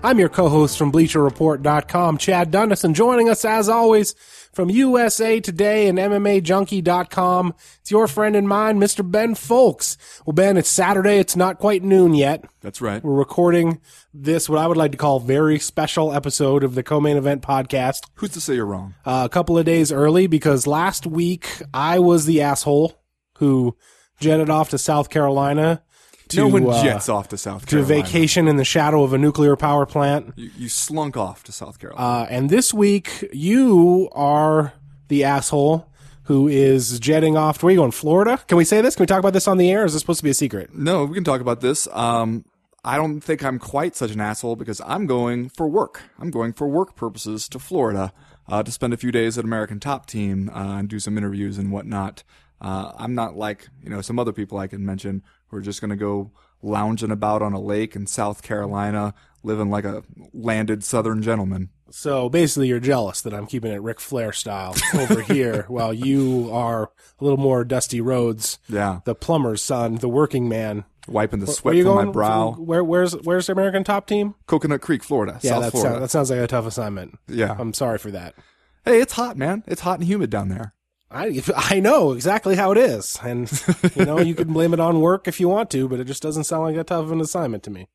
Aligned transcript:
I'm 0.00 0.18
your 0.20 0.28
co-host 0.28 0.78
from 0.78 0.92
bleacherreport.com, 0.92 2.18
Chad 2.18 2.52
Dundas, 2.52 2.84
and 2.84 2.94
joining 2.94 3.28
us 3.28 3.44
as 3.44 3.68
always 3.68 4.14
from 4.52 4.70
USA 4.70 5.40
Today 5.40 5.88
and 5.88 5.98
MMAJunkie.com, 5.98 7.54
it's 7.80 7.90
your 7.90 8.06
friend 8.06 8.36
and 8.36 8.48
mine, 8.48 8.78
Mr. 8.78 9.08
Ben 9.08 9.34
Fowlkes. 9.34 9.96
Well, 10.24 10.34
Ben, 10.34 10.56
it's 10.56 10.68
Saturday. 10.68 11.18
It's 11.18 11.34
not 11.34 11.58
quite 11.58 11.82
noon 11.82 12.14
yet. 12.14 12.44
That's 12.60 12.80
right. 12.80 13.02
We're 13.02 13.12
recording 13.14 13.80
this, 14.14 14.48
what 14.48 14.60
I 14.60 14.68
would 14.68 14.76
like 14.76 14.92
to 14.92 14.98
call 14.98 15.18
very 15.18 15.58
special 15.58 16.12
episode 16.12 16.62
of 16.62 16.76
the 16.76 16.82
co-main 16.84 17.16
event 17.16 17.42
podcast 17.42 18.02
Who's 18.14 18.30
to 18.30 18.40
say 18.40 18.54
you're 18.54 18.66
wrong? 18.66 18.94
uh, 19.04 19.22
a 19.24 19.28
couple 19.28 19.58
of 19.58 19.66
days 19.66 19.90
early 19.90 20.28
because 20.28 20.66
last 20.66 21.06
week 21.06 21.60
I 21.74 21.98
was 21.98 22.24
the 22.24 22.40
asshole 22.40 22.94
who 23.38 23.76
jetted 24.20 24.48
off 24.48 24.70
to 24.70 24.78
South 24.78 25.10
Carolina 25.10 25.82
to, 26.30 26.36
no 26.38 26.48
one 26.48 26.66
uh, 26.68 26.82
jets 26.82 27.08
off 27.08 27.28
to 27.28 27.38
South 27.38 27.66
Carolina. 27.66 27.94
to 27.94 28.02
vacation 28.02 28.48
in 28.48 28.56
the 28.56 28.64
shadow 28.64 29.02
of 29.02 29.12
a 29.12 29.18
nuclear 29.18 29.56
power 29.56 29.86
plant. 29.86 30.32
You, 30.36 30.50
you 30.56 30.68
slunk 30.68 31.16
off 31.16 31.44
to 31.44 31.52
South 31.52 31.78
Carolina. 31.78 32.06
Uh, 32.06 32.26
and 32.30 32.50
this 32.50 32.72
week 32.74 33.28
you 33.32 34.08
are 34.12 34.72
the 35.08 35.24
asshole 35.24 35.88
who 36.24 36.46
is 36.48 36.98
jetting 37.00 37.36
off. 37.36 37.62
Where 37.62 37.68
are 37.68 37.70
you 37.72 37.78
going? 37.78 37.90
Florida? 37.90 38.38
Can 38.46 38.58
we 38.58 38.64
say 38.64 38.80
this? 38.82 38.94
Can 38.96 39.02
we 39.04 39.06
talk 39.06 39.18
about 39.20 39.32
this 39.32 39.48
on 39.48 39.56
the 39.56 39.70
air? 39.70 39.84
Is 39.84 39.94
this 39.94 40.02
supposed 40.02 40.20
to 40.20 40.24
be 40.24 40.30
a 40.30 40.34
secret? 40.34 40.74
no, 40.74 41.04
we 41.04 41.14
can 41.14 41.24
talk 41.24 41.40
about 41.40 41.60
this. 41.60 41.88
Um, 41.92 42.44
I 42.84 42.96
don't 42.96 43.20
think 43.20 43.42
I'm 43.42 43.58
quite 43.58 43.96
such 43.96 44.12
an 44.12 44.20
asshole 44.20 44.56
because 44.56 44.80
I'm 44.84 45.06
going 45.06 45.48
for 45.48 45.68
work. 45.68 46.02
I'm 46.18 46.30
going 46.30 46.52
for 46.52 46.68
work 46.68 46.94
purposes 46.96 47.48
to 47.48 47.58
Florida 47.58 48.12
uh, 48.46 48.62
to 48.62 48.70
spend 48.70 48.92
a 48.94 48.96
few 48.96 49.10
days 49.10 49.36
at 49.36 49.44
American 49.44 49.80
Top 49.80 50.06
Team 50.06 50.48
uh, 50.54 50.78
and 50.78 50.88
do 50.88 51.00
some 51.00 51.18
interviews 51.18 51.58
and 51.58 51.72
whatnot. 51.72 52.22
Uh, 52.60 52.92
I'm 52.96 53.14
not 53.14 53.36
like 53.36 53.68
you 53.82 53.90
know 53.90 54.00
some 54.00 54.18
other 54.18 54.32
people 54.32 54.58
I 54.58 54.66
can 54.66 54.84
mention 54.84 55.22
who 55.48 55.56
are 55.56 55.60
just 55.62 55.80
going 55.80 55.90
to 55.90 55.96
go 55.96 56.30
lounging 56.62 57.10
about 57.10 57.42
on 57.42 57.52
a 57.52 57.60
lake 57.60 57.94
in 57.96 58.06
South 58.06 58.42
Carolina, 58.42 59.14
living 59.42 59.70
like 59.70 59.84
a 59.84 60.02
landed 60.32 60.82
Southern 60.84 61.22
gentleman. 61.22 61.70
So 61.90 62.28
basically, 62.28 62.68
you're 62.68 62.80
jealous 62.80 63.22
that 63.22 63.32
I'm 63.32 63.46
keeping 63.46 63.72
it 63.72 63.80
Ric 63.80 63.98
Flair 64.00 64.32
style 64.32 64.74
over 64.94 65.22
here, 65.22 65.64
while 65.68 65.92
you 65.94 66.50
are 66.52 66.90
a 67.18 67.24
little 67.24 67.38
more 67.38 67.64
Dusty 67.64 68.00
Rhodes, 68.00 68.58
Yeah, 68.68 69.00
the 69.04 69.14
plumber's 69.14 69.62
son, 69.62 69.94
the 69.96 70.08
working 70.08 70.48
man. 70.50 70.84
wiping 71.06 71.40
the 71.40 71.46
Where 71.46 71.54
sweat 71.54 71.82
from 71.82 71.94
my 72.06 72.12
brow. 72.12 72.52
Where, 72.58 72.84
where's 72.84 73.14
where's 73.22 73.46
the 73.46 73.52
American 73.54 73.84
top 73.84 74.06
team? 74.06 74.34
Coconut 74.46 74.82
Creek, 74.82 75.02
Florida, 75.02 75.38
Yeah, 75.42 75.52
South 75.52 75.62
that, 75.62 75.70
Florida. 75.70 75.90
sound, 75.94 76.02
that 76.04 76.10
sounds 76.10 76.30
like 76.30 76.40
a 76.40 76.46
tough 76.46 76.66
assignment. 76.66 77.18
yeah. 77.26 77.56
I'm 77.58 77.72
sorry 77.72 77.96
for 77.96 78.10
that. 78.10 78.34
hey, 78.84 79.00
it's 79.00 79.14
hot, 79.14 79.38
man. 79.38 79.64
It's 79.66 79.80
hot 79.80 79.98
and 80.00 80.06
humid 80.06 80.28
down 80.28 80.50
there. 80.50 80.74
I 81.10 81.42
I 81.56 81.80
know 81.80 82.12
exactly 82.12 82.56
how 82.56 82.72
it 82.72 82.78
is, 82.78 83.18
and 83.22 83.50
you 83.94 84.04
know 84.04 84.18
you 84.20 84.34
can 84.34 84.52
blame 84.52 84.74
it 84.74 84.80
on 84.80 85.00
work 85.00 85.26
if 85.26 85.40
you 85.40 85.48
want 85.48 85.70
to, 85.70 85.88
but 85.88 86.00
it 86.00 86.04
just 86.04 86.22
doesn't 86.22 86.44
sound 86.44 86.64
like 86.64 86.76
that 86.76 86.88
tough 86.88 87.04
of 87.04 87.12
an 87.12 87.20
assignment 87.20 87.62
to 87.64 87.70
me. 87.70 87.88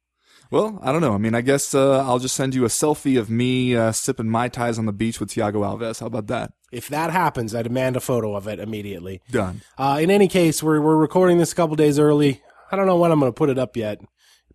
Well, 0.51 0.79
I 0.83 0.91
don't 0.91 1.01
know. 1.01 1.13
I 1.13 1.17
mean, 1.17 1.33
I 1.33 1.41
guess 1.41 1.73
uh, 1.73 2.05
I'll 2.05 2.19
just 2.19 2.35
send 2.35 2.53
you 2.53 2.63
a 2.63 2.67
selfie 2.67 3.19
of 3.19 3.29
me 3.29 3.75
uh, 3.75 3.91
sipping 3.91 4.29
mai 4.29 4.49
tais 4.49 4.77
on 4.77 4.85
the 4.85 4.93
beach 4.93 5.19
with 5.19 5.31
Tiago 5.31 5.61
Alves. 5.61 5.99
How 5.99 6.05
about 6.05 6.27
that? 6.27 6.53
If 6.71 6.89
that 6.89 7.11
happens, 7.11 7.55
I 7.55 7.63
demand 7.63 7.95
a 7.95 7.99
photo 7.99 8.35
of 8.35 8.47
it 8.47 8.59
immediately. 8.59 9.21
Done. 9.31 9.61
Uh, 9.77 9.99
in 10.01 10.11
any 10.11 10.27
case, 10.27 10.61
we're 10.61 10.81
we're 10.81 10.97
recording 10.97 11.37
this 11.37 11.51
a 11.51 11.55
couple 11.55 11.75
days 11.75 11.97
early. 11.97 12.41
I 12.71 12.75
don't 12.75 12.87
know 12.87 12.97
when 12.97 13.11
I'm 13.11 13.19
going 13.19 13.31
to 13.31 13.35
put 13.35 13.49
it 13.49 13.57
up 13.57 13.77
yet. 13.77 14.01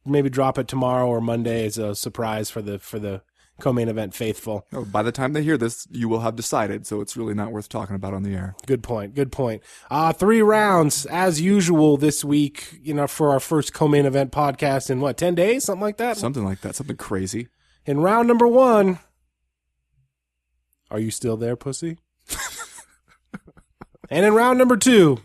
Maybe 0.04 0.30
drop 0.30 0.58
it 0.58 0.68
tomorrow 0.68 1.06
or 1.06 1.20
Monday 1.20 1.66
as 1.66 1.78
a 1.78 1.94
surprise 1.94 2.50
for 2.50 2.62
the 2.62 2.78
for 2.78 2.98
the 2.98 3.22
co-main 3.60 3.88
event 3.88 4.14
faithful. 4.14 4.66
Oh, 4.72 4.84
by 4.84 5.02
the 5.02 5.12
time 5.12 5.32
they 5.32 5.42
hear 5.42 5.58
this, 5.58 5.86
you 5.90 6.08
will 6.08 6.20
have 6.20 6.36
decided, 6.36 6.86
so 6.86 7.00
it's 7.00 7.16
really 7.16 7.34
not 7.34 7.52
worth 7.52 7.68
talking 7.68 7.96
about 7.96 8.14
on 8.14 8.22
the 8.22 8.34
air. 8.34 8.54
Good 8.66 8.82
point. 8.82 9.14
Good 9.14 9.32
point. 9.32 9.62
Uh, 9.90 10.12
three 10.12 10.42
rounds 10.42 11.06
as 11.06 11.40
usual 11.40 11.96
this 11.96 12.24
week. 12.24 12.78
You 12.82 12.94
know, 12.94 13.06
for 13.06 13.30
our 13.30 13.40
first 13.40 13.72
co-main 13.72 14.06
event 14.06 14.32
podcast 14.32 14.90
in 14.90 15.00
what 15.00 15.16
ten 15.16 15.34
days, 15.34 15.64
something 15.64 15.82
like 15.82 15.96
that. 15.98 16.16
Something 16.16 16.44
like 16.44 16.60
that. 16.62 16.76
Something 16.76 16.96
crazy. 16.96 17.48
In 17.84 18.00
round 18.00 18.28
number 18.28 18.46
one, 18.46 18.98
are 20.90 21.00
you 21.00 21.10
still 21.10 21.36
there, 21.36 21.56
pussy? 21.56 21.98
and 24.10 24.26
in 24.26 24.34
round 24.34 24.58
number 24.58 24.76
two, 24.76 25.18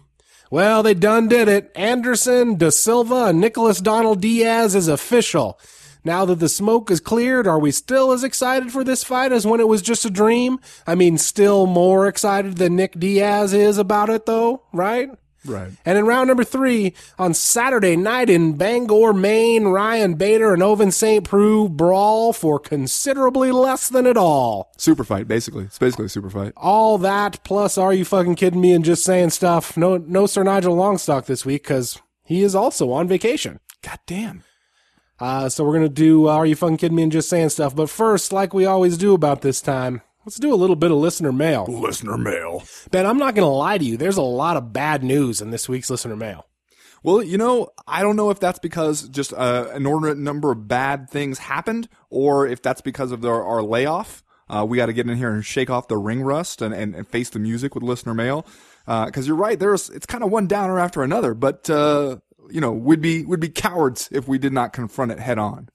well, 0.49 0.83
they 0.83 0.93
done 0.93 1.27
did 1.27 1.47
it. 1.47 1.71
Anderson, 1.75 2.57
Da 2.57 2.69
Silva, 2.69 3.25
and 3.25 3.41
Nicholas 3.41 3.81
Donald 3.81 4.21
Diaz 4.21 4.75
is 4.75 4.87
official. 4.87 5.59
Now 6.03 6.25
that 6.25 6.39
the 6.39 6.49
smoke 6.49 6.91
is 6.91 6.99
cleared, 6.99 7.47
are 7.47 7.59
we 7.59 7.71
still 7.71 8.11
as 8.11 8.23
excited 8.23 8.71
for 8.71 8.83
this 8.83 9.03
fight 9.03 9.31
as 9.31 9.47
when 9.47 9.59
it 9.59 9.67
was 9.67 9.81
just 9.81 10.05
a 10.05 10.09
dream? 10.09 10.59
I 10.85 10.95
mean, 10.95 11.17
still 11.17 11.65
more 11.65 12.07
excited 12.07 12.57
than 12.57 12.75
Nick 12.75 12.99
Diaz 12.99 13.53
is 13.53 13.77
about 13.77 14.09
it, 14.09 14.25
though, 14.25 14.63
right? 14.73 15.09
Right. 15.45 15.71
And 15.85 15.97
in 15.97 16.05
round 16.05 16.27
number 16.27 16.43
three, 16.43 16.93
on 17.19 17.33
Saturday 17.33 17.95
night 17.95 18.29
in 18.29 18.55
Bangor, 18.55 19.13
Maine, 19.13 19.65
Ryan 19.65 20.15
Bader 20.15 20.53
and 20.53 20.61
Ovince 20.61 20.93
St. 20.93 21.23
Preux 21.23 21.67
brawl 21.67 22.33
for 22.33 22.59
considerably 22.59 23.51
less 23.51 23.89
than 23.89 24.07
it 24.07 24.17
all. 24.17 24.71
Super 24.77 25.03
fight, 25.03 25.27
basically. 25.27 25.65
It's 25.65 25.79
basically 25.79 26.05
a 26.05 26.09
super 26.09 26.29
fight. 26.29 26.53
All 26.55 26.97
that 26.99 27.43
plus, 27.43 27.77
are 27.77 27.93
you 27.93 28.05
fucking 28.05 28.35
kidding 28.35 28.61
me 28.61 28.71
and 28.71 28.85
just 28.85 29.03
saying 29.03 29.31
stuff? 29.31 29.75
No, 29.75 29.97
no 29.97 30.27
Sir 30.27 30.43
Nigel 30.43 30.75
Longstock 30.75 31.25
this 31.25 31.45
week 31.45 31.63
because 31.63 32.01
he 32.23 32.41
is 32.41 32.55
also 32.55 32.91
on 32.91 33.07
vacation. 33.07 33.59
God 33.81 33.99
damn. 34.05 34.43
Uh, 35.23 35.47
so 35.47 35.63
we're 35.63 35.71
gonna 35.71 35.87
do 35.87 36.27
uh, 36.27 36.33
are 36.33 36.45
you 36.45 36.53
fucking 36.53 36.75
kidding 36.75 36.97
me 36.97 37.03
and 37.03 37.11
just 37.11 37.29
saying 37.29 37.47
stuff. 37.47 37.73
But 37.73 37.89
first, 37.89 38.33
like 38.33 38.53
we 38.53 38.65
always 38.65 38.97
do 38.97 39.13
about 39.13 39.39
this 39.39 39.61
time, 39.61 40.01
let's 40.25 40.37
do 40.37 40.53
a 40.53 40.55
little 40.55 40.75
bit 40.75 40.91
of 40.91 40.97
listener 40.97 41.31
mail. 41.31 41.65
Listener 41.65 42.17
mail. 42.17 42.63
Ben, 42.91 43.05
I'm 43.05 43.17
not 43.17 43.33
gonna 43.33 43.47
lie 43.47 43.77
to 43.77 43.85
you. 43.85 43.95
There's 43.95 44.17
a 44.17 44.21
lot 44.21 44.57
of 44.57 44.73
bad 44.73 45.01
news 45.01 45.39
in 45.39 45.49
this 45.49 45.69
week's 45.69 45.89
listener 45.89 46.17
mail. 46.17 46.47
Well, 47.03 47.23
you 47.23 47.37
know, 47.37 47.69
I 47.87 48.01
don't 48.01 48.17
know 48.17 48.31
if 48.31 48.41
that's 48.41 48.59
because 48.59 49.07
just 49.07 49.31
uh, 49.31 49.67
an 49.69 49.77
inordinate 49.77 50.17
number 50.17 50.51
of 50.51 50.67
bad 50.67 51.09
things 51.09 51.39
happened, 51.39 51.87
or 52.09 52.45
if 52.45 52.61
that's 52.61 52.81
because 52.81 53.13
of 53.13 53.21
their, 53.21 53.41
our 53.41 53.63
layoff. 53.63 54.25
Uh, 54.49 54.65
we 54.67 54.75
got 54.75 54.87
to 54.87 54.93
get 54.93 55.07
in 55.07 55.17
here 55.17 55.33
and 55.33 55.45
shake 55.45 55.69
off 55.69 55.87
the 55.87 55.97
ring 55.97 56.21
rust 56.21 56.61
and, 56.61 56.73
and, 56.73 56.93
and 56.95 57.07
face 57.07 57.29
the 57.29 57.39
music 57.39 57.75
with 57.75 57.83
listener 57.83 58.13
mail. 58.13 58.45
Because 58.85 59.25
you're 59.25 59.37
right, 59.37 59.57
there's 59.57 59.89
it's 59.89 60.05
kind 60.05 60.21
of 60.21 60.31
one 60.31 60.47
downer 60.47 60.79
after 60.79 61.01
another, 61.01 61.33
but 61.33 61.69
uh, 61.69 62.17
you 62.49 62.61
know, 62.61 62.71
would 62.71 63.01
be 63.01 63.23
would 63.23 63.39
be 63.39 63.49
cowards 63.49 64.09
if 64.11 64.27
we 64.27 64.37
did 64.37 64.53
not 64.53 64.73
confront 64.73 65.11
it 65.11 65.19
head 65.19 65.37
on. 65.37 65.69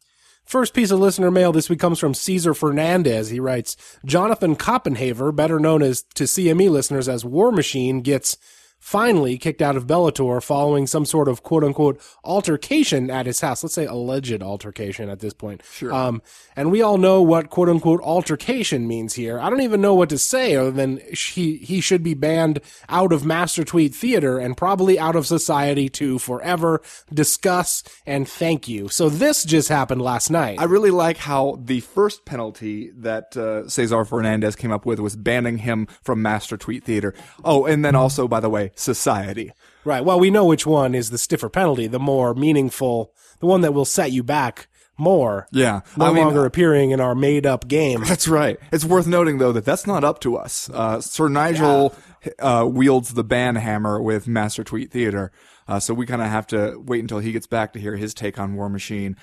First 0.44 0.72
piece 0.72 0.90
of 0.90 0.98
listener 0.98 1.30
mail 1.30 1.52
this 1.52 1.68
week 1.68 1.78
comes 1.78 1.98
from 1.98 2.14
Caesar 2.14 2.54
Fernandez. 2.54 3.28
He 3.28 3.38
writes, 3.38 3.76
Jonathan 4.06 4.56
Koppenhaver, 4.56 5.34
better 5.36 5.60
known 5.60 5.82
as 5.82 6.04
to 6.14 6.24
CME 6.24 6.70
listeners 6.70 7.06
as 7.06 7.22
War 7.22 7.52
Machine, 7.52 8.00
gets 8.00 8.38
finally 8.78 9.36
kicked 9.36 9.60
out 9.60 9.76
of 9.76 9.86
Bellator 9.86 10.42
following 10.42 10.86
some 10.86 11.04
sort 11.04 11.28
of 11.28 11.42
quote 11.42 11.64
unquote 11.64 12.00
altercation 12.24 13.10
at 13.10 13.26
his 13.26 13.40
house. 13.40 13.62
Let's 13.62 13.74
say 13.74 13.86
alleged 13.86 14.42
altercation 14.42 15.08
at 15.08 15.20
this 15.20 15.34
point. 15.34 15.62
Sure. 15.70 15.92
Um, 15.92 16.22
and 16.56 16.70
we 16.70 16.82
all 16.82 16.98
know 16.98 17.20
what 17.22 17.50
quote 17.50 17.68
unquote 17.68 18.00
altercation 18.02 18.86
means 18.86 19.14
here. 19.14 19.38
I 19.38 19.50
don't 19.50 19.60
even 19.60 19.80
know 19.80 19.94
what 19.94 20.08
to 20.10 20.18
say 20.18 20.56
other 20.56 20.70
than 20.70 21.00
he, 21.12 21.56
he 21.56 21.80
should 21.80 22.02
be 22.02 22.14
banned 22.14 22.60
out 22.88 23.12
of 23.12 23.24
Master 23.24 23.64
Tweet 23.64 23.94
Theater 23.94 24.38
and 24.38 24.56
probably 24.56 24.98
out 24.98 25.16
of 25.16 25.26
society 25.26 25.88
to 25.90 26.18
forever 26.18 26.80
discuss 27.12 27.82
and 28.06 28.28
thank 28.28 28.68
you. 28.68 28.88
So 28.88 29.08
this 29.08 29.44
just 29.44 29.68
happened 29.68 30.02
last 30.02 30.30
night. 30.30 30.58
I 30.60 30.64
really 30.64 30.90
like 30.90 31.18
how 31.18 31.58
the 31.62 31.80
first 31.80 32.24
penalty 32.24 32.90
that 32.96 33.36
uh, 33.36 33.68
Cesar 33.68 34.04
Fernandez 34.04 34.56
came 34.56 34.72
up 34.72 34.86
with 34.86 34.98
was 34.98 35.16
banning 35.16 35.58
him 35.58 35.86
from 36.02 36.22
Master 36.22 36.56
Tweet 36.56 36.84
Theater. 36.84 37.14
Oh, 37.44 37.66
and 37.66 37.84
then 37.84 37.94
also, 37.94 38.28
by 38.28 38.40
the 38.40 38.50
way, 38.50 38.67
society. 38.74 39.52
Right. 39.84 40.04
Well, 40.04 40.20
we 40.20 40.30
know 40.30 40.44
which 40.44 40.66
one 40.66 40.94
is 40.94 41.10
the 41.10 41.18
stiffer 41.18 41.48
penalty, 41.48 41.86
the 41.86 41.98
more 41.98 42.34
meaningful, 42.34 43.12
the 43.40 43.46
one 43.46 43.62
that 43.62 43.72
will 43.72 43.84
set 43.84 44.12
you 44.12 44.22
back 44.22 44.68
more. 44.98 45.46
Yeah, 45.52 45.80
No 45.96 46.06
I 46.06 46.12
mean, 46.12 46.24
longer 46.24 46.44
appearing 46.44 46.90
in 46.90 47.00
our 47.00 47.14
made 47.14 47.46
up 47.46 47.68
game. 47.68 48.02
That's 48.04 48.28
right. 48.28 48.58
It's 48.72 48.84
worth 48.84 49.06
noting 49.06 49.38
though 49.38 49.52
that 49.52 49.64
that's 49.64 49.86
not 49.86 50.04
up 50.04 50.20
to 50.20 50.36
us. 50.36 50.68
Uh, 50.72 51.00
Sir 51.00 51.28
Nigel 51.28 51.94
uh, 52.38 52.66
wields 52.68 53.14
the 53.14 53.24
ban 53.24 53.54
hammer 53.56 54.02
with 54.02 54.26
Master 54.28 54.64
Tweet 54.64 54.90
Theater, 54.90 55.30
uh, 55.68 55.78
so 55.78 55.94
we 55.94 56.04
kind 56.04 56.20
of 56.20 56.28
have 56.28 56.46
to 56.48 56.82
wait 56.84 57.00
until 57.00 57.20
he 57.20 57.32
gets 57.32 57.46
back 57.46 57.72
to 57.72 57.80
hear 57.80 57.96
his 57.96 58.12
take 58.12 58.38
on 58.38 58.56
War 58.56 58.68
Machine. 58.68 59.16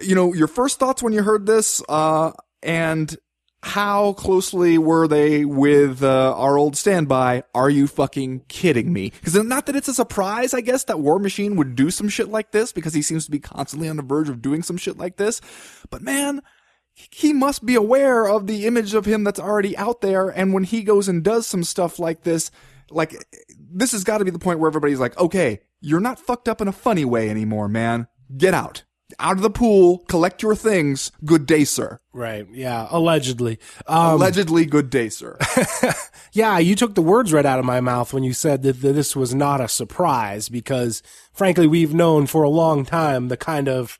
You 0.00 0.14
know, 0.14 0.32
your 0.32 0.48
first 0.48 0.78
thoughts 0.78 1.02
when 1.02 1.12
you 1.12 1.22
heard 1.22 1.46
this, 1.46 1.82
uh, 1.88 2.32
and 2.62 3.16
how 3.66 4.12
closely 4.12 4.78
were 4.78 5.08
they 5.08 5.44
with 5.44 6.02
uh, 6.02 6.34
our 6.36 6.56
old 6.56 6.76
standby? 6.76 7.42
Are 7.52 7.68
you 7.68 7.88
fucking 7.88 8.42
kidding 8.48 8.92
me? 8.92 9.10
Because 9.10 9.34
not 9.34 9.66
that 9.66 9.74
it's 9.74 9.88
a 9.88 9.94
surprise, 9.94 10.54
I 10.54 10.60
guess, 10.60 10.84
that 10.84 11.00
War 11.00 11.18
Machine 11.18 11.56
would 11.56 11.74
do 11.74 11.90
some 11.90 12.08
shit 12.08 12.28
like 12.28 12.52
this 12.52 12.72
because 12.72 12.94
he 12.94 13.02
seems 13.02 13.24
to 13.24 13.30
be 13.30 13.40
constantly 13.40 13.88
on 13.88 13.96
the 13.96 14.04
verge 14.04 14.28
of 14.28 14.40
doing 14.40 14.62
some 14.62 14.76
shit 14.76 14.96
like 14.96 15.16
this. 15.16 15.40
But 15.90 16.00
man, 16.00 16.42
he 16.94 17.32
must 17.32 17.66
be 17.66 17.74
aware 17.74 18.26
of 18.26 18.46
the 18.46 18.66
image 18.66 18.94
of 18.94 19.04
him 19.04 19.24
that's 19.24 19.40
already 19.40 19.76
out 19.76 20.00
there. 20.00 20.28
And 20.28 20.54
when 20.54 20.64
he 20.64 20.82
goes 20.82 21.08
and 21.08 21.24
does 21.24 21.46
some 21.46 21.64
stuff 21.64 21.98
like 21.98 22.22
this, 22.22 22.52
like 22.88 23.16
this 23.58 23.92
has 23.92 24.04
got 24.04 24.18
to 24.18 24.24
be 24.24 24.30
the 24.30 24.38
point 24.38 24.60
where 24.60 24.68
everybody's 24.68 25.00
like, 25.00 25.18
okay, 25.18 25.60
you're 25.80 26.00
not 26.00 26.20
fucked 26.20 26.48
up 26.48 26.60
in 26.60 26.68
a 26.68 26.72
funny 26.72 27.04
way 27.04 27.28
anymore, 27.28 27.68
man. 27.68 28.06
Get 28.36 28.54
out. 28.54 28.84
Out 29.18 29.36
of 29.36 29.42
the 29.42 29.50
pool, 29.50 29.98
collect 30.08 30.42
your 30.42 30.54
things. 30.54 31.10
Good 31.24 31.46
day, 31.46 31.64
sir. 31.64 32.00
Right. 32.12 32.46
Yeah. 32.52 32.86
Allegedly. 32.90 33.58
Um, 33.86 34.14
Allegedly, 34.14 34.66
good 34.66 34.90
day, 34.90 35.08
sir. 35.08 35.38
yeah, 36.32 36.58
you 36.58 36.74
took 36.74 36.94
the 36.94 37.02
words 37.02 37.32
right 37.32 37.46
out 37.46 37.58
of 37.58 37.64
my 37.64 37.80
mouth 37.80 38.12
when 38.12 38.24
you 38.24 38.32
said 38.32 38.62
that, 38.62 38.80
that 38.82 38.92
this 38.92 39.16
was 39.16 39.34
not 39.34 39.60
a 39.60 39.68
surprise 39.68 40.48
because, 40.48 41.02
frankly, 41.32 41.66
we've 41.66 41.94
known 41.94 42.26
for 42.26 42.42
a 42.42 42.48
long 42.50 42.84
time 42.84 43.28
the 43.28 43.36
kind 43.36 43.68
of 43.68 43.98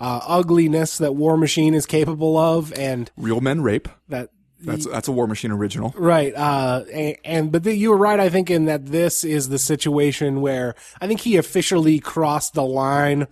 uh, 0.00 0.20
ugliness 0.26 0.98
that 0.98 1.14
War 1.14 1.36
Machine 1.36 1.74
is 1.74 1.86
capable 1.86 2.36
of, 2.36 2.72
and 2.74 3.10
Real 3.16 3.40
men 3.40 3.62
rape. 3.62 3.88
that 4.08 4.30
That's 4.60 4.86
that's 4.86 5.08
a 5.08 5.12
War 5.12 5.26
Machine 5.26 5.50
original. 5.50 5.92
Right. 5.96 6.32
Uh, 6.34 6.84
and, 6.92 7.16
and 7.24 7.52
but 7.52 7.64
the, 7.64 7.74
you 7.74 7.90
were 7.90 7.96
right, 7.96 8.20
I 8.20 8.28
think, 8.28 8.48
in 8.48 8.66
that 8.66 8.86
this 8.86 9.24
is 9.24 9.48
the 9.48 9.58
situation 9.58 10.40
where 10.40 10.74
I 11.00 11.06
think 11.08 11.20
he 11.20 11.36
officially 11.36 11.98
crossed 12.00 12.54
the 12.54 12.62
line 12.64 13.26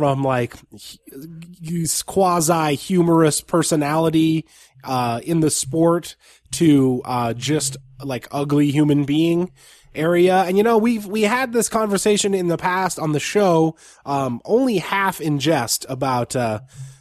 from 0.00 0.24
like 0.24 0.54
quasi 2.06 2.74
humorous 2.74 3.42
personality 3.42 4.46
uh, 4.82 5.20
in 5.24 5.40
the 5.40 5.50
sport 5.50 6.16
to 6.52 7.02
uh, 7.04 7.34
just 7.34 7.76
like 8.02 8.26
ugly 8.30 8.70
human 8.70 9.04
being 9.04 9.52
area. 9.94 10.44
And 10.44 10.56
you 10.56 10.62
know, 10.62 10.78
we've 10.78 11.04
we 11.04 11.20
had 11.20 11.52
this 11.52 11.68
conversation 11.68 12.32
in 12.32 12.48
the 12.48 12.56
past 12.56 12.98
on 12.98 13.12
the 13.12 13.20
show, 13.20 13.76
um, 14.06 14.40
only 14.46 14.78
half 14.78 15.20
in 15.20 15.38
jest 15.38 15.84
about 15.86 16.34
uh, 16.34 16.60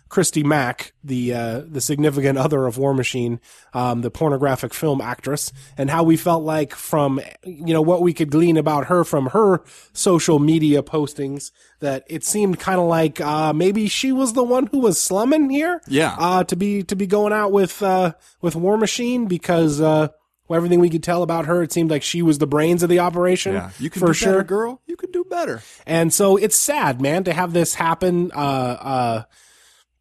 Christy 0.09 0.41
Mack, 0.44 0.94
the 1.03 1.33
uh, 1.33 1.61
the 1.67 1.79
significant 1.81 2.38
other 2.39 2.65
of 2.65 2.77
War 2.79 2.94
Machine, 2.95 3.39
um, 3.73 4.01
the 4.01 4.09
pornographic 4.09 4.73
film 4.73 5.01
actress, 5.01 5.53
and 5.77 5.89
how 5.89 6.03
we 6.03 6.17
felt 6.17 6.44
like 6.44 6.73
from 6.73 7.21
you 7.44 7.73
know 7.73 7.81
what 7.81 8.01
we 8.01 8.11
could 8.13 8.31
glean 8.31 8.57
about 8.57 8.88
her 8.88 9.03
from 9.03 9.27
her 9.27 9.61
social 9.94 10.39
media 10.39 10.81
postings 10.81 11.51
that 11.79 12.03
it 12.07 12.23
seemed 12.23 12.59
kind 12.59 12.79
of 12.79 12.88
like 12.88 13.21
uh, 13.21 13.53
maybe 13.53 13.88
she 13.88 14.11
was 14.11 14.33
the 14.33 14.44
one 14.44 14.65
who 14.67 14.79
was 14.79 15.00
slumming 15.00 15.50
here, 15.51 15.79
Yeah. 15.88 16.15
uh, 16.19 16.44
to 16.45 16.56
be 16.56 16.81
to 16.83 16.95
be 16.95 17.06
going 17.06 17.31
out 17.31 17.51
with 17.51 17.81
uh, 17.83 18.13
with 18.41 18.56
War 18.56 18.77
Machine 18.77 19.27
because. 19.27 19.79
Uh, 19.79 20.09
everything 20.51 20.79
we 20.79 20.89
could 20.89 21.03
tell 21.03 21.21
about 21.21 21.45
her, 21.45 21.61
it 21.61 21.71
seemed 21.71 21.91
like 21.91 22.01
she 22.01 22.23
was 22.23 22.39
the 22.39 22.47
brains 22.47 22.81
of 22.81 22.89
the 22.89 22.97
operation. 22.97 23.53
Yeah, 23.53 23.69
you 23.77 23.91
can 23.91 24.00
for 24.00 24.07
do 24.07 24.13
sure. 24.13 24.31
better, 24.31 24.44
girl. 24.44 24.81
You 24.88 24.95
could 24.97 25.11
do 25.11 25.23
better. 25.23 25.61
And 25.85 26.11
so 26.11 26.38
it's 26.38 26.56
sad, 26.56 27.00
man, 27.00 27.23
to 27.25 27.33
have 27.33 27.53
this 27.53 27.75
happen, 27.75 28.31
uh, 28.31 28.35
uh, 28.39 29.23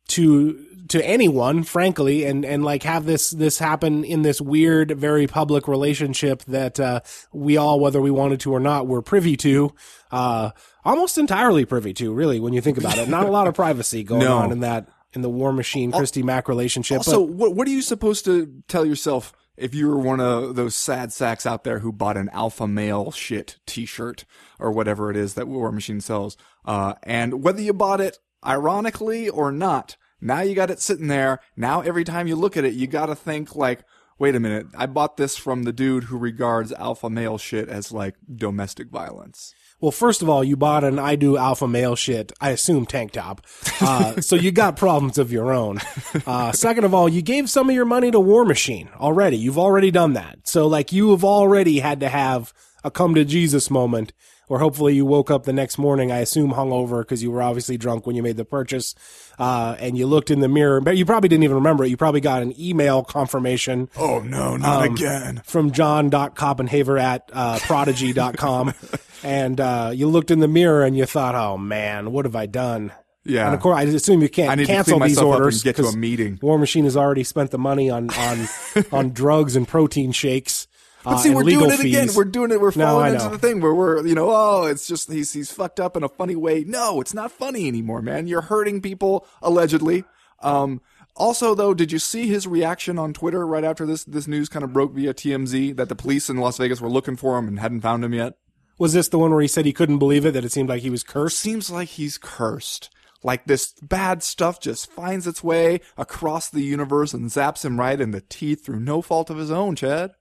to, 0.08 0.64
to 0.88 1.06
anyone, 1.06 1.62
frankly, 1.64 2.25
and, 2.25 2.44
and 2.44 2.64
like 2.64 2.82
have 2.82 3.05
this, 3.05 3.31
this 3.31 3.58
happen 3.58 4.05
in 4.05 4.22
this 4.22 4.40
weird, 4.40 4.90
very 4.93 5.26
public 5.26 5.69
relationship 5.69 6.43
that, 6.44 6.81
uh, 6.81 7.00
we 7.32 7.56
all, 7.56 7.78
whether 7.81 8.00
we 8.00 8.10
wanted 8.10 8.40
to 8.40 8.52
or 8.52 8.60
not, 8.60 8.87
were 8.87 9.02
privy 9.02 9.37
to, 9.37 9.75
uh, 10.10 10.50
almost 10.84 11.19
entirely 11.19 11.64
privy 11.64 11.93
to, 11.94 12.12
really, 12.12 12.40
when 12.40 12.52
you 12.52 12.60
think 12.60 12.78
about 12.78 12.96
it. 12.99 13.08
Not 13.08 13.26
a 13.26 13.31
lot 13.31 13.46
of 13.46 13.55
privacy 13.55 14.02
going 14.02 14.22
No. 14.22 14.38
on 14.38 14.52
in 14.52 14.60
that, 14.60 14.88
in 15.14 15.22
the 15.22 15.31
War 15.31 15.52
Machine, 15.52 15.90
Christy 15.93 16.22
Mack 16.22 16.49
relationship. 16.49 16.99
Also, 16.99 17.26
but 17.26 17.34
what 17.34 17.55
what 17.55 17.66
are 17.66 17.70
you 17.70 17.81
supposed 17.82 18.25
to 18.26 18.62
tell 18.69 18.84
yourself 18.84 19.32
if 19.56 19.75
you 19.75 19.88
were 19.88 19.99
one 19.99 20.20
of 20.20 20.55
those 20.55 20.75
sad 20.75 21.12
sacks 21.12 21.46
out 21.46 21.64
there 21.64 21.78
who 21.78 21.93
bought 21.93 22.16
an 22.19 22.28
alpha 22.32 22.69
male 22.69 23.10
shit 23.10 23.58
T-shirt 23.66 24.25
or 24.58 24.70
whatever 24.70 25.10
it 25.10 25.16
is 25.16 25.32
that 25.34 25.49
War 25.49 25.72
Machine 25.72 26.00
sells, 26.02 26.37
uh, 26.66 26.93
and 27.02 27.43
whether 27.43 27.60
you 27.60 27.72
bought 27.72 28.00
it 28.02 28.19
ironically 28.44 29.29
or 29.29 29.52
not, 29.52 29.96
now 30.20 30.40
you 30.40 30.55
got 30.55 30.70
it 30.70 30.81
sitting 30.81 31.08
there. 31.08 31.40
Now 31.56 31.81
every 31.81 32.05
time 32.05 32.26
you 32.26 32.37
look 32.37 32.56
at 32.56 32.64
it, 32.64 32.75
you 32.75 32.87
got 32.87 33.06
to 33.06 33.14
think 33.14 33.55
like. 33.56 33.85
Wait 34.20 34.35
a 34.35 34.40
minute, 34.40 34.67
I 34.76 34.87
bought 34.87 35.17
this 35.17 35.37
from 35.37 35.62
the 35.62 35.73
dude 35.73 36.02
who 36.02 36.19
regards 36.19 36.73
alpha 36.73 37.08
male 37.08 37.38
shit 37.38 37.69
as 37.69 37.93
like 37.93 38.17
domestic 38.35 38.90
violence. 38.90 39.55
Well, 39.81 39.93
first 39.93 40.23
of 40.23 40.29
all, 40.29 40.43
you 40.43 40.56
bought 40.56 40.82
an 40.82 40.99
I 40.99 41.14
do 41.14 41.37
alpha 41.37 41.69
male 41.69 41.94
shit, 41.94 42.32
I 42.40 42.50
assume 42.50 42.85
tank 42.85 43.12
top. 43.12 43.43
Uh, 43.81 44.20
so 44.20 44.35
you 44.35 44.50
got 44.50 44.76
problems 44.76 45.19
of 45.19 45.31
your 45.31 45.52
own. 45.52 45.79
Uh, 46.26 46.50
second 46.50 46.82
of 46.82 46.93
all, 46.93 47.08
you 47.08 47.23
gave 47.23 47.49
some 47.49 47.69
of 47.69 47.76
your 47.76 47.84
money 47.84 48.11
to 48.11 48.19
War 48.19 48.44
Machine 48.44 48.88
already. 48.96 49.37
You've 49.37 49.58
already 49.58 49.93
done 49.93 50.14
that. 50.14 50.49
So 50.49 50.67
like 50.67 50.93
you 50.93 51.12
have 51.12 51.23
already 51.23 51.79
had 51.79 52.00
to 52.00 52.08
have 52.08 52.52
a 52.82 52.91
come 52.91 53.14
to 53.14 53.25
Jesus 53.25 53.70
moment 53.70 54.12
or 54.48 54.58
hopefully 54.58 54.94
you 54.94 55.04
woke 55.04 55.30
up 55.30 55.44
the 55.44 55.52
next 55.52 55.78
morning, 55.78 56.10
I 56.10 56.18
assume 56.18 56.52
hungover 56.52 57.00
because 57.02 57.22
you 57.22 57.30
were 57.30 57.42
obviously 57.42 57.76
drunk 57.76 58.06
when 58.06 58.16
you 58.16 58.22
made 58.22 58.36
the 58.36 58.44
purchase. 58.44 58.94
Uh, 59.38 59.76
and 59.78 59.96
you 59.96 60.06
looked 60.06 60.30
in 60.30 60.40
the 60.40 60.48
mirror, 60.48 60.80
but 60.80 60.96
you 60.96 61.04
probably 61.04 61.28
didn't 61.28 61.44
even 61.44 61.56
remember 61.56 61.84
it. 61.84 61.88
You 61.90 61.96
probably 61.96 62.20
got 62.20 62.42
an 62.42 62.58
email 62.60 63.04
confirmation 63.04 63.88
Oh 63.96 64.20
no, 64.20 64.56
not 64.56 64.84
again. 64.86 65.42
from 65.44 65.70
john.copenhaver 65.72 67.00
at 67.00 67.30
uh, 67.32 67.58
prodigy.com. 67.60 68.74
and 69.22 69.60
uh, 69.60 69.92
you 69.94 70.08
looked 70.08 70.30
in 70.30 70.40
the 70.40 70.48
mirror 70.48 70.84
and 70.84 70.96
you 70.96 71.06
thought, 71.06 71.34
oh 71.34 71.56
man, 71.58 72.12
what 72.12 72.24
have 72.24 72.36
I 72.36 72.46
done? 72.46 72.92
Yeah. 73.24 73.46
And 73.46 73.54
of 73.54 73.60
course, 73.60 73.76
I 73.76 73.82
assume 73.82 74.22
you 74.22 74.28
can't 74.28 74.50
I 74.50 74.54
need 74.54 74.66
to 74.66 74.72
cancel 74.72 75.00
these 75.00 75.18
orders 75.18 75.56
and 75.56 75.64
get 75.64 75.76
to 75.82 75.88
a 75.88 75.96
meeting. 75.96 76.38
War 76.40 76.58
Machine 76.58 76.84
has 76.84 76.96
already 76.96 77.24
spent 77.24 77.50
the 77.50 77.58
money 77.58 77.90
on 77.90 78.08
on 78.10 78.48
on 78.92 79.10
drugs 79.12 79.54
and 79.54 79.68
protein 79.68 80.12
shakes. 80.12 80.68
But 81.04 81.14
uh, 81.14 81.18
see, 81.18 81.30
we're 81.34 81.44
doing 81.44 81.70
it 81.70 81.80
again. 81.80 82.08
fees. 82.08 82.16
We're 82.16 82.24
doing 82.24 82.50
it. 82.50 82.60
We're 82.60 82.72
falling 82.72 83.06
I 83.06 83.14
into 83.14 83.28
the 83.28 83.38
thing 83.38 83.60
where 83.60 83.74
we're, 83.74 84.06
you 84.06 84.14
know, 84.14 84.30
oh, 84.30 84.66
it's 84.66 84.86
just 84.86 85.10
he's 85.10 85.32
he's 85.32 85.50
fucked 85.50 85.80
up 85.80 85.96
in 85.96 86.02
a 86.02 86.08
funny 86.08 86.36
way. 86.36 86.64
No, 86.64 87.00
it's 87.00 87.14
not 87.14 87.30
funny 87.30 87.68
anymore, 87.68 88.02
man. 88.02 88.26
You're 88.26 88.42
hurting 88.42 88.80
people 88.80 89.26
allegedly. 89.40 90.04
Um, 90.40 90.80
also, 91.14 91.54
though, 91.54 91.74
did 91.74 91.92
you 91.92 91.98
see 91.98 92.26
his 92.28 92.46
reaction 92.46 92.98
on 92.98 93.12
Twitter 93.12 93.46
right 93.46 93.64
after 93.64 93.86
this 93.86 94.04
this 94.04 94.26
news 94.26 94.48
kind 94.48 94.64
of 94.64 94.72
broke 94.72 94.92
via 94.92 95.14
TMZ 95.14 95.76
that 95.76 95.88
the 95.88 95.96
police 95.96 96.28
in 96.28 96.36
Las 96.36 96.58
Vegas 96.58 96.80
were 96.80 96.90
looking 96.90 97.16
for 97.16 97.38
him 97.38 97.48
and 97.48 97.60
hadn't 97.60 97.80
found 97.80 98.04
him 98.04 98.14
yet? 98.14 98.34
Was 98.78 98.92
this 98.92 99.08
the 99.08 99.18
one 99.18 99.32
where 99.32 99.42
he 99.42 99.48
said 99.48 99.66
he 99.66 99.72
couldn't 99.72 99.98
believe 99.98 100.24
it? 100.24 100.32
That 100.32 100.44
it 100.44 100.52
seemed 100.52 100.68
like 100.68 100.82
he 100.82 100.90
was 100.90 101.02
cursed. 101.02 101.38
Seems 101.38 101.70
like 101.70 101.88
he's 101.88 102.18
cursed. 102.18 102.90
Like 103.24 103.46
this 103.46 103.72
bad 103.82 104.22
stuff 104.22 104.60
just 104.60 104.90
finds 104.90 105.26
its 105.26 105.42
way 105.42 105.80
across 105.96 106.48
the 106.48 106.62
universe 106.62 107.12
and 107.12 107.28
zaps 107.30 107.64
him 107.64 107.80
right 107.80 108.00
in 108.00 108.12
the 108.12 108.20
teeth 108.20 108.64
through 108.64 108.80
no 108.80 109.02
fault 109.02 109.28
of 109.30 109.38
his 109.38 109.50
own, 109.50 109.74
Chad. 109.74 110.12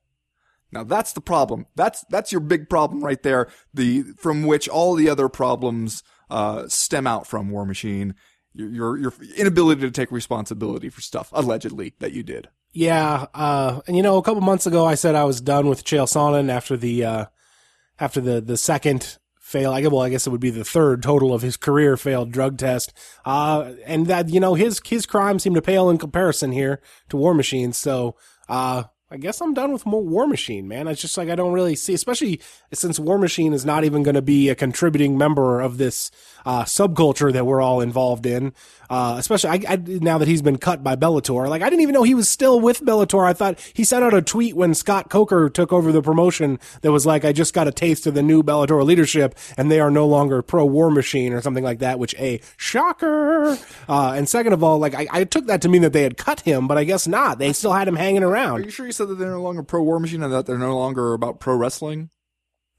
Now 0.72 0.84
that's 0.84 1.14
the 1.14 1.22
problem. 1.22 1.66
That's 1.76 2.06
that's 2.10 2.32
your 2.32 2.42
big 2.42 2.70
problem 2.70 3.04
right 3.04 3.22
there. 3.24 3.48
The 3.74 4.04
from 4.18 4.44
which 4.44 4.68
all 4.68 4.96
the 4.96 5.10
other 5.10 5.30
problems 5.30 6.04
uh, 6.30 6.68
stem 6.68 7.08
out 7.08 7.28
from 7.28 7.50
War 7.50 7.66
Machine. 7.66 8.16
Your, 8.54 8.70
your 8.70 8.98
your 8.98 9.14
inability 9.36 9.82
to 9.82 9.92
take 9.92 10.12
responsibility 10.12 10.90
for 10.90 11.02
stuff 11.02 11.30
allegedly 11.32 11.94
that 12.00 12.12
you 12.12 12.24
did. 12.24 12.50
Yeah, 12.74 13.28
uh, 13.34 13.82
and 13.88 13.96
you 13.96 14.04
know, 14.04 14.18
a 14.18 14.22
couple 14.22 14.42
months 14.42 14.66
ago, 14.68 14.86
I 14.86 14.96
said 14.96 15.16
I 15.16 15.24
was 15.24 15.42
done 15.42 15.68
with 15.68 15.84
Chael 15.84 16.06
Sonnen 16.06 16.50
after 16.50 16.76
the 16.76 17.06
uh, 17.06 17.26
after 18.00 18.20
the 18.20 18.42
the 18.42 18.58
second 18.58 19.18
fail. 19.40 19.72
I 19.72 19.82
guess 19.82 19.92
well, 19.92 20.02
I 20.02 20.10
guess 20.10 20.28
it 20.28 20.30
would 20.32 20.42
be 20.42 20.50
the 20.50 20.64
third 20.64 21.02
total 21.02 21.34
of 21.34 21.42
his 21.42 21.58
career 21.58 21.98
failed 21.98 22.32
drug 22.32 22.58
test. 22.58 22.94
Uh, 23.26 23.74
and 23.86 24.08
that 24.08 24.30
you 24.30 24.40
know 24.40 24.54
his 24.56 24.82
his 24.86 25.06
crimes 25.06 25.44
seem 25.44 25.56
to 25.56 25.62
pale 25.62 25.90
in 25.90 25.98
comparison 25.98 26.52
here 26.52 26.82
to 27.10 27.18
War 27.18 27.34
Machine. 27.34 27.74
So, 27.74 28.16
uh, 28.50 28.84
I 29.10 29.16
guess 29.16 29.40
I'm 29.40 29.54
done 29.54 29.72
with 29.72 29.86
more 29.86 30.04
War 30.04 30.28
Machine, 30.28 30.68
man. 30.68 30.86
It's 30.90 31.00
just 31.00 31.18
like 31.18 31.30
I 31.30 31.36
don't 31.36 31.54
really 31.54 31.76
see, 31.76 31.94
especially 31.94 32.42
since 32.74 33.00
War 33.00 33.18
Machine 33.18 33.54
is 33.54 33.64
not 33.66 33.86
even 33.86 34.04
going 34.04 34.16
to 34.16 34.22
be 34.22 34.50
a 34.50 34.56
contributing 34.56 35.18
member 35.18 35.62
of 35.62 35.78
this 35.78 36.12
uh, 36.46 36.66
subculture 36.66 37.32
that 37.32 37.46
we're 37.46 37.62
all 37.62 37.80
involved 37.80 38.26
in. 38.26 38.54
Uh, 38.90 39.16
especially 39.18 39.50
I, 39.66 39.74
I, 39.74 39.76
now 39.78 40.18
that 40.18 40.28
he's 40.28 40.42
been 40.42 40.58
cut 40.58 40.84
by 40.84 40.98
Bellator. 40.98 41.48
Like 41.48 41.62
I 41.62 41.70
didn't 41.70 41.84
even 41.84 41.94
know 41.94 42.04
he 42.04 42.14
was 42.16 42.28
still 42.28 42.60
with 42.60 42.82
Bellator. 42.82 43.26
I 43.26 43.32
thought 43.32 43.60
he 43.74 43.86
sent 43.86 44.04
out 44.04 44.14
a 44.14 44.22
tweet 44.22 44.56
when 44.58 44.74
Scott 44.74 45.10
Coker 45.10 45.50
took 45.50 45.72
over 45.72 45.94
the 45.94 46.02
promotion 46.02 46.60
that 46.82 46.92
was 46.92 47.06
like, 47.06 47.24
"I 47.24 47.32
just 47.32 47.54
got 47.54 47.68
a 47.68 47.72
taste 47.72 48.08
of 48.08 48.14
the 48.14 48.22
new 48.22 48.44
Bellator 48.44 48.84
leadership, 48.84 49.38
and 49.56 49.72
they 49.72 49.80
are 49.80 49.92
no 49.92 50.06
longer 50.06 50.42
pro 50.42 50.66
War 50.66 50.92
Machine 50.92 51.32
or 51.32 51.42
something 51.42 51.64
like 51.64 51.80
that." 51.80 51.98
Which 51.98 52.14
a 52.16 52.42
shocker. 52.58 53.58
Uh, 53.88 54.14
and 54.18 54.28
second 54.28 54.52
of 54.52 54.64
all, 54.64 54.80
like 54.80 54.96
I, 54.96 55.08
I 55.12 55.24
took 55.24 55.48
that 55.48 55.62
to 55.62 55.70
mean 55.70 55.82
that 55.84 55.94
they 55.94 56.04
had 56.04 56.18
cut 56.18 56.42
him, 56.42 56.68
but 56.68 56.78
I 56.78 56.84
guess 56.84 57.08
not. 57.08 57.40
They 57.40 57.54
still 57.54 57.72
had 57.74 57.88
him 57.88 57.96
hanging 57.96 58.24
Are 58.24 58.30
around. 58.30 58.66
you 58.66 58.72
sure 58.72 58.86
said 58.98 59.08
that 59.10 59.16
they're 59.16 59.32
no 59.32 59.42
longer 59.42 59.64
pro 59.64 59.82
War 59.82 60.00
Machine 60.00 60.24
and 60.24 60.34
that 60.34 60.46
they're 60.46 60.58
no 60.58 60.78
longer 60.78 61.14
about 61.14 61.40
pro 61.40 61.56
wrestling? 61.56 62.10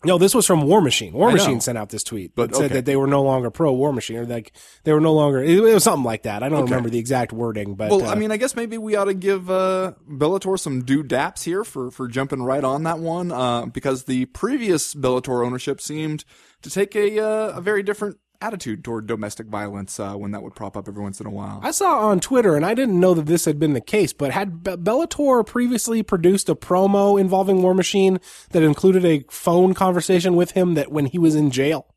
No, 0.04 0.16
this 0.16 0.32
was 0.32 0.46
from 0.46 0.62
War 0.62 0.80
Machine. 0.80 1.12
War 1.12 1.28
I 1.28 1.32
know. 1.32 1.38
Machine 1.38 1.60
sent 1.60 1.76
out 1.76 1.88
this 1.88 2.04
tweet, 2.04 2.32
But, 2.36 2.54
said 2.54 2.66
okay. 2.66 2.74
that 2.74 2.84
they 2.84 2.94
were 2.94 3.08
no 3.08 3.22
longer 3.22 3.50
pro 3.50 3.72
War 3.72 3.92
Machine, 3.92 4.18
or 4.18 4.26
like 4.26 4.52
they 4.84 4.92
were 4.92 5.00
no 5.00 5.12
longer. 5.12 5.42
It, 5.42 5.60
was 5.60 5.82
something 5.82 6.04
like 6.04 6.22
that. 6.22 6.44
I 6.44 6.48
don't 6.48 6.64
remember 6.64 6.88
the 6.88 7.00
exact 7.00 7.32
wording, 7.32 7.74
but 7.74 7.90
Well, 7.90 8.04
uh, 8.04 8.12
I 8.12 8.14
mean, 8.14 8.30
I 8.30 8.36
guess 8.36 8.54
maybe 8.54 8.78
we 8.78 8.94
ought 8.94 9.06
to 9.06 9.14
give 9.14 9.50
uh, 9.50 9.94
Bellator 10.08 10.56
some 10.56 10.84
due 10.84 11.02
daps 11.02 11.42
here 11.42 11.64
for, 11.64 11.90
for 11.90 12.06
jumping 12.06 12.42
right 12.44 12.62
on 12.62 12.84
that 12.84 13.00
one, 13.00 13.32
uh, 13.32 13.66
because 13.66 14.04
the 14.04 14.26
previous 14.26 14.94
Bellator 14.94 15.44
ownership 15.44 15.80
seemed 15.80 16.24
to 16.62 16.70
take 16.70 16.94
a 16.94 17.18
uh, 17.18 17.56
a 17.56 17.60
very 17.60 17.82
different 17.82 18.18
attitude 18.40 18.84
toward 18.84 19.06
domestic 19.06 19.46
violence 19.48 19.98
uh, 19.98 20.14
when 20.14 20.30
that 20.30 20.42
would 20.42 20.54
prop 20.54 20.76
up 20.76 20.86
every 20.88 21.02
once 21.02 21.20
in 21.20 21.26
a 21.26 21.30
while. 21.30 21.60
I 21.62 21.72
saw 21.72 22.08
on 22.08 22.20
Twitter, 22.20 22.54
and 22.54 22.64
I 22.64 22.74
didn't 22.74 23.00
know 23.00 23.14
that 23.14 23.26
this 23.26 23.44
had 23.46 23.58
been 23.58 23.72
the 23.72 23.80
case, 23.80 24.12
but 24.12 24.30
had 24.30 24.62
Be- 24.62 24.72
Bellator 24.72 25.44
previously 25.44 26.02
produced 26.02 26.48
a 26.48 26.54
promo 26.54 27.20
involving 27.20 27.62
War 27.62 27.74
Machine 27.74 28.20
that 28.50 28.62
included 28.62 29.04
a 29.04 29.24
phone 29.30 29.74
conversation 29.74 30.36
with 30.36 30.52
him 30.52 30.74
that 30.74 30.92
when 30.92 31.06
he 31.06 31.18
was 31.18 31.34
in 31.34 31.50
jail? 31.50 31.94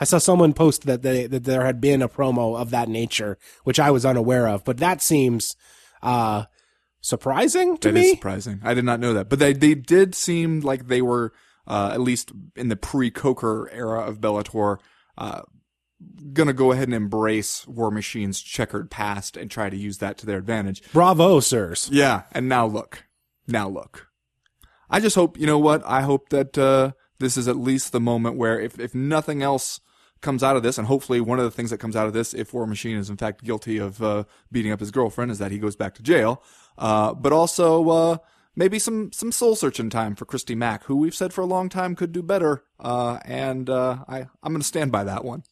I 0.00 0.04
saw 0.04 0.18
someone 0.18 0.52
post 0.54 0.86
that 0.86 1.02
they, 1.02 1.26
that 1.26 1.44
there 1.44 1.64
had 1.64 1.80
been 1.80 2.00
a 2.02 2.08
promo 2.08 2.58
of 2.58 2.70
that 2.70 2.88
nature, 2.88 3.38
which 3.64 3.78
I 3.78 3.90
was 3.90 4.06
unaware 4.06 4.48
of, 4.48 4.64
but 4.64 4.78
that 4.78 5.02
seems 5.02 5.56
Uh, 6.02 6.46
surprising 7.00 7.76
to 7.78 7.88
That 7.88 7.94
me. 7.94 8.00
is 8.06 8.10
surprising. 8.12 8.60
I 8.64 8.74
did 8.74 8.84
not 8.84 8.98
know 8.98 9.12
that, 9.14 9.28
but 9.28 9.38
they 9.38 9.52
they 9.52 9.74
did 9.74 10.14
seem 10.14 10.60
like 10.60 10.88
they 10.88 11.02
were 11.02 11.32
uh, 11.66 11.90
at 11.92 12.00
least 12.00 12.32
in 12.56 12.68
the 12.68 12.76
pre-Coker 12.76 13.68
era 13.72 14.00
of 14.00 14.20
Bellator. 14.20 14.78
Uh, 15.16 15.42
gonna 16.32 16.52
go 16.52 16.72
ahead 16.72 16.88
and 16.88 16.94
embrace 16.94 17.66
War 17.66 17.90
Machine's 17.90 18.40
checkered 18.40 18.90
past 18.90 19.36
and 19.36 19.50
try 19.50 19.70
to 19.70 19.76
use 19.76 19.98
that 19.98 20.18
to 20.18 20.26
their 20.26 20.38
advantage. 20.38 20.82
Bravo, 20.92 21.40
sirs. 21.40 21.88
Yeah, 21.92 22.22
and 22.32 22.48
now 22.48 22.66
look. 22.66 23.04
Now 23.46 23.68
look. 23.68 24.08
I 24.88 25.00
just 25.00 25.16
hope, 25.16 25.38
you 25.38 25.46
know 25.46 25.58
what? 25.58 25.82
I 25.86 26.02
hope 26.02 26.28
that 26.28 26.56
uh, 26.58 26.92
this 27.18 27.36
is 27.36 27.48
at 27.48 27.56
least 27.56 27.92
the 27.92 28.00
moment 28.00 28.36
where 28.36 28.60
if, 28.60 28.78
if 28.78 28.94
nothing 28.94 29.42
else 29.42 29.80
comes 30.20 30.42
out 30.42 30.56
of 30.56 30.62
this, 30.62 30.78
and 30.78 30.86
hopefully 30.86 31.20
one 31.20 31.38
of 31.38 31.44
the 31.44 31.50
things 31.50 31.70
that 31.70 31.78
comes 31.78 31.96
out 31.96 32.06
of 32.06 32.12
this, 32.12 32.34
if 32.34 32.52
War 32.52 32.66
Machine 32.66 32.96
is 32.96 33.10
in 33.10 33.16
fact 33.16 33.42
guilty 33.42 33.78
of 33.78 34.02
uh, 34.02 34.24
beating 34.52 34.70
up 34.70 34.80
his 34.80 34.90
girlfriend, 34.90 35.30
is 35.30 35.38
that 35.38 35.50
he 35.50 35.58
goes 35.58 35.76
back 35.76 35.94
to 35.94 36.02
jail. 36.02 36.42
Uh, 36.78 37.14
but 37.14 37.32
also 37.32 37.88
uh, 37.88 38.16
maybe 38.54 38.78
some, 38.78 39.12
some 39.12 39.32
soul 39.32 39.56
searching 39.56 39.90
time 39.90 40.14
for 40.14 40.24
Christy 40.24 40.54
Mack, 40.54 40.84
who 40.84 40.96
we've 40.96 41.14
said 41.14 41.32
for 41.32 41.40
a 41.40 41.46
long 41.46 41.68
time 41.68 41.96
could 41.96 42.12
do 42.12 42.22
better. 42.22 42.62
Uh, 42.78 43.18
and 43.24 43.68
uh, 43.68 44.04
I, 44.06 44.20
I'm 44.42 44.52
going 44.52 44.60
to 44.60 44.66
stand 44.66 44.92
by 44.92 45.04
that 45.04 45.24
one. 45.24 45.42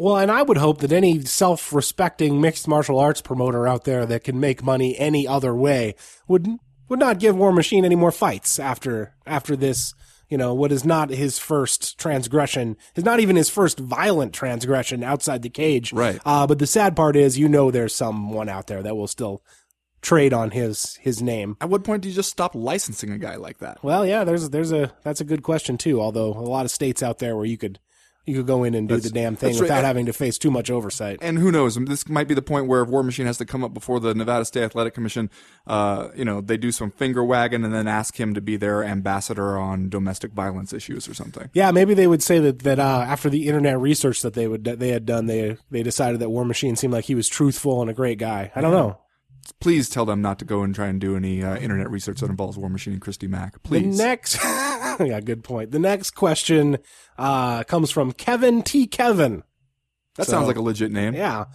Well, 0.00 0.16
and 0.16 0.30
I 0.30 0.40
would 0.40 0.56
hope 0.56 0.78
that 0.78 0.92
any 0.92 1.20
self-respecting 1.26 2.40
mixed 2.40 2.66
martial 2.66 2.98
arts 2.98 3.20
promoter 3.20 3.68
out 3.68 3.84
there 3.84 4.06
that 4.06 4.24
can 4.24 4.40
make 4.40 4.64
money 4.64 4.98
any 4.98 5.28
other 5.28 5.54
way 5.54 5.94
would 6.26 6.48
would 6.88 6.98
not 6.98 7.18
give 7.18 7.36
War 7.36 7.52
Machine 7.52 7.84
any 7.84 7.96
more 7.96 8.10
fights 8.10 8.58
after 8.58 9.14
after 9.26 9.56
this. 9.56 9.92
You 10.30 10.38
know, 10.38 10.54
what 10.54 10.72
is 10.72 10.86
not 10.86 11.10
his 11.10 11.38
first 11.38 11.98
transgression 11.98 12.78
is 12.94 13.04
not 13.04 13.20
even 13.20 13.36
his 13.36 13.50
first 13.50 13.78
violent 13.78 14.32
transgression 14.32 15.02
outside 15.02 15.42
the 15.42 15.50
cage. 15.50 15.92
Right. 15.92 16.18
Uh, 16.24 16.46
but 16.46 16.60
the 16.60 16.66
sad 16.66 16.96
part 16.96 17.14
is, 17.14 17.36
you 17.36 17.48
know, 17.48 17.70
there's 17.70 17.94
someone 17.94 18.48
out 18.48 18.68
there 18.68 18.82
that 18.82 18.96
will 18.96 19.06
still 19.06 19.42
trade 20.00 20.32
on 20.32 20.52
his 20.52 20.94
his 21.02 21.20
name. 21.20 21.58
At 21.60 21.68
what 21.68 21.84
point 21.84 22.04
do 22.04 22.08
you 22.08 22.14
just 22.14 22.30
stop 22.30 22.54
licensing 22.54 23.10
a 23.10 23.18
guy 23.18 23.36
like 23.36 23.58
that? 23.58 23.84
Well, 23.84 24.06
yeah, 24.06 24.24
there's 24.24 24.48
there's 24.48 24.72
a 24.72 24.94
that's 25.02 25.20
a 25.20 25.24
good 25.24 25.42
question 25.42 25.76
too. 25.76 26.00
Although 26.00 26.32
a 26.32 26.40
lot 26.40 26.64
of 26.64 26.70
states 26.70 27.02
out 27.02 27.18
there 27.18 27.36
where 27.36 27.44
you 27.44 27.58
could 27.58 27.78
you 28.26 28.36
could 28.36 28.46
go 28.46 28.64
in 28.64 28.74
and 28.74 28.88
do 28.88 28.94
That's- 28.96 29.10
the 29.10 29.18
damn 29.18 29.34
thing 29.34 29.54
right. 29.54 29.62
without 29.62 29.84
having 29.84 30.06
to 30.06 30.12
face 30.12 30.38
too 30.38 30.50
much 30.50 30.70
oversight. 30.70 31.18
and 31.22 31.38
who 31.38 31.50
knows? 31.50 31.76
This 31.76 32.08
might 32.08 32.28
be 32.28 32.34
the 32.34 32.42
point 32.42 32.66
where 32.66 32.84
War 32.84 33.02
Machine 33.02 33.26
has 33.26 33.38
to 33.38 33.44
come 33.44 33.64
up 33.64 33.72
before 33.74 33.98
the 33.98 34.14
Nevada 34.14 34.44
State 34.44 34.62
Athletic 34.62 34.94
Commission. 34.94 35.30
Uh, 35.66 36.08
you 36.14 36.24
know, 36.24 36.40
they 36.40 36.56
do 36.56 36.70
some 36.70 36.90
finger 36.90 37.24
wagging 37.24 37.64
and 37.64 37.74
then 37.74 37.88
ask 37.88 38.18
him 38.20 38.34
to 38.34 38.40
be 38.40 38.56
their 38.56 38.84
ambassador 38.84 39.58
on 39.58 39.88
domestic 39.88 40.32
violence 40.32 40.72
issues 40.72 41.08
or 41.08 41.14
something. 41.14 41.50
Yeah, 41.54 41.70
maybe 41.70 41.94
they 41.94 42.06
would 42.06 42.22
say 42.22 42.38
that 42.40 42.60
that 42.60 42.78
uh, 42.78 43.04
after 43.08 43.30
the 43.30 43.48
internet 43.48 43.78
research 43.80 44.22
that 44.22 44.34
they 44.34 44.46
would 44.46 44.64
that 44.64 44.78
they 44.78 44.90
had 44.90 45.06
done, 45.06 45.26
they 45.26 45.56
they 45.70 45.82
decided 45.82 46.20
that 46.20 46.30
War 46.30 46.44
Machine 46.44 46.76
seemed 46.76 46.92
like 46.92 47.06
he 47.06 47.14
was 47.14 47.28
truthful 47.28 47.80
and 47.80 47.90
a 47.90 47.94
great 47.94 48.18
guy. 48.18 48.52
I 48.54 48.60
don't 48.60 48.72
know. 48.72 48.98
Please 49.58 49.88
tell 49.88 50.04
them 50.04 50.22
not 50.22 50.38
to 50.38 50.44
go 50.44 50.62
and 50.62 50.74
try 50.74 50.86
and 50.86 51.00
do 51.00 51.16
any 51.16 51.42
uh, 51.42 51.56
internet 51.56 51.90
research 51.90 52.20
that 52.20 52.30
involves 52.30 52.56
War 52.56 52.68
Machine 52.68 52.92
and 52.92 53.02
Christy 53.02 53.26
Mack. 53.26 53.60
Please. 53.62 53.96
The 53.96 54.04
next, 54.04 54.36
yeah, 55.06 55.20
good 55.20 55.42
point. 55.44 55.70
The 55.70 55.78
next 55.78 56.12
question 56.12 56.78
uh, 57.18 57.64
comes 57.64 57.90
from 57.90 58.12
Kevin 58.12 58.62
T. 58.62 58.86
Kevin. 58.86 59.42
that 60.16 60.26
so- 60.26 60.32
sounds 60.32 60.46
like 60.46 60.56
a 60.56 60.62
legit 60.62 60.92
name. 60.92 61.14
Yeah. 61.14 61.46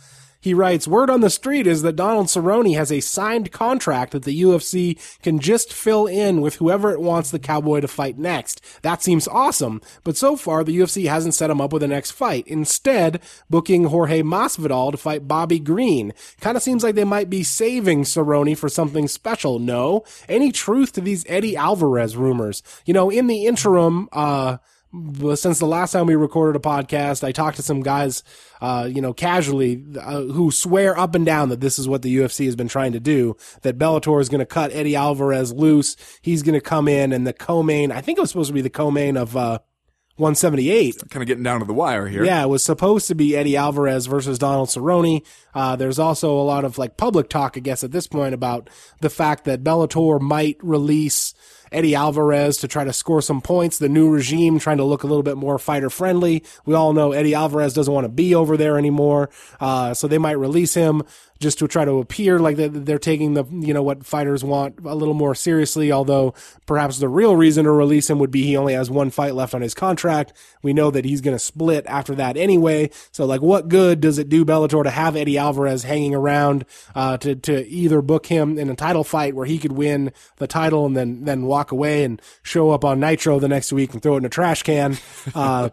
He 0.45 0.53
writes, 0.53 0.87
word 0.87 1.09
on 1.09 1.21
the 1.21 1.31
street 1.31 1.65
is 1.65 1.81
that 1.81 1.95
Donald 1.95 2.27
Cerrone 2.27 2.75
has 2.75 2.91
a 2.91 2.99
signed 2.99 3.51
contract 3.51 4.11
that 4.11 4.25
the 4.25 4.43
UFC 4.43 4.95
can 5.23 5.39
just 5.39 5.73
fill 5.73 6.05
in 6.05 6.39
with 6.39 6.57
whoever 6.57 6.91
it 6.91 7.01
wants 7.01 7.31
the 7.31 7.39
cowboy 7.39 7.79
to 7.79 7.87
fight 7.87 8.19
next. 8.19 8.61
That 8.83 9.01
seems 9.01 9.27
awesome, 9.27 9.81
but 10.03 10.17
so 10.17 10.35
far 10.35 10.63
the 10.63 10.77
UFC 10.77 11.09
hasn't 11.09 11.33
set 11.33 11.49
him 11.49 11.59
up 11.59 11.73
with 11.73 11.81
a 11.81 11.87
next 11.87 12.11
fight. 12.11 12.45
Instead, 12.45 13.21
booking 13.49 13.85
Jorge 13.85 14.21
Masvidal 14.21 14.91
to 14.91 14.97
fight 14.97 15.27
Bobby 15.27 15.57
Green. 15.57 16.13
Kinda 16.41 16.59
seems 16.59 16.83
like 16.83 16.93
they 16.93 17.03
might 17.03 17.27
be 17.27 17.41
saving 17.41 18.03
Cerrone 18.03 18.55
for 18.55 18.69
something 18.69 19.07
special, 19.07 19.57
no? 19.57 20.03
Any 20.29 20.51
truth 20.51 20.91
to 20.91 21.01
these 21.01 21.25
Eddie 21.27 21.57
Alvarez 21.57 22.15
rumors? 22.15 22.61
You 22.85 22.93
know, 22.93 23.09
in 23.09 23.25
the 23.25 23.47
interim, 23.47 24.09
uh, 24.13 24.57
since 25.35 25.59
the 25.59 25.65
last 25.65 25.91
time 25.91 26.05
we 26.05 26.15
recorded 26.15 26.55
a 26.55 26.63
podcast, 26.63 27.23
I 27.23 27.31
talked 27.31 27.57
to 27.57 27.63
some 27.63 27.81
guys, 27.81 28.23
uh, 28.61 28.89
you 28.91 29.01
know, 29.01 29.13
casually, 29.13 29.83
uh, 29.99 30.21
who 30.21 30.51
swear 30.51 30.97
up 30.97 31.15
and 31.15 31.25
down 31.25 31.49
that 31.49 31.61
this 31.61 31.77
is 31.77 31.87
what 31.87 32.01
the 32.01 32.15
UFC 32.15 32.45
has 32.45 32.55
been 32.55 32.67
trying 32.67 32.93
to 32.93 32.99
do. 32.99 33.35
That 33.63 33.77
Bellator 33.77 34.21
is 34.21 34.29
going 34.29 34.39
to 34.39 34.45
cut 34.45 34.71
Eddie 34.71 34.95
Alvarez 34.95 35.53
loose. 35.53 35.95
He's 36.21 36.43
going 36.43 36.53
to 36.53 36.61
come 36.61 36.87
in 36.87 37.11
and 37.11 37.25
the 37.27 37.33
co-main. 37.33 37.91
I 37.91 38.01
think 38.01 38.17
it 38.17 38.21
was 38.21 38.29
supposed 38.29 38.49
to 38.49 38.53
be 38.53 38.61
the 38.61 38.69
co-main 38.69 39.17
of 39.17 39.35
uh, 39.35 39.59
178. 40.17 41.09
Kind 41.09 41.21
of 41.21 41.27
getting 41.27 41.43
down 41.43 41.59
to 41.59 41.65
the 41.65 41.73
wire 41.73 42.07
here. 42.07 42.23
Yeah, 42.23 42.43
it 42.43 42.47
was 42.47 42.63
supposed 42.63 43.07
to 43.09 43.15
be 43.15 43.35
Eddie 43.35 43.57
Alvarez 43.57 44.05
versus 44.05 44.39
Donald 44.39 44.69
Cerrone. 44.69 45.25
Uh, 45.55 45.75
there's 45.75 45.97
also 45.97 46.37
a 46.37 46.43
lot 46.43 46.65
of 46.65 46.77
like 46.77 46.97
public 46.97 47.29
talk, 47.29 47.55
I 47.55 47.61
guess, 47.61 47.83
at 47.83 47.91
this 47.91 48.05
point 48.05 48.33
about 48.33 48.69
the 49.01 49.09
fact 49.09 49.45
that 49.45 49.63
Bellator 49.63 50.19
might 50.19 50.57
release 50.61 51.33
Eddie 51.71 51.95
Alvarez 51.95 52.57
to 52.57 52.67
try 52.67 52.83
to 52.83 52.93
score 52.93 53.21
some 53.21 53.41
points. 53.41 53.79
The 53.79 53.89
new 53.89 54.09
regime 54.09 54.59
trying 54.59 54.77
to 54.77 54.83
look 54.83 55.03
a 55.03 55.07
little 55.07 55.23
bit 55.23 55.37
more 55.37 55.57
fighter 55.57 55.89
friendly. 55.89 56.43
We 56.65 56.75
all 56.75 56.93
know 56.93 57.11
Eddie 57.11 57.35
Alvarez 57.35 57.73
doesn't 57.73 57.93
want 57.93 58.05
to 58.05 58.09
be 58.09 58.35
over 58.35 58.57
there 58.57 58.77
anymore. 58.77 59.29
Uh, 59.59 59.93
so 59.93 60.07
they 60.07 60.17
might 60.17 60.37
release 60.37 60.73
him 60.73 61.03
just 61.39 61.59
to 61.59 61.67
try 61.67 61.83
to 61.83 61.99
appear 61.99 62.39
like 62.39 62.55
they're 62.57 62.97
taking 62.97 63.33
the, 63.33 63.43
you 63.51 63.73
know, 63.73 63.83
what 63.83 64.05
fighters 64.05 64.41
want 64.41 64.79
a 64.85 64.95
little 64.95 65.13
more 65.13 65.35
seriously. 65.35 65.91
Although 65.91 66.33
perhaps 66.65 66.99
the 66.99 67.09
real 67.09 67.35
reason 67.35 67.65
to 67.65 67.71
release 67.71 68.09
him 68.09 68.19
would 68.19 68.31
be 68.31 68.43
he 68.43 68.55
only 68.55 68.73
has 68.73 68.89
one 68.89 69.09
fight 69.09 69.35
left 69.35 69.53
on 69.53 69.61
his 69.61 69.73
contract. 69.73 70.31
We 70.63 70.71
know 70.71 70.91
that 70.91 71.03
he's 71.03 71.21
going 71.21 71.35
to 71.35 71.43
split 71.43 71.85
after 71.87 72.15
that 72.15 72.37
anyway. 72.37 72.89
So 73.11 73.25
like, 73.25 73.41
what 73.41 73.67
good 73.67 73.99
does 73.99 74.17
it 74.17 74.29
do 74.29 74.45
Bellator 74.45 74.83
to 74.83 74.89
have 74.89 75.15
Eddie 75.15 75.37
Alvarez 75.37 75.44
hanging 75.83 76.15
around, 76.15 76.65
uh, 76.95 77.17
to, 77.17 77.35
to 77.35 77.67
either 77.67 78.01
book 78.01 78.25
him 78.25 78.57
in 78.57 78.69
a 78.69 78.75
title 78.75 79.03
fight 79.03 79.35
where 79.35 79.45
he 79.45 79.57
could 79.57 79.71
win 79.73 80.11
the 80.37 80.47
title 80.47 80.85
and 80.85 80.95
then, 80.95 81.23
then 81.25 81.43
walk 81.45 81.71
away 81.71 82.03
and 82.03 82.21
show 82.43 82.71
up 82.71 82.83
on 82.85 82.99
Nitro 82.99 83.39
the 83.39 83.47
next 83.47 83.71
week 83.73 83.93
and 83.93 84.01
throw 84.01 84.15
it 84.15 84.19
in 84.19 84.25
a 84.25 84.29
trash 84.29 84.63
can. 84.63 84.97
Uh, 85.33 85.69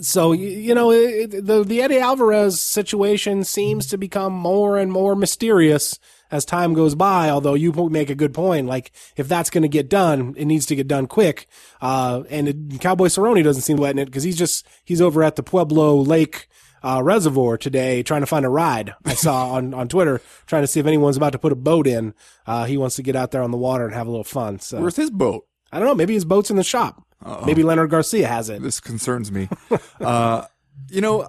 so 0.00 0.32
you 0.32 0.74
know 0.74 0.90
it- 0.92 1.44
the 1.46 1.64
the 1.64 1.80
Eddie 1.82 1.98
Alvarez 1.98 2.60
situation 2.60 3.42
seems 3.42 3.86
to 3.86 3.96
become 3.96 4.32
more 4.32 4.78
and 4.78 4.92
more 4.92 5.16
mysterious 5.16 5.98
as 6.30 6.44
time 6.44 6.74
goes 6.74 6.94
by. 6.94 7.30
Although 7.30 7.54
you 7.54 7.72
make 7.90 8.10
a 8.10 8.14
good 8.14 8.34
point, 8.34 8.66
like 8.66 8.92
if 9.16 9.28
that's 9.28 9.50
going 9.50 9.62
to 9.62 9.68
get 9.68 9.88
done, 9.88 10.34
it 10.36 10.44
needs 10.44 10.66
to 10.66 10.76
get 10.76 10.88
done 10.88 11.06
quick. 11.06 11.46
Uh, 11.80 12.22
and 12.30 12.48
it, 12.48 12.80
Cowboy 12.80 13.06
Cerrone 13.06 13.42
doesn't 13.42 13.62
seem 13.62 13.76
letting 13.78 13.98
it 14.00 14.06
because 14.06 14.22
he's 14.22 14.36
just 14.38 14.66
he's 14.84 15.00
over 15.00 15.22
at 15.22 15.36
the 15.36 15.42
Pueblo 15.42 15.96
Lake. 15.96 16.48
Uh, 16.84 17.00
reservoir 17.02 17.56
today 17.56 18.02
trying 18.02 18.22
to 18.22 18.26
find 18.26 18.44
a 18.44 18.48
ride. 18.48 18.94
I 19.04 19.14
saw 19.14 19.50
on, 19.52 19.74
on 19.74 19.88
Twitter 19.88 20.20
trying 20.46 20.62
to 20.62 20.66
see 20.66 20.80
if 20.80 20.86
anyone's 20.86 21.16
about 21.16 21.32
to 21.32 21.38
put 21.38 21.52
a 21.52 21.56
boat 21.56 21.86
in. 21.86 22.14
Uh, 22.46 22.64
he 22.64 22.76
wants 22.76 22.96
to 22.96 23.02
get 23.02 23.16
out 23.16 23.30
there 23.30 23.42
on 23.42 23.50
the 23.50 23.56
water 23.56 23.84
and 23.84 23.94
have 23.94 24.06
a 24.06 24.10
little 24.10 24.24
fun. 24.24 24.58
So 24.58 24.80
Where's 24.80 24.96
his 24.96 25.10
boat? 25.10 25.46
I 25.70 25.78
don't 25.78 25.88
know. 25.88 25.94
Maybe 25.94 26.14
his 26.14 26.24
boat's 26.24 26.50
in 26.50 26.56
the 26.56 26.64
shop. 26.64 27.06
Maybe 27.46 27.62
Leonard 27.62 27.90
Garcia 27.90 28.26
has 28.26 28.48
it. 28.48 28.62
This 28.62 28.80
concerns 28.80 29.30
me. 29.30 29.48
uh, 30.00 30.44
you 30.90 31.00
know, 31.00 31.28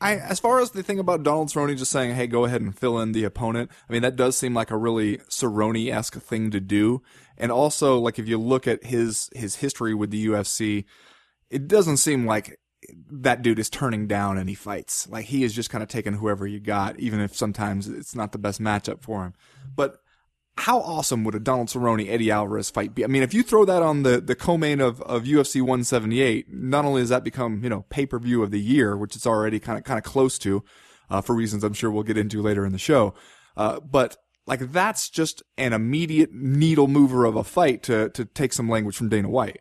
I 0.00 0.16
as 0.16 0.38
far 0.38 0.60
as 0.60 0.72
the 0.72 0.82
thing 0.82 0.98
about 0.98 1.22
Donald 1.22 1.48
Cerrone 1.48 1.76
just 1.76 1.90
saying, 1.90 2.14
"Hey, 2.14 2.26
go 2.26 2.44
ahead 2.44 2.60
and 2.60 2.76
fill 2.76 2.98
in 3.00 3.12
the 3.12 3.24
opponent." 3.24 3.70
I 3.88 3.92
mean, 3.92 4.02
that 4.02 4.16
does 4.16 4.36
seem 4.36 4.52
like 4.52 4.70
a 4.70 4.76
really 4.76 5.18
Cerrone 5.30 5.90
esque 5.90 6.20
thing 6.20 6.50
to 6.50 6.60
do. 6.60 7.02
And 7.38 7.50
also, 7.50 7.98
like 7.98 8.18
if 8.18 8.28
you 8.28 8.38
look 8.38 8.66
at 8.66 8.84
his 8.84 9.30
his 9.34 9.56
history 9.56 9.94
with 9.94 10.10
the 10.10 10.26
UFC, 10.26 10.84
it 11.50 11.66
doesn't 11.66 11.96
seem 11.96 12.26
like 12.26 12.58
that 13.10 13.42
dude 13.42 13.58
is 13.58 13.70
turning 13.70 14.06
down 14.06 14.38
any 14.38 14.54
fights. 14.54 15.08
Like 15.08 15.26
he 15.26 15.44
is 15.44 15.54
just 15.54 15.70
kind 15.70 15.82
of 15.82 15.88
taking 15.88 16.14
whoever 16.14 16.46
you 16.46 16.60
got, 16.60 16.98
even 16.98 17.20
if 17.20 17.36
sometimes 17.36 17.88
it's 17.88 18.14
not 18.14 18.32
the 18.32 18.38
best 18.38 18.60
matchup 18.60 19.02
for 19.02 19.24
him. 19.24 19.34
But 19.74 19.98
how 20.58 20.80
awesome 20.80 21.24
would 21.24 21.34
a 21.34 21.40
Donald 21.40 21.68
Cerrone 21.68 22.08
Eddie 22.08 22.30
Alvarez 22.30 22.70
fight 22.70 22.94
be? 22.94 23.04
I 23.04 23.08
mean, 23.08 23.22
if 23.22 23.34
you 23.34 23.42
throw 23.42 23.64
that 23.66 23.82
on 23.82 24.02
the 24.02 24.20
the 24.20 24.34
co-main 24.34 24.80
of, 24.80 25.02
of 25.02 25.24
UFC 25.24 25.60
178, 25.60 26.52
not 26.52 26.84
only 26.84 27.02
does 27.02 27.10
that 27.10 27.24
become 27.24 27.62
you 27.62 27.68
know 27.68 27.84
pay 27.90 28.06
per 28.06 28.18
view 28.18 28.42
of 28.42 28.50
the 28.50 28.60
year, 28.60 28.96
which 28.96 29.16
it's 29.16 29.26
already 29.26 29.60
kind 29.60 29.78
of 29.78 29.84
kind 29.84 29.98
of 29.98 30.04
close 30.04 30.38
to, 30.38 30.64
uh, 31.10 31.20
for 31.20 31.34
reasons 31.34 31.62
I'm 31.62 31.74
sure 31.74 31.90
we'll 31.90 32.04
get 32.04 32.16
into 32.16 32.40
later 32.40 32.64
in 32.64 32.72
the 32.72 32.78
show, 32.78 33.14
uh, 33.56 33.80
but 33.80 34.16
like 34.46 34.72
that's 34.72 35.10
just 35.10 35.42
an 35.58 35.72
immediate 35.72 36.32
needle 36.32 36.88
mover 36.88 37.24
of 37.26 37.36
a 37.36 37.44
fight 37.44 37.82
to 37.84 38.08
to 38.10 38.24
take 38.24 38.52
some 38.52 38.68
language 38.68 38.96
from 38.96 39.08
Dana 39.08 39.28
White. 39.28 39.60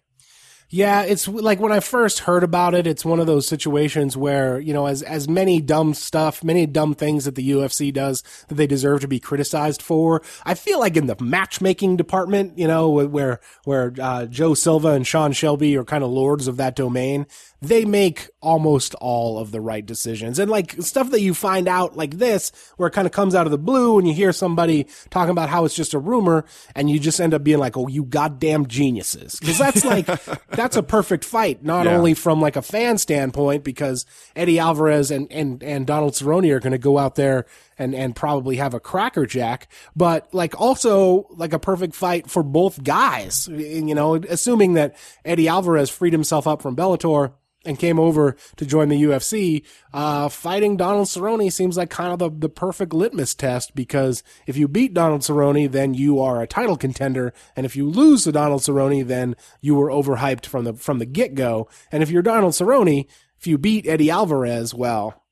Yeah, 0.75 1.03
it's 1.03 1.25
like 1.25 1.61
when 1.61 1.71
I 1.71 1.79
first 1.79 2.19
heard 2.19 2.43
about 2.43 2.75
it, 2.75 2.85
it's 2.85 3.05
one 3.05 3.21
of 3.21 3.27
those 3.27 3.47
situations 3.47 4.17
where, 4.17 4.59
you 4.59 4.73
know, 4.73 4.87
as, 4.87 5.03
as 5.03 5.25
many 5.25 5.61
dumb 5.61 5.93
stuff, 5.93 6.43
many 6.43 6.65
dumb 6.65 6.93
things 6.93 7.23
that 7.23 7.35
the 7.35 7.49
UFC 7.51 7.93
does 7.93 8.23
that 8.49 8.55
they 8.55 8.67
deserve 8.67 8.99
to 8.99 9.07
be 9.07 9.17
criticized 9.17 9.81
for. 9.81 10.21
I 10.43 10.53
feel 10.53 10.81
like 10.81 10.97
in 10.97 11.05
the 11.05 11.15
matchmaking 11.17 11.95
department, 11.95 12.57
you 12.57 12.67
know, 12.67 12.89
where, 12.89 13.39
where, 13.63 13.93
uh, 14.01 14.25
Joe 14.25 14.53
Silva 14.53 14.89
and 14.89 15.07
Sean 15.07 15.31
Shelby 15.31 15.77
are 15.77 15.85
kind 15.85 16.03
of 16.03 16.09
lords 16.09 16.45
of 16.45 16.57
that 16.57 16.75
domain, 16.75 17.25
they 17.67 17.85
make 17.85 18.29
almost 18.41 18.93
all 18.95 19.39
of 19.39 19.51
the 19.51 19.61
right 19.61 19.85
decisions. 19.85 20.39
And 20.39 20.49
like 20.51 20.73
stuff 20.81 21.09
that 21.11 21.21
you 21.21 21.33
find 21.33 21.67
out 21.67 21.95
like 21.97 22.17
this, 22.17 22.51
where 22.77 22.87
it 22.87 22.91
kind 22.91 23.05
of 23.07 23.11
comes 23.11 23.33
out 23.35 23.45
of 23.47 23.51
the 23.51 23.57
blue 23.57 23.97
and 23.97 24.07
you 24.07 24.13
hear 24.13 24.31
somebody 24.33 24.87
talking 25.09 25.31
about 25.31 25.49
how 25.49 25.65
it's 25.65 25.75
just 25.75 25.93
a 25.93 25.99
rumor 25.99 26.45
and 26.75 26.89
you 26.89 26.99
just 26.99 27.19
end 27.19 27.33
up 27.33 27.43
being 27.43 27.57
like, 27.59 27.75
oh, 27.77 27.87
you 27.87 28.03
goddamn 28.03 28.67
geniuses. 28.67 29.39
Cause 29.39 29.57
that's 29.57 29.83
like, 29.83 30.05
that's 30.49 30.77
a 30.77 30.83
perfect 30.83 31.25
fight, 31.25 31.63
not 31.63 31.85
Yeah. 31.85 31.97
only 31.97 32.13
from 32.13 32.41
like 32.41 32.55
a 32.55 32.61
fan 32.61 32.97
standpoint, 32.97 33.63
because 33.63 34.05
Eddie 34.35 34.59
Alvarez 34.59 35.11
and, 35.11 35.31
and, 35.31 35.63
and 35.63 35.87
Donald 35.87 36.13
Cerrone 36.13 36.51
are 36.51 36.59
going 36.59 36.71
to 36.71 36.77
go 36.77 36.97
out 36.97 37.15
there 37.15 37.45
and, 37.77 37.93
and 37.95 38.15
probably 38.15 38.55
have 38.57 38.73
a 38.73 38.79
cracker 38.79 39.25
jack, 39.25 39.69
but 39.95 40.33
like 40.33 40.59
also 40.61 41.27
like 41.31 41.51
a 41.51 41.59
perfect 41.59 41.93
fight 41.95 42.29
for 42.29 42.43
both 42.43 42.83
guys, 42.83 43.47
you 43.49 43.93
know, 43.95 44.15
assuming 44.15 44.73
that 44.73 44.95
Eddie 45.25 45.47
Alvarez 45.49 45.89
freed 45.89 46.13
himself 46.13 46.47
up 46.47 46.61
from 46.61 46.75
Bellator 46.75 47.33
and 47.65 47.79
came 47.79 47.99
over 47.99 48.35
to 48.55 48.65
join 48.65 48.89
the 48.89 49.01
UFC, 49.03 49.63
uh, 49.93 50.29
fighting 50.29 50.77
Donald 50.77 51.07
Cerrone 51.07 51.51
seems 51.51 51.77
like 51.77 51.89
kind 51.89 52.13
of 52.13 52.19
the, 52.19 52.29
the 52.29 52.49
perfect 52.49 52.93
litmus 52.93 53.33
test 53.33 53.75
because 53.75 54.23
if 54.45 54.57
you 54.57 54.67
beat 54.67 54.93
Donald 54.93 55.21
Cerrone, 55.21 55.71
then 55.71 55.93
you 55.93 56.19
are 56.19 56.41
a 56.41 56.47
title 56.47 56.77
contender. 56.77 57.33
And 57.55 57.65
if 57.65 57.75
you 57.75 57.89
lose 57.89 58.23
to 58.23 58.31
Donald 58.31 58.61
Cerrone, 58.61 59.07
then 59.07 59.35
you 59.61 59.75
were 59.75 59.89
overhyped 59.89 60.45
from 60.45 60.65
the, 60.65 60.73
from 60.73 60.99
the 60.99 61.05
get 61.05 61.35
go. 61.35 61.67
And 61.91 62.03
if 62.03 62.09
you're 62.09 62.21
Donald 62.21 62.53
Cerrone, 62.53 63.07
if 63.39 63.47
you 63.47 63.57
beat 63.57 63.87
Eddie 63.87 64.09
Alvarez, 64.09 64.73
well, 64.73 65.24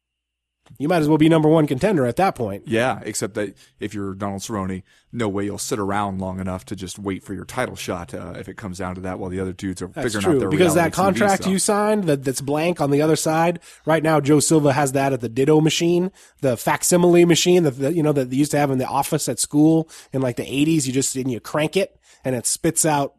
you 0.77 0.87
might 0.87 0.97
as 0.97 1.07
well 1.07 1.17
be 1.17 1.29
number 1.29 1.49
one 1.49 1.67
contender 1.67 2.05
at 2.05 2.15
that 2.15 2.35
point. 2.35 2.63
Yeah, 2.67 3.01
except 3.03 3.35
that 3.35 3.55
if 3.79 3.93
you're 3.93 4.15
Donald 4.15 4.41
Cerrone, 4.41 4.83
no 5.11 5.27
way 5.29 5.45
you'll 5.45 5.57
sit 5.57 5.77
around 5.77 6.19
long 6.19 6.39
enough 6.39 6.65
to 6.65 6.75
just 6.75 6.97
wait 6.97 7.23
for 7.23 7.33
your 7.33 7.45
title 7.45 7.75
shot 7.75 8.13
uh, 8.13 8.33
if 8.37 8.47
it 8.47 8.57
comes 8.57 8.79
down 8.79 8.95
to 8.95 9.01
that 9.01 9.19
while 9.19 9.29
the 9.29 9.39
other 9.39 9.53
dudes 9.53 9.81
are 9.81 9.87
That's 9.87 10.13
figuring 10.13 10.25
out 10.25 10.29
true 10.31 10.39
their 10.39 10.49
because 10.49 10.75
that 10.75 10.93
contract 10.93 11.45
you 11.45 11.59
signed 11.59 12.05
that 12.05 12.23
that's 12.23 12.41
blank 12.41 12.81
on 12.81 12.91
the 12.91 13.01
other 13.01 13.15
side. 13.15 13.59
Right 13.85 14.01
now, 14.01 14.19
Joe 14.19 14.39
Silva 14.39 14.73
has 14.73 14.93
that 14.93 15.13
at 15.13 15.21
the 15.21 15.29
Ditto 15.29 15.61
machine, 15.61 16.11
the 16.41 16.57
facsimile 16.57 17.25
machine 17.25 17.63
that 17.63 17.77
that, 17.77 17.95
you 17.95 18.03
know 18.03 18.13
that 18.13 18.29
they 18.29 18.35
used 18.35 18.51
to 18.51 18.57
have 18.57 18.71
in 18.71 18.77
the 18.77 18.87
office 18.87 19.29
at 19.29 19.39
school 19.39 19.89
in 20.11 20.21
like 20.21 20.37
the 20.37 20.51
eighties. 20.51 20.87
You 20.87 20.93
just 20.93 21.15
and 21.15 21.31
you 21.31 21.39
crank 21.39 21.77
it 21.77 21.99
and 22.23 22.35
it 22.35 22.45
spits 22.45 22.85
out 22.85 23.15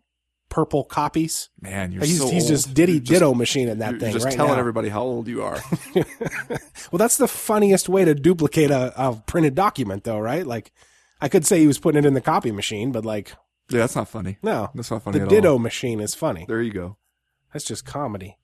purple 0.54 0.84
copies. 0.84 1.49
Man, 1.61 1.90
you're 1.90 2.04
He's, 2.04 2.18
so 2.20 2.28
he's 2.30 2.46
just 2.46 2.75
Diddy 2.75 3.00
just- 3.00 3.11
Ditto 3.11 3.34
machine 3.34 3.68
in 3.68 3.80
that 3.80 3.90
You're 3.92 4.00
thing 4.00 4.12
just 4.12 4.25
right 4.25 4.34
telling 4.34 4.52
now. 4.52 4.58
everybody 4.61 4.88
how 4.88 5.02
old 5.02 5.26
you 5.26 5.42
are. 5.42 5.58
Well, 6.92 6.99
that's 6.99 7.16
the 7.16 7.26
funniest 7.26 7.88
way 7.88 8.04
to 8.04 8.14
duplicate 8.14 8.70
a, 8.70 8.92
a 8.96 9.16
printed 9.26 9.54
document, 9.56 10.04
though, 10.04 10.18
right? 10.20 10.46
Like, 10.46 10.70
I 11.20 11.28
could 11.28 11.44
say 11.44 11.58
he 11.58 11.66
was 11.66 11.78
putting 11.80 12.04
it 12.04 12.06
in 12.06 12.14
the 12.14 12.20
copy 12.20 12.52
machine, 12.52 12.92
but 12.92 13.04
like, 13.04 13.30
yeah, 13.70 13.80
that's 13.80 13.96
not 13.96 14.08
funny. 14.08 14.38
no, 14.42 14.70
That's 14.76 14.90
not 14.92 15.02
funny 15.02 15.18
the 15.18 15.26
Ditto 15.26 15.54
all. 15.54 15.58
machine 15.58 15.99
is 15.99 16.14
funny. 16.14 16.44
There 16.46 16.62
you 16.62 16.70
go. 16.73 16.96
That's 17.52 17.64
just 17.64 17.84
comedy. 17.84 18.37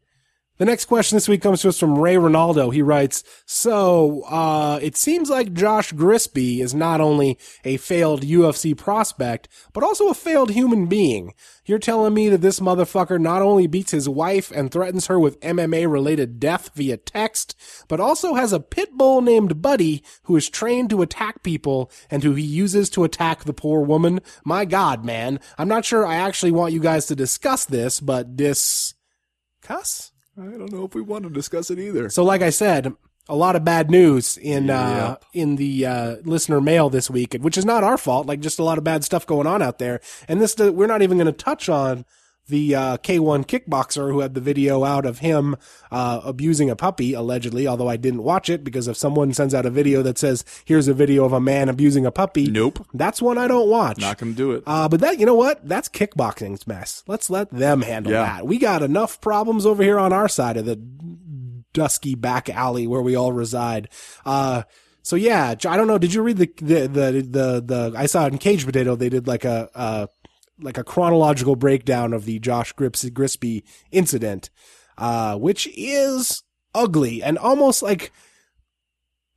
The 0.61 0.67
next 0.67 0.85
question 0.85 1.17
this 1.17 1.27
week 1.27 1.41
comes 1.41 1.63
to 1.63 1.71
us 1.71 1.79
from 1.79 1.99
Ray 1.99 2.17
Ronaldo. 2.17 2.71
He 2.71 2.83
writes, 2.83 3.25
so, 3.47 4.25
uh, 4.25 4.79
it 4.83 4.95
seems 4.95 5.31
like 5.31 5.55
Josh 5.55 5.91
Grispi 5.95 6.61
is 6.61 6.75
not 6.75 7.01
only 7.01 7.39
a 7.65 7.79
failed 7.79 8.21
UFC 8.21 8.77
prospect, 8.77 9.49
but 9.73 9.83
also 9.83 10.11
a 10.11 10.15
failed 10.15 10.51
human 10.51 10.85
being. 10.85 11.33
You're 11.65 11.79
telling 11.79 12.13
me 12.13 12.29
that 12.29 12.43
this 12.43 12.61
motherfucker 12.61 13.19
not 13.19 13.41
only 13.41 13.69
beats 13.69 13.93
his 13.93 14.07
wife 14.07 14.51
and 14.51 14.71
threatens 14.71 15.07
her 15.07 15.19
with 15.19 15.41
MMA 15.41 15.91
related 15.91 16.39
death 16.39 16.69
via 16.75 16.99
text, 16.99 17.57
but 17.89 17.99
also 17.99 18.35
has 18.35 18.53
a 18.53 18.61
pit 18.61 18.91
bull 18.93 19.23
named 19.23 19.63
Buddy 19.63 20.05
who 20.25 20.37
is 20.37 20.51
trained 20.51 20.91
to 20.91 21.01
attack 21.01 21.43
people 21.43 21.91
and 22.11 22.23
who 22.23 22.35
he 22.35 22.45
uses 22.45 22.91
to 22.91 23.05
attack 23.05 23.45
the 23.45 23.55
poor 23.55 23.81
woman. 23.81 24.21
My 24.45 24.67
God, 24.67 25.07
man. 25.07 25.41
I'm 25.57 25.69
not 25.69 25.87
sure 25.87 26.07
I 26.07 26.17
actually 26.17 26.53
want 26.53 26.75
you 26.75 26.81
guys 26.81 27.07
to 27.07 27.17
discuss 27.17 27.65
this, 27.65 27.99
but 27.99 28.37
this, 28.37 28.93
cuss? 29.63 30.10
I 30.41 30.57
don't 30.57 30.73
know 30.73 30.85
if 30.85 30.95
we 30.95 31.01
want 31.01 31.25
to 31.25 31.31
discuss 31.31 31.71
it 31.71 31.79
either. 31.79 32.09
So, 32.11 32.25
like 32.25 32.43
I 32.43 32.51
said, 32.51 32.95
a 33.29 33.37
lot 33.37 33.57
of 33.57 33.65
bad 33.65 33.91
news 33.91 34.37
in 34.37 34.71
uh, 34.71 35.17
in 35.33 35.57
the 35.57 35.87
uh, 35.87 36.17
listener 36.25 36.61
mail 36.61 36.91
this 36.91 37.11
week, 37.11 37.37
which 37.41 37.59
is 37.59 37.65
not 37.65 37.85
our 37.85 37.99
fault. 37.99 38.27
Like, 38.27 38.41
just 38.41 38.59
a 38.59 38.65
lot 38.65 38.79
of 38.79 38.85
bad 38.85 39.05
stuff 39.05 39.27
going 39.27 39.47
on 39.47 39.63
out 39.63 39.79
there. 39.79 40.01
And 40.29 40.41
this, 40.41 40.57
we're 40.57 40.87
not 40.87 41.03
even 41.03 41.19
going 41.19 41.27
to 41.27 41.33
touch 41.33 41.69
on 41.69 42.05
the 42.51 42.75
uh, 42.75 42.97
K1 42.99 43.47
kickboxer 43.47 44.13
who 44.13 44.21
had 44.21 44.35
the 44.35 44.41
video 44.41 44.85
out 44.85 45.07
of 45.07 45.21
him 45.21 45.57
uh, 45.91 46.21
abusing 46.23 46.69
a 46.69 46.77
puppy, 46.77 47.15
allegedly. 47.15 47.67
Although 47.67 47.89
I 47.89 47.97
didn't 47.97 48.23
watch 48.23 48.51
it 48.51 48.63
because 48.63 48.87
if 48.87 48.97
someone 48.97 49.33
sends 49.33 49.55
out 49.55 49.65
a 49.65 49.71
video 49.71 50.03
that 50.03 50.19
says, 50.19 50.45
"Here's 50.67 50.87
a 50.89 50.95
video 50.95 51.25
of 51.25 51.33
a 51.33 51.41
man 51.41 51.69
abusing 51.69 52.05
a 52.05 52.11
puppy," 52.13 52.47
Nope. 52.51 52.87
that's 52.93 53.23
one 53.23 53.39
I 53.39 53.49
don't 53.49 53.69
watch. 53.71 53.99
Not 53.99 54.19
gonna 54.19 54.33
do 54.33 54.53
it. 54.53 54.63
Uh, 54.67 54.89
but 54.89 55.01
that, 55.01 55.19
you 55.19 55.25
know 55.27 55.35
what? 55.35 55.67
That's 55.67 55.89
kickboxing's 55.89 56.67
mess. 56.67 57.03
Let's 57.07 57.31
let 57.31 57.51
them 57.51 57.83
handle 57.83 58.13
Yeah. 58.13 58.25
that. 58.25 58.47
We 58.47 58.59
got 58.59 58.83
enough 58.83 59.21
problems 59.23 59.65
over 59.65 59.83
here 59.83 59.99
on 59.99 60.13
our 60.13 60.29
side 60.29 60.57
of 60.59 60.67
the 60.67 60.77
dusky 61.73 62.15
back 62.15 62.51
alley 62.51 62.87
where 62.87 63.03
we 63.03 63.15
all 63.15 63.33
reside. 63.33 63.89
Uh, 64.27 64.65
so 65.03 65.17
yeah, 65.17 65.55
I 65.67 65.77
don't 65.77 65.87
know. 65.87 65.99
Did 65.99 66.13
you 66.13 66.23
read 66.23 66.37
the, 66.37 66.51
the, 66.57 66.81
the, 66.89 67.13
the, 67.23 67.63
the, 67.65 67.93
I 67.97 68.07
saw 68.07 68.27
in 68.27 68.39
Cage 68.39 68.67
Potato. 68.67 68.97
They 68.97 69.09
did 69.09 69.27
like 69.27 69.45
a, 69.45 69.71
uh, 69.75 70.07
like 70.63 70.79
a 70.79 70.85
chronological 70.85 71.57
breakdown 71.57 72.13
of 72.13 72.25
the 72.25 72.39
Josh 72.39 72.75
Grispi 72.75 73.63
incident, 73.91 74.51
uh, 74.99 75.37
which 75.37 75.69
is 75.77 76.43
ugly 76.75 77.23
and 77.23 77.39
almost 77.39 77.83
like, 77.83 78.13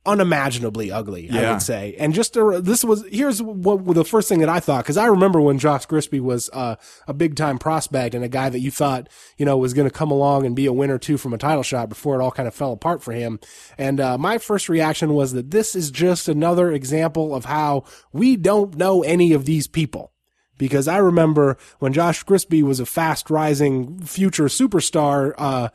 unimaginably 0.06 0.90
ugly, 0.90 1.30
I 1.30 1.52
would 1.52 1.62
say. 1.62 1.96
And 1.98 2.12
just 2.12 2.36
a, 2.36 2.60
this 2.60 2.84
was 2.84 3.04
here's 3.10 3.42
what 3.42 3.94
the 3.94 4.04
first 4.04 4.28
thing 4.28 4.40
that 4.40 4.48
I 4.48 4.60
thought 4.60 4.84
because 4.84 4.96
I 4.96 5.06
remember 5.06 5.40
when 5.40 5.58
Josh 5.58 5.86
Grispi 5.86 6.20
was 6.20 6.50
uh, 6.52 6.76
a 7.08 7.14
big 7.14 7.36
time 7.36 7.58
prospect 7.58 8.14
and 8.14 8.24
a 8.24 8.28
guy 8.28 8.48
that 8.48 8.60
you 8.60 8.70
thought 8.70 9.08
you 9.38 9.46
know 9.46 9.56
was 9.56 9.74
going 9.74 9.88
to 9.88 9.94
come 9.94 10.10
along 10.10 10.44
and 10.44 10.54
be 10.54 10.66
a 10.66 10.72
winner 10.72 10.98
too 10.98 11.16
from 11.16 11.32
a 11.32 11.38
title 11.38 11.62
shot 11.62 11.88
before 11.88 12.18
it 12.18 12.22
all 12.22 12.30
kind 12.30 12.48
of 12.48 12.54
fell 12.54 12.72
apart 12.72 13.02
for 13.02 13.12
him. 13.12 13.40
And 13.78 14.00
uh, 14.00 14.18
my 14.18 14.38
first 14.38 14.68
reaction 14.68 15.14
was 15.14 15.32
that 15.32 15.50
this 15.50 15.74
is 15.74 15.90
just 15.90 16.28
another 16.28 16.70
example 16.70 17.34
of 17.34 17.46
how 17.46 17.84
we 18.12 18.36
don't 18.36 18.76
know 18.76 19.02
any 19.02 19.32
of 19.32 19.46
these 19.46 19.66
people 19.66 20.13
because 20.58 20.88
I 20.88 20.98
remember 20.98 21.56
when 21.78 21.92
Josh 21.92 22.24
Grispi 22.24 22.62
was 22.62 22.80
a 22.80 22.86
fast 22.86 23.30
rising 23.30 24.00
future 24.02 24.44
superstar, 24.44 25.34
uh, 25.38 25.68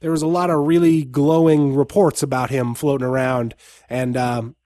there 0.00 0.10
was 0.10 0.22
a 0.22 0.26
lot 0.26 0.50
of 0.50 0.66
really 0.66 1.04
glowing 1.04 1.74
reports 1.74 2.22
about 2.22 2.50
him 2.50 2.74
floating 2.74 3.06
around. 3.06 3.54
And, 3.88 4.16
um, 4.16 4.56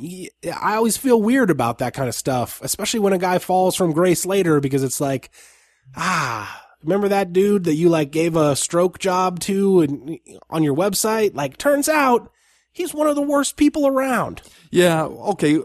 I 0.00 0.74
always 0.74 0.96
feel 0.96 1.22
weird 1.22 1.50
about 1.50 1.78
that 1.78 1.94
kind 1.94 2.08
of 2.08 2.14
stuff, 2.14 2.60
especially 2.62 3.00
when 3.00 3.12
a 3.12 3.18
guy 3.18 3.38
falls 3.38 3.76
from 3.76 3.92
grace 3.92 4.26
later 4.26 4.60
because 4.60 4.82
it's 4.82 5.00
like, 5.00 5.30
ah, 5.96 6.62
remember 6.82 7.08
that 7.08 7.32
dude 7.32 7.64
that 7.64 7.74
you 7.74 7.88
like 7.88 8.10
gave 8.10 8.36
a 8.36 8.56
stroke 8.56 8.98
job 8.98 9.40
to 9.40 9.80
and 9.80 10.18
on 10.50 10.62
your 10.62 10.74
website? 10.74 11.34
Like, 11.34 11.56
turns 11.56 11.88
out 11.88 12.30
he's 12.72 12.92
one 12.92 13.06
of 13.06 13.14
the 13.14 13.22
worst 13.22 13.56
people 13.56 13.86
around. 13.86 14.42
Yeah, 14.70 15.04
okay. 15.04 15.60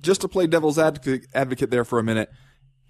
Just 0.00 0.20
to 0.22 0.28
play 0.28 0.46
devil's 0.46 0.78
advocate, 0.78 1.70
there 1.70 1.84
for 1.84 1.98
a 1.98 2.04
minute, 2.04 2.30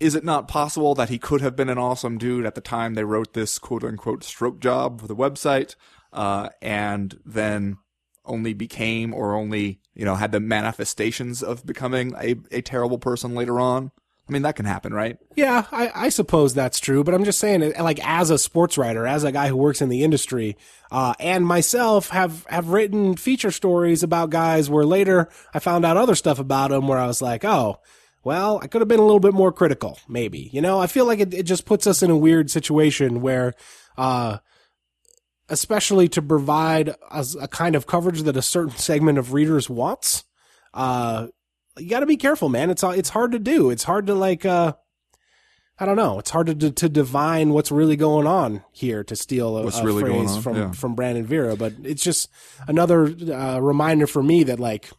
is 0.00 0.14
it 0.14 0.24
not 0.24 0.48
possible 0.48 0.94
that 0.94 1.08
he 1.08 1.18
could 1.18 1.40
have 1.40 1.56
been 1.56 1.68
an 1.68 1.78
awesome 1.78 2.18
dude 2.18 2.46
at 2.46 2.54
the 2.54 2.60
time 2.60 2.94
they 2.94 3.04
wrote 3.04 3.34
this 3.34 3.58
quote 3.58 3.84
unquote 3.84 4.22
stroke 4.22 4.60
job 4.60 5.00
for 5.00 5.08
the 5.08 5.16
website, 5.16 5.74
uh, 6.12 6.48
and 6.62 7.18
then 7.24 7.78
only 8.24 8.52
became 8.52 9.12
or 9.14 9.34
only, 9.34 9.80
you 9.94 10.04
know, 10.04 10.14
had 10.14 10.32
the 10.32 10.40
manifestations 10.40 11.42
of 11.42 11.64
becoming 11.66 12.14
a, 12.20 12.36
a 12.52 12.60
terrible 12.60 12.98
person 12.98 13.34
later 13.34 13.58
on? 13.58 13.90
I 14.28 14.32
mean, 14.32 14.42
that 14.42 14.56
can 14.56 14.66
happen, 14.66 14.92
right? 14.92 15.16
Yeah, 15.36 15.64
I, 15.72 15.90
I 15.94 16.08
suppose 16.10 16.52
that's 16.52 16.80
true, 16.80 17.02
but 17.02 17.14
I'm 17.14 17.24
just 17.24 17.38
saying, 17.38 17.72
like 17.80 17.98
as 18.06 18.28
a 18.28 18.36
sports 18.36 18.76
writer, 18.76 19.06
as 19.06 19.24
a 19.24 19.32
guy 19.32 19.48
who 19.48 19.56
works 19.56 19.80
in 19.80 19.88
the 19.88 20.04
industry, 20.04 20.56
uh, 20.90 21.14
and 21.18 21.46
myself 21.46 22.10
have 22.10 22.44
have 22.50 22.68
written 22.68 23.16
feature 23.16 23.50
stories 23.50 24.02
about 24.02 24.28
guys 24.28 24.68
where 24.68 24.84
later 24.84 25.30
I 25.54 25.60
found 25.60 25.86
out 25.86 25.96
other 25.96 26.14
stuff 26.14 26.38
about 26.38 26.70
them 26.70 26.88
where 26.88 26.98
I 26.98 27.06
was 27.06 27.22
like, 27.22 27.42
oh, 27.44 27.80
well, 28.22 28.58
I 28.62 28.66
could 28.66 28.82
have 28.82 28.88
been 28.88 29.00
a 29.00 29.04
little 29.04 29.20
bit 29.20 29.32
more 29.32 29.52
critical, 29.52 29.98
maybe. 30.06 30.50
You 30.52 30.60
know, 30.60 30.78
I 30.78 30.86
feel 30.86 31.06
like 31.06 31.20
it, 31.20 31.32
it 31.32 31.44
just 31.44 31.64
puts 31.64 31.86
us 31.86 32.02
in 32.02 32.10
a 32.10 32.16
weird 32.16 32.50
situation 32.50 33.22
where, 33.22 33.54
uh, 33.96 34.38
especially 35.48 36.08
to 36.08 36.20
provide 36.20 36.90
a, 37.10 37.26
a 37.40 37.48
kind 37.48 37.74
of 37.74 37.86
coverage 37.86 38.22
that 38.22 38.36
a 38.36 38.42
certain 38.42 38.76
segment 38.76 39.16
of 39.16 39.32
readers 39.32 39.70
wants, 39.70 40.24
uh, 40.74 41.28
you 41.78 41.88
got 41.88 42.00
to 42.00 42.06
be 42.06 42.16
careful, 42.16 42.48
man. 42.48 42.70
It's 42.70 42.82
it's 42.82 43.10
hard 43.10 43.32
to 43.32 43.38
do. 43.38 43.70
It's 43.70 43.84
hard 43.84 44.06
to 44.06 44.14
like 44.14 44.44
uh 44.44 44.74
I 45.80 45.86
don't 45.86 45.96
know. 45.96 46.18
It's 46.18 46.30
hard 46.30 46.58
to 46.58 46.70
to 46.70 46.88
divine 46.88 47.50
what's 47.50 47.70
really 47.70 47.96
going 47.96 48.26
on 48.26 48.64
here. 48.72 49.04
To 49.04 49.14
steal 49.14 49.56
a, 49.58 49.66
a 49.66 49.84
really 49.84 50.02
phrase 50.02 50.36
from 50.38 50.56
yeah. 50.56 50.72
from 50.72 50.94
Brandon 50.94 51.24
Vera, 51.24 51.56
but 51.56 51.74
it's 51.84 52.02
just 52.02 52.28
another 52.66 53.06
uh, 53.06 53.60
reminder 53.60 54.06
for 54.06 54.22
me 54.22 54.42
that 54.44 54.58
like 54.58 54.90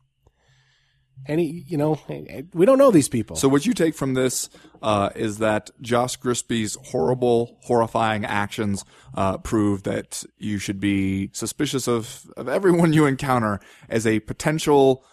any 1.28 1.66
you 1.68 1.78
know 1.78 2.00
we 2.54 2.66
don't 2.66 2.78
know 2.78 2.92
these 2.92 3.10
people. 3.10 3.36
So 3.36 3.50
what 3.50 3.66
you 3.66 3.74
take 3.74 3.94
from 3.94 4.14
this 4.14 4.50
uh, 4.82 5.10
is 5.16 5.40
that 5.40 5.70
Josh 5.82 6.18
Grispi's 6.18 6.78
horrible, 6.92 7.58
horrifying 7.64 8.24
actions 8.24 8.86
uh, 9.16 9.38
prove 9.38 9.84
that 9.84 10.24
you 10.38 10.60
should 10.60 10.80
be 10.80 11.30
suspicious 11.34 11.88
of, 11.88 12.26
of 12.38 12.48
everyone 12.48 12.94
you 12.94 13.06
encounter 13.06 13.60
as 13.90 14.08
a 14.08 14.22
potential 14.22 15.04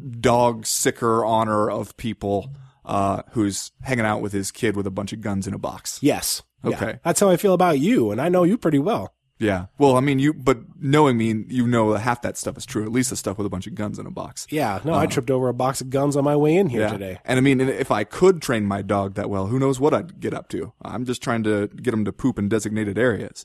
wife-beating, 0.00 0.20
dog-sicker 0.20 1.24
honor 1.24 1.70
of 1.70 1.96
people 1.96 2.54
uh, 2.84 3.22
who's 3.32 3.72
hanging 3.82 4.04
out 4.04 4.20
with 4.20 4.32
his 4.32 4.50
kid 4.50 4.76
with 4.76 4.86
a 4.86 4.90
bunch 4.90 5.12
of 5.12 5.20
guns 5.20 5.46
in 5.46 5.54
a 5.54 5.58
box. 5.58 5.98
yes, 6.02 6.42
Yeah. 6.64 6.76
Okay. 6.76 6.98
that's 7.04 7.20
how 7.20 7.28
I 7.30 7.36
feel 7.36 7.54
about 7.54 7.78
you, 7.78 8.10
and 8.10 8.20
I 8.20 8.28
know 8.28 8.44
you 8.44 8.56
pretty 8.58 8.78
well. 8.78 9.14
Yeah. 9.38 9.66
Well, 9.76 9.96
I 9.96 10.00
mean, 10.00 10.20
you, 10.20 10.32
but 10.32 10.58
knowing 10.78 11.16
me, 11.16 11.44
you 11.48 11.66
know 11.66 11.94
half 11.94 12.22
that 12.22 12.36
stuff 12.36 12.56
is 12.56 12.64
true. 12.64 12.84
At 12.84 12.92
least 12.92 13.10
the 13.10 13.16
stuff 13.16 13.38
with 13.38 13.46
a 13.46 13.50
bunch 13.50 13.66
of 13.66 13.74
guns 13.74 13.98
in 13.98 14.06
a 14.06 14.10
box. 14.10 14.46
Yeah, 14.50 14.78
no, 14.84 14.94
I 14.94 15.06
tripped 15.06 15.32
over 15.32 15.48
a 15.48 15.54
box 15.54 15.80
of 15.80 15.90
guns 15.90 16.14
on 16.16 16.22
my 16.22 16.36
way 16.36 16.54
in 16.54 16.68
here. 16.68 16.82
Yeah. 16.82 16.92
today. 16.92 17.18
And 17.24 17.38
I 17.38 17.40
mean, 17.40 17.60
if 17.60 17.90
I 17.90 18.04
could 18.04 18.40
train 18.40 18.64
my 18.66 18.82
dog 18.82 19.14
that 19.14 19.28
well, 19.28 19.48
who 19.48 19.58
knows 19.58 19.80
what 19.80 19.94
I'd 19.94 20.20
get 20.20 20.32
up 20.32 20.48
to? 20.50 20.72
I'm 20.82 21.04
just 21.04 21.22
trying 21.22 21.42
to 21.42 21.66
get 21.66 21.92
him 21.92 22.04
to 22.04 22.12
poop 22.12 22.38
in 22.38 22.48
designated 22.48 22.98
areas. 22.98 23.44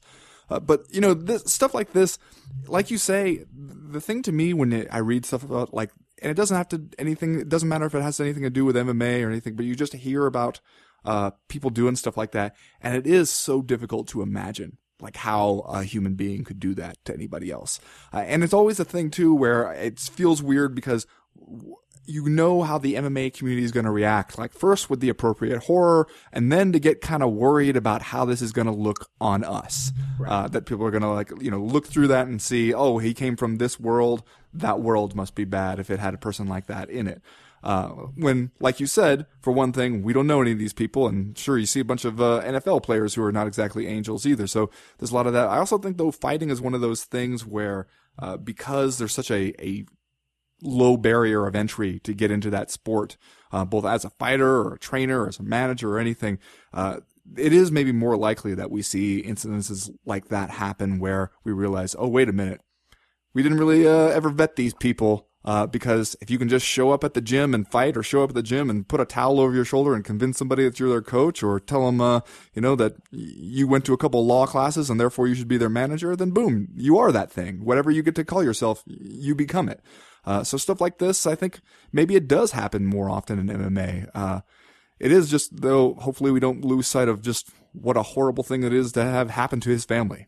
Uh, 0.51 0.60
but 0.60 0.83
you 0.91 1.01
know, 1.01 1.15
this, 1.15 1.51
stuff 1.51 1.73
like 1.73 1.93
this, 1.93 2.19
like 2.67 2.91
you 2.91 2.99
say, 2.99 3.45
the 3.51 3.99
thing 3.99 4.21
to 4.21 4.31
me 4.31 4.53
when 4.53 4.71
it, 4.73 4.88
I 4.91 4.99
read 4.99 5.25
stuff 5.25 5.43
about 5.43 5.73
like, 5.73 5.89
and 6.21 6.32
it 6.32 6.36
doesn't 6.36 6.56
have 6.56 6.69
to 6.69 6.84
anything. 6.97 7.39
It 7.39 7.49
doesn't 7.49 7.69
matter 7.69 7.86
if 7.86 7.95
it 7.95 8.01
has 8.01 8.19
anything 8.19 8.43
to 8.43 8.49
do 8.49 8.65
with 8.65 8.75
MMA 8.75 9.23
or 9.23 9.30
anything, 9.30 9.56
but 9.56 9.65
you 9.65 9.75
just 9.75 9.93
hear 9.93 10.25
about 10.25 10.60
uh, 11.06 11.32
people 11.47 11.69
doing 11.69 11.95
stuff 11.95 12.17
like 12.17 12.32
that, 12.32 12.56
and 12.82 12.95
it 12.95 13.08
is 13.08 13.30
so 13.30 13.62
difficult 13.62 14.08
to 14.10 14.21
imagine 14.21 14.77
like 14.99 15.17
how 15.17 15.60
a 15.67 15.84
human 15.84 16.15
being 16.15 16.43
could 16.43 16.60
do 16.60 16.73
that 16.73 16.97
to 17.06 17.13
anybody 17.13 17.51
else. 17.51 17.80
Uh, 18.13 18.17
and 18.19 18.43
it's 18.43 18.53
always 18.53 18.80
a 18.80 18.86
thing 18.86 19.12
too 19.12 19.34
where 19.34 19.71
it 19.73 19.99
feels 19.99 20.41
weird 20.41 20.73
because 20.73 21.06
you 22.08 22.30
know 22.30 22.63
how 22.63 22.77
the 22.77 22.95
MMA 22.95 23.34
community 23.34 23.65
is 23.65 23.71
going 23.71 23.86
to 23.86 23.91
react. 23.91 24.38
Like 24.38 24.53
first 24.53 24.89
with 24.89 25.01
the 25.01 25.10
appropriate 25.10 25.63
horror, 25.63 26.08
and 26.32 26.51
then 26.51 26.71
to 26.71 26.80
get 26.80 27.01
kind 27.01 27.21
of 27.21 27.34
worried 27.34 27.75
about 27.75 28.01
how 28.01 28.25
this 28.25 28.41
is 28.41 28.53
going 28.53 28.67
to 28.67 28.73
look 28.73 29.10
on 29.19 29.43
us. 29.43 29.91
Uh, 30.25 30.47
that 30.47 30.65
people 30.65 30.86
are 30.86 30.91
going 30.91 31.03
to 31.03 31.10
like, 31.10 31.32
you 31.39 31.51
know, 31.51 31.60
look 31.60 31.86
through 31.86 32.08
that 32.08 32.27
and 32.27 32.41
see, 32.41 32.73
oh, 32.73 32.97
he 32.97 33.13
came 33.13 33.36
from 33.36 33.58
this 33.58 33.80
world. 33.80 34.23
That 34.60 34.82
world 34.82 35.15
must 35.15 35.36
be 35.36 35.46
bad 35.46 35.80
if 35.80 35.89
it 35.89 36.00
had 36.00 36.13
a 36.13 36.17
person 36.17 36.48
like 36.48 36.67
that 36.67 36.89
in 36.89 37.08
it. 37.08 37.22
Uh, 37.63 37.89
when, 38.15 38.52
like 38.60 38.80
you 38.80 38.86
said, 38.86 39.26
for 39.41 39.52
one 39.52 39.74
thing, 39.74 40.04
we 40.04 40.13
don't 40.13 40.28
know 40.28 40.41
any 40.41 40.52
of 40.52 40.60
these 40.60 40.74
people, 40.74 41.08
and 41.08 41.38
sure, 41.38 41.58
you 41.58 41.65
see 41.65 41.80
a 41.80 41.86
bunch 41.86 42.06
of 42.06 42.22
uh, 42.22 42.41
NFL 42.43 42.84
players 42.84 43.15
who 43.15 43.24
are 43.24 43.32
not 43.32 43.48
exactly 43.48 43.88
angels 43.88 44.26
either. 44.26 44.48
So 44.48 44.70
there's 44.98 45.12
a 45.12 45.15
lot 45.15 45.28
of 45.28 45.34
that. 45.34 45.48
I 45.48 45.58
also 45.58 45.78
think 45.78 45.98
though 45.98 46.12
fighting 46.12 46.50
is 46.50 46.62
one 46.62 46.74
of 46.74 46.82
those 46.82 47.04
things 47.04 47.46
where, 47.46 47.88
uh, 48.20 48.38
because 48.38 48.98
there's 48.98 49.13
such 49.13 49.32
a, 49.32 49.54
a 49.62 49.86
low 50.62 50.98
barrier 50.98 51.46
of 51.46 51.56
entry 51.56 52.00
to 52.00 52.13
get 52.13 52.32
into 52.32 52.50
that 52.52 52.72
sport, 52.72 53.17
uh, 53.52 53.65
both 53.65 53.86
as 53.86 54.06
a 54.06 54.10
fighter 54.12 54.62
or 54.62 54.74
a 54.76 54.80
trainer 54.80 55.24
or 55.24 55.28
as 55.28 55.39
a 55.39 55.43
manager 55.43 55.96
or 55.96 56.00
anything. 56.00 56.39
Uh, 56.74 56.98
it 57.36 57.52
is 57.52 57.72
maybe 57.72 57.91
more 57.91 58.15
likely 58.15 58.54
that 58.54 58.72
we 58.72 58.82
see 58.82 59.22
incidences 59.24 59.89
like 60.06 60.30
that 60.30 60.50
happen 60.50 61.00
where 61.00 61.32
we 61.43 61.52
realize, 61.52 61.96
oh, 62.00 62.08
wait 62.08 62.30
a 62.30 62.34
minute, 62.34 62.62
we 63.38 63.43
didn't 63.43 63.60
really 63.60 63.88
uh, 63.88 64.08
ever 64.08 64.30
vet 64.30 64.56
these 64.56 64.73
people. 64.73 65.28
Uh, 65.45 65.67
because 65.67 66.17
if 66.19 66.30
you 66.30 66.39
can 66.39 66.50
just 66.50 66.65
show 66.65 66.89
up 66.89 67.04
at 67.06 67.13
the 67.13 67.21
gym 67.21 67.54
and 67.54 67.69
fight, 67.69 67.95
or 67.95 68.02
show 68.02 68.23
up 68.23 68.32
at 68.32 68.36
the 68.36 68.41
gym 68.41 68.69
and 68.69 68.88
put 68.88 69.00
a 69.00 69.06
towel 69.06 69.39
over 69.39 69.54
your 69.54 69.63
shoulder 69.63 69.93
and 69.93 70.04
convince 70.04 70.38
somebody 70.39 70.63
that 70.63 70.78
you're 70.78 70.89
their 70.89 71.04
coach, 71.04 71.43
or 71.43 71.60
tell 71.60 71.86
them, 71.86 72.02
uh, 72.02 72.19
you 72.56 72.62
know, 72.63 72.76
that 72.76 72.95
you 73.12 73.67
went 73.67 73.86
to 73.86 73.93
a 73.93 73.97
couple 73.97 74.26
law 74.26 74.47
classes 74.47 74.89
and 74.89 75.00
therefore 75.00 75.28
you 75.28 75.36
should 75.36 75.47
be 75.47 75.56
their 75.56 75.69
manager, 75.69 76.15
then 76.15 76.32
boom, 76.32 76.69
you 76.76 76.97
are 76.97 77.12
that 77.12 77.32
thing. 77.32 77.63
Whatever 77.63 77.91
you 77.91 78.02
get 78.02 78.15
to 78.15 78.26
call 78.26 78.43
yourself, 78.43 78.84
you 78.88 79.36
become 79.36 79.69
it. 79.69 79.82
Uh, 80.26 80.43
so 80.43 80.58
stuff 80.58 80.82
like 80.82 80.97
this, 80.97 81.28
I 81.28 81.36
think 81.36 81.62
maybe 81.93 82.15
it 82.15 82.28
does 82.28 82.54
happen 82.54 82.88
more 82.88 83.10
often 83.10 83.38
in 83.38 83.47
MMA. 83.47 84.10
Uh, 84.15 84.41
it 85.00 85.12
is 85.12 85.30
just 85.30 85.62
though, 85.62 85.93
hopefully 85.93 86.32
we 86.32 86.41
don't 86.41 86.65
lose 86.65 86.88
sight 86.88 87.08
of 87.08 87.21
just 87.21 87.52
what 87.71 87.95
a 87.95 88.04
horrible 88.04 88.43
thing 88.43 88.63
it 88.63 88.73
is 88.73 88.91
to 88.93 89.04
have 89.04 89.30
happen 89.30 89.62
to 89.62 89.69
his 89.69 89.86
family. 89.86 90.28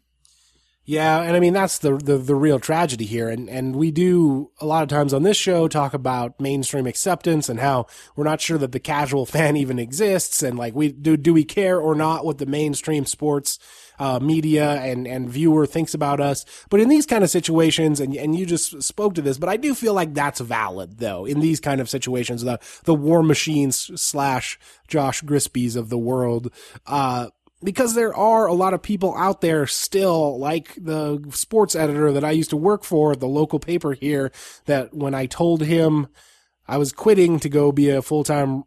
Yeah, 0.89 1.21
and 1.21 1.37
I 1.37 1.39
mean 1.39 1.53
that's 1.53 1.77
the, 1.77 1.97
the 1.97 2.17
the 2.17 2.33
real 2.33 2.59
tragedy 2.59 3.05
here, 3.05 3.29
and 3.29 3.47
and 3.47 3.75
we 3.75 3.91
do 3.91 4.49
a 4.59 4.65
lot 4.65 4.81
of 4.81 4.89
times 4.89 5.13
on 5.13 5.21
this 5.21 5.37
show 5.37 5.67
talk 5.67 5.93
about 5.93 6.41
mainstream 6.41 6.87
acceptance 6.87 7.47
and 7.47 7.59
how 7.59 7.85
we're 8.15 8.23
not 8.23 8.41
sure 8.41 8.57
that 8.57 8.71
the 8.71 8.79
casual 8.79 9.25
fan 9.27 9.55
even 9.55 9.77
exists, 9.77 10.41
and 10.41 10.57
like 10.57 10.73
we 10.73 10.91
do 10.91 11.15
do 11.15 11.31
we 11.31 11.43
care 11.43 11.79
or 11.79 11.93
not 11.93 12.25
what 12.25 12.39
the 12.39 12.47
mainstream 12.47 13.05
sports 13.05 13.59
uh, 13.99 14.19
media 14.19 14.81
and 14.81 15.07
and 15.07 15.29
viewer 15.29 15.67
thinks 15.67 15.93
about 15.93 16.19
us. 16.19 16.43
But 16.71 16.79
in 16.79 16.89
these 16.89 17.05
kind 17.05 17.23
of 17.23 17.29
situations, 17.29 17.99
and 17.99 18.15
and 18.15 18.35
you 18.35 18.47
just 18.47 18.81
spoke 18.81 19.13
to 19.13 19.21
this, 19.21 19.37
but 19.37 19.47
I 19.47 19.57
do 19.57 19.75
feel 19.75 19.93
like 19.93 20.15
that's 20.15 20.39
valid 20.39 20.97
though. 20.97 21.23
In 21.25 21.39
these 21.39 21.59
kind 21.59 21.81
of 21.81 21.87
situations, 21.87 22.41
the 22.41 22.59
the 22.85 22.95
war 22.95 23.21
machines 23.21 23.91
slash 24.01 24.57
Josh 24.87 25.21
Grispies 25.21 25.75
of 25.75 25.89
the 25.89 25.99
world, 25.99 26.51
uh, 26.87 27.27
because 27.63 27.93
there 27.93 28.15
are 28.15 28.45
a 28.45 28.53
lot 28.53 28.73
of 28.73 28.81
people 28.81 29.15
out 29.15 29.41
there 29.41 29.67
still, 29.67 30.39
like 30.39 30.75
the 30.75 31.23
sports 31.31 31.75
editor 31.75 32.11
that 32.11 32.23
I 32.23 32.31
used 32.31 32.51
to 32.51 32.57
work 32.57 32.83
for 32.83 33.11
at 33.11 33.19
the 33.19 33.27
local 33.27 33.59
paper 33.59 33.93
here, 33.93 34.31
that 34.65 34.93
when 34.93 35.13
I 35.13 35.25
told 35.25 35.63
him 35.63 36.07
I 36.67 36.77
was 36.77 36.93
quitting 36.93 37.39
to 37.39 37.49
go 37.49 37.71
be 37.71 37.89
a 37.89 38.01
full 38.01 38.23
time 38.23 38.63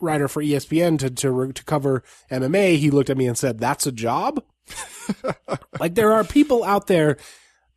writer 0.00 0.28
for 0.28 0.42
ESPN 0.42 0.98
to, 0.98 1.10
to, 1.10 1.52
to 1.52 1.64
cover 1.64 2.02
MMA, 2.30 2.76
he 2.76 2.90
looked 2.90 3.10
at 3.10 3.16
me 3.16 3.26
and 3.26 3.38
said, 3.38 3.58
that's 3.58 3.86
a 3.86 3.92
job? 3.92 4.42
like 5.80 5.94
there 5.94 6.12
are 6.12 6.24
people 6.24 6.64
out 6.64 6.88
there 6.88 7.16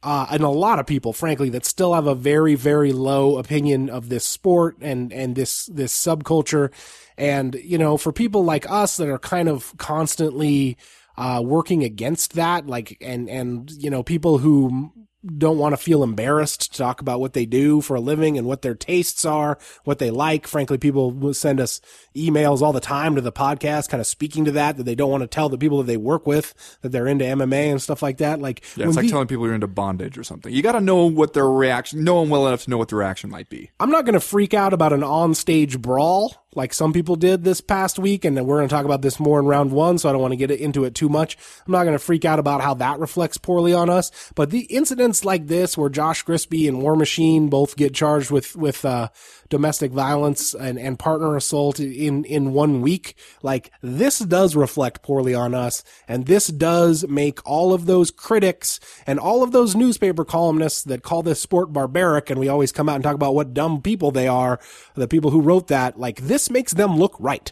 uh, 0.01 0.27
and 0.31 0.43
a 0.43 0.49
lot 0.49 0.79
of 0.79 0.85
people, 0.85 1.11
frankly, 1.11 1.49
that 1.49 1.65
still 1.65 1.93
have 1.93 2.07
a 2.07 2.15
very, 2.15 2.55
very 2.55 2.93
low 2.93 3.37
opinion 3.37 3.89
of 3.89 4.07
this 4.07 4.25
sport 4.25 4.77
and 4.79 5.11
and 5.11 5.35
this 5.35 5.65
this 5.65 5.93
subculture. 5.93 6.71
And 7.19 7.53
you 7.55 7.77
know, 7.77 7.97
for 7.97 8.11
people 8.11 8.43
like 8.45 8.69
us 8.71 8.97
that 8.97 9.09
are 9.09 9.19
kind 9.19 9.49
of 9.49 9.75
constantly 9.77 10.77
uh, 11.17 11.41
working 11.43 11.83
against 11.83 12.33
that, 12.35 12.65
like 12.65 12.97
and 13.01 13.29
and 13.29 13.69
you 13.71 13.89
know, 13.89 14.01
people 14.03 14.37
who 14.37 14.91
don't 15.37 15.57
want 15.57 15.73
to 15.73 15.77
feel 15.77 16.01
embarrassed 16.01 16.71
to 16.71 16.77
talk 16.77 17.01
about 17.01 17.19
what 17.19 17.33
they 17.33 17.45
do 17.45 17.81
for 17.81 17.97
a 17.97 17.99
living 17.99 18.37
and 18.37 18.47
what 18.47 18.61
their 18.61 18.73
tastes 18.73 19.25
are, 19.25 19.57
what 19.83 19.99
they 19.99 20.09
like. 20.09 20.47
Frankly, 20.47 20.77
people 20.77 21.11
will 21.11 21.33
send 21.33 21.59
us 21.59 21.81
emails 22.15 22.61
all 22.61 22.71
the 22.71 22.79
time 22.79 23.15
to 23.15 23.21
the 23.21 23.31
podcast, 23.31 23.89
kind 23.89 23.99
of 23.99 24.07
speaking 24.07 24.45
to 24.45 24.51
that, 24.53 24.77
that 24.77 24.83
they 24.83 24.95
don't 24.95 25.11
want 25.11 25.19
to 25.21 25.27
tell 25.27 25.49
the 25.49 25.57
people 25.57 25.79
that 25.79 25.87
they 25.87 25.97
work 25.97 26.25
with 26.25 26.53
that 26.83 26.93
they're 26.93 27.05
into 27.05 27.25
MMA 27.25 27.69
and 27.69 27.81
stuff 27.81 28.01
like 28.01 28.19
that. 28.19 28.39
Like, 28.39 28.63
Yeah, 28.77 28.87
it's 28.87 28.95
like 28.95 29.07
the- 29.07 29.11
telling 29.11 29.27
people 29.27 29.43
you're 29.45 29.53
into 29.55 29.67
bondage 29.67 30.17
or 30.17 30.23
something. 30.23 30.53
You 30.53 30.61
got 30.61 30.71
to 30.71 30.81
know 30.81 31.07
what 31.07 31.33
their 31.33 31.51
reaction, 31.51 32.01
know 32.05 32.21
them 32.21 32.29
well 32.29 32.47
enough 32.47 32.63
to 32.63 32.69
know 32.69 32.77
what 32.77 32.87
their 32.87 32.99
reaction 32.99 33.29
might 33.29 33.49
be. 33.49 33.71
I'm 33.81 33.91
not 33.91 34.05
going 34.05 34.13
to 34.13 34.21
freak 34.21 34.53
out 34.53 34.71
about 34.71 34.93
an 34.93 35.03
on-stage 35.03 35.81
brawl 35.81 36.33
like 36.55 36.73
some 36.73 36.93
people 36.93 37.15
did 37.15 37.43
this 37.43 37.61
past 37.61 37.99
week, 37.99 38.25
and 38.25 38.35
we're 38.45 38.57
going 38.57 38.67
to 38.67 38.73
talk 38.73 38.85
about 38.85 39.03
this 39.03 39.19
more 39.19 39.39
in 39.39 39.45
round 39.45 39.71
one, 39.71 39.99
so 39.99 40.09
I 40.09 40.11
don't 40.11 40.21
want 40.21 40.31
to 40.31 40.35
get 40.37 40.49
into 40.49 40.83
it 40.83 40.95
too 40.95 41.09
much. 41.09 41.37
I'm 41.65 41.71
not 41.71 41.83
going 41.83 41.93
to 41.93 42.03
freak 42.03 42.25
out 42.25 42.39
about 42.39 42.61
how 42.61 42.73
that 42.75 42.99
reflects 42.99 43.37
poorly 43.37 43.73
on 43.73 43.89
us, 43.89 44.11
but 44.33 44.49
the 44.49 44.61
incidents 44.61 45.23
like 45.23 45.47
this, 45.47 45.77
where 45.77 45.89
Josh 45.89 46.25
Grispi 46.25 46.67
and 46.67 46.81
War 46.81 46.95
Machine 46.95 47.49
both 47.49 47.75
get 47.75 47.93
charged 47.93 48.31
with 48.31 48.55
with 48.55 48.83
uh, 48.83 49.09
domestic 49.49 49.91
violence 49.91 50.55
and, 50.55 50.79
and 50.79 50.97
partner 50.97 51.35
assault 51.35 51.79
in 51.79 52.25
in 52.25 52.51
one 52.51 52.81
week, 52.81 53.15
like 53.43 53.71
this 53.81 54.17
does 54.19 54.55
reflect 54.55 55.03
poorly 55.03 55.35
on 55.35 55.53
us, 55.53 55.83
and 56.07 56.25
this 56.25 56.47
does 56.47 57.07
make 57.07 57.47
all 57.47 57.73
of 57.73 57.85
those 57.85 58.09
critics 58.09 58.79
and 59.05 59.19
all 59.19 59.43
of 59.43 59.51
those 59.51 59.75
newspaper 59.75 60.25
columnists 60.25 60.83
that 60.83 61.03
call 61.03 61.21
this 61.21 61.39
sport 61.39 61.71
barbaric, 61.71 62.31
and 62.31 62.39
we 62.39 62.47
always 62.47 62.71
come 62.71 62.89
out 62.89 62.95
and 62.95 63.03
talk 63.03 63.15
about 63.15 63.35
what 63.35 63.53
dumb 63.53 63.83
people 63.83 64.09
they 64.09 64.27
are, 64.27 64.59
the 64.95 65.07
people 65.07 65.29
who 65.29 65.41
wrote 65.41 65.67
that, 65.67 65.99
like 65.99 66.21
this 66.21 66.38
makes 66.47 66.73
them 66.73 66.95
look 66.95 67.15
right. 67.19 67.51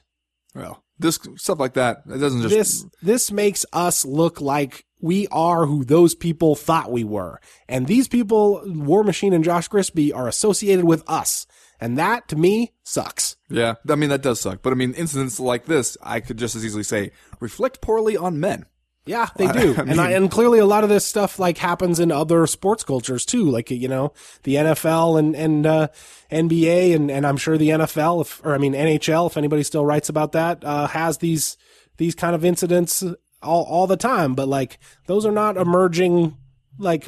Well, 0.54 0.84
this 1.00 1.19
stuff 1.38 1.60
like 1.60 1.73
that, 1.73 2.04
it 2.08 2.19
doesn't 2.19 2.41
just. 2.43 2.56
This 2.56 2.86
this 3.02 3.32
makes 3.32 3.65
us 3.73 4.06
look 4.06 4.39
like 4.39 4.86
we 5.00 5.28
are 5.28 5.65
who 5.65 5.84
those 5.84 6.15
people 6.15 6.56
thought 6.56 6.91
we 6.91 7.04
were. 7.04 7.39
And 7.67 7.88
these 7.88 8.08
people, 8.08 8.62
War 8.65 9.04
Machine 9.04 9.34
and 9.34 9.43
Josh 9.43 9.69
Grispi, 9.69 10.15
are 10.15 10.28
associated 10.28 10.86
with 10.86 11.04
us. 11.08 11.45
And 11.80 11.97
that 11.97 12.28
to 12.30 12.36
me 12.36 12.73
sucks. 12.84 13.36
yeah, 13.50 13.76
I 13.88 13.95
mean 13.95 14.10
that 14.10 14.23
does 14.23 14.39
suck. 14.39 14.62
But 14.62 14.73
I 14.73 14.76
mean, 14.76 14.93
incidents 14.93 15.39
like 15.39 15.65
this, 15.65 15.97
I 16.02 16.19
could 16.19 16.38
just 16.38 16.56
as 16.56 16.65
easily 16.65 16.84
say 16.84 17.12
reflect 17.39 17.82
poorly 17.82 18.17
on 18.17 18.39
men. 18.39 18.65
Yeah, 19.08 19.28
they 19.36 19.48
do. 19.52 19.76
I 19.78 19.82
and 19.82 20.02
I, 20.02 20.12
and 20.12 20.30
clearly 20.30 20.60
a 20.60 20.65
lot 20.65 20.84
of 20.84 20.89
this 20.89 21.06
stuff 21.06 21.39
like 21.39 21.58
happens 21.58 22.00
in 22.00 22.12
other 22.12 22.46
sports 22.48 22.84
cultures 22.84 23.26
too, 23.26 23.50
like 23.50 23.72
you 23.72 23.88
know, 23.88 24.13
the 24.43 24.56
NFL 24.56 25.17
and 25.20 25.36
and 25.36 25.65
uh 25.65 25.88
NBA 26.32 26.96
and 26.96 27.10
and 27.10 27.26
I'm 27.26 27.38
sure 27.38 27.58
the 27.58 27.70
NFL 27.70 28.22
if 28.22 28.46
or 28.46 28.54
I 28.54 28.58
mean 28.58 28.74
NHL 28.74 29.28
if 29.30 29.38
anybody 29.38 29.63
still 29.63 29.86
writes 29.86 30.10
about 30.10 30.34
that 30.34 30.63
uh 30.63 30.88
has 30.88 31.20
these 31.20 31.58
these 31.98 32.15
kind 32.15 32.36
of 32.36 32.46
incidents 32.46 33.04
all 33.41 33.63
all 33.63 33.88
the 33.88 33.98
time, 33.98 34.36
but 34.36 34.48
like 34.48 34.80
those 35.06 35.26
are 35.26 35.32
not 35.32 35.58
emerging 35.58 36.38
like 36.78 37.08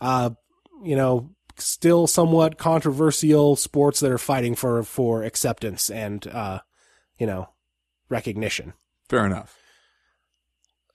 uh 0.00 0.30
you 0.82 0.96
know, 0.96 1.30
still 1.56 2.06
somewhat 2.06 2.58
controversial 2.58 3.56
sports 3.56 4.00
that 4.00 4.10
are 4.10 4.18
fighting 4.18 4.54
for 4.54 4.82
for 4.82 5.22
acceptance 5.22 5.90
and 5.90 6.26
uh 6.28 6.60
you 7.18 7.26
know, 7.26 7.48
recognition. 8.08 8.72
Fair 9.08 9.26
enough. 9.26 9.56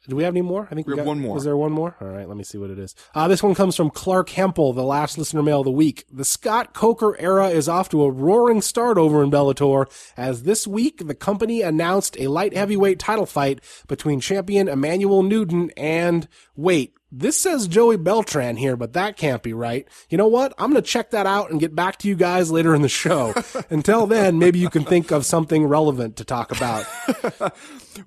Do 0.07 0.15
we 0.15 0.23
have 0.23 0.33
any 0.33 0.41
more? 0.41 0.67
I 0.71 0.75
think 0.75 0.87
We 0.87 0.91
have 0.93 0.99
got- 0.99 1.07
one 1.07 1.19
more. 1.19 1.37
Is 1.37 1.43
there 1.43 1.57
one 1.57 1.71
more? 1.71 1.95
All 2.01 2.07
right, 2.07 2.27
let 2.27 2.37
me 2.37 2.43
see 2.43 2.57
what 2.57 2.69
it 2.69 2.79
is. 2.79 2.95
Uh, 3.13 3.27
this 3.27 3.43
one 3.43 3.53
comes 3.53 3.75
from 3.75 3.89
Clark 3.89 4.29
Hempel, 4.29 4.71
the 4.73 4.83
last 4.83 5.17
listener 5.17 5.43
mail 5.43 5.59
of 5.59 5.65
the 5.65 5.71
week. 5.71 6.05
The 6.11 6.23
Scott 6.25 6.73
Coker 6.73 7.15
era 7.19 7.49
is 7.49 7.67
off 7.67 7.89
to 7.89 8.03
a 8.03 8.09
roaring 8.09 8.61
start 8.61 8.97
over 8.97 9.21
in 9.21 9.29
Bellator, 9.29 9.85
as 10.15 10.43
this 10.43 10.65
week 10.65 11.05
the 11.05 11.15
company 11.15 11.61
announced 11.61 12.15
a 12.19 12.27
light 12.27 12.55
heavyweight 12.55 12.97
title 12.97 13.25
fight 13.25 13.59
between 13.87 14.19
champion 14.19 14.67
Emmanuel 14.69 15.21
Newton 15.21 15.69
and, 15.77 16.27
wait, 16.55 16.93
this 17.11 17.37
says 17.37 17.67
Joey 17.67 17.97
Beltran 17.97 18.57
here, 18.57 18.75
but 18.75 18.93
that 18.93 19.17
can't 19.17 19.41
be 19.41 19.53
right. 19.53 19.87
You 20.09 20.17
know 20.17 20.27
what? 20.27 20.53
I'm 20.57 20.71
going 20.71 20.81
to 20.81 20.87
check 20.87 21.11
that 21.11 21.25
out 21.25 21.49
and 21.49 21.59
get 21.59 21.75
back 21.75 21.97
to 21.99 22.07
you 22.07 22.15
guys 22.15 22.51
later 22.51 22.75
in 22.75 22.81
the 22.81 22.89
show. 22.89 23.33
Until 23.69 24.05
then, 24.05 24.37
maybe 24.37 24.59
you 24.59 24.69
can 24.69 24.85
think 24.85 25.11
of 25.11 25.25
something 25.25 25.65
relevant 25.65 26.17
to 26.17 26.23
talk 26.23 26.51
about. 26.51 26.85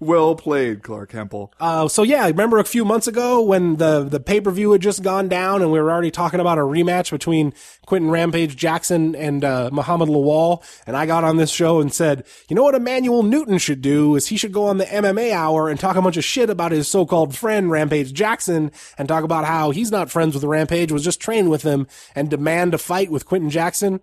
Well 0.00 0.34
played, 0.34 0.82
Clark 0.82 1.12
Hempel. 1.12 1.52
Uh, 1.60 1.88
so 1.88 2.02
yeah, 2.02 2.26
remember 2.26 2.58
a 2.58 2.64
few 2.64 2.84
months 2.84 3.06
ago 3.06 3.42
when 3.42 3.76
the, 3.76 4.04
the 4.04 4.20
pay-per-view 4.20 4.72
had 4.72 4.80
just 4.80 5.02
gone 5.02 5.28
down 5.28 5.62
and 5.62 5.72
we 5.72 5.80
were 5.80 5.90
already 5.90 6.10
talking 6.10 6.40
about 6.40 6.58
a 6.58 6.62
rematch 6.62 7.10
between 7.10 7.52
Quentin 7.86 8.10
Rampage 8.10 8.56
Jackson 8.56 9.14
and, 9.14 9.44
uh, 9.44 9.70
Muhammad 9.72 10.08
Lawal. 10.08 10.64
And 10.86 10.96
I 10.96 11.06
got 11.06 11.24
on 11.24 11.36
this 11.36 11.50
show 11.50 11.80
and 11.80 11.92
said, 11.92 12.24
you 12.48 12.56
know 12.56 12.62
what 12.62 12.74
Emmanuel 12.74 13.22
Newton 13.22 13.58
should 13.58 13.82
do 13.82 14.16
is 14.16 14.28
he 14.28 14.36
should 14.36 14.52
go 14.52 14.66
on 14.66 14.78
the 14.78 14.84
MMA 14.84 15.32
hour 15.32 15.68
and 15.68 15.78
talk 15.78 15.96
a 15.96 16.02
bunch 16.02 16.16
of 16.16 16.24
shit 16.24 16.50
about 16.50 16.72
his 16.72 16.88
so-called 16.88 17.36
friend 17.36 17.70
Rampage 17.70 18.12
Jackson 18.12 18.72
and 18.98 19.08
talk 19.08 19.24
about 19.24 19.44
how 19.44 19.70
he's 19.70 19.90
not 19.90 20.10
friends 20.10 20.34
with 20.34 20.44
Rampage, 20.44 20.92
was 20.92 21.04
just 21.04 21.20
trained 21.20 21.50
with 21.50 21.62
him 21.62 21.86
and 22.14 22.30
demand 22.30 22.74
a 22.74 22.78
fight 22.78 23.10
with 23.10 23.26
Quentin 23.26 23.50
Jackson. 23.50 24.02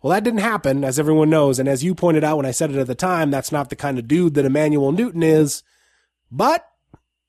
Well, 0.00 0.10
that 0.10 0.24
didn't 0.24 0.40
happen, 0.40 0.84
as 0.84 0.98
everyone 0.98 1.30
knows. 1.30 1.58
And 1.58 1.68
as 1.68 1.84
you 1.84 1.94
pointed 1.94 2.24
out 2.24 2.36
when 2.36 2.46
I 2.46 2.50
said 2.50 2.70
it 2.70 2.76
at 2.76 2.88
the 2.88 2.94
time, 2.94 3.30
that's 3.30 3.52
not 3.52 3.70
the 3.70 3.76
kind 3.76 3.98
of 3.98 4.08
dude 4.08 4.34
that 4.34 4.44
Emmanuel 4.44 4.90
Newton 4.90 5.22
is. 5.22 5.62
But 6.30 6.66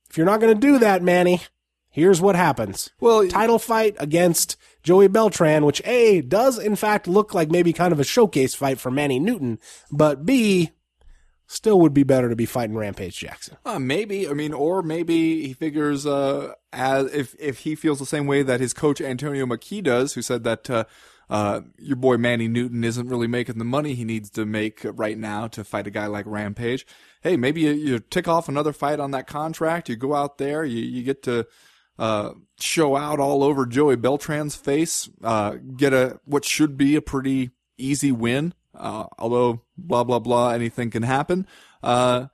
if 0.09 0.17
you're 0.17 0.25
not 0.25 0.39
going 0.39 0.53
to 0.53 0.67
do 0.67 0.79
that, 0.79 1.03
Manny, 1.03 1.41
here's 1.89 2.21
what 2.21 2.35
happens. 2.35 2.89
Well, 2.99 3.27
Title 3.27 3.59
fight 3.59 3.95
against 3.99 4.57
Joey 4.81 5.07
Beltran, 5.07 5.65
which 5.65 5.81
A, 5.85 6.21
does 6.21 6.57
in 6.57 6.75
fact 6.75 7.07
look 7.07 7.33
like 7.33 7.51
maybe 7.51 7.73
kind 7.73 7.93
of 7.93 7.99
a 7.99 8.03
showcase 8.03 8.55
fight 8.55 8.79
for 8.79 8.89
Manny 8.91 9.19
Newton, 9.19 9.59
but 9.91 10.25
B, 10.25 10.71
still 11.47 11.79
would 11.79 11.93
be 11.93 12.03
better 12.03 12.29
to 12.29 12.35
be 12.35 12.45
fighting 12.45 12.75
Rampage 12.75 13.17
Jackson. 13.17 13.57
Uh, 13.65 13.79
maybe. 13.79 14.27
I 14.27 14.33
mean, 14.33 14.53
or 14.53 14.81
maybe 14.81 15.45
he 15.45 15.53
figures 15.53 16.05
uh, 16.05 16.53
as 16.73 17.13
if 17.13 17.35
if 17.39 17.59
he 17.59 17.75
feels 17.75 17.99
the 17.99 18.05
same 18.05 18.27
way 18.27 18.43
that 18.43 18.59
his 18.59 18.73
coach 18.73 18.99
Antonio 18.99 19.45
McKee 19.45 19.83
does, 19.83 20.13
who 20.13 20.21
said 20.21 20.43
that 20.43 20.69
uh, 20.69 20.83
uh, 21.29 21.61
your 21.77 21.95
boy 21.95 22.17
Manny 22.17 22.47
Newton 22.47 22.83
isn't 22.83 23.07
really 23.07 23.27
making 23.27 23.59
the 23.59 23.65
money 23.65 23.93
he 23.93 24.03
needs 24.03 24.29
to 24.31 24.45
make 24.45 24.81
right 24.83 25.17
now 25.17 25.47
to 25.47 25.63
fight 25.63 25.87
a 25.87 25.91
guy 25.91 26.07
like 26.07 26.25
Rampage. 26.27 26.85
Hey, 27.21 27.37
maybe 27.37 27.61
you, 27.61 27.71
you 27.71 27.99
tick 27.99 28.27
off 28.27 28.49
another 28.49 28.73
fight 28.73 28.99
on 28.99 29.11
that 29.11 29.27
contract. 29.27 29.87
You 29.87 29.95
go 29.95 30.13
out 30.13 30.37
there, 30.37 30.65
you 30.65 30.81
you 30.81 31.03
get 31.03 31.23
to 31.23 31.47
uh, 31.97 32.31
show 32.59 32.95
out 32.95 33.19
all 33.19 33.43
over 33.43 33.65
Joey 33.65 33.95
Beltran's 33.95 34.55
face. 34.55 35.09
Uh, 35.23 35.57
get 35.77 35.93
a 35.93 36.19
what 36.25 36.43
should 36.45 36.77
be 36.77 36.95
a 36.95 37.01
pretty 37.01 37.51
easy 37.77 38.11
win. 38.11 38.53
Uh, 38.75 39.05
although 39.19 39.61
blah 39.77 40.03
blah 40.03 40.19
blah, 40.19 40.49
anything 40.49 40.89
can 40.89 41.03
happen. 41.03 41.45
Uh, 41.81 42.27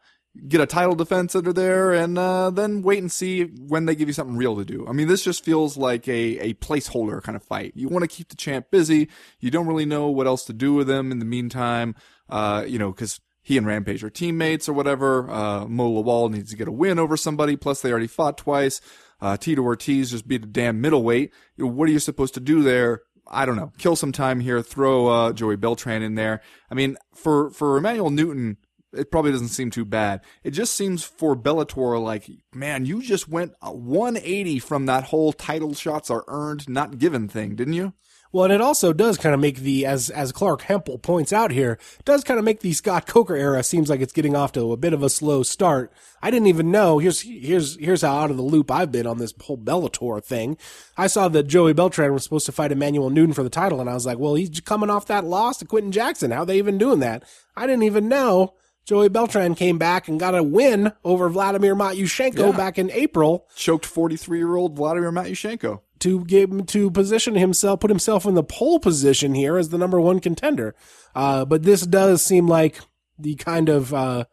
get 0.48 0.62
a 0.62 0.66
title 0.66 0.96
defense 0.96 1.36
under 1.36 1.52
there, 1.54 1.94
and 1.94 2.18
uh, 2.18 2.50
then 2.50 2.82
wait 2.82 3.00
and 3.00 3.12
see 3.12 3.44
when 3.44 3.86
they 3.86 3.96
give 3.96 4.08
you 4.08 4.14
something 4.14 4.38
real 4.38 4.56
to 4.56 4.66
do. 4.66 4.86
I 4.88 4.92
mean, 4.92 5.08
this 5.08 5.24
just 5.24 5.44
feels 5.44 5.78
like 5.78 6.08
a 6.08 6.40
a 6.40 6.54
placeholder 6.56 7.22
kind 7.22 7.36
of 7.36 7.44
fight. 7.44 7.74
You 7.76 7.88
want 7.88 8.04
to 8.04 8.16
keep 8.16 8.30
the 8.30 8.36
champ 8.36 8.68
busy. 8.72 9.10
You 9.40 9.52
don't 9.52 9.68
really 9.68 9.86
know 9.86 10.08
what 10.08 10.28
else 10.28 10.46
to 10.46 10.54
do 10.54 10.74
with 10.74 10.90
him 10.90 11.12
in 11.12 11.20
the 11.20 11.26
meantime. 11.26 11.96
Uh, 12.30 12.64
you 12.68 12.78
know, 12.78 12.92
because 12.92 13.20
he 13.42 13.58
and 13.58 13.66
Rampage 13.66 14.04
are 14.04 14.10
teammates 14.10 14.70
or 14.70 14.74
whatever. 14.74 15.30
Uh, 15.30 15.66
Mo 15.66 15.90
Lawal 15.92 16.30
needs 16.30 16.52
to 16.52 16.58
get 16.58 16.68
a 16.68 16.72
win 16.72 17.00
over 17.00 17.18
somebody. 17.18 17.56
Plus, 17.56 17.82
they 17.82 17.92
already 17.92 18.08
fought 18.08 18.38
twice. 18.38 18.80
Uh, 19.22 19.38
Tito 19.38 19.62
Ortiz 19.62 20.12
just 20.12 20.28
beat 20.28 20.44
a 20.44 20.48
damn 20.48 20.80
middleweight. 20.80 21.34
What 21.58 21.90
are 21.90 21.92
you 21.92 22.00
supposed 22.00 22.36
to 22.36 22.40
do 22.40 22.62
there? 22.62 23.02
I 23.28 23.46
don't 23.46 23.56
know. 23.56 23.72
Kill 23.78 23.96
some 23.96 24.12
time 24.12 24.40
here. 24.40 24.62
Throw 24.62 25.08
uh, 25.08 25.34
Joey 25.34 25.56
Beltran 25.56 26.02
in 26.02 26.16
there. 26.16 26.42
I 26.70 26.76
mean, 26.76 26.98
for 27.14 27.52
for 27.52 27.78
Emmanuel 27.78 28.10
Newton, 28.10 28.58
it 28.94 29.12
probably 29.12 29.32
doesn't 29.32 29.50
seem 29.50 29.70
too 29.70 29.86
bad. 29.86 30.22
It 30.44 30.52
just 30.52 30.74
seems 30.74 31.04
for 31.04 31.36
Bellator 31.36 32.02
like, 32.02 32.30
man, 32.54 32.86
you 32.86 33.02
just 33.02 33.28
went 33.28 33.54
uh, 33.62 33.72
180 33.72 34.60
from 34.60 34.86
that 34.88 35.06
whole 35.06 35.34
title 35.34 35.74
shots 35.74 36.10
are 36.10 36.24
earned, 36.28 36.68
not 36.68 36.98
given 36.98 37.28
thing, 37.28 37.56
didn't 37.56 37.74
you? 37.74 37.94
Well, 38.32 38.44
and 38.44 38.54
it 38.54 38.62
also 38.62 38.94
does 38.94 39.18
kind 39.18 39.34
of 39.34 39.42
make 39.42 39.58
the, 39.58 39.88
as 39.88 40.12
as 40.12 40.32
Clark 40.32 40.62
Hempel 40.62 41.00
points 41.00 41.34
out 41.34 41.50
here, 41.50 41.80
does 42.06 42.24
kind 42.24 42.38
of 42.38 42.46
make 42.46 42.60
the 42.60 42.74
Scott 42.74 43.08
Coker 43.08 43.36
era 43.36 43.64
seems 43.64 43.90
like 43.90 44.02
it's 44.02 44.14
getting 44.14 44.36
off 44.36 44.52
to 44.52 44.72
a 44.72 44.78
bit 44.78 44.94
of 44.94 45.02
a 45.02 45.10
slow 45.10 45.42
start. 45.42 45.92
I 46.22 46.30
didn't 46.30 46.46
even 46.46 46.70
know. 46.70 47.00
Here's 47.00 47.22
here's 47.22 47.76
here's 47.78 48.04
how 48.04 48.20
out 48.20 48.30
of 48.30 48.38
the 48.38 48.44
loop 48.44 48.70
I've 48.70 48.92
been 48.92 49.08
on 49.08 49.18
this 49.18 49.34
whole 49.42 49.58
Bellator 49.58 50.24
thing. 50.24 50.58
I 50.96 51.08
saw 51.08 51.28
that 51.30 51.48
Joey 51.48 51.74
Beltran 51.74 52.14
was 52.14 52.24
supposed 52.24 52.46
to 52.46 52.52
fight 52.52 52.72
Emmanuel 52.72 53.10
Newton 53.10 53.34
for 53.34 53.42
the 53.42 53.50
title, 53.50 53.82
and 53.82 53.90
I 53.90 53.96
was 53.96 54.06
like, 54.06 54.20
well, 54.20 54.36
he's 54.36 54.60
coming 54.60 54.92
off 54.92 55.08
that 55.08 55.26
loss 55.26 55.58
to 55.58 55.66
Quentin 55.66 55.92
Jackson. 55.92 56.30
How 56.30 56.46
they 56.46 56.60
even 56.60 56.78
doing 56.78 57.00
that? 57.00 57.24
I 57.58 57.66
didn't 57.66 57.84
even 57.84 58.08
know. 58.08 58.54
Joey 58.90 59.08
Beltran 59.10 59.54
came 59.54 59.78
back 59.78 60.08
and 60.08 60.20
got 60.20 60.34
a 60.34 60.42
win 60.42 60.92
over 61.04 61.30
Vladimir 61.30 61.76
Matyushenko 61.76 62.38
Yeah. 62.52 62.58
back 62.58 62.80
in 62.80 62.90
April 62.90 63.46
Choked 63.56 63.86
43 63.86 64.40
year 64.40 64.56
old 64.56 64.76
Vladimir 64.76 65.12
Matyushenko. 65.12 65.82
to 66.00 66.26
give 66.26 66.50
him 66.50 66.66
to 66.66 66.90
position 66.90 67.36
himself, 67.36 67.82
put 67.82 67.92
himself 67.92 68.26
in 68.26 68.34
the 68.34 68.42
pole 68.44 68.80
position 68.80 69.36
here 69.36 69.58
as 69.58 69.70
the 69.70 69.78
number 69.78 70.02
one 70.02 70.20
contender. 70.20 70.74
Uh, 71.14 71.46
but 71.46 71.62
this 71.62 71.82
does 71.86 72.24
seem 72.24 72.48
like 72.48 72.80
the 73.20 73.36
kind 73.36 73.70
of 73.70 73.94
uh, 73.94 74.24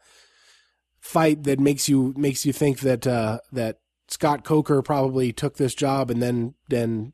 fight 1.01 1.43
that 1.43 1.61
makes 1.61 1.87
you 1.87 2.15
makes 2.17 2.47
you 2.47 2.53
think 2.55 2.81
that 2.81 3.07
uh, 3.07 3.41
that 3.53 3.81
Scott 4.09 4.43
Coker 4.43 4.81
probably 4.81 5.35
took 5.35 5.59
this 5.59 5.75
job 5.75 6.11
and 6.11 6.23
then 6.23 6.55
then 6.71 7.13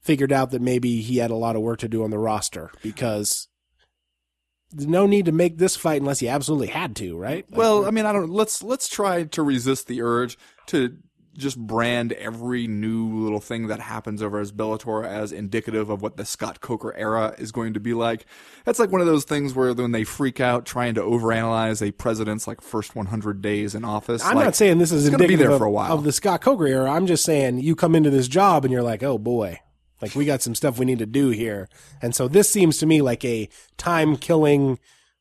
figured 0.00 0.32
out 0.32 0.50
that 0.50 0.60
maybe 0.60 1.00
he 1.00 1.18
had 1.18 1.30
a 1.30 1.36
lot 1.36 1.54
of 1.54 1.62
work 1.62 1.78
to 1.78 1.88
do 1.88 2.02
on 2.02 2.10
the 2.10 2.18
roster 2.18 2.72
because 2.82 3.46
there's 4.74 4.88
no 4.88 5.06
need 5.06 5.26
to 5.26 5.32
make 5.32 5.58
this 5.58 5.76
fight 5.76 6.00
unless 6.00 6.20
you 6.20 6.28
absolutely 6.28 6.68
had 6.68 6.96
to, 6.96 7.16
right? 7.16 7.44
Like, 7.50 7.58
Well, 7.58 7.86
I 7.86 7.90
mean, 7.90 8.06
I 8.06 8.12
don't. 8.12 8.30
Let's 8.30 8.62
let's 8.62 8.88
try 8.88 9.24
to 9.24 9.42
resist 9.42 9.86
the 9.86 10.02
urge 10.02 10.36
to 10.66 10.96
just 11.36 11.58
brand 11.58 12.12
every 12.12 12.66
new 12.66 13.08
little 13.08 13.40
thing 13.40 13.66
that 13.66 13.80
happens 13.80 14.22
over 14.22 14.38
as 14.38 14.52
Bellator 14.52 15.04
as 15.04 15.32
indicative 15.32 15.90
of 15.90 16.00
what 16.02 16.16
the 16.16 16.24
Scott 16.24 16.60
Coker 16.60 16.94
era 16.96 17.34
is 17.38 17.52
going 17.52 17.74
to 17.74 17.80
be 17.80 17.94
like. 17.94 18.26
That's 18.64 18.78
like 18.78 18.90
one 18.90 19.00
of 19.00 19.06
those 19.06 19.24
things 19.24 19.54
where 19.54 19.74
when 19.74 19.92
they 19.92 20.04
freak 20.04 20.40
out 20.40 20.64
trying 20.64 20.94
to 20.94 21.00
overanalyze 21.00 21.86
a 21.86 21.90
president's 21.92 22.46
like 22.46 22.60
first 22.60 22.94
100 22.94 23.42
days 23.42 23.74
in 23.74 23.84
office. 23.84 24.24
I'm 24.24 24.36
like, 24.36 24.44
not 24.44 24.56
saying 24.56 24.78
this 24.78 24.92
is 24.92 25.06
gonna 25.06 25.18
be 25.18 25.24
indicative 25.24 25.48
there 25.48 25.54
of, 25.54 25.58
for 25.58 25.66
a 25.66 25.70
while. 25.70 25.92
of 25.92 26.04
the 26.04 26.12
Scott 26.12 26.40
Coker 26.40 26.66
era. 26.66 26.90
I'm 26.90 27.06
just 27.06 27.24
saying 27.24 27.58
you 27.58 27.74
come 27.74 27.94
into 27.94 28.10
this 28.10 28.28
job 28.28 28.64
and 28.64 28.72
you're 28.72 28.82
like, 28.82 29.02
oh 29.02 29.18
boy, 29.18 29.60
like 30.04 30.14
we 30.14 30.26
got 30.26 30.42
some 30.42 30.54
stuff 30.54 30.78
we 30.78 30.84
need 30.84 30.98
to 30.98 31.06
do 31.06 31.30
here. 31.30 31.66
And 32.02 32.14
so 32.14 32.28
this 32.28 32.50
seems 32.50 32.76
to 32.78 32.86
me 32.86 33.00
like 33.00 33.24
a 33.24 33.48
time 33.78 34.18
killing, 34.18 34.78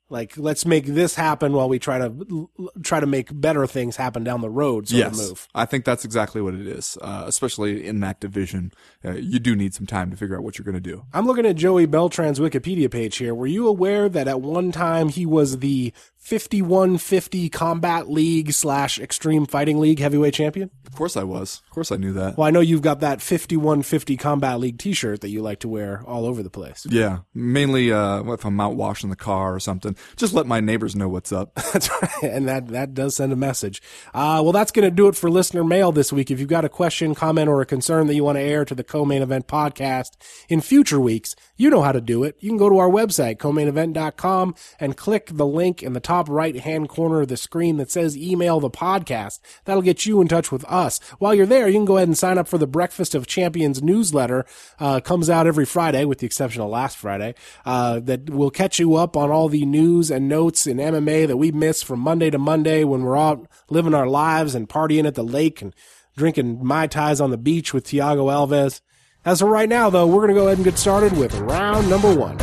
like 0.10 0.38
let's 0.38 0.66
make 0.66 0.86
this 0.88 1.16
happen 1.16 1.54
while 1.54 1.70
we 1.70 1.80
try 1.80 2.00
to 2.00 2.50
try 2.84 3.00
to 3.00 3.06
make 3.06 3.30
better 3.32 3.66
things 3.66 3.96
happen 3.96 4.26
down 4.26 4.42
the 4.42 4.50
road 4.50 4.90
sort 4.90 5.08
of 5.08 5.14
Yes, 5.14 5.30
move. 5.30 5.48
I 5.56 5.66
think 5.66 5.86
that's 5.86 6.04
exactly 6.04 6.42
what 6.42 6.54
it 6.54 6.68
is. 6.68 6.98
Uh, 7.02 7.24
especially 7.26 7.88
in 7.88 8.02
that 8.02 8.20
division, 8.20 8.74
uh, 9.06 9.14
you 9.14 9.40
do 9.40 9.56
need 9.56 9.74
some 9.74 9.88
time 9.88 10.12
to 10.12 10.18
figure 10.18 10.36
out 10.36 10.44
what 10.44 10.58
you're 10.58 10.66
going 10.66 10.76
to 10.76 10.82
do. 10.82 11.06
I'm 11.14 11.26
looking 11.26 11.46
at 11.46 11.56
Joey 11.56 11.88
Beltran's 11.88 12.40
Wikipedia 12.40 12.92
page 12.92 13.16
here. 13.16 13.34
Were 13.34 13.48
you 13.48 13.70
aware 13.70 14.10
that 14.10 14.28
at 14.28 14.42
one 14.42 14.74
time 14.74 15.08
he 15.08 15.26
was 15.26 15.60
the 15.60 15.94
5150 16.24 17.50
Combat 17.50 18.10
League 18.10 18.54
slash 18.54 18.98
Extreme 18.98 19.46
Fighting 19.48 19.78
League 19.82 20.00
heavyweight 20.00 20.34
champion? 20.34 20.72
Of 20.88 20.96
course, 20.96 21.18
I 21.18 21.24
was. 21.24 21.62
Of 21.66 21.72
course, 21.72 21.92
I 21.92 21.98
knew 21.98 22.14
that. 22.14 22.38
Well, 22.38 22.48
I 22.48 22.52
know 22.52 22.62
you've 22.62 22.82
got 22.82 23.02
that 23.02 23.22
5150 23.22 24.16
Combat 24.16 24.58
League 24.58 24.80
t-shirt 24.80 25.20
that 25.20 25.30
you 25.30 25.42
like 25.42 25.60
to 25.60 25.68
wear 25.68 26.02
all 26.08 26.26
over 26.26 26.42
the 26.42 26.50
place. 26.50 26.88
Yeah, 26.90 27.20
mainly 27.34 27.92
uh, 27.92 28.24
if 28.32 28.46
I'm 28.46 28.62
out 28.62 28.78
washing 28.78 29.10
the 29.10 29.18
car 29.18 29.54
or 29.54 29.60
something. 29.60 29.98
Just 30.16 30.34
let 30.34 30.48
my 30.48 30.62
neighbors 30.62 30.96
know 30.96 31.10
what's 31.10 31.34
up. 31.34 31.54
That's 31.74 31.90
right. 31.90 32.32
And 32.32 32.48
that, 32.48 32.70
that 32.70 32.94
does 32.94 33.18
send 33.18 33.34
a 33.34 33.36
message. 33.36 33.82
Uh, 34.14 34.40
well, 34.42 34.54
that's 34.54 34.72
going 34.72 34.90
to 34.90 34.96
do 34.96 35.10
it 35.10 35.18
for 35.18 35.30
listener 35.30 35.66
mail 35.66 35.92
this 35.92 36.14
week. 36.14 36.32
If 36.32 36.40
you've 36.40 36.48
got 36.48 36.64
a 36.64 36.70
question, 36.70 37.16
comment, 37.16 37.50
or 37.50 37.60
a 37.60 37.66
concern 37.66 38.08
that 38.08 38.16
you 38.16 38.24
want 38.24 38.38
to 38.38 38.42
air 38.42 38.64
to 38.64 38.74
the 38.74 38.84
co-main 38.84 39.22
event 39.22 39.48
podcast 39.48 40.12
in 40.48 40.62
future 40.62 41.02
weeks, 41.02 41.36
you 41.56 41.70
know 41.70 41.82
how 41.82 41.92
to 41.92 42.02
do 42.02 42.24
it. 42.24 42.36
You 42.40 42.50
can 42.50 42.58
go 42.58 42.70
to 42.70 42.80
our 42.80 42.90
website, 42.90 43.38
co-mainevent.com 43.38 44.56
and 44.80 44.98
click 44.98 45.30
the 45.32 45.46
link 45.46 45.84
in 45.84 45.94
the 45.94 46.00
top 46.00 46.28
right 46.28 46.56
hand 46.56 46.90
corner 46.90 47.22
of 47.22 47.28
the 47.28 47.38
screen 47.38 47.78
that 47.78 47.92
says 47.92 48.18
email 48.18 48.60
the 48.60 48.72
podcast. 48.72 49.40
That'll 49.66 49.84
get 49.84 50.06
you 50.06 50.20
in 50.20 50.28
touch 50.28 50.52
with 50.52 50.66
us. 50.66 51.00
While 51.20 51.36
you're 51.36 51.46
there, 51.46 51.68
you 51.68 51.76
can 51.76 51.86
go 51.86 51.98
ahead 51.98 52.08
and 52.08 52.18
sign 52.18 52.38
up 52.38 52.48
for 52.48 52.58
the 52.58 52.68
Breakfast 52.68 53.14
of 53.14 53.28
Champions 53.28 53.84
newsletter. 53.84 54.46
Uh, 54.80 55.00
comes 55.00 55.30
out 55.30 55.46
every 55.46 55.66
Friday 55.66 56.06
with 56.06 56.20
the 56.20 56.26
exception 56.26 56.62
of 56.62 56.70
last 56.70 56.98
Friday. 56.98 57.36
Uh, 57.66 58.00
that 58.00 58.30
will 58.30 58.52
catch 58.52 58.80
you 58.80 58.96
up 58.96 59.16
on 59.16 59.30
all 59.30 59.48
the 59.48 59.66
news 59.66 60.10
and 60.10 60.28
notes 60.28 60.66
in 60.66 60.78
MMA 60.78 61.28
that 61.28 61.38
we 61.38 61.52
miss 61.52 61.84
from 61.84 62.00
Monday 62.00 62.30
to 62.30 62.40
Monday 62.40 62.84
when 62.84 63.04
we're 63.04 63.18
out 63.18 63.48
living 63.70 63.94
our 63.94 64.08
lives 64.08 64.56
and 64.56 64.68
partying 64.68 65.06
at 65.06 65.16
the 65.16 65.24
lake 65.24 65.62
and 65.62 65.76
drinking 66.18 66.66
Mai 66.66 66.88
Tais 66.88 67.22
on 67.22 67.32
the 67.32 67.38
beach 67.38 67.74
with 67.74 67.86
Tiago 67.86 68.28
Alves. 68.28 68.82
As 69.26 69.42
of 69.42 69.48
right 69.48 69.70
now, 69.70 69.90
though, 69.90 70.06
we're 70.06 70.28
going 70.28 70.30
to 70.30 70.34
go 70.34 70.48
ahead 70.48 70.58
and 70.58 70.66
get 70.66 70.78
started 70.78 71.18
with 71.18 71.34
round 71.36 71.90
number 71.90 72.14
one. 72.14 72.38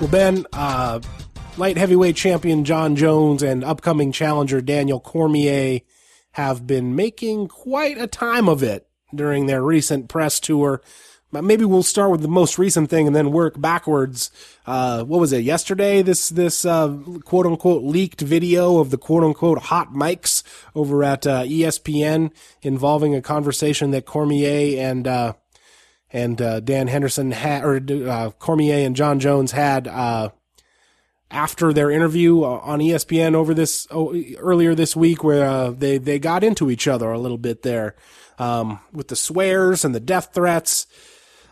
Well, 0.00 0.10
Ben, 0.10 0.44
uh, 0.52 0.98
light 1.56 1.76
heavyweight 1.76 2.16
champion 2.16 2.64
Jon 2.64 2.96
Jones 2.96 3.42
and 3.42 3.62
upcoming 3.62 4.10
challenger 4.10 4.60
Daniel 4.60 4.98
Cormier 4.98 5.80
have 6.32 6.66
been 6.66 6.96
making 6.96 7.46
quite 7.46 7.96
a 7.96 8.08
time 8.08 8.48
of 8.48 8.62
it 8.62 8.88
during 9.14 9.46
their 9.46 9.62
recent 9.62 10.08
press 10.08 10.40
tour. 10.40 10.82
Maybe 11.30 11.64
we'll 11.64 11.82
start 11.82 12.12
with 12.12 12.22
the 12.22 12.28
most 12.28 12.58
recent 12.58 12.90
thing 12.90 13.08
and 13.08 13.14
then 13.14 13.32
work 13.32 13.60
backwards. 13.60 14.30
Uh, 14.66 15.02
what 15.04 15.20
was 15.20 15.32
it 15.32 15.42
yesterday? 15.42 16.00
This 16.00 16.28
this 16.28 16.64
uh, 16.64 16.96
quote 17.24 17.46
unquote 17.46 17.82
leaked 17.82 18.20
video 18.20 18.78
of 18.78 18.90
the 18.90 18.98
quote 18.98 19.24
unquote 19.24 19.58
hot 19.58 19.92
mics 19.92 20.44
over 20.76 21.02
at 21.02 21.26
uh, 21.26 21.42
ESPN 21.42 22.30
involving 22.62 23.16
a 23.16 23.22
conversation 23.22 23.90
that 23.90 24.06
Cormier 24.06 24.80
and 24.80 25.08
uh, 25.08 25.32
and 26.12 26.40
uh, 26.40 26.60
Dan 26.60 26.86
Henderson 26.86 27.32
had, 27.32 27.64
or 27.64 27.80
uh, 28.08 28.30
Cormier 28.38 28.86
and 28.86 28.94
Jon 28.94 29.18
Jones 29.18 29.50
had 29.50 29.88
after 31.34 31.72
their 31.72 31.90
interview 31.90 32.44
on 32.44 32.78
ESPN 32.78 33.34
over 33.34 33.52
this 33.52 33.88
oh, 33.90 34.14
earlier 34.38 34.74
this 34.74 34.94
week, 34.94 35.24
where 35.24 35.70
they 35.72 35.98
they 35.98 36.18
got 36.18 36.44
into 36.44 36.70
each 36.70 36.86
other 36.86 37.10
a 37.10 37.18
little 37.18 37.38
bit 37.38 37.62
there 37.62 37.96
um, 38.38 38.78
with 38.92 39.08
the 39.08 39.16
swears 39.16 39.84
and 39.84 39.94
the 39.94 40.00
death 40.00 40.30
threats. 40.32 40.86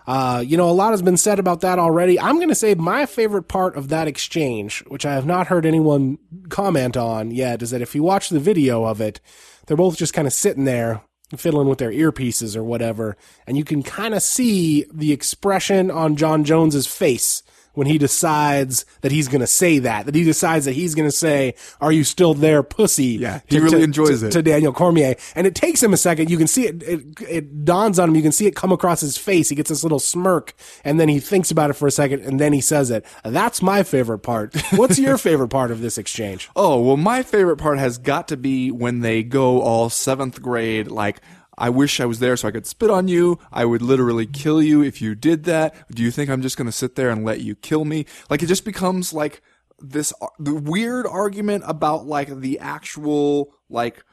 Uh, 0.07 0.43
you 0.45 0.57
know, 0.57 0.69
a 0.69 0.73
lot 0.73 0.91
has 0.93 1.03
been 1.03 1.17
said 1.17 1.39
about 1.39 1.61
that 1.61 1.79
already. 1.79 2.19
I'm 2.19 2.37
going 2.37 2.49
to 2.49 2.55
say 2.55 2.75
my 2.75 3.07
favorite 3.07 3.45
part 3.45 3.77
of 3.77 3.89
that 3.89 4.09
exchange, 4.09 4.83
which 4.89 5.07
I 5.07 5.15
have 5.15 5.27
not 5.27 5.47
heard 5.47 5.65
anyone 5.65 6.19
comment 6.49 6.97
on 6.97 7.31
yet, 7.31 7.63
is 7.63 7.71
that 7.71 7.83
if 7.83 7.95
you 7.95 8.03
watch 8.03 8.29
the 8.29 8.41
video 8.41 8.85
of 8.85 9.01
it, 9.01 9.21
they're 9.67 9.77
both 9.77 9.97
just 9.97 10.15
kind 10.15 10.27
of 10.27 10.33
sitting 10.33 10.65
there 10.65 11.03
fiddling 11.37 11.69
with 11.69 11.79
their 11.79 11.93
earpieces 11.93 12.57
or 12.57 12.65
whatever, 12.65 13.17
and 13.47 13.57
you 13.57 13.65
can 13.65 13.83
kind 13.83 14.15
of 14.15 14.23
see 14.23 14.85
the 14.93 15.13
expression 15.13 15.91
on 15.91 16.17
Jon 16.17 16.45
Jones's 16.45 16.87
face 16.87 17.43
when 17.75 17.87
he 17.87 17.99
decides 17.99 18.85
that 19.01 19.13
he's 19.13 19.29
going 19.29 19.41
to 19.41 19.47
say 19.47 19.79
that, 19.81 20.07
that 20.07 20.15
he 20.15 20.25
decides 20.25 20.65
that 20.65 20.73
he's 20.73 20.95
going 20.95 21.09
to 21.09 21.17
say, 21.17 21.55
"Are 21.81 21.93
you 21.93 22.05
still 22.05 22.35
there, 22.35 22.63
pussy?" 22.63 23.19
Yeah, 23.21 23.41
he 23.47 23.59
really 23.59 23.79
to, 23.79 23.85
enjoys 23.85 24.21
to, 24.21 24.27
it 24.27 24.31
to 24.33 24.43
Daniel 24.43 24.73
Cormier, 24.73 25.17
and 25.35 25.47
it 25.47 25.55
takes 25.55 25.83
him 25.83 25.93
a 25.93 25.97
second. 25.97 26.31
You 26.31 26.39
can 26.39 26.47
see 26.47 26.67
it, 26.67 26.83
it. 26.83 27.03
It 27.29 27.65
dawns 27.65 27.99
on 27.99 28.11
him. 28.11 28.17
You 28.17 28.23
can 28.23 28.33
see 28.33 28.47
it 28.47 28.57
come 28.57 28.73
across 28.73 29.01
his 29.01 29.17
face. 29.17 29.49
He 29.49 29.55
gets 29.55 29.71
this 29.71 29.83
little 29.83 29.99
smirk, 29.99 30.55
and 30.85 30.99
then 31.01 31.09
he 31.09 31.21
thinks 31.21 31.51
about 31.51 31.71
it 31.71 31.75
for 31.75 31.87
a 31.87 31.93
second, 31.93 32.23
and 32.23 32.39
then 32.39 32.53
he 32.53 32.61
says 32.61 32.91
it. 32.91 33.05
That's 33.25 33.63
my 33.63 33.83
favorite 33.83 34.21
part. 34.21 34.55
What's 34.73 34.99
your 34.99 35.19
favorite 35.19 35.49
part 35.49 35.71
of 35.71 35.81
this 35.81 35.99
exchange? 35.99 36.51
Oh 36.57 36.81
well, 36.81 36.97
my 36.97 37.23
favorite 37.23 37.57
part 37.57 37.79
has 37.79 37.99
got 37.99 38.29
to 38.29 38.37
be 38.37 38.71
when 38.71 39.01
they 39.01 39.23
go 39.23 39.61
all 39.61 39.91
seventh 39.91 40.43
grade, 40.43 40.89
like 40.89 41.21
I 41.59 41.71
wish 41.71 42.01
I 42.01 42.07
was 42.07 42.19
there 42.19 42.37
so 42.37 42.49
I 42.49 42.53
could 42.53 42.67
spit 42.67 42.91
on 42.91 43.09
you. 43.09 43.39
I 43.53 43.65
would 43.65 43.83
literally 43.83 44.27
kill 44.27 44.63
you 44.63 44.83
if 44.83 45.03
you 45.03 45.15
did 45.15 45.45
that. 45.45 45.75
Do 45.91 46.03
you 46.03 46.11
think 46.11 46.31
I'm 46.31 46.43
just 46.43 46.57
going 46.57 46.67
to 46.67 46.73
sit 46.73 46.95
there 46.95 47.11
and 47.11 47.25
let 47.25 47.41
you 47.41 47.55
kill 47.55 47.85
me? 47.85 48.07
Like 48.31 48.43
it 48.43 48.47
just 48.47 48.65
becomes 48.65 49.13
like 49.13 49.43
this 49.79 50.13
uh, 50.23 50.29
the 50.39 50.55
weird 50.55 51.07
argument 51.07 51.65
about 51.67 52.07
like 52.07 52.41
the 52.41 52.59
actual 52.59 53.55
like 53.69 54.05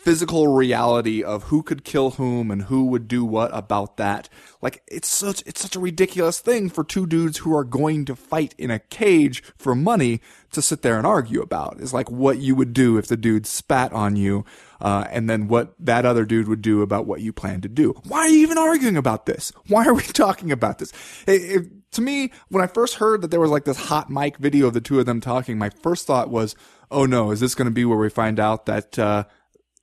physical 0.00 0.48
reality 0.48 1.22
of 1.22 1.44
who 1.44 1.62
could 1.62 1.84
kill 1.84 2.12
whom 2.12 2.50
and 2.50 2.62
who 2.62 2.86
would 2.86 3.06
do 3.06 3.22
what 3.22 3.50
about 3.52 3.98
that. 3.98 4.30
Like 4.62 4.82
it's 4.88 5.08
such 5.08 5.42
it's 5.46 5.60
such 5.60 5.76
a 5.76 5.80
ridiculous 5.80 6.40
thing 6.40 6.70
for 6.70 6.82
two 6.82 7.06
dudes 7.06 7.38
who 7.38 7.54
are 7.54 7.64
going 7.64 8.06
to 8.06 8.16
fight 8.16 8.54
in 8.56 8.70
a 8.70 8.78
cage 8.78 9.42
for 9.58 9.74
money 9.74 10.20
to 10.52 10.62
sit 10.62 10.80
there 10.80 10.96
and 10.96 11.06
argue 11.06 11.42
about. 11.42 11.80
Is 11.80 11.92
like 11.92 12.10
what 12.10 12.38
you 12.38 12.54
would 12.54 12.72
do 12.72 12.96
if 12.96 13.06
the 13.06 13.16
dude 13.16 13.46
spat 13.46 13.92
on 13.92 14.16
you, 14.16 14.44
uh, 14.80 15.06
and 15.10 15.28
then 15.28 15.48
what 15.48 15.74
that 15.78 16.04
other 16.04 16.24
dude 16.24 16.48
would 16.48 16.62
do 16.62 16.82
about 16.82 17.06
what 17.06 17.20
you 17.20 17.32
plan 17.32 17.60
to 17.62 17.68
do. 17.68 17.92
Why 18.06 18.20
are 18.20 18.28
you 18.28 18.40
even 18.40 18.58
arguing 18.58 18.96
about 18.96 19.26
this? 19.26 19.52
Why 19.68 19.86
are 19.86 19.94
we 19.94 20.02
talking 20.02 20.52
about 20.52 20.78
this? 20.78 20.92
It, 21.26 21.32
it, 21.32 21.92
to 21.92 22.00
me, 22.00 22.30
when 22.48 22.62
I 22.62 22.66
first 22.66 22.94
heard 22.94 23.22
that 23.22 23.30
there 23.30 23.40
was 23.40 23.50
like 23.50 23.64
this 23.64 23.86
hot 23.86 24.10
mic 24.10 24.36
video 24.38 24.66
of 24.66 24.74
the 24.74 24.80
two 24.80 24.98
of 25.00 25.06
them 25.06 25.20
talking, 25.20 25.58
my 25.58 25.70
first 25.70 26.06
thought 26.06 26.30
was, 26.30 26.54
"Oh 26.90 27.06
no, 27.06 27.30
is 27.30 27.40
this 27.40 27.54
going 27.54 27.66
to 27.66 27.72
be 27.72 27.84
where 27.84 27.98
we 27.98 28.10
find 28.10 28.38
out 28.38 28.66
that?" 28.66 28.98
Uh, 28.98 29.24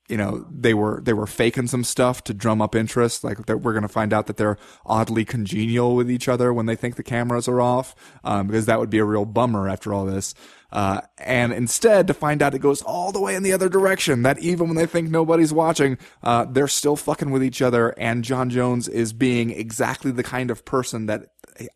you 0.08 0.16
know 0.16 0.46
they 0.50 0.74
were 0.74 1.02
they 1.04 1.14
were 1.14 1.28
faking 1.28 1.68
some 1.68 1.84
stuff 1.84 2.24
to 2.24 2.34
drum 2.34 2.62
up 2.62 2.76
interest 2.76 3.24
like 3.24 3.46
that 3.46 3.58
we're 3.58 3.74
going 3.74 3.82
to 3.82 3.90
find 3.90 4.14
out 4.14 4.28
that 4.28 4.38
they're 4.38 4.58
oddly 4.86 5.26
congenial 5.26 5.96
with 5.96 6.10
each 6.10 6.28
other 6.28 6.54
when 6.54 6.66
they 6.66 6.76
think 6.76 6.96
the 6.96 7.04
cameras 7.04 7.48
are 7.48 7.60
off 7.60 7.94
um, 8.24 8.48
because 8.48 8.66
that 8.66 8.80
would 8.80 8.90
be 8.90 9.00
a 9.00 9.06
real 9.06 9.26
bummer 9.26 9.68
after 9.68 9.94
all 9.94 10.06
this 10.06 10.34
uh, 10.72 11.02
and 11.18 11.54
instead 11.54 12.08
to 12.08 12.14
find 12.14 12.42
out 12.42 12.54
it 12.54 12.60
goes 12.60 12.82
all 12.82 13.12
the 13.12 13.22
way 13.22 13.36
in 13.36 13.44
the 13.44 13.54
other 13.54 13.70
direction 13.70 14.24
that 14.24 14.40
even 14.40 14.68
when 14.68 14.76
they 14.76 14.86
think 14.86 15.10
nobody's 15.10 15.54
watching 15.54 15.98
uh, 16.24 16.46
they're 16.46 16.68
still 16.68 16.96
fucking 16.96 17.32
with 17.32 17.44
each 17.44 17.62
other 17.62 17.90
and 17.98 18.24
Jon 18.24 18.50
Jones 18.50 18.88
is 18.88 19.14
being 19.14 19.52
exactly 19.52 20.12
the 20.12 20.24
kind 20.24 20.52
of 20.52 20.66
person 20.66 21.06
that 21.06 21.28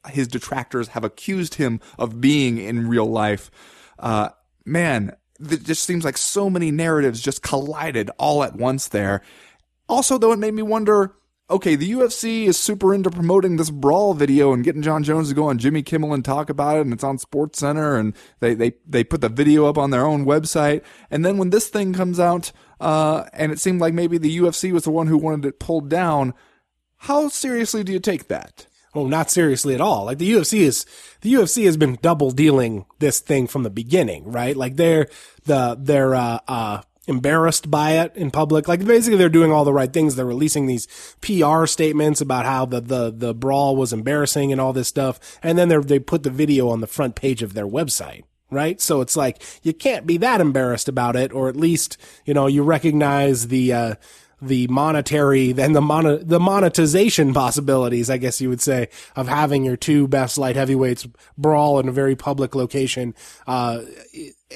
his 0.10 0.28
detractors 0.28 0.90
have 0.90 1.04
accused 1.04 1.56
him 1.56 1.80
of 1.98 2.22
being 2.22 2.58
in 2.58 2.88
real 2.88 3.10
life 3.10 3.50
uh, 4.00 4.30
man 4.66 5.16
it 5.50 5.64
just 5.64 5.84
seems 5.84 6.06
like 6.06 6.18
so 6.18 6.50
many 6.50 6.72
narratives 6.72 7.22
just 7.22 7.42
collided 7.42 8.10
all 8.18 8.44
at 8.44 8.56
once 8.56 8.90
there. 8.90 9.22
Also, 9.90 10.18
though, 10.18 10.32
it 10.32 10.40
made 10.40 10.54
me 10.54 10.62
wonder 10.62 11.16
okay, 11.52 11.76
the 11.76 11.92
UFC 11.92 12.46
is 12.46 12.58
super 12.58 12.94
into 12.94 13.10
promoting 13.10 13.58
this 13.58 13.70
brawl 13.70 14.14
video 14.14 14.54
and 14.54 14.64
getting 14.64 14.82
Jon 14.82 15.04
Jones 15.04 15.30
to 15.30 15.36
go 15.36 15.48
on 15.48 15.58
Jimmy 15.58 15.84
Kimmel 15.84 16.14
and 16.14 16.26
talk 16.26 16.50
about 16.50 16.78
it, 16.78 16.82
and 16.82 16.94
it's 16.94 17.04
on 17.04 17.18
Sports 17.18 17.60
Center, 17.60 17.98
and 17.98 18.16
they 18.40 18.54
they 18.54 18.74
they 18.88 19.04
put 19.04 19.22
the 19.22 19.30
video 19.30 19.66
up 19.66 19.78
on 19.78 19.92
their 19.92 20.06
own 20.06 20.26
website. 20.26 20.82
And 21.10 21.24
then 21.26 21.38
when 21.38 21.50
this 21.50 21.68
thing 21.68 21.94
comes 21.94 22.20
out, 22.20 22.52
uh, 22.80 23.26
and 23.34 23.52
it 23.52 23.60
seemed 23.60 23.82
like 23.82 23.94
maybe 23.94 24.18
the 24.18 24.38
UFC 24.40 24.72
was 24.72 24.84
the 24.84 24.92
one 24.92 25.08
who 25.08 25.18
wanted 25.18 25.46
it 25.46 25.60
pulled 25.60 25.90
down, 25.90 26.34
how 26.98 27.28
seriously 27.28 27.84
do 27.84 27.92
you 27.92 28.00
take 28.00 28.28
that? 28.28 28.68
Oh, 28.94 29.08
not 29.08 29.32
seriously 29.32 29.74
at 29.74 29.82
all. 29.82 30.06
Like 30.06 30.18
the 30.18 30.32
UFC 30.32 30.60
is, 30.60 30.86
the 31.22 31.34
UFC 31.34 31.64
has 31.66 31.78
been 31.78 31.98
double 32.02 32.32
dealing 32.32 32.86
this 33.00 33.22
thing 33.22 33.48
from 33.48 33.64
the 33.64 33.70
beginning, 33.70 34.30
right? 34.30 34.56
Like 34.56 34.76
they're, 34.76 35.08
the, 35.46 35.78
they're, 35.80 36.14
uh, 36.14 36.40
uh, 36.48 36.82
embarrassed 37.08 37.72
by 37.72 37.94
it 37.94 38.16
in 38.16 38.32
public. 38.32 38.68
Like 38.68 38.86
basically 38.86 39.18
they're 39.18 39.30
doing 39.30 39.52
all 39.52 39.66
the 39.66 39.74
right 39.74 39.92
things. 39.92 40.16
They're 40.16 40.26
releasing 40.26 40.68
these 40.68 40.88
PR 41.22 41.66
statements 41.66 42.22
about 42.22 42.46
how 42.46 42.66
the, 42.66 42.80
the, 42.80 43.12
the 43.12 43.34
brawl 43.34 43.76
was 43.76 43.92
embarrassing 43.92 44.52
and 44.52 44.62
all 44.62 44.74
this 44.74 44.88
stuff. 44.88 45.20
And 45.42 45.58
then 45.58 45.70
they 45.70 45.78
they 45.78 46.00
put 46.00 46.24
the 46.24 46.30
video 46.30 46.70
on 46.70 46.82
the 46.82 46.88
front 46.88 47.16
page 47.16 47.42
of 47.42 47.54
their 47.54 47.68
website. 47.68 48.24
Right. 48.50 48.82
So 48.82 49.00
it's 49.00 49.16
like, 49.16 49.42
you 49.64 49.74
can't 49.74 50.06
be 50.06 50.18
that 50.18 50.42
embarrassed 50.42 50.90
about 50.90 51.16
it, 51.16 51.32
or 51.32 51.48
at 51.48 51.56
least, 51.56 51.98
you 52.26 52.34
know, 52.34 52.48
you 52.48 52.64
recognize 52.64 53.48
the, 53.48 53.72
uh, 53.72 53.96
the 54.42 54.68
monetary 54.68 55.52
and 55.58 55.74
the 55.74 55.82
mon- 55.82 56.28
the 56.28 56.40
monetization 56.40 57.34
possibilities, 57.34 58.10
I 58.10 58.18
guess 58.18 58.42
you 58.42 58.50
would 58.50 58.60
say, 58.60 58.90
of 59.16 59.28
having 59.28 59.64
your 59.64 59.78
two 59.78 60.08
best 60.08 60.38
light 60.38 60.56
heavyweights 60.56 61.08
brawl 61.38 61.80
in 61.80 61.88
a 61.88 61.92
very 61.92 62.16
public 62.16 62.56
location. 62.56 63.14
Uh, 63.46 63.82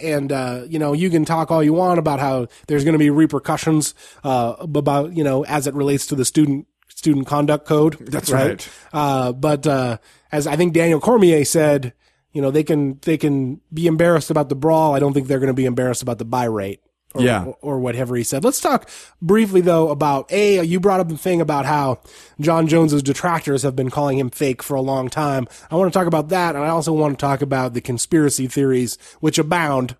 and 0.01 0.31
uh, 0.31 0.63
you 0.67 0.79
know, 0.79 0.93
you 0.93 1.09
can 1.09 1.25
talk 1.25 1.51
all 1.51 1.63
you 1.63 1.73
want 1.73 1.99
about 1.99 2.19
how 2.19 2.47
there's 2.67 2.83
going 2.83 2.93
to 2.93 2.99
be 2.99 3.09
repercussions 3.09 3.93
uh, 4.23 4.55
about 4.59 5.13
you 5.13 5.23
know 5.23 5.43
as 5.45 5.67
it 5.67 5.73
relates 5.73 6.05
to 6.07 6.15
the 6.15 6.25
student 6.25 6.67
student 6.89 7.27
conduct 7.27 7.65
code. 7.65 7.97
That's 7.99 8.31
right. 8.31 8.49
right. 8.49 8.69
Uh, 8.93 9.33
but 9.33 9.67
uh, 9.67 9.97
as 10.31 10.47
I 10.47 10.55
think 10.55 10.73
Daniel 10.73 10.99
Cormier 10.99 11.45
said, 11.45 11.93
you 12.31 12.41
know, 12.41 12.51
they 12.51 12.63
can 12.63 12.99
they 13.03 13.17
can 13.17 13.61
be 13.73 13.87
embarrassed 13.87 14.29
about 14.29 14.49
the 14.49 14.55
brawl. 14.55 14.95
I 14.95 14.99
don't 14.99 15.13
think 15.13 15.27
they're 15.27 15.39
going 15.39 15.47
to 15.47 15.53
be 15.53 15.65
embarrassed 15.65 16.01
about 16.01 16.17
the 16.17 16.25
buy 16.25 16.45
rate 16.45 16.81
or, 17.15 17.21
yeah. 17.21 17.45
or, 17.45 17.57
or 17.61 17.79
whatever 17.79 18.15
he 18.15 18.23
said. 18.23 18.43
Let's 18.43 18.61
talk 18.61 18.89
briefly 19.21 19.61
though 19.61 19.89
about 19.89 20.31
a. 20.31 20.63
You 20.63 20.79
brought 20.79 20.99
up 20.99 21.09
the 21.09 21.17
thing 21.17 21.41
about 21.41 21.65
how 21.65 22.01
Jon 22.39 22.67
Jones's 22.67 23.03
detractors 23.03 23.63
have 23.63 23.75
been 23.75 23.89
calling 23.89 24.19
him 24.19 24.29
fake 24.29 24.61
for 24.61 24.75
a 24.75 24.81
long 24.81 25.09
time. 25.09 25.47
I 25.71 25.75
want 25.75 25.91
to 25.91 25.97
talk 25.97 26.07
about 26.07 26.29
that, 26.29 26.55
and 26.55 26.63
I 26.63 26.69
also 26.69 26.93
want 26.93 27.17
to 27.17 27.23
talk 27.23 27.41
about 27.41 27.73
the 27.73 27.81
conspiracy 27.81 28.47
theories 28.47 28.97
which 29.19 29.39
abound. 29.39 29.95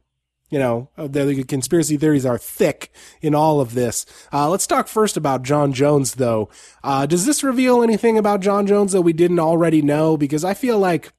You 0.52 0.60
know, 0.60 0.90
uh, 0.96 1.08
the 1.08 1.44
conspiracy 1.44 1.98
theories 1.98 2.26
are 2.26 2.38
thick 2.38 2.92
in 3.20 3.34
all 3.34 3.60
of 3.60 3.74
this. 3.74 4.06
Uh, 4.32 4.48
let's 4.48 4.68
talk 4.68 4.88
first 4.88 5.18
about 5.18 5.42
Jon 5.42 5.74
Jones, 5.74 6.16
though. 6.16 6.50
Uh, 6.84 7.08
does 7.08 7.26
this 7.26 7.44
reveal 7.44 7.82
anything 7.82 8.16
about 8.16 8.42
Jon 8.42 8.68
Jones 8.68 8.92
that 8.92 9.02
we 9.02 9.12
didn't 9.12 9.40
already 9.40 9.82
know? 9.82 10.18
Because 10.18 10.46
I 10.46 10.54
feel 10.54 10.78
like 10.78 11.12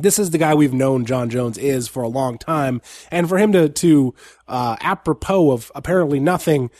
this 0.00 0.18
is 0.18 0.30
the 0.30 0.38
guy 0.38 0.54
we've 0.54 0.74
known 0.74 1.04
Jon 1.04 1.30
Jones 1.30 1.58
is 1.58 1.88
for 1.88 2.02
a 2.02 2.08
long 2.08 2.38
time. 2.38 2.80
And 3.10 3.28
for 3.28 3.38
him 3.38 3.52
to, 3.52 3.68
to, 3.68 4.14
uh, 4.46 4.76
apropos 4.80 5.50
of 5.50 5.72
apparently 5.74 6.20
nothing, 6.20 6.70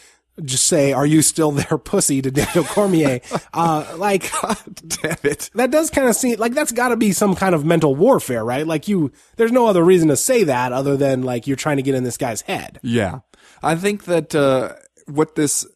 just 0.45 0.67
say, 0.67 0.93
"Are 0.93 1.07
you 1.07 1.23
still 1.23 1.51
there, 1.51 1.79
pussy?" 1.85 2.23
to 2.23 2.31
Daniel 2.31 2.65
Cormier. 2.65 3.21
Uh, 3.53 3.95
like, 3.97 4.31
God 4.41 4.59
damn 5.03 5.17
it, 5.25 5.51
that 5.55 5.71
does 5.71 5.91
kind 5.91 6.09
of 6.09 6.17
seem 6.17 6.39
like 6.39 6.55
that's 6.55 6.73
got 6.73 6.89
to 6.89 6.97
be 6.97 7.13
some 7.13 7.35
kind 7.35 7.55
of 7.55 7.65
mental 7.65 7.95
warfare, 7.95 8.45
right? 8.45 8.67
Like 8.67 8.89
you, 8.89 9.13
there's 9.37 9.53
no 9.53 9.67
other 9.67 9.83
reason 9.83 10.09
to 10.09 10.17
say 10.17 10.45
that 10.45 10.73
other 10.73 10.97
than 10.97 11.23
like 11.23 11.47
you're 11.47 11.57
trying 11.57 11.77
to 11.79 11.83
get 11.83 11.95
in 11.95 12.05
this 12.05 12.17
guy's 12.17 12.43
head. 12.43 12.79
Yeah, 12.83 13.21
I 13.63 13.75
think 13.75 14.05
that 14.05 14.35
uh, 14.35 14.75
what 15.07 15.35
this 15.35 15.67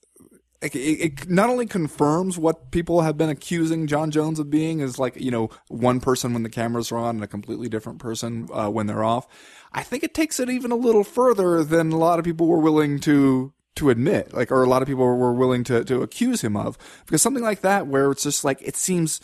it, 0.63 0.77
it, 0.77 1.29
not 1.29 1.51
only 1.51 1.67
confirms 1.67 2.39
what 2.39 2.71
people 2.71 3.03
have 3.03 3.17
been 3.17 3.29
accusing 3.29 3.87
Jon 3.87 4.11
Jones 4.11 4.39
of 4.39 4.51
being 4.51 4.81
is 4.81 4.99
like 4.99 5.21
you 5.21 5.31
know 5.31 5.51
one 5.69 6.01
person 6.01 6.33
when 6.33 6.43
the 6.43 6.49
cameras 6.49 6.93
are 6.93 6.99
on 6.99 7.17
and 7.17 7.25
a 7.25 7.29
completely 7.29 7.69
different 7.69 7.99
person 7.99 8.49
uh, 8.53 8.69
when 8.69 8.87
they're 8.87 9.05
off. 9.05 9.27
I 9.73 9.83
think 9.83 10.05
it 10.05 10.15
takes 10.15 10.39
it 10.39 10.51
even 10.51 10.71
a 10.71 10.77
little 10.77 11.05
further 11.05 11.65
than 11.65 11.93
a 11.93 11.99
lot 11.99 12.19
of 12.19 12.25
people 12.25 12.47
were 12.47 12.61
willing 12.61 13.01
to 13.01 13.53
to 13.75 13.89
admit, 13.89 14.35
like, 14.35 14.53
or 14.53 14.63
a 14.63 14.69
lot 14.69 14.83
of 14.83 14.89
people 14.89 15.05
were 15.05 15.33
willing 15.33 15.65
to 15.65 15.85
to 15.85 16.03
accuse 16.03 16.43
him 16.43 16.57
of, 16.57 16.79
because 17.07 17.23
something 17.23 17.43
like 17.43 17.63
that 17.63 17.87
where 17.87 18.11
it's 18.11 18.23
just 18.23 18.45
like 18.45 18.61
it 18.63 18.77
seems 18.77 19.21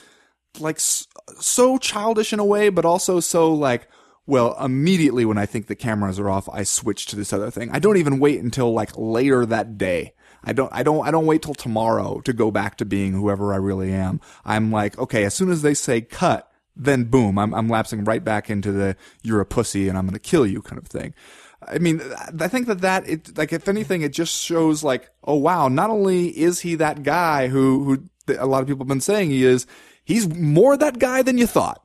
like 0.59 0.81
so 0.81 1.79
childish 1.79 2.33
in 2.33 2.39
a 2.39 2.45
way, 2.45 2.69
but 2.69 2.85
also 2.85 3.21
so 3.21 3.53
like 3.53 3.89
well, 4.29 4.63
immediately 4.63 5.25
when 5.25 5.39
I 5.39 5.47
think 5.47 5.69
the 5.69 5.75
cameras 5.75 6.19
are 6.19 6.29
off, 6.29 6.51
I 6.51 6.63
switch 6.63 7.07
to 7.07 7.17
this 7.17 7.33
other 7.33 7.51
thing. 7.51 7.71
I 7.73 7.79
don't 7.79 7.97
even 7.97 8.19
wait 8.19 8.43
until 8.43 8.75
like 8.75 8.91
later 8.95 9.47
that 9.47 9.79
day. 9.79 10.13
I 10.49 10.55
don't, 10.55 10.73
I 10.73 10.83
don't, 10.83 11.07
I 11.07 11.11
don't 11.11 11.27
wait 11.27 11.43
till 11.43 11.55
tomorrow 11.55 12.21
to 12.21 12.33
go 12.33 12.51
back 12.51 12.79
to 12.79 12.87
being 12.87 13.13
whoever 13.13 13.53
I 13.53 13.57
really 13.57 13.93
am. 13.93 14.19
I'm 14.47 14.73
like, 14.73 14.99
okay, 14.99 15.25
as 15.25 15.35
soon 15.35 15.51
as 15.51 15.61
they 15.61 15.75
say 15.75 16.01
cut, 16.01 16.51
then 16.75 17.05
boom, 17.05 17.39
I'm, 17.39 17.53
I'm 17.53 17.69
lapsing 17.69 18.03
right 18.05 18.25
back 18.25 18.49
into 18.49 18.73
the 18.73 18.97
you're 19.23 19.43
a 19.43 19.47
pussy 19.47 19.89
and 19.89 19.99
I'm 19.99 20.07
going 20.07 20.15
to 20.15 20.19
kill 20.19 20.47
you 20.47 20.63
kind 20.63 20.79
of 20.79 20.87
thing. 20.87 21.13
I 21.61 21.79
mean, 21.79 22.01
I 22.41 22.49
think 22.49 22.67
that 22.69 22.81
that 22.81 23.07
it 23.07 23.37
like 23.37 23.53
if 23.53 23.69
anything, 23.69 24.01
it 24.01 24.13
just 24.13 24.43
shows 24.43 24.83
like, 24.83 25.11
oh 25.25 25.35
wow, 25.35 25.69
not 25.69 25.91
only 25.91 26.29
is 26.29 26.61
he 26.61 26.77
that 26.77 27.03
guy 27.03 27.49
who 27.49 27.85
who 27.85 28.37
a 28.39 28.47
lot 28.47 28.63
of 28.63 28.69
people 28.69 28.85
have 28.85 28.89
been 28.89 29.01
saying 29.03 29.29
he 29.29 29.45
is, 29.45 29.67
he's 30.03 30.33
more 30.35 30.79
that 30.79 30.99
guy 30.99 31.21
than 31.21 31.37
you 31.37 31.47
thought. 31.47 31.83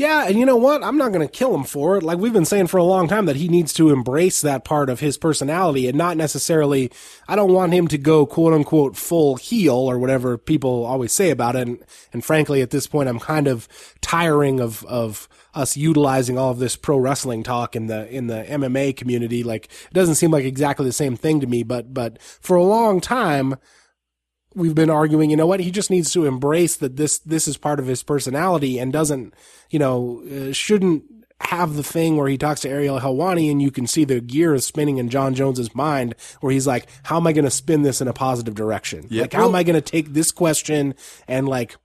Yeah, 0.00 0.26
and 0.26 0.38
you 0.38 0.46
know 0.46 0.56
what? 0.56 0.82
I'm 0.82 0.96
not 0.96 1.12
going 1.12 1.28
to 1.28 1.30
kill 1.30 1.54
him 1.54 1.62
for 1.62 1.98
it. 1.98 2.02
Like 2.02 2.16
we've 2.16 2.32
been 2.32 2.46
saying 2.46 2.68
for 2.68 2.78
a 2.78 2.82
long 2.82 3.06
time 3.06 3.26
that 3.26 3.36
he 3.36 3.48
needs 3.48 3.74
to 3.74 3.90
embrace 3.90 4.40
that 4.40 4.64
part 4.64 4.88
of 4.88 5.00
his 5.00 5.18
personality 5.18 5.88
and 5.88 5.98
not 5.98 6.16
necessarily, 6.16 6.90
I 7.28 7.36
don't 7.36 7.52
want 7.52 7.74
him 7.74 7.86
to 7.88 7.98
go 7.98 8.24
quote 8.24 8.54
unquote 8.54 8.96
full 8.96 9.36
heel 9.36 9.74
or 9.74 9.98
whatever 9.98 10.38
people 10.38 10.86
always 10.86 11.12
say 11.12 11.28
about 11.28 11.54
it. 11.54 11.68
And, 11.68 11.84
and 12.14 12.24
frankly, 12.24 12.62
at 12.62 12.70
this 12.70 12.86
point, 12.86 13.10
I'm 13.10 13.18
kind 13.18 13.46
of 13.46 13.68
tiring 14.00 14.58
of, 14.58 14.86
of 14.86 15.28
us 15.52 15.76
utilizing 15.76 16.38
all 16.38 16.50
of 16.50 16.60
this 16.60 16.76
pro 16.76 16.96
wrestling 16.96 17.42
talk 17.42 17.76
in 17.76 17.88
the, 17.88 18.08
in 18.08 18.26
the 18.26 18.42
MMA 18.48 18.96
community. 18.96 19.42
Like 19.42 19.66
it 19.66 19.92
doesn't 19.92 20.14
seem 20.14 20.30
like 20.30 20.46
exactly 20.46 20.86
the 20.86 20.92
same 20.94 21.14
thing 21.14 21.40
to 21.40 21.46
me, 21.46 21.62
but, 21.62 21.92
but 21.92 22.22
for 22.22 22.56
a 22.56 22.64
long 22.64 23.02
time, 23.02 23.56
we've 24.54 24.74
been 24.74 24.90
arguing, 24.90 25.30
you 25.30 25.36
know 25.36 25.46
what? 25.46 25.60
He 25.60 25.70
just 25.70 25.90
needs 25.90 26.12
to 26.12 26.26
embrace 26.26 26.76
that 26.76 26.96
this, 26.96 27.18
this 27.20 27.46
is 27.46 27.56
part 27.56 27.78
of 27.78 27.86
his 27.86 28.02
personality 28.02 28.78
and 28.78 28.92
doesn't, 28.92 29.34
you 29.70 29.78
know, 29.78 30.22
uh, 30.30 30.52
shouldn't 30.52 31.04
have 31.42 31.74
the 31.74 31.82
thing 31.82 32.16
where 32.16 32.28
he 32.28 32.36
talks 32.36 32.60
to 32.60 32.68
Ariel 32.68 33.00
Helwani 33.00 33.50
and 33.50 33.62
you 33.62 33.70
can 33.70 33.86
see 33.86 34.04
the 34.04 34.20
gears 34.20 34.66
spinning 34.66 34.98
in 34.98 35.08
Jon 35.08 35.34
Jones's 35.34 35.74
mind 35.74 36.14
where 36.40 36.52
he's 36.52 36.66
like, 36.66 36.86
how 37.04 37.16
am 37.16 37.26
I 37.26 37.32
going 37.32 37.44
to 37.44 37.50
spin 37.50 37.82
this 37.82 38.00
in 38.00 38.08
a 38.08 38.12
positive 38.12 38.54
direction? 38.54 39.06
Yeah. 39.08 39.22
Like, 39.22 39.32
how 39.32 39.48
am 39.48 39.54
I 39.54 39.62
going 39.62 39.74
to 39.74 39.80
take 39.80 40.12
this 40.12 40.32
question 40.32 40.94
and 41.26 41.48
like, 41.48 41.76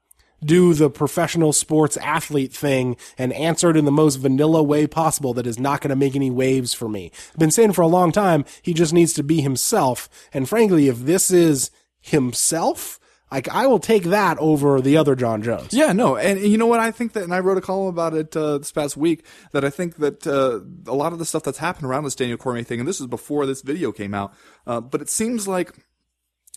do 0.43 0.73
the 0.73 0.89
professional 0.89 1.53
sports 1.53 1.97
athlete 1.97 2.53
thing 2.53 2.97
and 3.17 3.33
answer 3.33 3.69
it 3.69 3.77
in 3.77 3.85
the 3.85 3.91
most 3.91 4.17
vanilla 4.17 4.61
way 4.61 4.85
possible 4.85 5.33
that 5.33 5.47
is 5.47 5.57
not 5.57 5.81
going 5.81 5.89
to 5.89 5.95
make 5.95 6.15
any 6.15 6.29
waves 6.29 6.73
for 6.73 6.87
me. 6.87 7.11
I've 7.31 7.39
been 7.39 7.51
saying 7.51 7.71
for 7.71 7.81
a 7.81 7.87
long 7.87 8.11
time, 8.11 8.45
he 8.61 8.73
just 8.73 8.93
needs 8.93 9.13
to 9.13 9.23
be 9.23 9.41
himself. 9.41 10.07
And 10.33 10.47
frankly, 10.47 10.87
if 10.87 10.99
this 10.99 11.31
is 11.31 11.71
himself, 12.05 12.99
like 13.31 13.49
I 13.49 13.65
will 13.65 13.79
take 13.79 14.03
that 14.03 14.37
over 14.37 14.79
the 14.79 14.97
other 14.97 15.15
Jon 15.15 15.41
Jones. 15.41 15.73
Yeah, 15.73 15.91
no, 15.91 16.15
and 16.15 16.39
you 16.39 16.57
know 16.57 16.67
what? 16.67 16.79
I 16.79 16.91
think 16.91 17.13
that, 17.13 17.23
and 17.23 17.33
I 17.33 17.39
wrote 17.39 17.57
a 17.57 17.61
column 17.61 17.87
about 17.87 18.13
it 18.13 18.37
uh, 18.37 18.59
this 18.59 18.71
past 18.71 18.95
week. 18.95 19.25
That 19.51 19.65
I 19.65 19.71
think 19.71 19.97
that 19.97 20.27
uh, 20.27 20.61
a 20.89 20.93
lot 20.93 21.13
of 21.13 21.19
the 21.19 21.25
stuff 21.25 21.43
that's 21.43 21.57
happened 21.57 21.87
around 21.87 22.03
this 22.03 22.15
Daniel 22.15 22.37
Cormier 22.37 22.63
thing, 22.63 22.79
and 22.79 22.87
this 22.87 23.01
is 23.01 23.07
before 23.07 23.45
this 23.45 23.61
video 23.61 23.91
came 23.91 24.13
out, 24.13 24.33
uh, 24.67 24.79
but 24.79 25.01
it 25.01 25.09
seems 25.09 25.47
like 25.47 25.85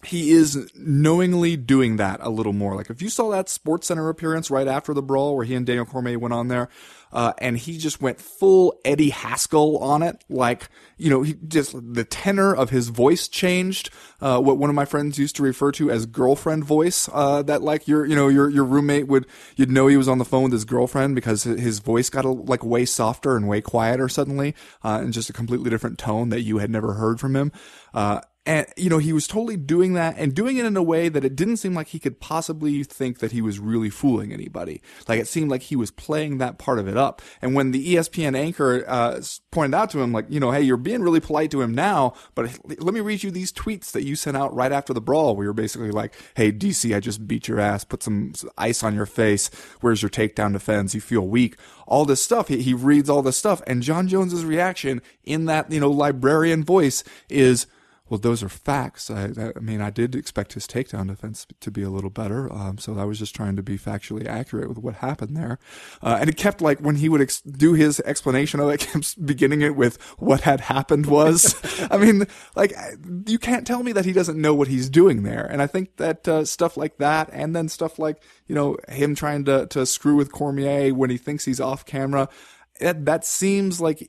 he 0.05 0.31
is 0.31 0.71
knowingly 0.77 1.57
doing 1.57 1.97
that 1.97 2.21
a 2.23 2.31
little 2.31 2.53
more. 2.53 2.77
Like 2.77 2.91
if 2.91 3.03
you 3.03 3.09
saw 3.09 3.31
that 3.31 3.49
Sports 3.49 3.89
Center 3.89 4.09
appearance 4.09 4.51
right 4.51 4.69
after 4.69 4.95
the 4.95 5.03
brawl 5.03 5.37
where 5.37 5.45
he 5.45 5.55
and 5.55 5.67
Daniel 5.67 5.85
Cormier 5.85 6.19
went 6.19 6.35
on 6.35 6.49
there, 6.49 6.69
uh, 7.13 7.33
and 7.39 7.57
he 7.57 7.79
just 7.79 8.01
went 8.01 8.21
full 8.21 8.79
Eddie 8.85 9.11
Haskell 9.11 9.79
on 9.79 10.03
it. 10.03 10.25
Like, 10.29 10.69
you 10.99 11.11
know, 11.11 11.23
he 11.23 11.35
just, 11.49 11.75
the 11.95 12.05
tenor 12.05 12.55
of 12.55 12.71
his 12.71 12.89
voice 12.89 13.29
changed. 13.29 13.91
Uh, 14.21 14.41
what 14.41 14.59
one 14.59 14.69
of 14.69 14.77
my 14.77 14.85
friends 14.85 15.19
used 15.19 15.35
to 15.37 15.43
refer 15.43 15.73
to 15.73 15.91
as 15.91 16.07
girlfriend 16.07 16.65
voice. 16.65 17.09
Uh, 17.13 17.43
that 17.43 17.63
like 17.63 17.89
your, 17.89 18.05
you 18.05 18.15
know, 18.15 18.29
your, 18.29 18.49
your 18.51 18.65
roommate 18.65 19.09
would, 19.09 19.27
you'd 19.57 19.71
know 19.71 19.87
he 19.87 19.97
was 19.97 20.09
on 20.09 20.19
the 20.19 20.25
phone 20.25 20.45
with 20.45 20.53
his 20.53 20.65
girlfriend 20.65 21.15
because 21.15 21.45
his 21.45 21.79
voice 21.79 22.11
got 22.11 22.25
a, 22.25 22.31
like 22.31 22.63
way 22.63 22.85
softer 22.85 23.37
and 23.37 23.49
way 23.49 23.61
quieter 23.61 24.09
suddenly, 24.09 24.55
uh, 24.85 24.99
and 25.01 25.13
just 25.13 25.31
a 25.31 25.33
completely 25.33 25.71
different 25.71 25.99
tone 25.99 26.29
that 26.29 26.43
you 26.43 26.59
had 26.59 26.71
never 26.71 26.95
heard 26.95 27.19
from 27.19 27.35
him. 27.35 27.51
Uh, 27.95 28.21
and, 28.49 28.67
you 28.79 28.89
know, 28.89 28.97
he 28.97 29.13
was 29.13 29.27
totally 29.27 29.59
doing 29.59 29.93
that 29.93 30.15
and 30.17 30.35
doing 30.35 30.57
it 30.57 30.65
in 30.65 30.75
a 30.75 30.83
way 30.83 31.11
that 31.11 31.23
it 31.23 31.37
didn't 31.37 31.59
seem 31.59 31.75
like 31.75 31.89
he 31.89 31.99
could 31.99 32.19
possibly 32.19 32.83
think 32.83 33.19
that 33.19 33.31
he 33.31 33.43
was 33.43 33.59
really 33.59 33.91
fooling 33.91 34.33
anybody. 34.33 34.81
Like 35.07 35.21
it 35.21 35.29
seemed 35.29 35.51
like 35.51 35.65
he 35.65 35.77
was 35.77 35.91
playing 35.91 36.39
that 36.39 36.57
part 36.57 36.79
of 36.79 36.89
it 36.89 36.97
up. 36.97 37.21
And 37.43 37.55
when 37.55 37.73
the 37.73 37.95
ESPN 37.95 38.35
anchor, 38.35 38.85
uh, 38.89 39.21
pointed 39.51 39.77
out 39.77 39.91
to 39.91 40.01
him, 40.01 40.13
like, 40.13 40.25
you 40.31 40.41
know, 40.41 40.51
hey, 40.51 40.63
you're 40.63 40.79
being 40.79 41.03
really 41.03 41.21
polite 41.21 41.51
to 41.51 41.61
him 41.61 41.75
now, 41.75 42.15
but 42.35 42.59
let 42.65 42.95
me 42.95 43.01
read 43.01 43.23
you 43.23 43.31
these 43.31 43.53
tweets 43.53 43.93
that 43.93 44.05
you 44.05 44.17
sent 44.17 44.35
out 44.35 44.55
right 44.55 44.73
after 44.73 44.95
the 44.95 45.01
brawl 45.03 45.37
where 45.37 45.45
you're 45.45 45.53
basically 45.53 45.91
like, 45.91 46.15
hey, 46.35 46.51
DC, 46.51 46.97
I 46.97 47.01
just 47.01 47.29
beat 47.29 47.49
your 47.49 47.61
ass, 47.61 47.85
put 47.85 48.03
some 48.03 48.33
ice 48.57 48.83
on 48.83 48.95
your 48.95 49.05
face. 49.05 49.51
Where's 49.83 50.01
your 50.01 50.11
takedown 50.11 50.55
defense? 50.55 50.95
You 50.95 51.03
feel 51.03 51.27
weak. 51.29 51.57
All 51.87 52.07
this 52.07 52.23
stuff. 52.23 52.49
He, 52.49 52.63
he 52.63 52.73
reads 52.73 53.11
all 53.11 53.21
this 53.21 53.37
stuff. 53.37 53.61
And 53.67 53.83
Jon 53.83 54.09
Jones's 54.09 54.47
reaction 54.47 55.03
in 55.23 55.45
that, 55.45 55.71
you 55.71 55.81
know, 55.81 55.91
librarian 55.91 56.65
voice 56.65 57.05
is, 57.29 57.67
well, 58.09 58.19
those 58.19 58.43
are 58.43 58.49
facts. 58.49 59.11
I, 59.11 59.31
I, 59.57 59.61
mean, 59.61 59.81
I 59.81 59.91
did 59.91 60.15
expect 60.15 60.55
his 60.55 60.67
takedown 60.67 61.09
defense 61.09 61.47
to 61.61 61.71
be 61.71 61.83
a 61.83 61.91
little 61.91 62.11
better, 62.11 62.53
um, 62.53 62.79
so 62.79 62.99
I 62.99 63.05
was 63.05 63.19
just 63.19 63.35
trying 63.35 63.57
to 63.57 63.63
be 63.63 63.79
factually 63.79 64.27
accurate 64.27 64.69
with 64.69 64.79
what 64.79 64.97
happened 64.97 65.37
there. 65.37 65.59
Uh, 66.03 66.19
and 66.21 66.31
it 66.31 66.37
kept 66.37 66.61
like 66.61 66.81
when 66.81 66.97
he 66.97 67.09
would 67.09 67.21
ex- 67.21 67.41
do 67.43 67.75
his 67.75 68.01
explanation 68.01 68.61
of 68.61 68.71
it, 68.71 68.81
kept 68.93 69.25
beginning 69.25 69.63
it 69.63 69.77
with 69.77 70.01
what 70.19 70.43
had 70.43 70.61
happened 70.61 71.07
was. 71.07 71.55
I 71.91 71.99
mean, 71.99 72.27
like 72.57 72.73
you 73.27 73.39
can't 73.39 73.67
tell 73.67 73.83
me 73.83 73.93
that 73.93 74.05
he 74.05 74.13
doesn't 74.13 74.41
know 74.41 74.55
what 74.55 74.69
he's 74.69 74.89
doing 74.89 75.23
there. 75.23 75.45
And 75.45 75.61
I 75.61 75.67
think 75.67 75.97
that 75.97 76.27
uh, 76.27 76.45
stuff 76.45 76.77
like 76.77 76.99
that, 76.99 77.29
and 77.33 77.55
then 77.55 77.69
stuff 77.69 77.99
like 77.99 78.23
you 78.47 78.55
know 78.55 78.77
him 78.89 79.15
trying 79.15 79.45
to 79.45 79.67
to 79.69 79.87
screw 79.87 80.17
with 80.17 80.33
Cormier 80.33 80.95
when 80.95 81.11
he 81.11 81.19
thinks 81.19 81.45
he's 81.45 81.61
off 81.61 81.85
camera. 81.85 82.29
That, 82.81 83.07
that 83.07 83.25
seems 83.25 83.81
like 83.81 84.09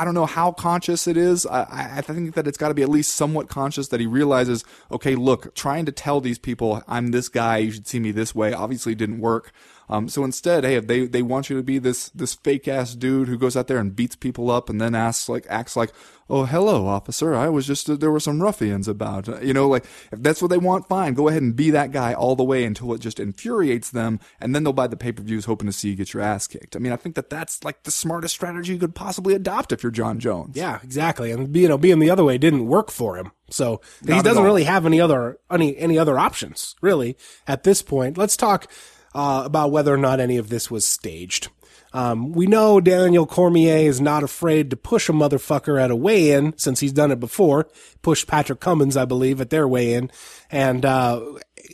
I 0.00 0.04
don't 0.06 0.14
know 0.14 0.24
how 0.24 0.52
conscious 0.52 1.06
it 1.06 1.18
is. 1.18 1.44
I, 1.44 1.98
I 1.98 2.00
think 2.00 2.34
that 2.34 2.46
it's 2.46 2.56
got 2.56 2.68
to 2.68 2.74
be 2.74 2.80
at 2.80 2.88
least 2.88 3.12
somewhat 3.12 3.50
conscious 3.50 3.88
that 3.88 4.00
he 4.00 4.06
realizes, 4.06 4.64
okay, 4.90 5.14
look, 5.14 5.54
trying 5.54 5.84
to 5.84 5.92
tell 5.92 6.22
these 6.22 6.38
people 6.38 6.82
I'm 6.88 7.08
this 7.08 7.28
guy, 7.28 7.58
you 7.58 7.70
should 7.70 7.86
see 7.86 8.00
me 8.00 8.10
this 8.10 8.34
way, 8.34 8.54
obviously 8.54 8.94
didn't 8.94 9.20
work. 9.20 9.52
Um, 9.90 10.08
so 10.08 10.22
instead, 10.22 10.62
hey, 10.62 10.78
they 10.78 11.06
they 11.06 11.20
want 11.20 11.50
you 11.50 11.56
to 11.56 11.64
be 11.64 11.78
this 11.78 12.10
this 12.10 12.34
fake 12.34 12.68
ass 12.68 12.94
dude 12.94 13.26
who 13.26 13.36
goes 13.36 13.56
out 13.56 13.66
there 13.66 13.78
and 13.78 13.94
beats 13.94 14.14
people 14.14 14.48
up 14.48 14.70
and 14.70 14.80
then 14.80 14.94
asks 14.94 15.28
like 15.28 15.46
acts 15.50 15.74
like, 15.74 15.90
oh 16.28 16.44
hello 16.44 16.86
officer, 16.86 17.34
I 17.34 17.48
was 17.48 17.66
just 17.66 17.90
uh, 17.90 17.96
there 17.96 18.12
were 18.12 18.20
some 18.20 18.40
ruffians 18.40 18.86
about, 18.86 19.28
uh, 19.28 19.40
you 19.40 19.52
know, 19.52 19.68
like 19.68 19.84
if 20.12 20.22
that's 20.22 20.40
what 20.40 20.48
they 20.48 20.58
want, 20.58 20.88
fine, 20.88 21.14
go 21.14 21.26
ahead 21.26 21.42
and 21.42 21.56
be 21.56 21.70
that 21.70 21.90
guy 21.90 22.14
all 22.14 22.36
the 22.36 22.44
way 22.44 22.64
until 22.64 22.94
it 22.94 23.00
just 23.00 23.18
infuriates 23.18 23.90
them, 23.90 24.20
and 24.40 24.54
then 24.54 24.62
they'll 24.62 24.72
buy 24.72 24.86
the 24.86 24.96
pay 24.96 25.10
per 25.10 25.24
views 25.24 25.46
hoping 25.46 25.66
to 25.66 25.72
see 25.72 25.90
you 25.90 25.96
get 25.96 26.14
your 26.14 26.22
ass 26.22 26.46
kicked. 26.46 26.76
I 26.76 26.78
mean, 26.78 26.92
I 26.92 26.96
think 26.96 27.16
that 27.16 27.28
that's 27.28 27.64
like 27.64 27.82
the 27.82 27.90
smartest 27.90 28.36
strategy 28.36 28.74
you 28.74 28.78
could 28.78 28.94
possibly 28.94 29.34
adopt 29.34 29.72
if 29.72 29.82
you're 29.82 29.90
Jon 29.90 30.20
Jones. 30.20 30.56
Yeah, 30.56 30.78
exactly. 30.84 31.32
And 31.32 31.54
you 31.56 31.66
know, 31.66 31.78
being 31.78 31.98
the 31.98 32.10
other 32.10 32.24
way 32.24 32.38
didn't 32.38 32.68
work 32.68 32.92
for 32.92 33.16
him. 33.16 33.32
So 33.50 33.80
Not 34.04 34.18
he 34.18 34.22
doesn't 34.22 34.44
really 34.44 34.62
have 34.64 34.86
any 34.86 35.00
other 35.00 35.40
any 35.50 35.76
any 35.76 35.98
other 35.98 36.16
options 36.16 36.76
really 36.80 37.16
at 37.48 37.64
this 37.64 37.82
point. 37.82 38.16
Let's 38.16 38.36
talk 38.36 38.70
uh, 39.14 39.42
about 39.44 39.70
whether 39.70 39.92
or 39.92 39.98
not 39.98 40.20
any 40.20 40.36
of 40.36 40.48
this 40.48 40.70
was 40.70 40.86
staged. 40.86 41.48
Um, 41.92 42.30
we 42.32 42.46
know 42.46 42.80
Daniel 42.80 43.26
Cormier 43.26 43.78
is 43.88 44.00
not 44.00 44.22
afraid 44.22 44.70
to 44.70 44.76
push 44.76 45.08
a 45.08 45.12
motherfucker 45.12 45.82
at 45.82 45.90
a 45.90 45.96
weigh-in 45.96 46.56
since 46.56 46.78
he's 46.78 46.92
done 46.92 47.10
it 47.10 47.18
before. 47.18 47.66
Pushed 48.00 48.28
Patrick 48.28 48.60
Cummins, 48.60 48.96
I 48.96 49.04
believe, 49.06 49.40
at 49.40 49.50
their 49.50 49.66
weigh-in, 49.66 50.08
and 50.52 50.84
uh, 50.84 51.20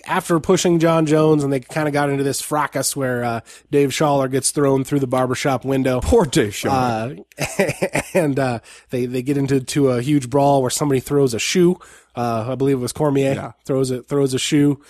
after 0.07 0.41
pushing 0.41 0.79
Jon 0.79 1.05
Jones, 1.05 1.45
and 1.45 1.53
they 1.53 1.61
kind 1.61 1.87
of 1.87 1.93
got 1.93 2.09
into 2.09 2.25
this 2.25 2.41
fracas 2.41 2.97
where 2.97 3.25
uh, 3.25 3.41
Dave 3.71 3.91
Sholler 3.91 4.31
gets 4.31 4.53
thrown 4.53 4.85
through 4.85 5.01
the 5.01 5.07
barbershop 5.07 5.67
window. 5.67 6.01
Poor 6.01 6.25
Dave 6.25 6.53
Sholler. 6.53 7.23
Uh, 7.39 8.01
and 8.19 8.39
uh, 8.39 8.61
they 8.89 9.05
they 9.05 9.21
get 9.23 9.37
into 9.37 9.61
to 9.61 9.91
a 9.91 10.01
huge 10.01 10.31
brawl 10.31 10.63
where 10.63 10.71
somebody 10.71 11.01
throws 11.01 11.35
a 11.35 11.39
shoe. 11.39 11.79
Uh, 12.15 12.47
I 12.53 12.55
believe 12.55 12.79
it 12.79 12.81
was 12.81 12.93
Cormier 12.93 13.35
Yeah. 13.35 13.53
throws 13.67 13.91
it 13.91 14.09
throws 14.09 14.33
a 14.33 14.39
shoe. 14.39 14.81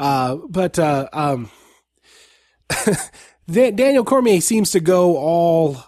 Uh, 0.00 0.36
but 0.48 0.76
uh, 0.80 1.08
um, 1.12 1.50
Daniel 3.50 4.04
Cormier 4.04 4.40
seems 4.40 4.70
to 4.72 4.80
go 4.80 5.16
all 5.16 5.78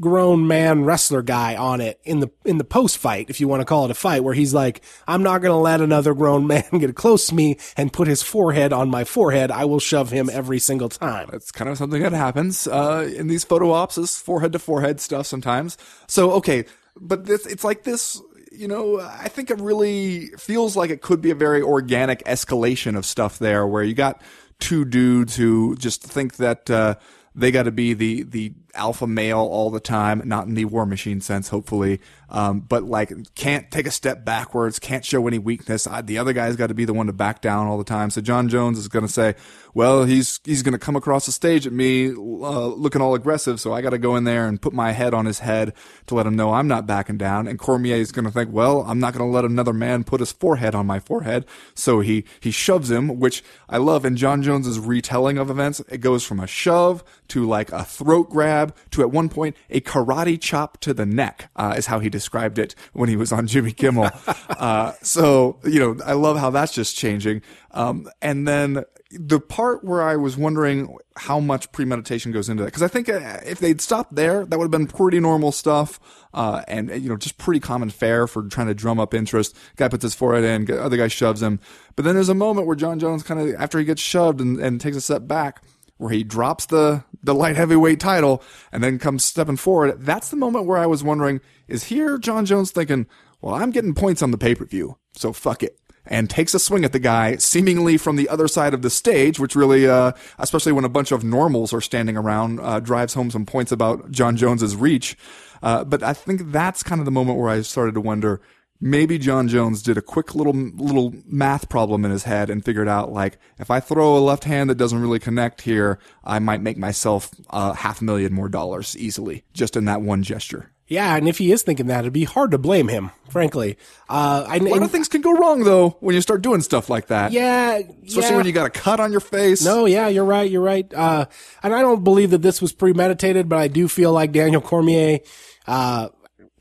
grown 0.00 0.46
man 0.46 0.84
wrestler 0.84 1.22
guy 1.22 1.54
on 1.54 1.80
it 1.80 2.00
in 2.04 2.20
the 2.20 2.30
in 2.44 2.58
the 2.58 2.64
post 2.64 2.98
fight, 2.98 3.30
if 3.30 3.40
you 3.40 3.46
want 3.46 3.60
to 3.60 3.64
call 3.64 3.84
it 3.84 3.90
a 3.90 3.94
fight, 3.94 4.24
where 4.24 4.34
he's 4.34 4.54
like, 4.54 4.82
"I'm 5.06 5.22
not 5.22 5.38
going 5.38 5.52
to 5.52 5.58
let 5.58 5.80
another 5.80 6.14
grown 6.14 6.46
man 6.48 6.64
get 6.72 6.94
close 6.94 7.26
to 7.28 7.34
me 7.34 7.58
and 7.76 7.92
put 7.92 8.08
his 8.08 8.22
forehead 8.22 8.72
on 8.72 8.90
my 8.90 9.04
forehead. 9.04 9.50
I 9.50 9.64
will 9.64 9.80
shove 9.80 10.10
him 10.10 10.28
every 10.32 10.58
single 10.58 10.88
time." 10.88 11.30
It's 11.32 11.52
kind 11.52 11.70
of 11.70 11.78
something 11.78 12.02
that 12.02 12.12
happens 12.12 12.66
uh, 12.66 13.10
in 13.16 13.28
these 13.28 13.44
photo 13.44 13.70
ops, 13.72 13.98
is 13.98 14.18
forehead 14.18 14.52
to 14.52 14.58
forehead 14.58 15.00
stuff 15.00 15.26
sometimes. 15.26 15.78
So 16.06 16.32
okay, 16.32 16.64
but 16.96 17.26
this 17.26 17.46
it's 17.46 17.64
like 17.64 17.84
this. 17.84 18.20
You 18.52 18.68
know, 18.68 19.00
I 19.00 19.26
think 19.26 19.50
it 19.50 19.58
really 19.58 20.26
feels 20.38 20.76
like 20.76 20.90
it 20.90 21.02
could 21.02 21.20
be 21.20 21.32
a 21.32 21.34
very 21.34 21.60
organic 21.60 22.22
escalation 22.22 22.96
of 22.96 23.04
stuff 23.04 23.40
there, 23.40 23.66
where 23.66 23.82
you 23.82 23.94
got 23.94 24.22
two 24.64 24.86
dudes 24.86 25.36
who 25.36 25.76
just 25.76 26.02
think 26.02 26.36
that 26.36 26.70
uh, 26.70 26.94
they 27.34 27.50
got 27.50 27.64
to 27.64 27.70
be 27.70 27.92
the 27.92 28.22
the 28.22 28.54
alpha 28.74 29.06
male 29.06 29.38
all 29.38 29.70
the 29.70 29.78
time, 29.80 30.22
not 30.24 30.46
in 30.46 30.54
the 30.54 30.64
war 30.64 30.86
machine 30.86 31.20
sense, 31.20 31.48
hopefully. 31.48 32.00
Um, 32.28 32.60
but 32.60 32.84
like 32.84 33.12
can't 33.34 33.70
take 33.70 33.86
a 33.86 33.90
step 33.90 34.24
backwards, 34.24 34.78
can't 34.78 35.04
show 35.04 35.26
any 35.26 35.38
weakness. 35.38 35.86
I, 35.86 36.02
the 36.02 36.18
other 36.18 36.32
guy's 36.32 36.56
got 36.56 36.68
to 36.68 36.74
be 36.74 36.84
the 36.84 36.94
one 36.94 37.06
to 37.06 37.12
back 37.12 37.40
down 37.40 37.66
all 37.66 37.78
the 37.78 37.84
time. 37.84 38.10
So 38.10 38.20
Jon 38.20 38.48
Jones 38.48 38.78
is 38.78 38.88
going 38.88 39.06
to 39.06 39.12
say, 39.12 39.34
well, 39.74 40.04
he's, 40.04 40.40
he's 40.44 40.62
going 40.62 40.72
to 40.72 40.78
come 40.78 40.96
across 40.96 41.26
the 41.26 41.32
stage 41.32 41.66
at 41.66 41.72
me, 41.72 42.08
uh, 42.08 42.66
looking 42.66 43.02
all 43.02 43.14
aggressive. 43.14 43.60
So 43.60 43.72
I 43.72 43.82
got 43.82 43.90
to 43.90 43.98
go 43.98 44.16
in 44.16 44.24
there 44.24 44.46
and 44.46 44.60
put 44.60 44.72
my 44.72 44.92
head 44.92 45.12
on 45.12 45.26
his 45.26 45.40
head 45.40 45.74
to 46.06 46.14
let 46.14 46.26
him 46.26 46.36
know 46.36 46.52
I'm 46.52 46.68
not 46.68 46.86
backing 46.86 47.18
down. 47.18 47.48
And 47.48 47.58
Cormier 47.58 47.96
is 47.96 48.12
going 48.12 48.24
to 48.24 48.30
think, 48.30 48.52
well, 48.52 48.82
I'm 48.82 49.00
not 49.00 49.12
going 49.12 49.28
to 49.28 49.32
let 49.32 49.44
another 49.44 49.72
man 49.72 50.04
put 50.04 50.20
his 50.20 50.32
forehead 50.32 50.74
on 50.74 50.86
my 50.86 51.00
forehead. 51.00 51.44
So 51.74 52.00
he, 52.00 52.24
he 52.40 52.50
shoves 52.50 52.90
him, 52.90 53.18
which 53.18 53.42
I 53.68 53.78
love. 53.78 54.04
In 54.04 54.16
Jon 54.16 54.42
Jones's 54.42 54.78
retelling 54.78 55.38
of 55.38 55.50
events, 55.50 55.80
it 55.88 55.98
goes 55.98 56.24
from 56.24 56.40
a 56.40 56.46
shove 56.46 57.02
to 57.28 57.44
like 57.44 57.72
a 57.72 57.84
throat 57.84 58.30
grab 58.30 58.74
to 58.90 59.02
at 59.02 59.10
one 59.10 59.28
point 59.28 59.56
a 59.70 59.80
karate 59.80 60.40
chop 60.40 60.78
to 60.80 60.94
the 60.94 61.06
neck, 61.06 61.50
uh, 61.56 61.74
is 61.76 61.86
how 61.86 61.98
he 61.98 62.10
described 62.14 62.60
it 62.60 62.76
when 62.92 63.08
he 63.08 63.16
was 63.16 63.32
on 63.32 63.48
Jimmy 63.48 63.72
Kimmel. 63.72 64.08
uh, 64.48 64.92
so, 65.02 65.58
you 65.64 65.80
know, 65.80 65.96
I 66.04 66.12
love 66.12 66.38
how 66.38 66.50
that's 66.50 66.72
just 66.72 66.96
changing. 66.96 67.42
Um, 67.72 68.08
and 68.22 68.46
then 68.46 68.84
the 69.10 69.40
part 69.40 69.82
where 69.82 70.00
I 70.00 70.14
was 70.14 70.36
wondering 70.36 70.96
how 71.16 71.40
much 71.40 71.72
premeditation 71.72 72.30
goes 72.30 72.48
into 72.48 72.62
that, 72.62 72.68
because 72.68 72.82
I 72.82 72.88
think 72.88 73.08
uh, 73.08 73.40
if 73.44 73.58
they'd 73.58 73.80
stopped 73.80 74.14
there, 74.14 74.46
that 74.46 74.58
would 74.58 74.64
have 74.64 74.70
been 74.70 74.86
pretty 74.86 75.18
normal 75.18 75.50
stuff, 75.50 75.98
uh, 76.32 76.62
and 76.68 76.88
you 76.90 77.08
know, 77.08 77.16
just 77.16 77.36
pretty 77.36 77.60
common 77.60 77.90
fare 77.90 78.26
for 78.28 78.44
trying 78.44 78.68
to 78.68 78.74
drum 78.74 79.00
up 79.00 79.12
interest. 79.12 79.56
Guy 79.76 79.88
puts 79.88 80.02
his 80.02 80.14
forehead 80.14 80.44
in, 80.44 80.78
other 80.78 80.96
guy 80.96 81.08
shoves 81.08 81.42
him, 81.42 81.58
but 81.96 82.04
then 82.04 82.14
there's 82.14 82.28
a 82.28 82.34
moment 82.34 82.66
where 82.66 82.76
Jon 82.76 82.98
Jones 82.98 83.22
kind 83.24 83.40
of, 83.40 83.54
after 83.60 83.78
he 83.78 83.84
gets 83.84 84.00
shoved 84.00 84.40
and, 84.40 84.58
and 84.58 84.80
takes 84.80 84.96
a 84.96 85.00
step 85.00 85.26
back, 85.26 85.62
where 85.96 86.10
he 86.10 86.24
drops 86.24 86.66
the 86.66 87.04
the 87.22 87.34
light 87.34 87.56
heavyweight 87.56 88.00
title 88.00 88.42
and 88.72 88.82
then 88.82 88.98
comes 88.98 89.24
stepping 89.24 89.56
forward. 89.56 90.00
That's 90.00 90.28
the 90.28 90.36
moment 90.36 90.66
where 90.66 90.78
I 90.78 90.86
was 90.86 91.02
wondering, 91.02 91.40
is 91.68 91.84
here 91.84 92.18
Jon 92.18 92.44
Jones 92.44 92.70
thinking, 92.70 93.06
well, 93.40 93.54
I'm 93.54 93.70
getting 93.70 93.94
points 93.94 94.22
on 94.22 94.30
the 94.30 94.38
pay 94.38 94.54
per 94.54 94.64
view, 94.64 94.98
so 95.14 95.32
fuck 95.32 95.62
it 95.62 95.78
and 96.06 96.28
takes 96.28 96.54
a 96.54 96.58
swing 96.58 96.84
at 96.84 96.92
the 96.92 96.98
guy, 96.98 97.36
seemingly 97.36 97.96
from 97.96 98.16
the 98.16 98.28
other 98.28 98.48
side 98.48 98.74
of 98.74 98.82
the 98.82 98.90
stage, 98.90 99.38
which 99.38 99.56
really, 99.56 99.86
uh, 99.86 100.12
especially 100.38 100.72
when 100.72 100.84
a 100.84 100.88
bunch 100.88 101.12
of 101.12 101.24
normals 101.24 101.72
are 101.72 101.80
standing 101.80 102.16
around, 102.16 102.60
uh, 102.60 102.80
drives 102.80 103.14
home 103.14 103.30
some 103.30 103.46
points 103.46 103.72
about 103.72 104.10
Jon 104.10 104.36
Jones's 104.36 104.76
reach. 104.76 105.16
Uh, 105.62 105.82
but 105.82 106.02
I 106.02 106.12
think 106.12 106.52
that's 106.52 106.82
kind 106.82 107.00
of 107.00 107.06
the 107.06 107.10
moment 107.10 107.38
where 107.38 107.48
I 107.48 107.62
started 107.62 107.94
to 107.94 108.00
wonder, 108.00 108.40
maybe 108.80 109.18
Jon 109.18 109.48
Jones 109.48 109.82
did 109.82 109.96
a 109.96 110.02
quick 110.02 110.34
little 110.34 110.52
little 110.52 111.14
math 111.26 111.68
problem 111.68 112.04
in 112.04 112.10
his 112.10 112.24
head 112.24 112.50
and 112.50 112.64
figured 112.64 112.88
out 112.88 113.12
like 113.12 113.38
if 113.58 113.70
I 113.70 113.80
throw 113.80 114.16
a 114.16 114.18
left 114.18 114.44
hand 114.44 114.70
that 114.70 114.76
doesn't 114.76 115.00
really 115.00 115.18
connect 115.18 115.62
here, 115.62 115.98
I 116.22 116.38
might 116.38 116.60
make 116.60 116.76
myself 116.76 117.30
uh, 117.50 117.72
half 117.72 118.00
a 118.00 118.04
million 118.04 118.32
more 118.32 118.48
dollars 118.48 118.96
easily 118.96 119.44
just 119.52 119.76
in 119.76 119.84
that 119.86 120.02
one 120.02 120.22
gesture. 120.22 120.70
Yeah, 120.86 121.16
and 121.16 121.26
if 121.26 121.38
he 121.38 121.50
is 121.50 121.62
thinking 121.62 121.86
that, 121.86 122.00
it'd 122.00 122.12
be 122.12 122.24
hard 122.24 122.50
to 122.50 122.58
blame 122.58 122.88
him, 122.88 123.10
frankly. 123.30 123.78
Uh, 124.06 124.44
I, 124.46 124.56
a 124.56 124.60
lot 124.60 124.82
of 124.82 124.90
things 124.90 125.08
can 125.08 125.22
go 125.22 125.32
wrong 125.32 125.64
though 125.64 125.96
when 126.00 126.14
you 126.14 126.20
start 126.20 126.42
doing 126.42 126.60
stuff 126.60 126.90
like 126.90 127.06
that. 127.06 127.32
Yeah, 127.32 127.80
especially 128.06 128.30
yeah. 128.30 128.36
when 128.36 128.46
you 128.46 128.52
got 128.52 128.66
a 128.66 128.70
cut 128.70 129.00
on 129.00 129.10
your 129.10 129.20
face. 129.20 129.64
No, 129.64 129.86
yeah, 129.86 130.08
you're 130.08 130.26
right. 130.26 130.50
You're 130.50 130.62
right. 130.62 130.92
Uh, 130.92 131.24
and 131.62 131.74
I 131.74 131.80
don't 131.80 132.04
believe 132.04 132.30
that 132.32 132.42
this 132.42 132.60
was 132.60 132.74
premeditated, 132.74 133.48
but 133.48 133.58
I 133.58 133.68
do 133.68 133.88
feel 133.88 134.12
like 134.12 134.32
Daniel 134.32 134.60
Cormier, 134.60 135.20
uh, 135.66 136.10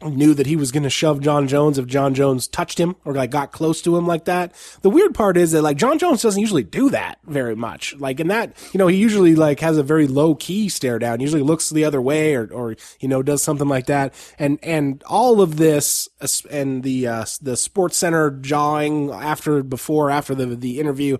knew 0.09 0.33
that 0.33 0.47
he 0.47 0.55
was 0.55 0.71
going 0.71 0.83
to 0.83 0.89
shove 0.89 1.21
Jon 1.21 1.47
Jones 1.47 1.77
if 1.77 1.87
Jon 1.87 2.13
Jones 2.13 2.47
touched 2.47 2.79
him 2.79 2.95
or 3.05 3.13
like 3.13 3.31
got 3.31 3.51
close 3.51 3.81
to 3.83 3.95
him 3.95 4.05
like 4.05 4.25
that. 4.25 4.53
The 4.81 4.89
weird 4.89 5.13
part 5.13 5.37
is 5.37 5.51
that 5.51 5.61
like 5.61 5.77
Jon 5.77 5.97
Jones 5.97 6.21
doesn't 6.21 6.39
usually 6.39 6.63
do 6.63 6.89
that 6.89 7.19
very 7.25 7.55
much. 7.55 7.95
Like 7.95 8.19
in 8.19 8.27
that, 8.27 8.55
you 8.73 8.77
know, 8.77 8.87
he 8.87 8.97
usually 8.97 9.35
like 9.35 9.59
has 9.59 9.77
a 9.77 9.83
very 9.83 10.07
low 10.07 10.35
key 10.35 10.69
stare 10.69 10.99
down, 10.99 11.19
usually 11.19 11.41
looks 11.41 11.69
the 11.69 11.85
other 11.85 12.01
way 12.01 12.35
or, 12.35 12.47
or, 12.51 12.75
you 12.99 13.07
know, 13.07 13.23
does 13.23 13.43
something 13.43 13.67
like 13.67 13.87
that. 13.87 14.13
And, 14.37 14.59
and 14.63 15.03
all 15.07 15.41
of 15.41 15.57
this 15.57 16.09
and 16.49 16.83
the, 16.83 17.07
uh, 17.07 17.25
the 17.41 17.57
sports 17.57 17.97
center 17.97 18.31
jawing 18.31 19.11
after, 19.11 19.63
before, 19.63 20.09
after 20.09 20.35
the, 20.35 20.47
the 20.47 20.79
interview, 20.79 21.17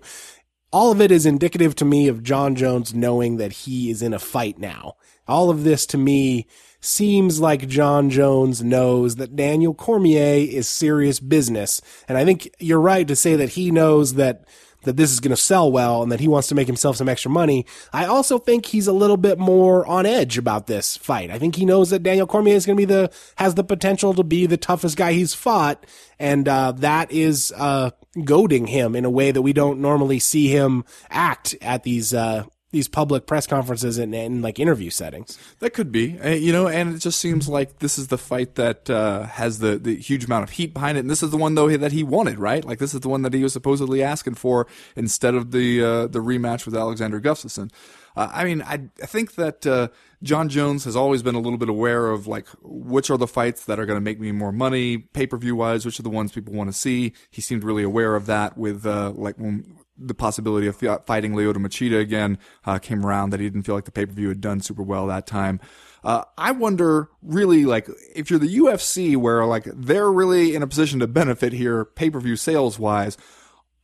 all 0.74 0.90
of 0.90 1.00
it 1.00 1.12
is 1.12 1.24
indicative 1.24 1.76
to 1.76 1.84
me 1.84 2.08
of 2.08 2.24
Jon 2.24 2.56
Jones 2.56 2.92
knowing 2.92 3.36
that 3.36 3.52
he 3.52 3.90
is 3.90 4.02
in 4.02 4.12
a 4.12 4.18
fight 4.18 4.58
now. 4.58 4.96
All 5.28 5.48
of 5.48 5.62
this 5.62 5.86
to 5.86 5.98
me 5.98 6.48
seems 6.84 7.40
like 7.40 7.68
Jon 7.68 8.10
Jones 8.10 8.62
knows 8.62 9.16
that 9.16 9.36
Daniel 9.36 9.74
Cormier 9.74 10.46
is 10.48 10.68
serious 10.68 11.20
business. 11.20 11.80
And 12.08 12.18
I 12.18 12.24
think 12.24 12.50
you're 12.58 12.80
right 12.80 13.06
to 13.08 13.16
say 13.16 13.36
that 13.36 13.50
he 13.50 13.70
knows 13.70 14.14
that 14.14 14.44
that 14.84 14.96
this 14.96 15.10
is 15.10 15.20
going 15.20 15.30
to 15.30 15.36
sell 15.36 15.72
well 15.72 16.02
and 16.02 16.12
that 16.12 16.20
he 16.20 16.28
wants 16.28 16.48
to 16.48 16.54
make 16.54 16.66
himself 16.66 16.96
some 16.96 17.08
extra 17.08 17.30
money. 17.30 17.64
I 17.92 18.04
also 18.04 18.38
think 18.38 18.66
he's 18.66 18.86
a 18.86 18.92
little 18.92 19.16
bit 19.16 19.38
more 19.38 19.86
on 19.86 20.04
edge 20.04 20.38
about 20.38 20.66
this 20.66 20.96
fight. 20.96 21.30
I 21.30 21.38
think 21.38 21.56
he 21.56 21.64
knows 21.64 21.88
that 21.90 22.02
Daniel 22.02 22.26
Cormier 22.26 22.54
is 22.54 22.66
going 22.66 22.76
to 22.76 22.80
be 22.80 22.92
the 22.92 23.10
has 23.36 23.54
the 23.54 23.64
potential 23.64 24.14
to 24.14 24.22
be 24.22 24.46
the 24.46 24.56
toughest 24.56 24.96
guy 24.96 25.14
he's 25.14 25.32
fought, 25.34 25.86
and 26.18 26.46
uh, 26.46 26.72
that 26.72 27.10
is 27.10 27.52
uh, 27.56 27.90
goading 28.24 28.66
him 28.66 28.94
in 28.94 29.04
a 29.04 29.10
way 29.10 29.30
that 29.30 29.42
we 29.42 29.52
don't 29.52 29.80
normally 29.80 30.18
see 30.18 30.48
him 30.48 30.84
act 31.10 31.54
at 31.60 31.82
these 31.82 32.12
uh, 32.14 32.44
these 32.74 32.88
public 32.88 33.26
press 33.26 33.46
conferences 33.46 33.98
and, 33.98 34.14
and 34.14 34.42
like 34.42 34.58
interview 34.58 34.90
settings. 34.90 35.38
That 35.60 35.70
could 35.70 35.92
be, 35.92 36.18
uh, 36.20 36.30
you 36.30 36.52
know, 36.52 36.66
and 36.66 36.94
it 36.94 36.98
just 36.98 37.20
seems 37.20 37.48
like 37.48 37.78
this 37.78 37.98
is 37.98 38.08
the 38.08 38.18
fight 38.18 38.56
that 38.56 38.90
uh, 38.90 39.22
has 39.22 39.60
the 39.60 39.78
the 39.78 39.96
huge 39.96 40.24
amount 40.24 40.42
of 40.42 40.50
heat 40.50 40.74
behind 40.74 40.98
it, 40.98 41.00
and 41.00 41.10
this 41.10 41.22
is 41.22 41.30
the 41.30 41.36
one 41.36 41.54
though 41.54 41.74
that 41.76 41.92
he 41.92 42.02
wanted, 42.02 42.38
right? 42.38 42.64
Like 42.64 42.80
this 42.80 42.92
is 42.92 43.00
the 43.00 43.08
one 43.08 43.22
that 43.22 43.32
he 43.32 43.42
was 43.42 43.52
supposedly 43.52 44.02
asking 44.02 44.34
for 44.34 44.66
instead 44.96 45.34
of 45.34 45.52
the 45.52 45.82
uh, 45.82 46.06
the 46.08 46.18
rematch 46.18 46.66
with 46.66 46.74
Alexander 46.74 47.20
Gustafsson. 47.20 47.70
Uh, 48.16 48.30
I 48.32 48.44
mean, 48.44 48.62
I, 48.62 48.90
I 49.02 49.06
think 49.06 49.34
that 49.34 49.66
uh, 49.66 49.88
Jon 50.22 50.48
Jones 50.48 50.84
has 50.84 50.94
always 50.94 51.22
been 51.22 51.34
a 51.34 51.40
little 51.40 51.58
bit 51.58 51.68
aware 51.68 52.08
of 52.08 52.26
like 52.26 52.46
which 52.62 53.10
are 53.10 53.18
the 53.18 53.26
fights 53.26 53.64
that 53.64 53.78
are 53.78 53.86
going 53.86 53.96
to 53.96 54.04
make 54.04 54.20
me 54.20 54.32
more 54.32 54.52
money 54.52 54.98
pay 54.98 55.26
per 55.26 55.36
view 55.36 55.56
wise, 55.56 55.84
which 55.86 55.98
are 55.98 56.04
the 56.04 56.10
ones 56.10 56.32
people 56.32 56.54
want 56.54 56.68
to 56.68 56.76
see. 56.76 57.12
He 57.30 57.40
seemed 57.40 57.64
really 57.64 57.82
aware 57.82 58.16
of 58.16 58.26
that 58.26 58.56
with 58.58 58.84
uh, 58.84 59.12
like 59.14 59.36
when 59.38 59.76
the 59.96 60.14
possibility 60.14 60.66
of 60.66 60.76
fighting 60.76 61.32
Lyoto 61.32 61.56
Machida 61.56 62.00
again 62.00 62.38
uh, 62.64 62.78
came 62.78 63.04
around 63.04 63.30
that 63.30 63.40
he 63.40 63.46
didn't 63.46 63.62
feel 63.62 63.74
like 63.74 63.84
the 63.84 63.92
pay 63.92 64.06
per 64.06 64.12
view 64.12 64.28
had 64.28 64.40
done 64.40 64.60
super 64.60 64.82
well 64.82 65.06
that 65.06 65.26
time. 65.26 65.60
Uh, 66.02 66.24
I 66.36 66.52
wonder 66.52 67.08
really 67.22 67.64
like 67.64 67.88
if 68.14 68.28
you're 68.28 68.38
the 68.38 68.58
UFC 68.58 69.16
where 69.16 69.44
like 69.46 69.64
they're 69.64 70.12
really 70.12 70.54
in 70.54 70.62
a 70.62 70.66
position 70.66 71.00
to 71.00 71.06
benefit 71.06 71.52
here 71.52 71.84
pay 71.84 72.10
per 72.10 72.20
view 72.20 72.36
sales 72.36 72.78
wise. 72.78 73.16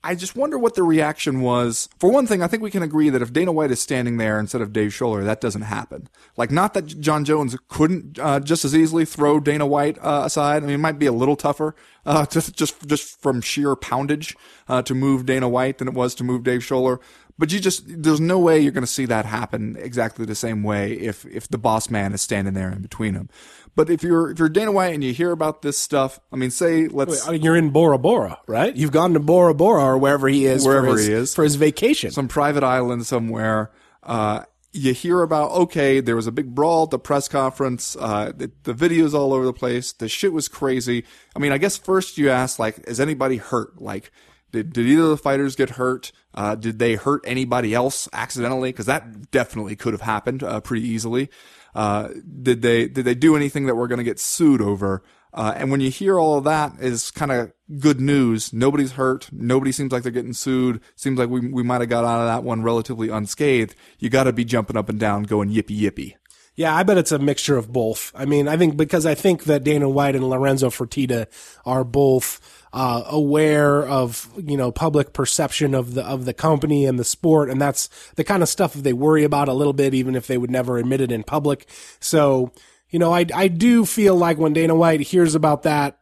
I 0.02 0.14
just 0.14 0.34
wonder 0.34 0.58
what 0.58 0.76
the 0.76 0.82
reaction 0.82 1.42
was. 1.42 1.88
For 1.98 2.10
one 2.10 2.26
thing, 2.26 2.42
I 2.42 2.46
think 2.46 2.62
we 2.62 2.70
can 2.70 2.82
agree 2.82 3.10
that 3.10 3.20
if 3.20 3.34
Dana 3.34 3.52
White 3.52 3.70
is 3.70 3.80
standing 3.80 4.16
there 4.16 4.40
instead 4.40 4.62
of 4.62 4.72
Dave 4.72 4.92
Sholler, 4.92 5.24
that 5.24 5.42
doesn't 5.42 5.62
happen. 5.62 6.08
Like, 6.38 6.50
not 6.50 6.72
that 6.72 6.86
Jon 6.86 7.24
Jones 7.26 7.54
couldn't 7.68 8.18
uh, 8.18 8.40
just 8.40 8.64
as 8.64 8.74
easily 8.74 9.04
throw 9.04 9.40
Dana 9.40 9.66
White 9.66 9.98
uh, 10.00 10.22
aside. 10.24 10.62
I 10.62 10.66
mean, 10.66 10.76
it 10.76 10.78
might 10.78 10.98
be 10.98 11.06
a 11.06 11.12
little 11.12 11.36
tougher 11.36 11.74
uh, 12.06 12.26
just 12.30 12.56
just 12.56 12.86
just 12.86 13.20
from 13.20 13.40
sheer 13.40 13.76
poundage 13.76 14.36
uh, 14.68 14.82
to 14.82 14.94
move 14.94 15.26
Dana 15.26 15.48
White 15.48 15.78
than 15.78 15.88
it 15.88 15.94
was 15.94 16.14
to 16.16 16.24
move 16.24 16.44
Dave 16.44 16.60
Sholler. 16.60 16.98
But 17.38 17.52
you 17.52 17.60
just 17.60 17.84
there's 17.86 18.20
no 18.20 18.38
way 18.38 18.60
you're 18.60 18.72
going 18.72 18.84
to 18.84 18.90
see 18.90 19.06
that 19.06 19.24
happen 19.24 19.76
exactly 19.80 20.26
the 20.26 20.34
same 20.34 20.62
way 20.62 20.92
if 20.92 21.24
if 21.26 21.48
the 21.48 21.56
boss 21.58 21.88
man 21.88 22.12
is 22.12 22.20
standing 22.20 22.54
there 22.54 22.70
in 22.70 22.82
between 22.82 23.14
them. 23.14 23.30
But 23.74 23.90
if 23.90 24.02
you're 24.02 24.30
if 24.30 24.38
you're 24.38 24.48
Dana 24.48 24.72
White 24.72 24.94
and 24.94 25.02
you 25.02 25.12
hear 25.12 25.30
about 25.30 25.62
this 25.62 25.78
stuff, 25.78 26.20
I 26.32 26.36
mean, 26.36 26.50
say 26.50 26.88
let's 26.88 27.26
Wait, 27.26 27.42
you're 27.42 27.56
in 27.56 27.70
Bora 27.70 27.98
Bora, 27.98 28.38
right? 28.46 28.74
You've 28.74 28.92
gone 28.92 29.14
to 29.14 29.20
Bora 29.20 29.54
Bora 29.54 29.84
or 29.84 29.98
wherever 29.98 30.28
he 30.28 30.46
is, 30.46 30.64
wherever 30.64 30.96
his, 30.96 31.06
he 31.06 31.12
is 31.12 31.34
for 31.34 31.44
his 31.44 31.56
vacation, 31.56 32.10
some 32.10 32.28
private 32.28 32.64
island 32.64 33.06
somewhere. 33.06 33.70
Uh, 34.02 34.44
you 34.72 34.92
hear 34.92 35.22
about 35.22 35.50
okay, 35.52 36.00
there 36.00 36.16
was 36.16 36.26
a 36.26 36.32
big 36.32 36.54
brawl 36.54 36.84
at 36.84 36.90
the 36.90 36.98
press 36.98 37.28
conference. 37.28 37.96
Uh, 37.98 38.32
the, 38.36 38.50
the 38.64 38.74
videos 38.74 39.14
all 39.14 39.32
over 39.32 39.44
the 39.44 39.52
place. 39.52 39.92
The 39.92 40.08
shit 40.08 40.32
was 40.32 40.48
crazy. 40.48 41.04
I 41.34 41.38
mean, 41.38 41.52
I 41.52 41.58
guess 41.58 41.76
first 41.76 42.18
you 42.18 42.30
ask 42.30 42.58
like, 42.58 42.78
is 42.86 43.00
anybody 43.00 43.36
hurt? 43.36 43.80
Like, 43.80 44.12
did 44.52 44.72
did 44.72 44.86
either 44.86 45.02
of 45.02 45.08
the 45.10 45.16
fighters 45.16 45.56
get 45.56 45.70
hurt? 45.70 46.12
Uh, 46.34 46.54
did 46.54 46.78
they 46.78 46.94
hurt 46.94 47.22
anybody 47.26 47.74
else 47.74 48.08
accidentally? 48.12 48.70
Because 48.70 48.86
that 48.86 49.30
definitely 49.30 49.74
could 49.76 49.92
have 49.92 50.02
happened 50.02 50.42
uh, 50.42 50.60
pretty 50.60 50.86
easily. 50.86 51.30
Uh, 51.74 52.08
did 52.42 52.62
they 52.62 52.88
did 52.88 53.04
they 53.04 53.14
do 53.14 53.36
anything 53.36 53.66
that 53.66 53.76
we're 53.76 53.88
going 53.88 53.98
to 53.98 54.04
get 54.04 54.18
sued 54.18 54.60
over? 54.60 55.02
Uh, 55.32 55.52
and 55.56 55.70
when 55.70 55.80
you 55.80 55.90
hear 55.90 56.18
all 56.18 56.38
of 56.38 56.44
that 56.44 56.72
is 56.80 57.10
kind 57.12 57.30
of 57.30 57.52
good 57.78 58.00
news. 58.00 58.52
Nobody's 58.52 58.92
hurt. 58.92 59.28
Nobody 59.32 59.70
seems 59.70 59.92
like 59.92 60.02
they're 60.02 60.10
getting 60.10 60.32
sued. 60.32 60.80
Seems 60.96 61.18
like 61.18 61.28
we 61.28 61.48
we 61.48 61.62
might 61.62 61.80
have 61.80 61.90
got 61.90 62.04
out 62.04 62.20
of 62.20 62.26
that 62.26 62.42
one 62.42 62.62
relatively 62.62 63.08
unscathed. 63.08 63.74
You 63.98 64.10
got 64.10 64.24
to 64.24 64.32
be 64.32 64.44
jumping 64.44 64.76
up 64.76 64.88
and 64.88 64.98
down, 64.98 65.24
going 65.24 65.50
yippee 65.50 65.80
yippee. 65.80 66.14
Yeah, 66.56 66.74
I 66.74 66.82
bet 66.82 66.98
it's 66.98 67.12
a 67.12 67.18
mixture 67.18 67.56
of 67.56 67.72
both. 67.72 68.12
I 68.14 68.24
mean, 68.24 68.48
I 68.48 68.56
think 68.56 68.76
because 68.76 69.06
I 69.06 69.14
think 69.14 69.44
that 69.44 69.64
Dana 69.64 69.88
White 69.88 70.16
and 70.16 70.28
Lorenzo 70.28 70.68
Fertitta 70.68 71.26
are 71.64 71.84
both 71.84 72.59
uh, 72.72 73.02
aware 73.06 73.86
of 73.86 74.28
you 74.36 74.56
know 74.56 74.70
public 74.70 75.12
perception 75.12 75.74
of 75.74 75.94
the 75.94 76.04
of 76.04 76.24
the 76.24 76.34
company 76.34 76.86
and 76.86 76.98
the 76.98 77.04
sport, 77.04 77.50
and 77.50 77.60
that's 77.60 77.88
the 78.14 78.24
kind 78.24 78.42
of 78.42 78.48
stuff 78.48 78.74
that 78.74 78.82
they 78.82 78.92
worry 78.92 79.24
about 79.24 79.48
a 79.48 79.52
little 79.52 79.72
bit, 79.72 79.94
even 79.94 80.14
if 80.14 80.26
they 80.26 80.38
would 80.38 80.50
never 80.50 80.78
admit 80.78 81.00
it 81.00 81.12
in 81.12 81.22
public. 81.22 81.66
So, 82.00 82.52
you 82.90 82.98
know, 82.98 83.12
I 83.12 83.26
I 83.34 83.48
do 83.48 83.84
feel 83.84 84.16
like 84.16 84.38
when 84.38 84.52
Dana 84.52 84.74
White 84.74 85.00
hears 85.00 85.34
about 85.34 85.62
that 85.64 85.99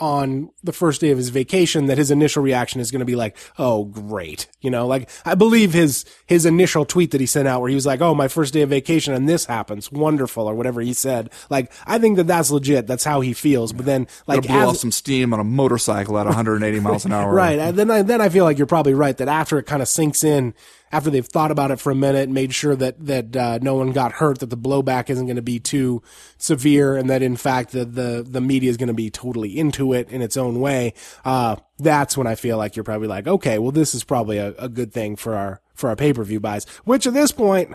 on 0.00 0.50
the 0.64 0.72
first 0.72 1.00
day 1.00 1.10
of 1.10 1.18
his 1.18 1.28
vacation 1.28 1.86
that 1.86 1.98
his 1.98 2.10
initial 2.10 2.42
reaction 2.42 2.80
is 2.80 2.90
going 2.90 2.98
to 3.00 3.04
be 3.04 3.14
like, 3.16 3.36
"Oh, 3.58 3.84
great." 3.84 4.48
You 4.60 4.70
know, 4.70 4.86
like 4.86 5.08
I 5.24 5.34
believe 5.34 5.72
his 5.72 6.04
his 6.26 6.44
initial 6.46 6.84
tweet 6.84 7.12
that 7.12 7.20
he 7.20 7.26
sent 7.26 7.46
out 7.46 7.60
where 7.60 7.68
he 7.68 7.74
was 7.76 7.86
like, 7.86 8.00
"Oh, 8.00 8.14
my 8.14 8.26
first 8.28 8.52
day 8.52 8.62
of 8.62 8.70
vacation 8.70 9.14
and 9.14 9.28
this 9.28 9.44
happens. 9.46 9.90
Wonderful." 9.92 10.48
or 10.48 10.54
whatever 10.54 10.80
he 10.80 10.92
said. 10.92 11.30
Like 11.48 11.70
I 11.86 11.98
think 11.98 12.16
that 12.16 12.26
that's 12.26 12.50
legit. 12.50 12.86
That's 12.86 13.04
how 13.04 13.20
he 13.20 13.32
feels. 13.32 13.72
But 13.72 13.86
then 13.86 14.08
like 14.26 14.42
Gotta 14.42 14.48
blow 14.48 14.62
as- 14.62 14.68
off 14.70 14.76
some 14.78 14.92
steam 14.92 15.32
on 15.32 15.40
a 15.40 15.44
motorcycle 15.44 16.18
at 16.18 16.26
180 16.26 16.80
miles 16.80 17.04
an 17.04 17.12
hour. 17.14 17.32
Right. 17.32 17.58
And 17.58 17.76
then 17.78 17.90
I, 17.90 18.02
then 18.02 18.20
I 18.20 18.28
feel 18.28 18.44
like 18.44 18.58
you're 18.58 18.66
probably 18.66 18.94
right 18.94 19.16
that 19.18 19.28
after 19.28 19.58
it 19.58 19.64
kind 19.64 19.80
of 19.80 19.88
sinks 19.88 20.24
in, 20.24 20.54
after 20.92 21.10
they've 21.10 21.26
thought 21.26 21.50
about 21.50 21.70
it 21.70 21.80
for 21.80 21.90
a 21.90 21.94
minute, 21.94 22.28
made 22.28 22.54
sure 22.54 22.76
that, 22.76 23.04
that, 23.04 23.36
uh, 23.36 23.58
no 23.60 23.74
one 23.74 23.92
got 23.92 24.12
hurt, 24.12 24.38
that 24.38 24.50
the 24.50 24.56
blowback 24.56 25.10
isn't 25.10 25.26
going 25.26 25.36
to 25.36 25.42
be 25.42 25.58
too 25.58 26.02
severe 26.38 26.96
and 26.96 27.10
that 27.10 27.22
in 27.22 27.36
fact 27.36 27.72
the, 27.72 27.84
the, 27.84 28.24
the 28.28 28.40
media 28.40 28.70
is 28.70 28.76
going 28.76 28.88
to 28.88 28.94
be 28.94 29.10
totally 29.10 29.58
into 29.58 29.92
it 29.92 30.08
in 30.10 30.22
its 30.22 30.36
own 30.36 30.60
way. 30.60 30.94
Uh, 31.24 31.56
that's 31.78 32.16
when 32.16 32.26
I 32.26 32.36
feel 32.36 32.58
like 32.58 32.76
you're 32.76 32.84
probably 32.84 33.08
like, 33.08 33.26
okay, 33.26 33.58
well, 33.58 33.72
this 33.72 33.94
is 33.94 34.04
probably 34.04 34.38
a, 34.38 34.54
a 34.58 34.68
good 34.68 34.92
thing 34.92 35.16
for 35.16 35.34
our, 35.34 35.60
for 35.74 35.88
our 35.90 35.96
pay-per-view 35.96 36.40
buys, 36.40 36.64
which 36.84 37.06
at 37.06 37.14
this 37.14 37.32
point, 37.32 37.74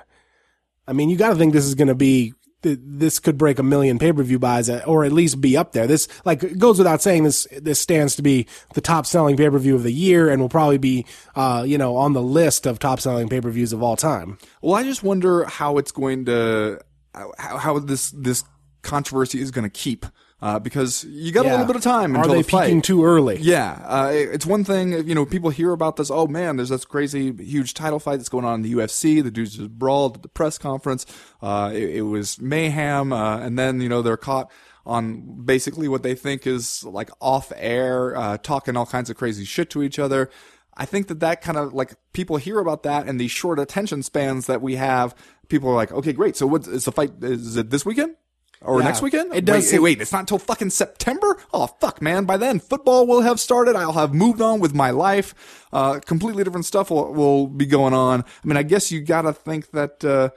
I 0.88 0.93
mean, 0.93 1.10
you 1.10 1.18
got 1.18 1.30
to 1.30 1.36
think 1.36 1.53
this 1.53 1.66
is 1.66 1.76
going 1.76 1.89
to 1.89 1.95
be 1.95 2.34
this 2.62 3.20
could 3.20 3.38
break 3.38 3.60
a 3.60 3.64
million 3.64 3.99
pay-per-view 3.99 4.39
buys 4.39 4.70
uh, 4.70 4.84
or 4.86 5.05
at 5.05 5.12
least 5.12 5.39
be 5.39 5.55
up 5.55 5.72
there. 5.72 5.88
This 5.88 6.07
like 6.26 6.57
goes 6.57 6.78
without 6.78 7.01
saying 7.01 7.24
this 7.24 7.47
this 7.57 7.80
stands 7.80 8.16
to 8.16 8.22
be 8.22 8.47
the 8.74 8.82
top 8.82 9.05
selling 9.05 9.38
pay-per-view 9.38 9.76
of 9.76 9.84
the 9.84 9.93
year 9.93 10.30
and 10.30 10.41
will 10.41 10.49
probably 10.49 10.78
be 10.78 11.05
uh 11.36 11.64
you 11.66 11.78
know 11.78 11.95
on 11.95 12.14
the 12.14 12.22
list 12.22 12.66
of 12.66 12.80
top 12.80 12.99
selling 12.99 13.30
pay-per-views 13.30 13.74
of 13.74 13.82
all 13.84 13.95
time. 13.95 14.38
Well, 14.62 14.76
I 14.76 14.84
just 14.84 15.03
wonder 15.03 15.45
how 15.45 15.78
it's 15.78 15.91
going 15.91 16.26
to, 16.26 16.80
how, 17.14 17.57
how 17.57 17.80
this, 17.80 18.12
this 18.12 18.43
controversy 18.82 19.41
is 19.41 19.51
going 19.51 19.64
to 19.64 19.70
keep. 19.70 20.05
Uh, 20.41 20.57
because 20.57 21.03
you 21.03 21.33
got 21.33 21.45
a 21.45 21.49
little 21.49 21.65
bit 21.65 21.75
of 21.75 21.81
time 21.81 22.15
Are 22.15 22.19
until 22.19 22.35
they 22.35 22.41
the 22.43 22.49
fight. 22.49 22.65
peaking 22.67 22.81
too 22.81 23.03
early? 23.03 23.39
Yeah, 23.41 23.81
uh, 23.85 24.09
it's 24.13 24.45
one 24.45 24.63
thing, 24.63 25.05
you 25.05 25.13
know, 25.13 25.25
people 25.25 25.49
hear 25.49 25.73
about 25.73 25.97
this. 25.97 26.09
Oh 26.09 26.27
man, 26.27 26.55
there's 26.55 26.69
this 26.69 26.85
crazy, 26.85 27.33
huge 27.33 27.73
title 27.73 27.99
fight 27.99 28.17
that's 28.17 28.29
going 28.29 28.45
on 28.45 28.55
in 28.55 28.61
the 28.61 28.73
UFC. 28.73 29.21
The 29.21 29.31
dudes 29.31 29.57
just 29.57 29.77
brawled 29.77 30.15
at 30.17 30.21
the 30.21 30.29
press 30.29 30.57
conference. 30.57 31.05
Uh, 31.41 31.71
it, 31.73 31.97
it 31.97 32.01
was 32.03 32.39
mayhem, 32.39 33.11
uh, 33.11 33.39
and 33.39 33.59
then 33.59 33.81
you 33.81 33.89
know 33.89 34.01
they're 34.01 34.15
caught 34.15 34.49
on 34.85 35.43
basically 35.43 35.87
what 35.87 36.03
they 36.03 36.15
think 36.15 36.47
is 36.47 36.83
like 36.85 37.09
off 37.19 37.51
air, 37.57 38.15
uh, 38.15 38.37
talking 38.37 38.77
all 38.77 38.85
kinds 38.85 39.09
of 39.09 39.17
crazy 39.17 39.43
shit 39.43 39.69
to 39.71 39.83
each 39.83 39.99
other. 39.99 40.29
I 40.75 40.85
think 40.85 41.07
that 41.09 41.19
that 41.19 41.41
kind 41.41 41.57
of 41.57 41.73
like 41.73 41.93
people 42.13 42.37
hear 42.37 42.59
about 42.59 42.83
that 42.83 43.07
and 43.07 43.19
these 43.19 43.31
short 43.31 43.59
attention 43.59 44.01
spans 44.03 44.47
that 44.47 44.61
we 44.61 44.77
have. 44.77 45.13
People 45.49 45.69
are 45.69 45.75
like, 45.75 45.91
okay, 45.91 46.13
great. 46.13 46.37
So 46.37 46.47
what 46.47 46.65
is 46.67 46.85
the 46.85 46.93
fight? 46.93 47.11
Is 47.21 47.57
it 47.57 47.69
this 47.69 47.85
weekend? 47.85 48.15
Or 48.62 48.80
Yeah. 48.80 48.86
next 48.88 49.01
weekend? 49.01 49.34
It 49.34 49.45
does 49.45 49.72
Wait, 49.72 49.80
wait, 49.80 50.01
it's 50.01 50.12
not 50.12 50.20
until 50.20 50.38
fucking 50.38 50.72
September? 50.72 51.38
Oh, 51.53 51.68
fuck, 51.80 52.01
man. 52.01 52.26
By 52.26 52.36
then, 52.36 52.60
football 52.60 53.07
will 53.07 53.22
have 53.22 53.39
started. 53.39 53.76
I'll 53.76 53.93
have 53.93 54.14
moved 54.14 54.41
on 54.41 54.60
with 54.60 54.74
my 54.74 54.89
life. 54.89 55.34
Uh, 55.72 55.99
completely 55.99 56.43
different 56.43 56.66
stuff 56.66 56.89
will, 56.89 57.14
will 57.14 57.47
be 57.47 57.66
going 57.66 57.93
on. 57.93 58.22
I 58.22 58.47
mean, 58.47 58.57
I 58.57 58.64
guess 58.64 58.91
you 58.91 58.99
gotta 59.01 59.32
think 59.32 59.72
that, 59.72 60.03
uh, 60.03 60.30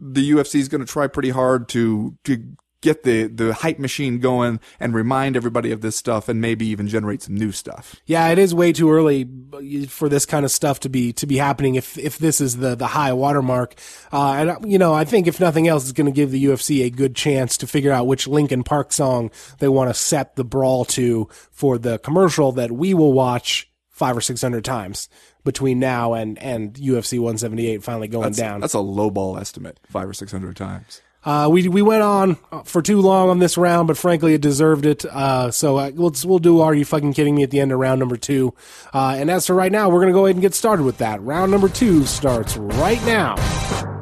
the 0.00 0.30
UFC 0.30 0.58
is 0.60 0.68
gonna 0.68 0.86
try 0.86 1.06
pretty 1.06 1.30
hard 1.30 1.68
to, 1.70 2.16
to 2.24 2.42
get 2.86 3.02
the, 3.02 3.26
the 3.26 3.52
hype 3.52 3.80
machine 3.80 4.20
going 4.20 4.60
and 4.78 4.94
remind 4.94 5.36
everybody 5.36 5.72
of 5.72 5.80
this 5.80 5.96
stuff 5.96 6.28
and 6.28 6.40
maybe 6.40 6.66
even 6.66 6.86
generate 6.86 7.20
some 7.20 7.34
new 7.34 7.50
stuff. 7.50 7.96
Yeah, 8.06 8.28
it 8.28 8.38
is 8.38 8.54
way 8.54 8.72
too 8.72 8.92
early 8.92 9.28
for 9.88 10.08
this 10.08 10.24
kind 10.24 10.44
of 10.44 10.52
stuff 10.52 10.78
to 10.80 10.88
be 10.88 11.12
to 11.14 11.26
be 11.26 11.36
happening. 11.36 11.74
If 11.74 11.98
if 11.98 12.18
this 12.18 12.40
is 12.40 12.58
the 12.58 12.76
the 12.76 12.86
high 12.86 13.12
watermark, 13.12 13.74
uh, 14.12 14.32
and 14.32 14.50
uh, 14.50 14.58
you 14.64 14.78
know, 14.78 14.94
I 14.94 15.04
think 15.04 15.26
if 15.26 15.40
nothing 15.40 15.66
else, 15.66 15.82
it's 15.82 15.92
going 15.92 16.06
to 16.06 16.12
give 16.12 16.30
the 16.30 16.44
UFC 16.44 16.84
a 16.84 16.90
good 16.90 17.16
chance 17.16 17.56
to 17.58 17.66
figure 17.66 17.90
out 17.90 18.06
which 18.06 18.28
Linkin 18.28 18.62
Park 18.62 18.92
song 18.92 19.30
they 19.58 19.68
want 19.68 19.90
to 19.90 19.94
set 19.94 20.36
the 20.36 20.44
brawl 20.44 20.84
to 20.84 21.28
for 21.50 21.78
the 21.78 21.98
commercial 21.98 22.52
that 22.52 22.70
we 22.70 22.94
will 22.94 23.12
watch 23.12 23.68
five 23.90 24.16
or 24.16 24.20
six 24.20 24.40
hundred 24.42 24.64
times 24.64 25.08
between 25.44 25.80
now 25.80 26.12
and 26.12 26.38
and 26.38 26.74
UFC 26.74 27.18
178 27.18 27.82
finally 27.82 28.08
going 28.08 28.32
down. 28.32 28.60
That's 28.60 28.74
a 28.74 28.80
low 28.80 29.10
ball 29.10 29.38
estimate, 29.38 29.80
five 29.88 30.08
or 30.08 30.14
six 30.14 30.30
hundred 30.30 30.56
times. 30.56 31.02
Uh, 31.26 31.48
we 31.50 31.68
we 31.68 31.82
went 31.82 32.02
on 32.02 32.36
for 32.64 32.80
too 32.80 33.00
long 33.00 33.28
on 33.28 33.40
this 33.40 33.58
round, 33.58 33.88
but 33.88 33.98
frankly, 33.98 34.34
it 34.34 34.40
deserved 34.40 34.86
it. 34.86 35.04
Uh, 35.04 35.50
so 35.50 35.76
uh, 35.76 35.90
we'll 35.92 36.14
we'll 36.24 36.38
do. 36.38 36.60
Are 36.60 36.72
you 36.72 36.84
fucking 36.84 37.14
kidding 37.14 37.34
me? 37.34 37.42
At 37.42 37.50
the 37.50 37.58
end 37.58 37.72
of 37.72 37.80
round 37.80 37.98
number 37.98 38.16
two. 38.16 38.54
Uh, 38.94 39.16
and 39.18 39.28
as 39.30 39.46
for 39.46 39.54
right 39.54 39.72
now, 39.72 39.88
we're 39.90 40.00
gonna 40.00 40.12
go 40.12 40.26
ahead 40.26 40.36
and 40.36 40.42
get 40.42 40.54
started 40.54 40.84
with 40.84 40.98
that. 40.98 41.20
Round 41.22 41.50
number 41.50 41.68
two 41.68 42.06
starts 42.06 42.56
right 42.56 43.04
now. 43.04 43.95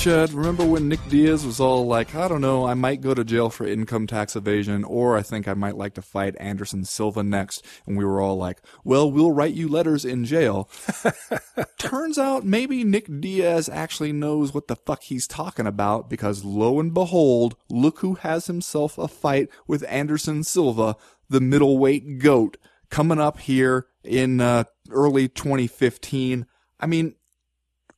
Chad, 0.00 0.32
remember 0.32 0.64
when 0.64 0.88
Nick 0.88 1.06
Diaz 1.10 1.44
was 1.44 1.60
all 1.60 1.86
like, 1.86 2.14
I 2.14 2.26
don't 2.26 2.40
know, 2.40 2.64
I 2.64 2.72
might 2.72 3.02
go 3.02 3.12
to 3.12 3.22
jail 3.22 3.50
for 3.50 3.66
income 3.66 4.06
tax 4.06 4.34
evasion, 4.34 4.82
or 4.82 5.14
I 5.14 5.20
think 5.20 5.46
I 5.46 5.52
might 5.52 5.76
like 5.76 5.92
to 5.92 6.00
fight 6.00 6.34
Anderson 6.40 6.86
Silva 6.86 7.22
next. 7.22 7.62
And 7.84 7.98
we 7.98 8.06
were 8.06 8.18
all 8.18 8.38
like, 8.38 8.62
well, 8.82 9.12
we'll 9.12 9.30
write 9.30 9.52
you 9.52 9.68
letters 9.68 10.06
in 10.06 10.24
jail. 10.24 10.70
Turns 11.78 12.16
out 12.16 12.46
maybe 12.46 12.82
Nick 12.82 13.20
Diaz 13.20 13.68
actually 13.68 14.14
knows 14.14 14.54
what 14.54 14.68
the 14.68 14.76
fuck 14.76 15.02
he's 15.02 15.26
talking 15.26 15.66
about 15.66 16.08
because 16.08 16.46
lo 16.46 16.80
and 16.80 16.94
behold, 16.94 17.56
look 17.68 17.98
who 17.98 18.14
has 18.14 18.46
himself 18.46 18.96
a 18.96 19.06
fight 19.06 19.50
with 19.66 19.84
Anderson 19.86 20.44
Silva, 20.44 20.96
the 21.28 21.42
middleweight 21.42 22.20
goat, 22.20 22.56
coming 22.88 23.20
up 23.20 23.38
here 23.40 23.86
in 24.02 24.40
uh, 24.40 24.64
early 24.90 25.28
2015. 25.28 26.46
I 26.80 26.86
mean, 26.86 27.16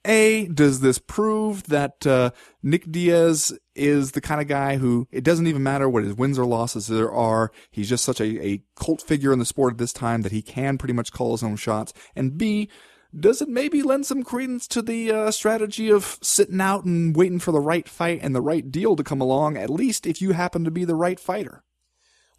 a, 0.04 0.46
does 0.48 0.80
this 0.80 0.98
prove 0.98 1.64
that 1.64 2.06
uh, 2.06 2.30
Nick 2.62 2.90
Diaz 2.90 3.56
is 3.74 4.12
the 4.12 4.20
kind 4.20 4.40
of 4.40 4.48
guy 4.48 4.76
who 4.76 5.06
it 5.10 5.24
doesn't 5.24 5.46
even 5.46 5.62
matter 5.62 5.88
what 5.88 6.04
his 6.04 6.14
wins 6.14 6.38
or 6.38 6.46
losses 6.46 6.88
there 6.88 7.12
are. 7.12 7.52
He's 7.70 7.88
just 7.88 8.04
such 8.04 8.20
a, 8.20 8.44
a 8.44 8.62
cult 8.76 9.02
figure 9.02 9.32
in 9.32 9.38
the 9.38 9.44
sport 9.44 9.74
at 9.74 9.78
this 9.78 9.92
time 9.92 10.22
that 10.22 10.32
he 10.32 10.42
can 10.42 10.78
pretty 10.78 10.92
much 10.92 11.12
call 11.12 11.32
his 11.32 11.42
own 11.42 11.56
shots. 11.56 11.92
And 12.16 12.36
B, 12.36 12.68
does 13.18 13.42
it 13.42 13.48
maybe 13.48 13.82
lend 13.82 14.06
some 14.06 14.22
credence 14.22 14.66
to 14.68 14.82
the 14.82 15.12
uh, 15.12 15.30
strategy 15.30 15.90
of 15.90 16.18
sitting 16.22 16.60
out 16.60 16.84
and 16.84 17.14
waiting 17.14 17.38
for 17.38 17.52
the 17.52 17.60
right 17.60 17.88
fight 17.88 18.20
and 18.22 18.34
the 18.34 18.40
right 18.40 18.70
deal 18.70 18.96
to 18.96 19.04
come 19.04 19.20
along, 19.20 19.56
at 19.56 19.70
least 19.70 20.06
if 20.06 20.22
you 20.22 20.32
happen 20.32 20.64
to 20.64 20.70
be 20.70 20.84
the 20.84 20.94
right 20.94 21.20
fighter? 21.20 21.62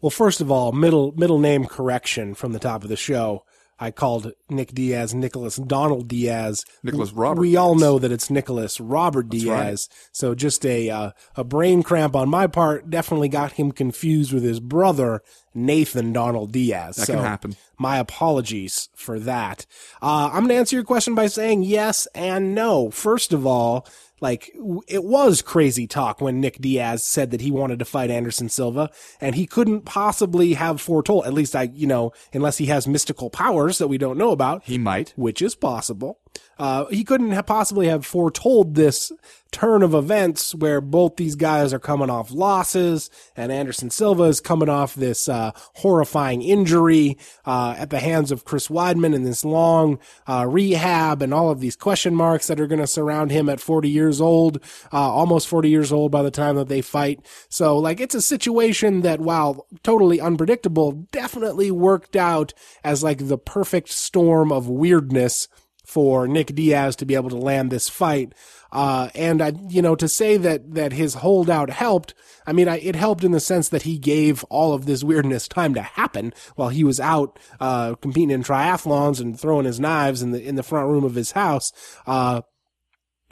Well, 0.00 0.10
first 0.10 0.40
of 0.40 0.50
all, 0.50 0.72
middle 0.72 1.12
middle 1.12 1.38
name 1.38 1.64
correction 1.64 2.34
from 2.34 2.52
the 2.52 2.58
top 2.58 2.82
of 2.82 2.90
the 2.90 2.96
show. 2.96 3.44
I 3.78 3.90
called 3.90 4.32
Nick 4.48 4.72
Diaz 4.72 5.14
Nicholas 5.14 5.56
Donald 5.56 6.08
Diaz. 6.08 6.64
Nicholas 6.82 7.12
Robert 7.12 7.40
We 7.40 7.56
all 7.56 7.74
know 7.74 7.98
that 7.98 8.12
it's 8.12 8.30
Nicholas 8.30 8.80
Robert 8.80 9.28
Diaz. 9.28 9.88
Right. 9.90 10.08
So 10.12 10.34
just 10.34 10.64
a 10.64 10.90
uh, 10.90 11.10
a 11.36 11.44
brain 11.44 11.82
cramp 11.82 12.14
on 12.14 12.28
my 12.28 12.46
part 12.46 12.90
definitely 12.90 13.28
got 13.28 13.52
him 13.52 13.72
confused 13.72 14.32
with 14.32 14.42
his 14.42 14.60
brother 14.60 15.22
Nathan 15.54 16.12
Donald 16.12 16.52
Diaz. 16.52 16.96
That 16.96 17.06
so 17.06 17.14
can 17.14 17.22
happen. 17.24 17.56
My 17.78 17.98
apologies 17.98 18.88
for 18.94 19.18
that. 19.20 19.66
Uh, 20.00 20.30
I'm 20.32 20.40
going 20.40 20.48
to 20.48 20.54
answer 20.56 20.76
your 20.76 20.84
question 20.84 21.14
by 21.14 21.26
saying 21.26 21.62
yes 21.64 22.06
and 22.14 22.54
no. 22.54 22.90
First 22.90 23.32
of 23.32 23.46
all, 23.46 23.86
like 24.24 24.50
it 24.88 25.04
was 25.04 25.42
crazy 25.42 25.86
talk 25.86 26.18
when 26.18 26.40
Nick 26.40 26.58
Diaz 26.58 27.04
said 27.04 27.30
that 27.30 27.42
he 27.42 27.50
wanted 27.50 27.78
to 27.78 27.84
fight 27.84 28.10
Anderson 28.10 28.48
Silva 28.48 28.90
and 29.20 29.34
he 29.34 29.46
couldn't 29.46 29.82
possibly 29.82 30.54
have 30.54 30.80
foretold, 30.80 31.26
at 31.26 31.34
least 31.34 31.54
I, 31.54 31.64
you 31.74 31.86
know, 31.86 32.10
unless 32.32 32.56
he 32.56 32.66
has 32.66 32.88
mystical 32.88 33.28
powers 33.28 33.76
that 33.76 33.88
we 33.88 33.98
don't 33.98 34.16
know 34.16 34.30
about 34.30 34.64
He 34.64 34.78
might. 34.78 35.12
which 35.16 35.42
is 35.42 35.54
possible. 35.54 36.20
Uh, 36.58 36.86
he 36.86 37.04
couldn't 37.04 37.32
have 37.32 37.46
possibly 37.46 37.88
have 37.88 38.06
foretold 38.06 38.74
this 38.74 39.10
turn 39.50 39.84
of 39.84 39.94
events 39.94 40.52
where 40.54 40.80
both 40.80 41.14
these 41.16 41.36
guys 41.36 41.72
are 41.72 41.78
coming 41.78 42.10
off 42.10 42.32
losses 42.32 43.08
and 43.36 43.52
Anderson 43.52 43.88
Silva 43.88 44.24
is 44.24 44.40
coming 44.40 44.68
off 44.68 44.96
this, 44.96 45.28
uh, 45.28 45.52
horrifying 45.74 46.42
injury, 46.42 47.16
uh, 47.44 47.76
at 47.78 47.90
the 47.90 48.00
hands 48.00 48.32
of 48.32 48.44
Chris 48.44 48.66
Weidman 48.66 49.14
and 49.14 49.24
this 49.24 49.44
long, 49.44 49.98
uh, 50.26 50.44
rehab 50.48 51.22
and 51.22 51.32
all 51.32 51.50
of 51.50 51.60
these 51.60 51.76
question 51.76 52.16
marks 52.16 52.48
that 52.48 52.58
are 52.58 52.66
going 52.66 52.80
to 52.80 52.86
surround 52.86 53.30
him 53.30 53.48
at 53.48 53.60
40 53.60 53.88
years 53.88 54.20
old, 54.20 54.58
uh, 54.92 54.96
almost 54.96 55.46
40 55.46 55.70
years 55.70 55.92
old 55.92 56.10
by 56.10 56.22
the 56.22 56.32
time 56.32 56.56
that 56.56 56.68
they 56.68 56.82
fight. 56.82 57.24
So 57.48 57.78
like 57.78 58.00
it's 58.00 58.14
a 58.14 58.22
situation 58.22 59.02
that 59.02 59.20
while 59.20 59.66
totally 59.84 60.20
unpredictable, 60.20 61.06
definitely 61.12 61.70
worked 61.70 62.16
out 62.16 62.54
as 62.82 63.04
like 63.04 63.28
the 63.28 63.38
perfect 63.38 63.90
storm 63.90 64.50
of 64.50 64.68
weirdness 64.68 65.46
for 65.94 66.26
Nick 66.26 66.54
Diaz 66.54 66.96
to 66.96 67.06
be 67.06 67.14
able 67.14 67.30
to 67.30 67.36
land 67.50 67.70
this 67.70 67.88
fight. 67.88 68.34
Uh, 68.72 69.08
and 69.14 69.40
I, 69.40 69.52
you 69.68 69.80
know, 69.80 69.94
to 69.96 70.08
say 70.08 70.36
that, 70.36 70.74
that 70.74 70.92
his 70.92 71.14
holdout 71.14 71.70
helped, 71.70 72.14
I 72.46 72.52
mean, 72.52 72.68
I, 72.68 72.78
it 72.78 72.96
helped 72.96 73.24
in 73.24 73.32
the 73.32 73.40
sense 73.40 73.68
that 73.68 73.82
he 73.82 73.98
gave 73.98 74.42
all 74.50 74.74
of 74.74 74.84
this 74.84 75.04
weirdness 75.04 75.46
time 75.48 75.74
to 75.74 75.82
happen 75.82 76.32
while 76.56 76.70
he 76.70 76.84
was 76.84 76.98
out, 76.98 77.38
uh, 77.60 77.94
competing 77.94 78.32
in 78.32 78.42
triathlons 78.42 79.20
and 79.20 79.38
throwing 79.38 79.66
his 79.66 79.78
knives 79.78 80.22
in 80.22 80.32
the, 80.32 80.42
in 80.42 80.56
the 80.56 80.62
front 80.70 80.88
room 80.88 81.04
of 81.04 81.14
his 81.14 81.32
house. 81.32 81.72
Uh, 82.06 82.42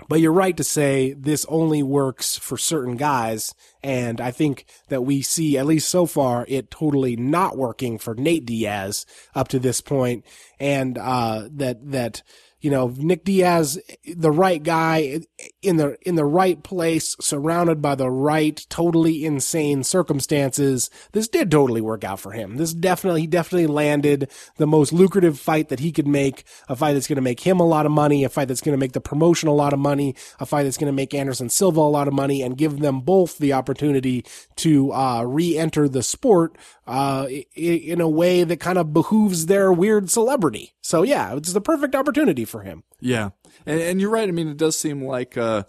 But 0.08 0.20
you're 0.20 0.32
right 0.44 0.56
to 0.56 0.64
say 0.64 1.14
this 1.14 1.46
only 1.48 1.82
works 1.82 2.36
for 2.36 2.56
certain 2.58 2.96
guys. 2.96 3.54
And 3.82 4.20
I 4.20 4.32
think 4.32 4.64
that 4.88 5.02
we 5.02 5.22
see, 5.22 5.58
at 5.58 5.66
least 5.66 5.88
so 5.88 6.06
far, 6.06 6.44
it 6.48 6.70
totally 6.70 7.16
not 7.16 7.56
working 7.56 7.98
for 7.98 8.14
Nate 8.14 8.46
Diaz 8.46 9.06
up 9.34 9.48
to 9.48 9.58
this 9.58 9.80
point. 9.80 10.24
And, 10.58 10.98
uh, 10.98 11.48
that, 11.58 11.76
that, 11.90 12.22
you 12.62 12.70
know, 12.70 12.94
Nick 12.96 13.24
Diaz, 13.24 13.78
the 14.06 14.30
right 14.30 14.62
guy 14.62 15.20
in 15.60 15.76
the, 15.76 15.98
in 16.02 16.14
the 16.14 16.24
right 16.24 16.62
place, 16.62 17.16
surrounded 17.20 17.82
by 17.82 17.94
the 17.94 18.10
right, 18.10 18.64
totally 18.70 19.26
insane 19.26 19.82
circumstances. 19.84 20.88
This 21.10 21.28
did 21.28 21.50
totally 21.50 21.80
work 21.80 22.04
out 22.04 22.20
for 22.20 22.32
him. 22.32 22.56
This 22.56 22.72
definitely, 22.72 23.22
he 23.22 23.26
definitely 23.26 23.66
landed 23.66 24.30
the 24.56 24.66
most 24.66 24.92
lucrative 24.92 25.38
fight 25.38 25.68
that 25.68 25.80
he 25.80 25.92
could 25.92 26.06
make, 26.06 26.44
a 26.68 26.76
fight 26.76 26.94
that's 26.94 27.08
going 27.08 27.16
to 27.16 27.22
make 27.22 27.40
him 27.40 27.58
a 27.58 27.66
lot 27.66 27.84
of 27.84 27.92
money, 27.92 28.22
a 28.22 28.28
fight 28.28 28.46
that's 28.46 28.60
going 28.60 28.72
to 28.72 28.80
make 28.80 28.92
the 28.92 29.00
promotion 29.00 29.48
a 29.48 29.54
lot 29.54 29.72
of 29.72 29.78
money, 29.78 30.14
a 30.38 30.46
fight 30.46 30.62
that's 30.62 30.78
going 30.78 30.86
to 30.86 30.92
make 30.92 31.12
Anderson 31.12 31.48
Silva 31.48 31.80
a 31.80 31.82
lot 31.82 32.06
of 32.06 32.14
money 32.14 32.42
and 32.42 32.56
give 32.56 32.78
them 32.78 33.00
both 33.00 33.38
the 33.38 33.52
opportunity 33.52 34.24
to, 34.56 34.92
uh, 34.92 35.24
re-enter 35.24 35.88
the 35.88 36.02
sport, 36.02 36.56
uh, 36.86 37.26
in 37.56 38.00
a 38.00 38.08
way 38.08 38.44
that 38.44 38.60
kind 38.60 38.78
of 38.78 38.92
behooves 38.92 39.46
their 39.46 39.72
weird 39.72 40.10
celebrity. 40.10 40.74
So 40.80 41.02
yeah, 41.02 41.34
it's 41.34 41.52
the 41.52 41.60
perfect 41.60 41.94
opportunity 41.94 42.44
for 42.53 42.62
him. 42.62 42.84
Yeah, 43.00 43.30
and, 43.66 43.80
and 43.80 44.00
you're 44.00 44.11
right. 44.11 44.28
I 44.28 44.32
mean, 44.32 44.46
it 44.46 44.57
does 44.57 44.78
seem 44.78 45.03
like 45.03 45.36
uh, 45.36 45.64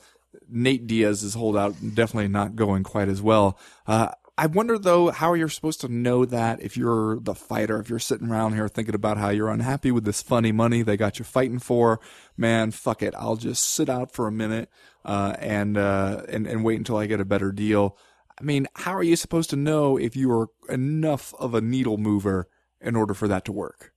Nate 0.48 0.86
Diaz's 0.86 1.34
holdout 1.34 1.74
definitely 1.82 2.28
not 2.28 2.56
going 2.56 2.84
quite 2.84 3.08
as 3.08 3.24
well. 3.24 3.58
Uh, 3.88 4.10
I 4.36 4.48
wonder 4.48 4.80
though 4.80 5.12
how 5.12 5.32
are 5.32 5.38
you're 5.38 5.50
supposed 5.50 5.82
to 5.82 5.88
know 5.88 6.26
that 6.26 6.60
if 6.62 6.76
you're 6.76 7.20
the 7.20 7.36
fighter, 7.36 7.80
if 7.80 7.90
you're 7.90 8.00
sitting 8.00 8.30
around 8.30 8.54
here 8.54 8.68
thinking 8.68 8.96
about 8.96 9.18
how 9.18 9.30
you're 9.30 9.50
unhappy 9.50 9.92
with 9.92 10.06
this 10.06 10.24
funny 10.24 10.52
money 10.52 10.82
they 10.82 10.98
got 10.98 11.20
you 11.20 11.26
fighting 11.26 11.60
for, 11.60 12.00
man, 12.36 12.72
fuck 12.72 13.04
it, 13.04 13.14
I'll 13.16 13.36
just 13.36 13.64
sit 13.64 13.90
out 13.90 14.12
for 14.12 14.28
a 14.28 14.32
minute 14.32 14.70
uh, 15.06 15.36
and 15.40 15.78
uh, 15.78 16.24
and 16.30 16.48
and 16.48 16.64
wait 16.64 16.80
until 16.80 16.98
I 16.98 17.06
get 17.06 17.20
a 17.20 17.26
better 17.26 17.52
deal. 17.52 17.98
I 18.40 18.44
mean, 18.44 18.68
how 18.76 18.94
are 18.96 19.04
you 19.04 19.16
supposed 19.16 19.52
to 19.52 19.56
know 19.56 19.98
if 19.98 20.16
you 20.16 20.32
are 20.32 20.48
enough 20.68 21.36
of 21.38 21.54
a 21.54 21.62
needle 21.62 21.98
mover 21.98 22.50
in 22.82 22.96
order 22.96 23.14
for 23.14 23.28
that 23.28 23.46
to 23.46 23.52
work? 23.52 23.93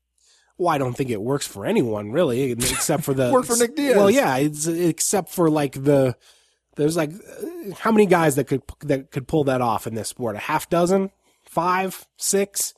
Well, 0.59 0.69
I 0.69 0.79
don't 0.79 0.95
think 0.95 1.11
it 1.11 1.21
works 1.21 1.47
for 1.47 1.67
anyone 1.67 2.13
really, 2.13 2.53
except 2.53 3.05
for 3.05 3.13
the 3.13 3.31
Work 3.33 3.47
for 3.47 3.57
Nick 3.57 3.77
Diaz. 3.77 3.97
Well, 3.97 4.11
yeah, 4.11 4.37
it's 4.37 4.67
except 4.67 5.29
for 5.31 5.51
like 5.51 5.73
the 5.85 6.17
there's 6.77 6.97
like 6.97 7.13
uh, 7.13 7.75
how 7.79 7.91
many 7.91 8.07
guys 8.07 8.37
that 8.37 8.45
could 8.45 8.63
that 8.81 9.11
could 9.11 9.29
pull 9.29 9.45
that 9.45 9.61
off 9.61 9.87
in 9.87 9.95
this 9.95 10.09
sport? 10.09 10.37
A 10.37 10.41
half 10.41 10.71
dozen, 10.71 11.11
five, 11.45 12.07
six. 12.17 12.75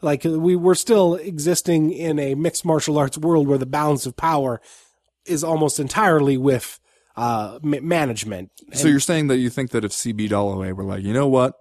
Like 0.00 0.24
we 0.24 0.56
we're 0.56 0.74
still 0.74 1.14
existing 1.14 1.92
in 1.92 2.18
a 2.18 2.34
mixed 2.34 2.64
martial 2.64 2.98
arts 2.98 3.16
world 3.16 3.46
where 3.46 3.58
the 3.58 3.66
balance 3.66 4.06
of 4.06 4.16
power 4.16 4.60
is 5.24 5.44
almost 5.44 5.80
entirely 5.80 6.36
with 6.36 6.80
uh, 7.16 7.58
management. 7.62 8.50
So 8.72 8.88
you're 8.88 9.00
saying 9.00 9.28
that 9.28 9.38
you 9.38 9.50
think 9.50 9.70
that 9.70 9.84
if 9.84 9.92
CB 9.92 10.28
Dollaway 10.28 10.72
were 10.72 10.84
like, 10.84 11.02
you 11.02 11.12
know 11.12 11.28
what? 11.28 11.54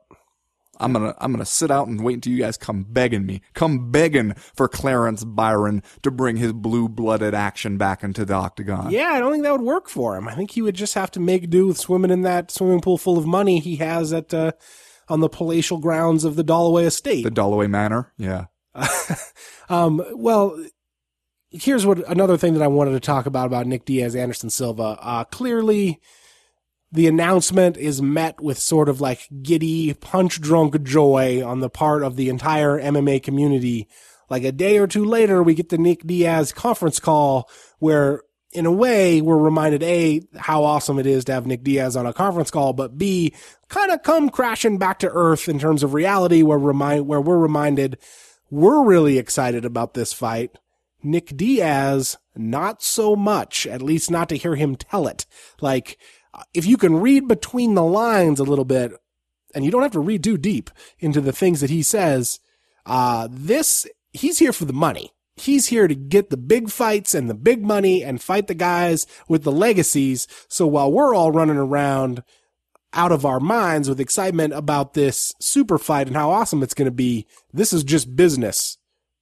I'm 0.84 0.94
gonna 0.94 1.16
I'm 1.20 1.32
gonna 1.32 1.46
sit 1.46 1.72
out 1.72 1.88
and 1.88 2.04
wait 2.04 2.16
until 2.16 2.34
you 2.34 2.40
guys 2.40 2.58
come 2.58 2.84
begging 2.84 3.26
me, 3.26 3.42
come 3.54 3.90
begging 3.92 4.34
for 4.34 4.68
Clarence 4.68 5.24
Byron 5.24 5.82
to 6.02 6.12
bring 6.12 6.36
his 6.36 6.52
blue 6.54 6.90
blooded 6.90 7.34
action 7.34 7.78
back 7.78 8.04
into 8.04 8.26
the 8.26 8.34
octagon. 8.34 8.92
Yeah, 8.92 9.12
I 9.14 9.20
don't 9.20 9.32
think 9.32 9.44
that 9.44 9.54
would 9.54 9.62
work 9.62 9.90
for 9.90 10.18
him. 10.18 10.28
I 10.28 10.36
think 10.36 10.52
he 10.52 10.62
would 10.62 10.76
just 10.76 10.94
have 10.96 11.12
to 11.12 11.20
make 11.20 11.50
do 11.50 11.68
with 11.68 11.78
swimming 11.78 12.12
in 12.12 12.22
that 12.24 12.52
swimming 12.52 12.82
pool 12.82 12.98
full 12.98 13.18
of 13.18 13.26
money 13.26 13.60
he 13.60 13.78
has 13.78 14.12
at 14.12 14.34
uh, 14.34 14.52
on 15.08 15.22
the 15.22 15.30
palatial 15.30 15.78
grounds 15.78 16.24
of 16.26 16.36
the 16.36 16.44
Dollaway 16.44 16.86
estate. 16.86 17.24
The 17.24 17.32
Dollaway 17.32 17.70
Manor, 17.70 18.12
yeah. 18.18 18.46
um, 19.70 20.04
well, 20.14 20.62
here's 21.52 21.86
what 21.86 22.08
another 22.10 22.38
thing 22.38 22.54
that 22.54 22.64
I 22.64 22.68
wanted 22.68 22.92
to 22.92 23.00
talk 23.00 23.26
about 23.26 23.46
about 23.46 23.68
Nick 23.68 23.86
Diaz, 23.86 24.16
Anderson 24.16 24.50
Silva. 24.50 24.98
Uh, 25.00 25.24
clearly, 25.26 26.02
the 26.94 27.08
announcement 27.08 27.76
is 27.76 28.02
met 28.02 28.40
with 28.40 28.60
sort 28.60 28.88
of 28.88 29.02
like 29.02 29.28
giddy, 29.42 29.94
punch 29.96 30.40
drunk 30.40 30.82
joy 30.84 31.44
on 31.44 31.60
the 31.60 31.70
part 31.70 32.04
of 32.04 32.16
the 32.16 32.30
entire 32.30 32.80
MMA 32.80 33.22
community. 33.22 33.88
Like 34.30 34.44
a 34.44 34.52
day 34.52 34.78
or 34.78 34.88
two 34.88 35.04
later, 35.04 35.42
we 35.42 35.56
get 35.56 35.70
the 35.70 35.78
Nick 35.78 36.06
Diaz 36.06 36.52
conference 36.52 37.00
call 37.00 37.50
where 37.80 38.22
in 38.54 38.68
a 38.68 38.72
way, 38.72 39.20
we're 39.20 39.38
reminded 39.38 39.82
A, 39.82 40.22
how 40.38 40.64
awesome 40.64 41.00
it 41.00 41.08
is 41.08 41.26
to 41.26 41.34
have 41.34 41.48
Nick 41.48 41.64
Diaz 41.64 41.96
on 41.96 42.06
a 42.06 42.14
conference 42.14 42.52
call, 42.52 42.72
but 42.72 43.00
B, 43.00 43.34
kind 43.68 43.92
of 43.92 44.04
come 44.04 44.30
crashing 44.30 44.78
back 44.78 45.00
to 45.00 45.10
earth 45.12 45.50
in 45.50 45.58
terms 45.58 45.82
of 45.82 45.96
reality 45.96 46.44
where 46.44 46.60
remind, 46.60 47.08
where 47.08 47.20
we're 47.20 47.40
reminded 47.40 47.98
we're 48.52 48.84
really 48.84 49.18
excited 49.18 49.66
about 49.66 49.96
this 49.96 50.14
fight. 50.14 50.60
Nick 51.02 51.36
Diaz, 51.36 52.18
not 52.36 52.84
so 52.84 53.16
much, 53.16 53.66
at 53.66 53.82
least 53.82 54.12
not 54.12 54.30
to 54.30 54.38
hear 54.38 54.56
him 54.56 54.76
tell 54.76 55.08
it. 55.08 55.26
Like, 55.60 55.98
if 56.54 56.66
you 56.66 56.78
can 56.78 57.00
read 57.00 57.28
between 57.28 57.76
the 57.76 57.84
lines 57.84 58.40
a 58.40 58.44
little 58.44 58.66
bit, 58.66 58.94
and 59.54 59.64
you 59.64 59.72
don't 59.72 59.84
have 59.84 59.92
to 59.92 60.00
read 60.00 60.24
too 60.24 60.38
deep 60.38 60.70
into 61.00 61.22
the 61.22 61.32
things 61.32 61.62
that 61.62 61.70
he 61.70 61.84
says, 61.84 62.40
uh, 62.86 63.28
this, 63.32 63.88
he's 64.12 64.40
here 64.40 64.54
for 64.54 64.66
the 64.66 64.74
money. 64.74 65.12
He's 65.36 65.68
here 65.68 65.88
to 65.88 65.96
get 65.96 66.30
the 66.30 66.38
big 66.38 66.70
fights 66.70 67.16
and 67.16 67.30
the 67.30 67.36
big 67.36 67.64
money 67.64 68.04
and 68.04 68.22
fight 68.22 68.48
the 68.48 68.54
guys 68.54 69.08
with 69.28 69.44
the 69.44 69.52
legacies. 69.52 70.28
So 70.48 70.68
while 70.68 70.92
we're 70.92 71.16
all 71.16 71.32
running 71.32 71.58
around 71.58 72.24
out 72.94 73.12
of 73.12 73.26
our 73.26 73.40
minds 73.40 73.90
with 73.90 74.00
excitement 74.00 74.54
about 74.54 74.94
this 74.94 75.34
super 75.40 75.80
fight 75.80 76.08
and 76.08 76.16
how 76.16 76.30
awesome 76.30 76.62
it's 76.62 76.76
going 76.76 76.86
to 76.86 76.92
be, 76.92 77.26
this 77.52 77.74
is 77.74 77.84
just 77.84 78.16
business 78.16 78.78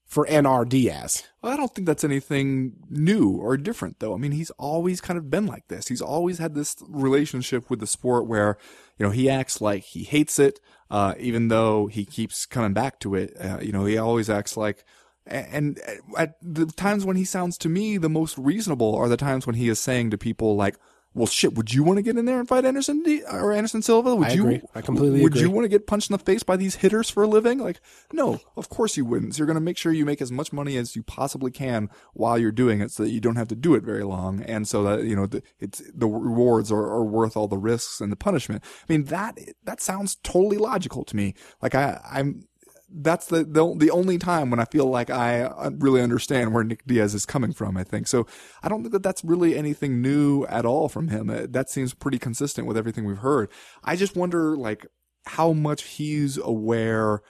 for 0.05 0.25
NR 0.25 0.67
Diaz. 0.67 1.23
I 1.43 1.57
don't 1.57 1.73
think 1.73 1.87
that's 1.87 2.03
anything 2.03 2.73
new 2.89 3.31
or 3.31 3.57
different, 3.57 3.99
though. 3.99 4.13
I 4.13 4.17
mean, 4.17 4.31
he's 4.31 4.51
always 4.51 5.01
kind 5.01 5.17
of 5.17 5.31
been 5.31 5.47
like 5.47 5.67
this. 5.69 5.87
He's 5.87 6.01
always 6.01 6.37
had 6.37 6.53
this 6.53 6.75
relationship 6.87 7.69
with 7.69 7.79
the 7.79 7.87
sport 7.87 8.27
where, 8.27 8.57
you 8.99 9.05
know, 9.05 9.11
he 9.11 9.27
acts 9.27 9.59
like 9.59 9.83
he 9.83 10.03
hates 10.03 10.37
it, 10.37 10.59
uh, 10.91 11.15
even 11.19 11.47
though 11.47 11.87
he 11.87 12.05
keeps 12.05 12.45
coming 12.45 12.73
back 12.73 12.99
to 12.99 13.15
it. 13.15 13.35
Uh, 13.39 13.57
you 13.59 13.71
know, 13.71 13.85
he 13.85 13.97
always 13.97 14.29
acts 14.29 14.55
like, 14.55 14.85
and 15.25 15.79
at 16.15 16.35
the 16.41 16.67
times 16.67 17.05
when 17.05 17.15
he 17.15 17.25
sounds 17.25 17.57
to 17.59 17.69
me 17.69 17.97
the 17.97 18.09
most 18.09 18.37
reasonable 18.37 18.95
are 18.95 19.09
the 19.09 19.17
times 19.17 19.45
when 19.47 19.55
he 19.55 19.69
is 19.69 19.79
saying 19.79 20.11
to 20.11 20.17
people 20.17 20.55
like, 20.55 20.77
well, 21.13 21.27
shit, 21.27 21.55
would 21.55 21.73
you 21.73 21.83
want 21.83 21.97
to 21.97 22.01
get 22.01 22.17
in 22.17 22.23
there 22.23 22.39
and 22.39 22.47
fight 22.47 22.63
Anderson 22.63 23.03
D- 23.03 23.23
or 23.29 23.51
Anderson 23.51 23.81
Silva? 23.81 24.15
Would 24.15 24.29
I 24.29 24.33
you? 24.33 24.43
agree. 24.43 24.61
I 24.73 24.81
completely 24.81 25.09
agree? 25.09 25.23
Would 25.23 25.33
agree. 25.33 25.41
you 25.41 25.51
want 25.51 25.65
to 25.65 25.69
get 25.69 25.85
punched 25.85 26.09
in 26.09 26.13
the 26.13 26.23
face 26.23 26.41
by 26.43 26.55
these 26.55 26.75
hitters 26.75 27.09
for 27.09 27.23
a 27.23 27.27
living? 27.27 27.59
Like, 27.59 27.81
no, 28.13 28.39
of 28.55 28.69
course 28.69 28.95
you 28.95 29.03
wouldn't. 29.03 29.35
So 29.35 29.39
you're 29.39 29.47
going 29.47 29.55
to 29.55 29.61
make 29.61 29.77
sure 29.77 29.91
you 29.91 30.05
make 30.05 30.21
as 30.21 30.31
much 30.31 30.53
money 30.53 30.77
as 30.77 30.95
you 30.95 31.03
possibly 31.03 31.51
can 31.51 31.89
while 32.13 32.37
you're 32.37 32.51
doing 32.53 32.79
it, 32.79 32.91
so 32.91 33.03
that 33.03 33.09
you 33.09 33.19
don't 33.19 33.35
have 33.35 33.49
to 33.49 33.55
do 33.55 33.75
it 33.75 33.83
very 33.83 34.03
long, 34.03 34.41
and 34.43 34.67
so 34.67 34.83
that 34.83 35.03
you 35.03 35.15
know 35.15 35.25
the, 35.25 35.43
it's 35.59 35.81
the 35.93 36.07
rewards 36.07 36.71
are, 36.71 36.85
are 36.85 37.03
worth 37.03 37.35
all 37.35 37.49
the 37.49 37.57
risks 37.57 37.99
and 37.99 38.11
the 38.11 38.15
punishment. 38.15 38.63
I 38.87 38.93
mean 38.93 39.05
that 39.05 39.37
that 39.65 39.81
sounds 39.81 40.15
totally 40.23 40.57
logical 40.57 41.03
to 41.03 41.15
me. 41.15 41.33
Like 41.61 41.75
I, 41.75 41.99
I'm 42.09 42.47
that's 42.93 43.27
the, 43.27 43.43
the 43.43 43.75
the 43.77 43.91
only 43.91 44.17
time 44.17 44.49
when 44.49 44.59
I 44.59 44.65
feel 44.65 44.85
like 44.85 45.09
I 45.09 45.43
uh, 45.43 45.71
really 45.77 46.01
understand 46.01 46.53
where 46.53 46.63
Nick 46.63 46.85
Diaz 46.85 47.13
is 47.13 47.25
coming 47.25 47.53
from. 47.53 47.77
I 47.77 47.83
think 47.83 48.07
so. 48.07 48.27
I 48.63 48.69
don't 48.69 48.81
think 48.81 48.93
that 48.93 49.03
that's 49.03 49.23
really 49.23 49.57
anything 49.57 50.01
new 50.01 50.45
at 50.45 50.65
all 50.65 50.89
from 50.89 51.07
him. 51.07 51.29
Uh, 51.29 51.47
That 51.49 51.69
seems 51.69 51.93
pretty 51.93 52.19
consistent 52.19 52.67
with 52.67 52.77
everything 52.77 53.05
we've 53.05 53.17
heard. 53.17 53.49
I 53.83 53.95
just 53.95 54.15
wonder 54.15 54.57
like 54.57 54.85
how 55.25 55.53
much 55.53 55.83
he's 55.83 56.37
aware. 56.37 57.21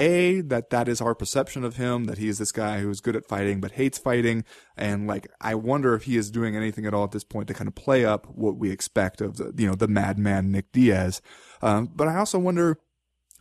A, 0.00 0.42
that 0.42 0.70
that 0.70 0.86
is 0.86 1.00
our 1.00 1.12
perception 1.12 1.64
of 1.64 1.74
him, 1.74 2.04
that 2.04 2.18
he 2.18 2.28
is 2.28 2.38
this 2.38 2.52
guy 2.52 2.78
who's 2.78 3.00
good 3.00 3.16
at 3.16 3.26
fighting 3.26 3.60
but 3.60 3.72
hates 3.72 3.98
fighting. 3.98 4.44
And 4.76 5.08
like, 5.08 5.26
I 5.40 5.56
wonder 5.56 5.92
if 5.94 6.04
he 6.04 6.16
is 6.16 6.30
doing 6.30 6.54
anything 6.54 6.86
at 6.86 6.94
all 6.94 7.02
at 7.02 7.10
this 7.10 7.24
point 7.24 7.48
to 7.48 7.54
kind 7.54 7.66
of 7.66 7.74
play 7.74 8.04
up 8.04 8.24
what 8.26 8.56
we 8.56 8.70
expect 8.70 9.20
of 9.20 9.38
the, 9.38 9.52
you 9.56 9.66
know, 9.66 9.74
the 9.74 9.88
madman 9.88 10.52
Nick 10.52 10.70
Diaz. 10.70 11.20
Um, 11.62 11.90
but 11.92 12.06
I 12.06 12.14
also 12.14 12.38
wonder, 12.38 12.78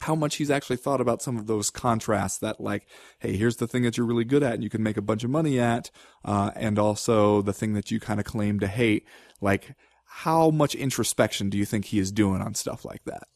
how 0.01 0.15
much 0.15 0.35
he's 0.35 0.51
actually 0.51 0.77
thought 0.77 1.01
about 1.01 1.21
some 1.21 1.37
of 1.37 1.47
those 1.47 1.69
contrasts 1.69 2.37
that 2.37 2.61
like 2.61 2.87
hey 3.19 3.35
here's 3.35 3.57
the 3.57 3.67
thing 3.67 3.83
that 3.83 3.97
you're 3.97 4.05
really 4.05 4.23
good 4.23 4.43
at 4.43 4.53
and 4.53 4.63
you 4.63 4.69
can 4.69 4.83
make 4.83 4.97
a 4.97 5.01
bunch 5.01 5.23
of 5.23 5.29
money 5.29 5.59
at 5.59 5.89
uh, 6.25 6.51
and 6.55 6.77
also 6.77 7.41
the 7.41 7.53
thing 7.53 7.73
that 7.73 7.89
you 7.91 7.99
kind 7.99 8.19
of 8.19 8.25
claim 8.25 8.59
to 8.59 8.67
hate 8.67 9.05
like 9.41 9.75
how 10.05 10.49
much 10.49 10.75
introspection 10.75 11.49
do 11.49 11.57
you 11.57 11.65
think 11.65 11.85
he 11.85 11.99
is 11.99 12.11
doing 12.11 12.41
on 12.41 12.53
stuff 12.53 12.85
like 12.85 13.03
that 13.05 13.27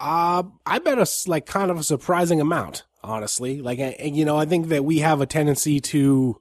Uh, 0.00 0.44
I 0.64 0.78
bet 0.78 0.98
us 0.98 1.26
like 1.26 1.44
kind 1.44 1.70
of 1.72 1.78
a 1.78 1.82
surprising 1.82 2.40
amount, 2.40 2.84
honestly. 3.02 3.60
Like, 3.60 3.80
you 4.00 4.24
know, 4.24 4.36
I 4.36 4.46
think 4.46 4.68
that 4.68 4.84
we 4.84 5.00
have 5.00 5.20
a 5.20 5.26
tendency 5.26 5.80
to 5.80 6.40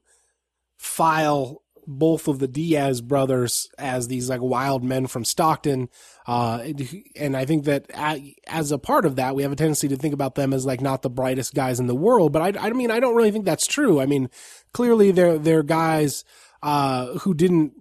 file 0.78 1.64
both 1.88 2.28
of 2.28 2.40
the 2.40 2.48
Diaz 2.48 3.00
brothers 3.00 3.70
as 3.78 4.10
these 4.10 4.30
like 4.30 4.42
wild 4.42 4.84
men 4.84 5.08
from 5.08 5.24
Stockton. 5.24 5.88
Uh, 6.28 6.74
and 7.16 7.36
I 7.36 7.46
think 7.46 7.64
that 7.64 7.90
as 8.46 8.72
a 8.74 8.78
part 8.78 9.06
of 9.06 9.16
that, 9.16 9.36
we 9.36 9.44
have 9.44 9.54
a 9.54 9.56
tendency 9.56 9.88
to 9.88 9.96
think 9.96 10.14
about 10.14 10.36
them 10.36 10.52
as 10.54 10.66
like 10.66 10.82
not 10.82 11.02
the 11.02 11.10
brightest 11.10 11.56
guys 11.56 11.80
in 11.80 11.88
the 11.88 11.96
world. 11.96 12.34
But 12.34 12.58
I, 12.58 12.68
I 12.68 12.70
mean, 12.72 12.92
I 12.92 13.00
don't 13.00 13.16
really 13.16 13.32
think 13.32 13.46
that's 13.46 13.66
true. 13.66 14.02
I 14.02 14.06
mean, 14.06 14.30
clearly 14.74 15.12
they're, 15.12 15.40
they're 15.40 15.64
guys, 15.64 16.26
uh, 16.62 17.14
who 17.20 17.34
didn't, 17.34 17.74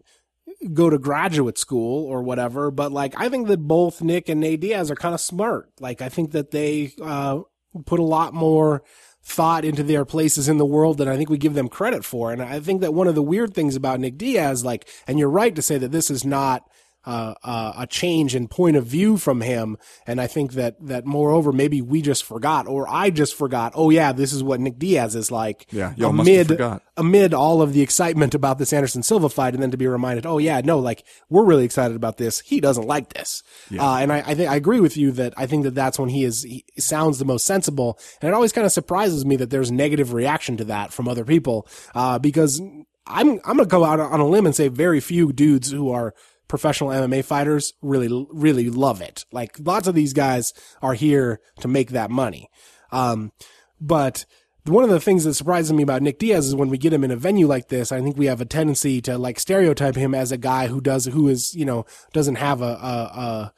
go 0.73 0.89
to 0.89 0.99
graduate 0.99 1.59
school 1.59 2.07
or 2.07 2.23
whatever, 2.23 2.71
but 2.71 2.91
like 2.91 3.15
I 3.17 3.29
think 3.29 3.47
that 3.49 3.59
both 3.59 4.03
Nick 4.03 4.29
and 4.29 4.41
Nate 4.41 4.61
Diaz 4.61 4.91
are 4.91 4.97
kind 4.97 5.15
of 5.15 5.21
smart. 5.21 5.71
Like 5.81 6.01
I 6.01 6.09
think 6.09 6.33
that 6.33 6.51
they 6.51 6.93
uh, 7.01 7.41
put 7.85 8.01
a 8.01 8.05
lot 8.05 8.33
more 8.33 8.83
thought 9.29 9.64
into 9.64 9.83
their 9.83 10.05
places 10.05 10.49
in 10.49 10.57
the 10.57 10.64
world 10.64 10.99
than 10.99 11.09
I 11.09 11.16
think 11.16 11.29
we 11.29 11.37
give 11.37 11.55
them 11.55 11.68
credit 11.68 12.05
for. 12.05 12.33
And 12.33 12.41
I 12.41 12.61
think 12.61 12.81
that 12.81 12.95
one 12.95 13.09
of 13.09 13.16
the 13.16 13.22
weird 13.22 13.55
things 13.55 13.74
about 13.74 13.99
Nick 13.99 14.16
Diaz, 14.16 14.64
like, 14.64 14.89
and 15.09 15.18
you're 15.18 15.29
right 15.29 15.53
to 15.57 15.62
say 15.62 15.79
that 15.79 15.91
this 15.91 16.12
is 16.12 16.24
not 16.24 16.70
uh, 17.07 17.35
uh, 17.43 17.73
a 17.79 17.87
change 17.87 18.35
in 18.35 18.49
point 18.49 18.77
of 18.77 18.85
view 18.85 19.17
from 19.17 19.41
him. 19.41 19.79
And 20.07 20.21
I 20.21 20.27
think 20.27 20.53
that, 20.53 20.75
that 20.87 21.07
moreover, 21.07 21.53
maybe 21.53 21.81
we 21.81 22.03
just 22.03 22.25
forgot 22.25 22.67
or 22.67 22.89
I 22.89 23.11
just 23.11 23.35
forgot. 23.37 23.73
Oh 23.75 23.91
yeah, 23.91 24.13
this 24.13 24.33
is 24.33 24.43
what 24.43 24.61
Nick 24.61 24.79
Diaz 24.79 25.15
is 25.15 25.31
like. 25.31 25.67
Yeah, 25.71 25.95
y'all 25.97 26.13
must 26.13 26.29
have 26.29 26.51
amid, 26.51 26.81
amid 26.97 27.35
all 27.35 27.63
of 27.63 27.73
the 27.73 27.83
excitement 27.83 28.35
about 28.35 28.59
this 28.59 28.73
Anderson 28.73 29.03
Silva 29.03 29.29
fight. 29.29 29.55
And 29.55 29.63
then 29.63 29.71
to 29.71 29.77
be 29.77 29.87
reminded, 29.87 30.27
oh 30.27 30.39
yeah, 30.39 30.61
no, 30.65 30.79
like 30.79 31.05
we're 31.31 31.45
really 31.45 31.65
excited 31.65 31.97
about 31.97 32.17
this. 32.17 32.41
He 32.41 32.61
doesn't 32.61 32.87
like 32.87 33.13
this. 33.15 33.43
Uh, 33.79 33.99
and 33.99 34.13
I, 34.13 34.19
I 34.19 34.35
think 34.35 34.51
I 34.51 34.57
agree 34.57 34.81
with 34.81 34.97
you 34.97 35.13
that 35.13 35.35
I 35.37 35.47
think 35.47 35.65
that 35.65 35.75
that's 35.75 35.99
when 35.99 36.09
he 36.09 36.25
is, 36.25 36.43
he 36.43 36.65
sounds 36.79 37.19
the 37.19 37.25
most 37.25 37.47
sensible. 37.47 37.99
And 38.21 38.29
it 38.29 38.35
always 38.35 38.53
kind 38.53 38.67
of 38.67 38.73
surprises 38.73 39.25
me 39.25 39.37
that 39.37 39.51
there's 39.51 39.71
negative 39.71 40.13
reaction 40.13 40.57
to 40.57 40.65
that 40.65 40.93
from 40.93 41.09
other 41.09 41.25
people. 41.25 41.69
Uh, 41.95 42.19
because 42.19 42.61
I'm, 43.07 43.41
I'm 43.45 43.57
going 43.57 43.59
to 43.59 43.67
go 43.67 43.85
out 43.85 44.01
on 44.01 44.19
a 44.19 44.27
limb 44.27 44.47
and 44.47 44.55
say 44.55 44.69
very 44.69 45.01
few 45.01 45.33
dudes 45.33 45.71
who 45.71 45.91
are 45.91 46.15
professional 46.49 46.91
MMA 46.91 47.25
fighters 47.25 47.73
really, 47.83 48.27
really 48.33 48.71
love 48.71 49.01
it. 49.01 49.25
Like 49.33 49.57
lots 49.59 49.89
of 49.89 49.95
these 49.95 50.13
guys 50.13 50.53
are 50.83 50.95
here 50.95 51.41
to 51.61 51.69
make 51.69 51.91
that 51.91 52.11
money. 52.11 52.49
Um, 52.93 53.33
but 53.81 54.25
one 54.65 54.85
of 54.85 54.91
the 54.91 55.01
things 55.01 55.25
that 55.25 55.35
surprises 55.35 55.73
me 55.73 55.83
about 55.83 56.03
Nick 56.03 56.19
Diaz 56.19 56.47
is 56.47 56.55
when 56.55 56.71
we 56.71 56.79
get 56.79 56.93
him 56.93 57.05
in 57.05 57.11
a 57.11 57.17
venue 57.17 57.47
like 57.47 57.69
this, 57.69 57.93
I 57.93 58.01
think 58.01 58.17
we 58.17 58.27
have 58.27 58.41
a 58.41 58.47
tendency 58.47 59.01
to 59.03 59.19
like 59.19 59.39
stereotype 59.39 59.97
him 59.97 60.15
as 60.15 60.33
a 60.33 60.37
guy 60.37 60.67
who 60.67 60.81
does, 60.81 61.07
who 61.07 61.29
is, 61.29 61.55
you 61.55 61.65
know, 61.65 61.87
doesn't 62.13 62.37
have 62.37 62.63
a, 62.63 62.65
a, 62.65 63.53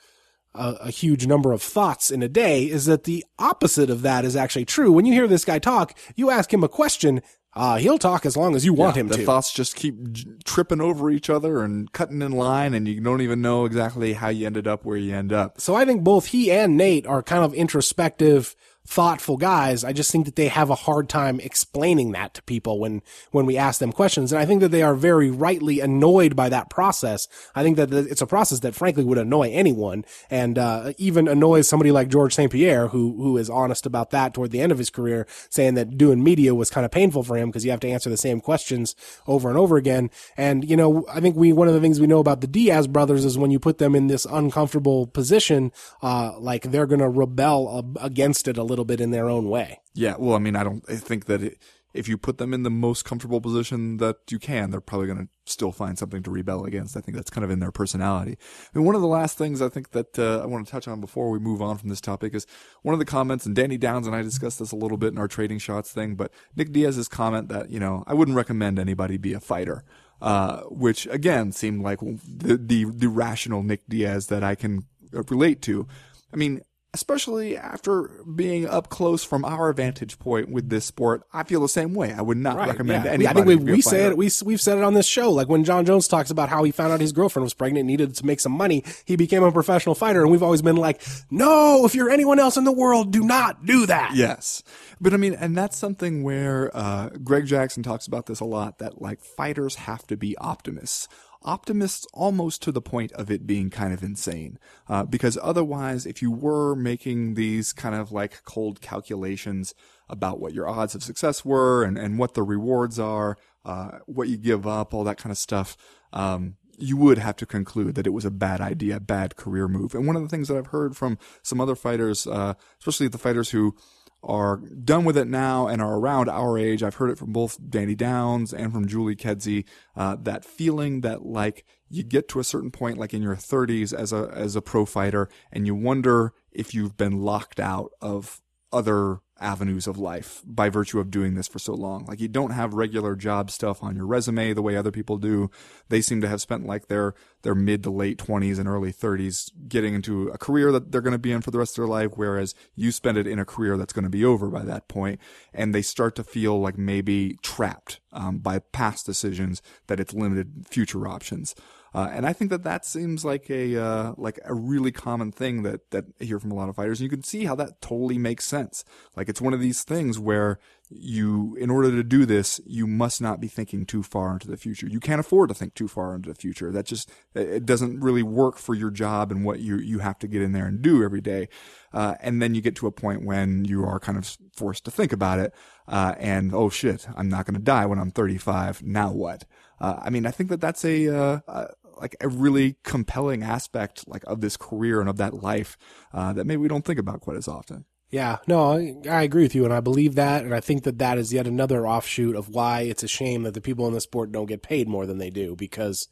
a, 0.55 0.72
a, 0.82 0.91
huge 0.91 1.26
number 1.26 1.53
of 1.53 1.62
thoughts 1.62 2.11
in 2.11 2.22
a 2.22 2.28
day 2.28 2.64
is 2.64 2.86
that 2.86 3.05
the 3.05 3.24
opposite 3.39 3.91
of 3.91 4.03
that 4.03 4.24
is 4.24 4.36
actually 4.36 4.64
true. 4.64 4.93
When 4.93 5.07
you 5.07 5.12
hear 5.12 5.28
this 5.28 5.45
guy 5.45 5.59
talk, 5.59 5.97
you 6.16 6.30
ask 6.30 6.53
him 6.53 6.64
a 6.64 6.68
question, 6.68 7.22
uh, 7.59 7.76
he'll 7.76 7.98
talk 7.98 8.24
as 8.24 8.36
long 8.36 8.54
as 8.54 8.64
you 8.64 8.72
want 8.72 8.96
him 8.96 9.09
the 9.09 9.14
to. 9.14 9.20
The 9.20 9.26
thoughts 9.26 9.52
just 9.52 9.74
keep 9.74 10.12
j- 10.12 10.24
tripping 10.44 10.80
over 10.80 11.11
each 11.11 11.28
other 11.28 11.62
and 11.62 11.90
cutting 11.92 12.22
in 12.22 12.30
line, 12.32 12.72
and 12.72 12.86
you 12.86 13.00
don't 13.00 13.20
even 13.20 13.42
know 13.42 13.64
exactly 13.64 14.12
how 14.12 14.28
you 14.28 14.46
ended 14.46 14.68
up 14.68 14.84
where 14.84 14.96
you 14.96 15.12
end 15.14 15.32
up. 15.32 15.61
So 15.61 15.74
I 15.74 15.84
think 15.84 16.04
both 16.04 16.26
he 16.26 16.52
and 16.52 16.76
Nate 16.76 17.04
are 17.06 17.20
kind 17.20 17.44
of 17.44 17.52
introspective, 17.54 18.54
thoughtful 18.89 19.36
guys. 19.36 19.84
I 19.84 19.93
just 19.93 20.11
think 20.11 20.24
that 20.24 20.36
they 20.36 20.49
have 20.49 20.70
a 20.70 20.74
hard 20.74 21.11
time 21.11 21.41
explaining 21.41 22.12
that 22.12 22.32
to 22.34 22.43
people 22.45 22.80
when, 22.80 23.03
when 23.32 23.45
we 23.45 23.59
ask 23.59 23.80
them 23.80 23.93
questions. 23.93 24.32
And 24.32 24.41
I 24.41 24.47
think 24.47 24.62
that 24.62 24.70
they 24.70 24.82
are 24.82 24.95
very 24.95 25.30
rightly 25.30 25.80
annoyed 25.80 26.34
by 26.34 26.49
that 26.49 26.70
process. 26.70 27.28
I 27.55 27.62
think 27.62 27.76
that 27.76 27.93
it's 27.93 28.22
a 28.22 28.26
process 28.26 28.61
that 28.61 28.74
frankly 28.74 29.05
would 29.05 29.18
annoy 29.18 29.51
anyone 29.53 30.07
and, 30.30 30.57
uh, 30.57 30.95
even 30.97 31.28
annoys 31.28 31.68
somebody 31.68 31.93
like 31.93 32.09
Georges 32.09 32.36
St. 32.36 32.51
Pierre, 32.51 32.89
who, 32.89 33.14
who 33.22 33.36
is 33.36 33.51
honest 33.51 33.84
about 33.84 34.11
that 34.11 34.32
toward 34.32 34.53
the 34.53 34.61
end 34.62 34.72
of 34.72 34.78
his 34.78 34.89
career, 34.89 35.26
saying 35.51 35.74
that 35.74 35.99
doing 35.99 36.24
media 36.24 36.55
was 36.55 36.70
kind 36.70 36.86
of 36.86 36.91
painful 36.91 37.22
for 37.22 37.36
him 37.36 37.51
because 37.51 37.66
you 37.66 37.70
have 37.70 37.80
to 37.80 37.91
answer 37.91 38.09
the 38.09 38.16
same 38.16 38.41
questions 38.41 38.97
over 39.26 39.51
and 39.51 39.59
over 39.59 39.76
again. 39.76 40.11
And, 40.39 40.68
you 40.68 40.78
know, 40.78 41.05
I 41.11 41.20
think 41.20 41.36
we, 41.36 41.53
one 41.53 41.68
of 41.68 41.74
the 41.74 41.80
things 41.80 42.01
we 42.01 42.07
know 42.07 42.20
about 42.20 42.41
the 42.41 42.47
Diaz 42.47 42.86
brothers 42.86 43.26
is 43.26 43.36
when 43.36 43.51
you 43.51 43.59
put 43.59 43.76
them 43.76 43.95
in 43.95 44.07
this 44.07 44.24
uncomfortable 44.24 45.07
position, 45.07 45.72
uh, 46.01 46.39
like 46.39 46.62
they're 46.62 46.86
going 46.86 47.01
to 47.01 47.09
rebel 47.11 47.84
against 48.01 48.49
it 48.49 48.57
a 48.57 48.62
little 48.62 48.77
bit 48.84 49.00
in 49.00 49.10
their 49.10 49.28
own 49.28 49.48
way. 49.48 49.80
Yeah, 49.94 50.16
well, 50.18 50.34
I 50.34 50.38
mean, 50.38 50.56
I 50.56 50.64
don't 50.64 50.84
I 50.88 50.96
think 50.96 51.26
that 51.26 51.42
it, 51.42 51.58
if 51.94 52.06
you 52.06 52.18
put 52.18 52.38
them 52.38 52.52
in 52.52 52.62
the 52.62 52.70
most 52.70 53.04
comfortable 53.04 53.40
position 53.40 53.96
that 53.96 54.16
you 54.30 54.38
can, 54.38 54.70
they're 54.70 54.80
probably 54.80 55.06
going 55.06 55.18
to 55.18 55.28
still 55.50 55.72
find 55.72 55.98
something 55.98 56.22
to 56.22 56.30
rebel 56.30 56.64
against. 56.64 56.96
I 56.96 57.00
think 57.00 57.16
that's 57.16 57.30
kind 57.30 57.44
of 57.44 57.50
in 57.50 57.60
their 57.60 57.72
personality. 57.72 58.36
And 58.74 58.84
one 58.84 58.94
of 58.94 59.00
the 59.00 59.08
last 59.08 59.38
things 59.38 59.62
I 59.62 59.68
think 59.68 59.90
that 59.92 60.18
uh, 60.18 60.40
I 60.42 60.46
want 60.46 60.66
to 60.66 60.70
touch 60.70 60.86
on 60.86 61.00
before 61.00 61.30
we 61.30 61.38
move 61.38 61.62
on 61.62 61.78
from 61.78 61.88
this 61.88 62.00
topic 62.00 62.34
is 62.34 62.46
one 62.82 62.92
of 62.92 62.98
the 62.98 63.06
comments, 63.06 63.46
and 63.46 63.56
Danny 63.56 63.78
Downes 63.78 64.06
and 64.06 64.14
I 64.14 64.22
discussed 64.22 64.58
this 64.58 64.70
a 64.70 64.76
little 64.76 64.98
bit 64.98 65.12
in 65.12 65.18
our 65.18 65.28
trading 65.28 65.58
shots 65.58 65.90
thing, 65.90 66.14
but 66.14 66.30
Nick 66.54 66.72
Diaz's 66.72 67.08
comment 67.08 67.48
that, 67.48 67.70
you 67.70 67.80
know, 67.80 68.04
I 68.06 68.14
wouldn't 68.14 68.36
recommend 68.36 68.78
anybody 68.78 69.16
be 69.16 69.32
a 69.32 69.40
fighter. 69.40 69.82
Uh, 70.20 70.62
which 70.62 71.06
again 71.12 71.52
seemed 71.52 71.80
like 71.80 72.00
the, 72.00 72.56
the, 72.56 72.84
the 72.86 73.08
rational 73.08 73.62
Nick 73.62 73.82
Diaz 73.88 74.26
that 74.26 74.42
I 74.42 74.56
can 74.56 74.84
relate 75.12 75.62
to. 75.62 75.86
I 76.32 76.36
mean, 76.36 76.60
especially 76.95 77.57
after 77.57 78.11
being 78.34 78.66
up 78.66 78.89
close 78.89 79.22
from 79.22 79.45
our 79.45 79.72
vantage 79.74 80.18
point 80.18 80.49
with 80.49 80.70
this 80.70 80.86
sport, 80.86 81.22
I 81.32 81.43
feel 81.43 81.61
the 81.61 81.68
same 81.68 81.93
way. 81.95 82.12
I 82.12 82.22
would 82.22 82.39
not 82.39 82.57
recommend 82.57 83.05
yeah. 83.05 83.12
anybody. 83.12 83.26
I 83.26 83.32
think 83.34 83.47
we, 83.47 83.72
we 83.72 83.82
say 83.82 83.99
fighter. 83.99 84.12
it. 84.12 84.16
We 84.16 84.30
we've 84.45 84.61
said 84.61 84.78
it 84.78 84.84
on 84.84 84.95
this 84.95 85.07
show. 85.07 85.30
Like 85.30 85.49
when 85.49 85.64
Jon 85.64 85.84
Jones 85.84 86.09
talks 86.09 86.30
about 86.30 86.49
how 86.49 86.64
he 86.64 86.70
found 86.70 86.93
out 86.93 87.01
his 87.01 87.12
girlfriend 87.12 87.45
was 87.45 87.55
pregnant, 87.55 87.80
and 87.80 87.86
needed 87.89 88.14
to 88.14 88.26
make 88.26 88.41
some 88.41 88.53
money. 88.53 88.84
He 89.05 89.16
became 89.16 89.43
a 89.43 89.53
professional 89.53 89.95
fighter, 89.95 90.22
and 90.22 90.30
we've 90.30 90.43
always 90.43 90.62
been 90.62 90.76
like, 90.76 91.03
no, 91.30 91.84
if 91.84 91.95
you're 91.95 92.11
anyone 92.11 92.39
else 92.39 92.57
in 92.57 92.64
the 92.64 92.72
world, 92.72 93.12
do 93.12 93.22
not 93.22 93.66
do 93.66 93.86
that. 93.86 94.14
Yes. 94.14 94.62
But 95.01 95.14
I 95.14 95.16
mean, 95.16 95.34
and 95.34 95.57
that's 95.57 95.76
something 95.76 96.22
where 96.22 96.74
uh, 96.76 97.11
Greg 97.22 97.47
Jackson 97.47 97.82
talks 97.82 98.07
about 98.07 98.26
this 98.26 98.41
a 98.41 98.45
lot 98.45 98.78
that 98.78 99.01
like 99.01 99.20
fighters 99.20 99.76
have 99.76 100.07
to 100.09 100.16
be 100.16 100.36
optimists. 100.39 101.09
Optimists 101.43 102.07
almost 102.12 102.62
to 102.62 102.72
the 102.72 102.82
point 102.82 103.12
of 103.12 103.30
it 103.30 103.47
being 103.47 103.70
kind 103.70 103.93
of 103.93 104.03
insane. 104.03 104.59
Uh, 104.89 105.05
because 105.05 105.39
otherwise, 105.41 106.05
if 106.05 106.20
you 106.20 106.30
were 106.30 106.74
making 106.74 107.34
these 107.34 107.72
kind 107.72 107.95
of 107.95 108.11
like 108.11 108.43
cold 108.45 108.80
calculations 108.80 109.74
about 110.09 110.41
what 110.41 110.53
your 110.53 110.68
odds 110.68 110.95
of 110.95 111.03
success 111.03 111.45
were 111.45 111.84
and, 111.84 111.97
and 111.97 112.18
what 112.18 112.34
the 112.34 112.43
rewards 112.43 112.99
are, 112.99 113.36
uh, 113.64 113.99
what 114.07 114.28
you 114.28 114.36
give 114.36 114.66
up, 114.66 114.93
all 114.93 115.05
that 115.05 115.18
kind 115.18 115.30
of 115.30 115.39
stuff, 115.39 115.76
um, 116.12 116.57
you 116.78 116.97
would 116.97 117.18
have 117.18 117.36
to 117.36 117.47
conclude 117.47 117.95
that 117.97 118.07
it 118.07 118.12
was 118.12 118.24
a 118.24 118.30
bad 118.30 118.61
idea, 118.61 119.01
bad 119.01 119.36
career 119.36 119.68
move. 119.68 119.95
And 119.95 120.07
one 120.07 120.16
of 120.16 120.22
the 120.22 120.28
things 120.28 120.49
that 120.49 120.57
I've 120.57 120.68
heard 120.68 120.97
from 120.97 121.18
some 121.43 121.61
other 121.61 121.74
fighters, 121.74 122.26
uh, 122.26 122.55
especially 122.78 123.09
the 123.09 123.18
fighters 123.18 123.51
who 123.51 123.74
are 124.22 124.56
done 124.56 125.04
with 125.04 125.16
it 125.16 125.28
now 125.28 125.68
and 125.68 125.80
are 125.80 125.96
around 125.96 126.28
our 126.28 126.58
age. 126.58 126.82
I've 126.82 126.96
heard 126.96 127.10
it 127.10 127.18
from 127.18 127.32
both 127.32 127.58
Danny 127.70 127.94
Downes 127.94 128.52
and 128.52 128.72
from 128.72 128.86
Julie 128.86 129.16
Kedzie. 129.16 129.64
Uh, 129.96 130.16
that 130.22 130.44
feeling 130.44 131.02
that 131.02 131.24
like 131.24 131.64
you 131.88 132.02
get 132.02 132.28
to 132.30 132.40
a 132.40 132.44
certain 132.44 132.70
point, 132.70 132.98
like 132.98 133.14
in 133.14 133.22
your 133.22 133.36
30s 133.36 133.92
as 133.92 134.12
a 134.12 134.30
as 134.34 134.56
a 134.56 134.62
pro 134.62 134.84
fighter, 134.84 135.28
and 135.52 135.66
you 135.66 135.74
wonder 135.74 136.32
if 136.50 136.74
you've 136.74 136.96
been 136.96 137.22
locked 137.22 137.60
out 137.60 137.92
of 138.00 138.40
other 138.72 139.20
avenues 139.41 139.86
of 139.86 139.99
life 139.99 140.43
by 140.45 140.68
virtue 140.68 140.99
of 141.01 141.11
doing 141.11 141.34
this 141.34 141.49
for 141.49 141.59
so 141.59 141.74
long. 141.74 142.05
Like 142.07 142.20
you 142.20 142.28
don't 142.28 142.51
have 142.51 142.74
regular 142.74 143.14
job 143.14 143.51
stuff 143.51 143.82
on 143.82 143.97
your 143.97 144.07
resume 144.07 144.53
the 144.53 144.62
way 144.62 144.76
other 144.76 144.91
people 144.91 145.16
do. 145.16 145.51
They 145.89 146.01
seem 146.01 146.20
to 146.20 146.28
have 146.28 146.41
spent 146.41 146.66
like 146.66 146.89
their 146.89 147.14
their 147.43 147.55
mid 147.55 147.82
to 147.84 147.91
late 147.91 148.18
20s 148.18 148.59
and 148.59 148.68
early 148.68 148.93
30s 148.93 149.51
getting 149.68 149.95
into 149.95 150.28
a 150.28 150.39
career 150.39 150.72
that 150.72 150.91
they're 150.91 151.01
going 151.01 151.12
to 151.12 151.18
be 151.18 151.32
in 151.32 151.41
for 151.41 151.51
the 151.51 151.59
rest 151.59 151.78
of 151.78 151.82
their 151.82 151.89
life 151.89 152.11
whereas 152.16 152.53
you 152.74 152.91
spend 152.91 153.16
it 153.16 153.28
in 153.28 153.39
a 153.39 153.45
career 153.45 153.76
that's 153.76 153.93
going 153.93 154.03
to 154.03 154.11
be 154.11 154.24
over 154.24 154.49
by 154.49 154.62
that 154.62 154.89
point 154.89 155.20
and 155.55 155.72
they 155.72 155.82
start 155.82 156.16
to 156.16 156.24
feel 156.24 156.61
like 156.61 156.76
maybe 156.76 157.39
trapped 157.43 158.01
um, 158.12 158.39
by 158.39 158.59
past 158.59 159.07
decisions 159.07 159.62
that 159.86 160.01
it's 160.01 160.14
limited 160.14 160.66
future 160.68 161.07
options. 161.07 161.55
Uh, 161.95 162.09
and 162.12 162.26
I 162.26 162.32
think 162.32 162.51
that 162.51 162.64
that 162.64 162.84
seems 162.84 163.24
like 163.24 163.51
a 163.51 163.76
uh, 163.76 164.12
like 164.16 164.39
a 164.45 164.55
really 164.55 164.93
common 164.93 165.32
thing 165.32 165.62
that 165.62 165.91
that 165.91 166.05
I 166.20 166.24
hear 166.24 166.39
from 166.39 166.51
a 166.51 166.55
lot 166.55 166.68
of 166.68 166.76
fighters. 166.76 167.01
And 167.01 167.05
you 167.05 167.11
can 167.11 167.24
see 167.24 167.45
how 167.45 167.55
that 167.57 167.80
totally 167.80 168.18
makes 168.18 168.45
sense. 168.45 168.84
Like 169.16 169.28
it's 169.28 169.41
one 169.41 169.55
of 169.55 169.61
these 169.61 169.82
things 169.84 170.18
where 170.18 170.59
you, 170.91 171.55
in 171.61 171.70
order 171.70 171.91
to 171.91 172.03
do 172.03 172.24
this, 172.24 172.61
you 172.66 172.86
must 172.86 173.20
not 173.20 173.41
be 173.41 173.49
thinking 173.49 173.84
too 173.84 174.03
far 174.03 174.32
into 174.32 174.49
the 174.49 174.57
future. 174.57 174.86
You 174.86 175.01
can't 175.01 175.20
afford 175.20 175.51
to 175.51 175.55
think 175.55 175.74
too 175.74 175.89
far 175.89 176.14
into 176.14 176.28
the 176.28 176.34
future. 176.34 176.72
That 176.72 176.86
just 176.86 177.11
it 177.34 177.66
doesn't 177.66 178.01
really 178.01 178.22
work 178.22 178.57
for 178.57 178.74
your 178.74 178.91
job 178.91 179.30
and 179.30 179.45
what 179.45 179.61
you 179.61 179.76
you 179.78 179.99
have 179.99 180.18
to 180.20 180.28
get 180.28 180.43
in 180.43 180.53
there 180.53 180.66
and 180.66 180.80
do 180.80 181.03
every 181.03 181.20
day. 181.20 181.49
Uh, 181.93 182.14
and 182.20 182.41
then 182.41 182.55
you 182.55 182.61
get 182.61 182.76
to 182.76 182.86
a 182.86 182.93
point 182.93 183.24
when 183.24 183.64
you 183.64 183.84
are 183.84 183.99
kind 183.99 184.18
of 184.18 184.36
forced 184.55 184.84
to 184.84 184.91
think 184.91 185.12
about 185.12 185.39
it. 185.39 185.55
Uh, 185.86 186.14
and 186.18 186.55
oh 186.55 186.68
shit, 186.68 187.07
I'm 187.16 187.28
not 187.28 187.47
going 187.47 187.55
to 187.55 187.61
die 187.61 187.86
when 187.86 187.99
I'm 187.99 188.11
35. 188.11 188.82
Now 188.82 189.11
what? 189.12 189.45
Uh, 189.80 190.01
I 190.03 190.11
mean, 190.11 190.26
I 190.26 190.30
think 190.30 190.51
that 190.51 190.61
that's 190.61 190.84
a, 190.84 191.09
uh, 191.09 191.66
like 192.01 192.16
a 192.20 192.28
really 192.28 192.76
compelling 192.84 193.42
aspect 193.42 194.07
like 194.09 194.24
of 194.26 194.40
this 194.40 194.57
career 194.57 195.01
and 195.01 195.09
of 195.09 195.16
that 195.16 195.34
life 195.34 195.76
uh, 196.12 196.32
that 196.32 196.46
maybe 196.46 196.59
we 196.59 196.68
don't 196.68 196.84
think 196.84 196.99
about 196.99 197.20
quite 197.20 197.36
as 197.36 197.49
often. 197.49 197.84
Yeah, 198.11 198.38
no, 198.46 198.72
I, 198.72 198.94
I 199.09 199.22
agree 199.22 199.42
with 199.42 199.55
you, 199.55 199.64
and 199.64 199.74
I 199.74 199.80
believe 199.80 200.14
that, 200.14 200.42
and 200.42 200.55
I 200.55 200.61
think 200.61 200.84
that 200.84 200.99
that 200.99 201.18
is 201.18 201.32
yet 201.32 201.46
another 201.46 201.86
offshoot 201.86 202.36
of 202.36 202.49
why 202.49 202.80
it's 202.82 203.03
a 203.03 203.09
shame 203.09 203.42
that 203.42 203.53
the 203.53 203.61
people 203.61 203.86
in 203.86 203.92
the 203.92 204.01
sport 204.01 204.32
don't 204.32 204.46
get 204.46 204.62
paid 204.62 204.88
more 204.88 205.05
than 205.05 205.18
they 205.18 205.28
do. 205.28 205.55
Because, 205.55 206.09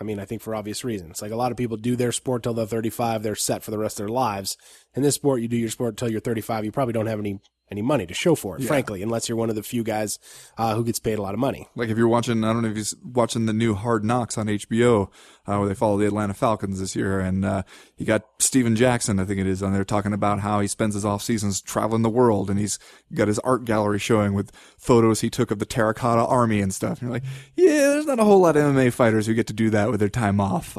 I 0.00 0.04
mean, 0.04 0.18
I 0.18 0.24
think 0.24 0.40
for 0.40 0.54
obvious 0.54 0.82
reasons, 0.82 1.20
like 1.20 1.32
a 1.32 1.36
lot 1.36 1.50
of 1.50 1.58
people 1.58 1.76
do 1.76 1.94
their 1.94 2.12
sport 2.12 2.42
till 2.42 2.54
they're 2.54 2.64
35, 2.64 3.22
they're 3.22 3.34
set 3.34 3.62
for 3.62 3.70
the 3.70 3.78
rest 3.78 4.00
of 4.00 4.06
their 4.06 4.14
lives. 4.14 4.56
In 4.94 5.02
this 5.02 5.16
sport, 5.16 5.42
you 5.42 5.48
do 5.48 5.58
your 5.58 5.68
sport 5.68 5.98
till 5.98 6.10
you're 6.10 6.20
35, 6.20 6.64
you 6.64 6.72
probably 6.72 6.94
don't 6.94 7.06
have 7.06 7.20
any 7.20 7.38
any 7.70 7.82
money 7.82 8.06
to 8.06 8.14
show 8.14 8.34
for 8.34 8.56
it, 8.56 8.62
frankly, 8.64 9.02
unless 9.02 9.28
you're 9.28 9.36
one 9.36 9.50
of 9.50 9.56
the 9.56 9.62
few 9.62 9.82
guys 9.82 10.18
uh, 10.56 10.74
who 10.74 10.84
gets 10.84 10.98
paid 10.98 11.18
a 11.18 11.22
lot 11.22 11.34
of 11.34 11.40
money. 11.40 11.68
Like 11.74 11.88
if 11.88 11.98
you're 11.98 12.08
watching, 12.08 12.44
I 12.44 12.52
don't 12.52 12.62
know 12.62 12.68
if 12.68 12.76
you're 12.76 13.00
watching 13.12 13.46
the 13.46 13.52
new 13.52 13.74
Hard 13.74 14.04
Knocks 14.04 14.38
on 14.38 14.46
HBO, 14.46 15.08
uh, 15.46 15.58
where 15.58 15.68
they 15.68 15.74
follow 15.74 15.96
the 15.96 16.06
Atlanta 16.06 16.34
Falcons 16.34 16.80
this 16.80 16.94
year, 16.94 17.18
and 17.20 17.44
uh, 17.44 17.62
you 17.96 18.06
got 18.06 18.22
Steven 18.38 18.76
Jackson, 18.76 19.18
I 19.18 19.24
think 19.24 19.40
it 19.40 19.46
is, 19.46 19.62
on 19.62 19.72
there 19.72 19.84
talking 19.84 20.12
about 20.12 20.40
how 20.40 20.60
he 20.60 20.68
spends 20.68 20.94
his 20.94 21.04
off 21.04 21.22
seasons 21.22 21.60
traveling 21.60 22.02
the 22.02 22.10
world, 22.10 22.50
and 22.50 22.58
he's 22.58 22.78
got 23.14 23.28
his 23.28 23.38
art 23.40 23.64
gallery 23.64 23.98
showing 23.98 24.32
with 24.34 24.52
photos 24.78 25.20
he 25.20 25.30
took 25.30 25.50
of 25.50 25.58
the 25.58 25.66
Terracotta 25.66 26.24
Army 26.24 26.60
and 26.60 26.72
stuff. 26.72 27.00
And 27.00 27.02
you're 27.02 27.10
like, 27.12 27.24
yeah, 27.56 27.88
there's 27.90 28.06
not 28.06 28.20
a 28.20 28.24
whole 28.24 28.40
lot 28.40 28.56
of 28.56 28.62
MMA 28.62 28.92
fighters 28.92 29.26
who 29.26 29.34
get 29.34 29.46
to 29.48 29.52
do 29.52 29.70
that 29.70 29.90
with 29.90 30.00
their 30.00 30.08
time 30.08 30.40
off. 30.40 30.76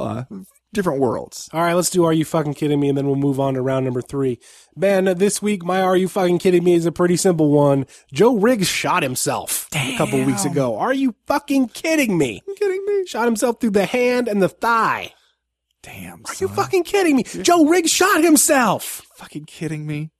Different 0.77 0.99
worlds. 0.99 1.49
All 1.53 1.61
right, 1.61 1.73
let's 1.73 1.89
do 1.89 2.05
Are 2.05 2.13
You 2.13 2.23
Fucking 2.23 2.53
Kidding 2.53 2.79
Me? 2.79 2.87
And 2.87 2.95
then 2.95 3.07
we'll 3.07 3.15
move 3.15 3.39
on 3.39 3.55
to 3.55 3.63
round 3.63 3.85
number 3.85 3.99
three. 3.99 4.37
Man, 4.75 5.05
this 5.17 5.41
week, 5.41 5.65
my 5.65 5.81
Are 5.81 5.97
You 5.97 6.07
Fucking 6.07 6.37
Kidding 6.37 6.63
Me 6.63 6.75
is 6.75 6.85
a 6.85 6.91
pretty 6.91 7.17
simple 7.17 7.49
one. 7.49 7.87
Joe 8.13 8.37
Riggs 8.37 8.67
shot 8.67 9.01
himself 9.01 9.67
a 9.73 9.97
couple 9.97 10.23
weeks 10.23 10.45
ago. 10.45 10.77
Are 10.77 10.93
you 10.93 11.15
fucking 11.25 11.69
kidding 11.69 12.15
me? 12.15 12.43
You 12.47 12.53
kidding 12.53 12.85
me? 12.85 13.07
Shot 13.07 13.25
himself 13.25 13.59
through 13.59 13.71
the 13.71 13.87
hand 13.87 14.27
and 14.27 14.39
the 14.39 14.49
thigh. 14.49 15.15
Damn. 15.81 16.21
Are 16.27 16.35
you 16.37 16.47
fucking 16.47 16.83
kidding 16.83 17.15
me? 17.15 17.23
Joe 17.23 17.65
Riggs 17.65 17.89
shot 17.89 18.23
himself. 18.23 19.01
fucking 19.15 19.45
kidding 19.45 19.87
me? 19.87 20.11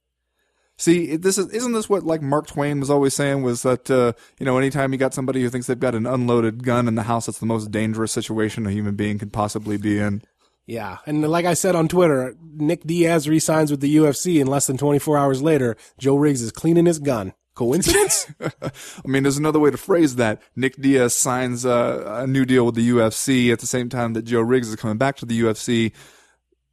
See, 0.76 1.14
this 1.14 1.38
is 1.38 1.52
isn't 1.52 1.72
this 1.72 1.88
what 1.88 2.02
like 2.02 2.20
Mark 2.20 2.48
Twain 2.48 2.80
was 2.80 2.90
always 2.90 3.14
saying 3.14 3.42
was 3.42 3.62
that 3.62 3.88
uh, 3.88 4.12
you 4.40 4.46
know 4.46 4.58
anytime 4.58 4.92
you 4.92 4.98
got 4.98 5.14
somebody 5.14 5.40
who 5.40 5.50
thinks 5.50 5.68
they've 5.68 5.78
got 5.78 5.94
an 5.94 6.06
unloaded 6.06 6.64
gun 6.64 6.88
in 6.88 6.96
the 6.96 7.04
house, 7.04 7.26
that's 7.26 7.38
the 7.38 7.46
most 7.46 7.70
dangerous 7.70 8.10
situation 8.10 8.66
a 8.66 8.72
human 8.72 8.96
being 8.96 9.20
could 9.20 9.32
possibly 9.32 9.76
be 9.76 10.00
in. 10.00 10.20
Yeah, 10.68 10.98
and 11.06 11.26
like 11.26 11.46
I 11.46 11.54
said 11.54 11.74
on 11.74 11.88
Twitter, 11.88 12.36
Nick 12.42 12.84
Diaz 12.84 13.26
resigns 13.26 13.70
with 13.70 13.80
the 13.80 13.96
UFC, 13.96 14.38
and 14.38 14.50
less 14.50 14.66
than 14.66 14.76
24 14.76 15.16
hours 15.16 15.40
later, 15.40 15.78
Joe 15.98 16.14
Riggs 16.14 16.42
is 16.42 16.52
cleaning 16.52 16.84
his 16.84 16.98
gun. 16.98 17.32
Coincidence? 17.54 18.26
I 18.40 18.70
mean, 19.06 19.22
there's 19.22 19.38
another 19.38 19.58
way 19.58 19.70
to 19.70 19.78
phrase 19.78 20.16
that. 20.16 20.42
Nick 20.54 20.76
Diaz 20.76 21.16
signs 21.16 21.64
uh, 21.64 22.20
a 22.22 22.26
new 22.26 22.44
deal 22.44 22.66
with 22.66 22.74
the 22.74 22.86
UFC 22.86 23.50
at 23.50 23.60
the 23.60 23.66
same 23.66 23.88
time 23.88 24.12
that 24.12 24.26
Joe 24.26 24.42
Riggs 24.42 24.68
is 24.68 24.76
coming 24.76 24.98
back 24.98 25.16
to 25.16 25.26
the 25.26 25.40
UFC. 25.40 25.92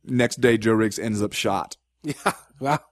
Next 0.04 0.42
day, 0.42 0.58
Joe 0.58 0.74
Riggs 0.74 1.00
ends 1.00 1.22
up 1.22 1.32
shot. 1.32 1.78
yeah. 2.04 2.34
Well, 2.60 2.84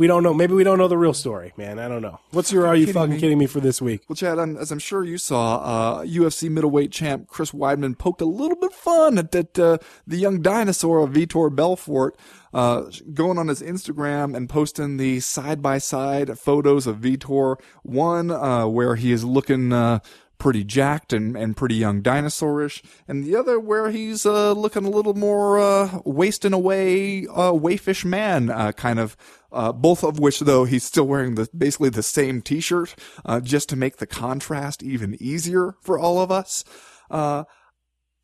we 0.00 0.06
don't 0.06 0.22
know. 0.22 0.32
Maybe 0.32 0.54
we 0.54 0.64
don't 0.64 0.78
know 0.78 0.88
the 0.88 0.96
real 0.96 1.12
story, 1.12 1.52
man. 1.58 1.78
I 1.78 1.86
don't 1.86 2.00
know. 2.00 2.20
What's 2.30 2.50
your 2.50 2.66
Are 2.66 2.74
You 2.74 2.90
Fucking 2.90 3.18
Kidding 3.18 3.36
Me 3.36 3.44
for 3.44 3.60
this 3.60 3.82
week? 3.82 4.00
Well, 4.08 4.16
Chad, 4.16 4.38
I'm, 4.38 4.56
as 4.56 4.72
I'm 4.72 4.78
sure 4.78 5.04
you 5.04 5.18
saw, 5.18 5.58
uh, 5.58 6.04
UFC 6.04 6.50
middleweight 6.50 6.90
champ 6.90 7.28
Chris 7.28 7.50
Weidman 7.50 7.98
poked 7.98 8.22
a 8.22 8.24
little 8.24 8.56
bit 8.56 8.72
fun 8.72 9.18
at 9.18 9.30
that 9.32 9.58
uh, 9.58 9.76
the 10.06 10.16
young 10.16 10.40
dinosaur 10.40 11.00
of 11.00 11.10
Vitor 11.10 11.54
Belfort, 11.54 12.16
uh, 12.54 12.84
going 13.12 13.36
on 13.36 13.48
his 13.48 13.60
Instagram 13.60 14.34
and 14.34 14.48
posting 14.48 14.96
the 14.96 15.20
side 15.20 15.60
by 15.60 15.76
side 15.76 16.38
photos 16.38 16.86
of 16.86 16.96
Vitor. 16.96 17.60
One 17.82 18.30
uh, 18.30 18.68
where 18.68 18.96
he 18.96 19.12
is 19.12 19.22
looking. 19.22 19.70
Uh, 19.70 19.98
Pretty 20.40 20.64
jacked 20.64 21.12
and, 21.12 21.36
and 21.36 21.54
pretty 21.54 21.74
young 21.74 22.02
dinosaurish, 22.02 22.82
and 23.06 23.22
the 23.22 23.36
other 23.36 23.60
where 23.60 23.90
he's 23.90 24.24
uh, 24.24 24.52
looking 24.52 24.86
a 24.86 24.90
little 24.90 25.12
more 25.12 25.60
uh, 25.60 26.00
wasting 26.06 26.54
away, 26.54 27.26
uh, 27.26 27.52
wayfish 27.52 28.06
man 28.06 28.48
uh, 28.50 28.72
kind 28.72 28.98
of. 28.98 29.18
Uh, 29.52 29.70
both 29.70 30.02
of 30.02 30.18
which, 30.18 30.40
though, 30.40 30.64
he's 30.64 30.82
still 30.82 31.06
wearing 31.06 31.34
the 31.34 31.46
basically 31.54 31.90
the 31.90 32.02
same 32.02 32.40
T-shirt, 32.40 32.94
uh, 33.26 33.40
just 33.40 33.68
to 33.68 33.76
make 33.76 33.98
the 33.98 34.06
contrast 34.06 34.82
even 34.82 35.14
easier 35.20 35.74
for 35.82 35.98
all 35.98 36.20
of 36.20 36.32
us. 36.32 36.64
Uh, 37.10 37.44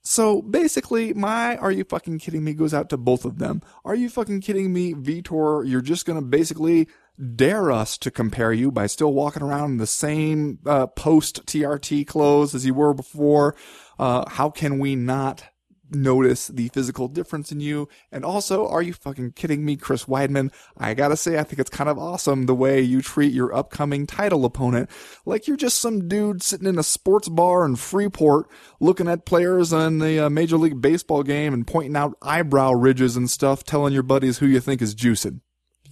so 0.03 0.41
basically, 0.41 1.13
my 1.13 1.57
"Are 1.57 1.73
you 1.73 1.85
fucking 1.85 2.21
kidding 2.21 2.45
me?" 2.45 2.55
goes 2.55 2.73
out 2.73 2.89
to 2.91 2.97
both 2.97 3.25
of 3.25 3.39
them. 3.39 3.61
Are 3.85 3.95
you 3.97 4.09
fucking 4.09 4.41
kidding 4.41 4.73
me, 4.73 4.95
Vitor? 4.95 5.69
You're 5.69 5.81
just 5.83 6.07
gonna 6.07 6.23
basically 6.23 6.89
dare 7.35 7.71
us 7.71 7.97
to 7.99 8.11
compare 8.11 8.53
you 8.53 8.71
by 8.71 8.87
still 8.87 9.13
walking 9.13 9.43
around 9.43 9.73
in 9.73 9.77
the 9.79 9.87
same 9.87 10.59
uh, 10.67 10.87
post 10.87 11.47
TRT 11.47 12.07
clothes 12.07 12.55
as 12.55 12.67
you 12.67 12.75
were 12.75 12.95
before. 12.95 13.55
Uh, 13.99 14.29
how 14.29 14.51
can 14.51 14.79
we 14.79 14.95
not 14.95 15.45
notice 15.91 16.49
the 16.49 16.69
physical 16.69 17.09
difference 17.09 17.53
in 17.53 17.61
you? 17.61 17.89
And 18.11 18.25
also, 18.25 18.67
are 18.67 18.83
you 18.83 18.93
fucking 18.93 19.33
kidding 19.33 19.65
me, 19.65 19.77
Chris 19.77 20.05
Weidman? 20.05 20.53
I 20.77 20.95
gotta 20.95 21.17
say, 21.17 21.39
I 21.39 21.45
think 21.45 21.59
it's 21.59 21.71
kind 21.71 21.89
of 21.89 21.99
awesome 21.99 22.47
the 22.47 22.55
way 22.55 22.81
you 22.81 23.01
treat 23.01 23.33
your 23.33 23.55
upcoming 23.55 24.07
title 24.07 24.45
opponent. 24.45 24.91
Like 25.25 25.47
you're 25.47 25.57
just 25.57 25.81
some 25.81 26.09
dude 26.09 26.43
sitting 26.43 26.67
in 26.67 26.79
a 26.79 26.83
sports 26.83 27.29
bar 27.29 27.65
in 27.65 27.77
Freeport 27.77 28.51
looking 28.81 29.09
at 29.09 29.27
players 29.27 29.73
on 29.73 29.99
the 29.99 30.27
uh, 30.27 30.31
Major 30.31 30.57
League 30.57 30.81
Baseball 30.81 31.23
game 31.23 31.55
and 31.55 31.67
pointing 31.67 31.97
out 31.97 32.17
eyebrow 32.21 32.73
ridges 32.73 33.17
and 33.17 33.31
stuff, 33.31 33.65
telling 33.65 33.93
your 33.93 34.03
buddies 34.03 34.39
who 34.39 34.47
you 34.47 34.61
think 34.61 34.83
is 34.83 34.95
juicing. 34.95 35.41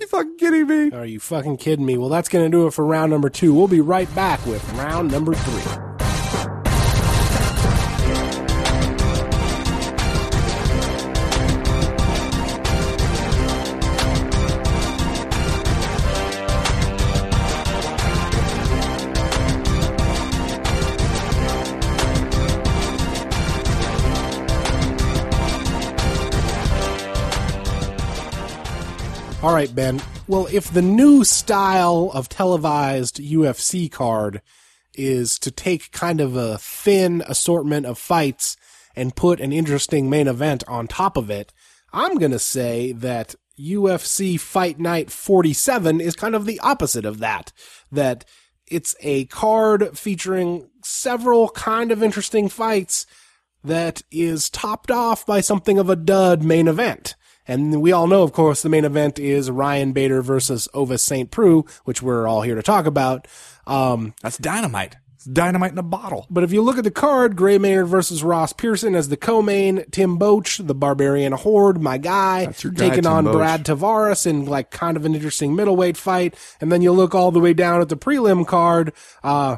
You 0.00 0.06
fucking 0.08 0.36
kidding 0.38 0.66
me? 0.66 0.90
Are 0.90 1.06
you 1.06 1.20
fucking 1.20 1.58
kidding 1.58 1.86
me? 1.86 1.96
Well, 1.96 2.08
that's 2.08 2.28
going 2.28 2.44
to 2.44 2.50
do 2.50 2.66
it 2.66 2.72
for 2.72 2.84
round 2.84 3.10
number 3.10 3.30
two. 3.30 3.54
We'll 3.54 3.68
be 3.68 3.80
right 3.80 4.12
back 4.14 4.44
with 4.46 4.62
round 4.72 5.10
number 5.10 5.34
three. 5.34 5.83
All 29.44 29.52
right, 29.52 29.74
Ben. 29.74 30.00
Well, 30.26 30.48
if 30.50 30.72
the 30.72 30.80
new 30.80 31.22
style 31.22 32.10
of 32.14 32.30
televised 32.30 33.18
UFC 33.18 33.92
card 33.92 34.40
is 34.94 35.38
to 35.40 35.50
take 35.50 35.92
kind 35.92 36.22
of 36.22 36.34
a 36.34 36.56
thin 36.56 37.22
assortment 37.26 37.84
of 37.84 37.98
fights 37.98 38.56
and 38.96 39.14
put 39.14 39.40
an 39.40 39.52
interesting 39.52 40.08
main 40.08 40.28
event 40.28 40.64
on 40.66 40.86
top 40.86 41.18
of 41.18 41.28
it, 41.28 41.52
I'm 41.92 42.16
going 42.16 42.30
to 42.30 42.38
say 42.38 42.92
that 42.92 43.34
UFC 43.60 44.40
Fight 44.40 44.80
Night 44.80 45.10
47 45.10 46.00
is 46.00 46.16
kind 46.16 46.34
of 46.34 46.46
the 46.46 46.58
opposite 46.60 47.04
of 47.04 47.18
that. 47.18 47.52
That 47.92 48.24
it's 48.66 48.96
a 49.00 49.26
card 49.26 49.98
featuring 49.98 50.70
several 50.82 51.50
kind 51.50 51.92
of 51.92 52.02
interesting 52.02 52.48
fights 52.48 53.04
that 53.62 54.00
is 54.10 54.48
topped 54.48 54.90
off 54.90 55.26
by 55.26 55.42
something 55.42 55.78
of 55.78 55.90
a 55.90 55.96
dud 55.96 56.42
main 56.42 56.66
event. 56.66 57.14
And 57.46 57.82
we 57.82 57.92
all 57.92 58.06
know, 58.06 58.22
of 58.22 58.32
course, 58.32 58.62
the 58.62 58.68
main 58.68 58.84
event 58.84 59.18
is 59.18 59.50
Ryan 59.50 59.92
Bader 59.92 60.22
versus 60.22 60.68
Ovince 60.74 61.00
St. 61.00 61.30
Preux, 61.30 61.64
which 61.84 62.02
we're 62.02 62.26
all 62.26 62.42
here 62.42 62.54
to 62.54 62.62
talk 62.62 62.86
about. 62.86 63.28
Um, 63.66 64.14
That's 64.22 64.38
dynamite. 64.38 64.96
It's 65.14 65.24
dynamite 65.26 65.72
in 65.72 65.78
a 65.78 65.82
bottle. 65.82 66.26
but 66.28 66.44
if 66.44 66.52
you 66.52 66.60
look 66.60 66.76
at 66.76 66.84
the 66.84 66.90
card, 66.90 67.34
Gray 67.34 67.56
Maynard 67.56 67.88
versus 67.88 68.22
Ross 68.22 68.52
Pearson 68.52 68.94
as 68.94 69.08
the 69.08 69.16
co-main, 69.16 69.84
Tim 69.90 70.18
Boetsch, 70.18 70.66
the 70.66 70.74
Barbarian 70.74 71.32
Horde, 71.32 71.80
my 71.80 71.96
guy, 71.96 72.46
guy, 72.46 72.52
taking 72.52 73.06
on 73.06 73.24
Boach. 73.24 73.32
Brad 73.32 73.64
Tavares 73.64 74.26
in 74.26 74.44
like 74.44 74.70
kind 74.70 74.96
of 74.96 75.06
an 75.06 75.14
interesting 75.14 75.54
middleweight 75.54 75.96
fight. 75.96 76.34
And 76.60 76.70
then 76.70 76.82
you 76.82 76.92
look 76.92 77.14
all 77.14 77.30
the 77.30 77.40
way 77.40 77.54
down 77.54 77.80
at 77.80 77.88
the 77.88 77.96
prelim 77.96 78.46
card, 78.46 78.92
uh, 79.22 79.56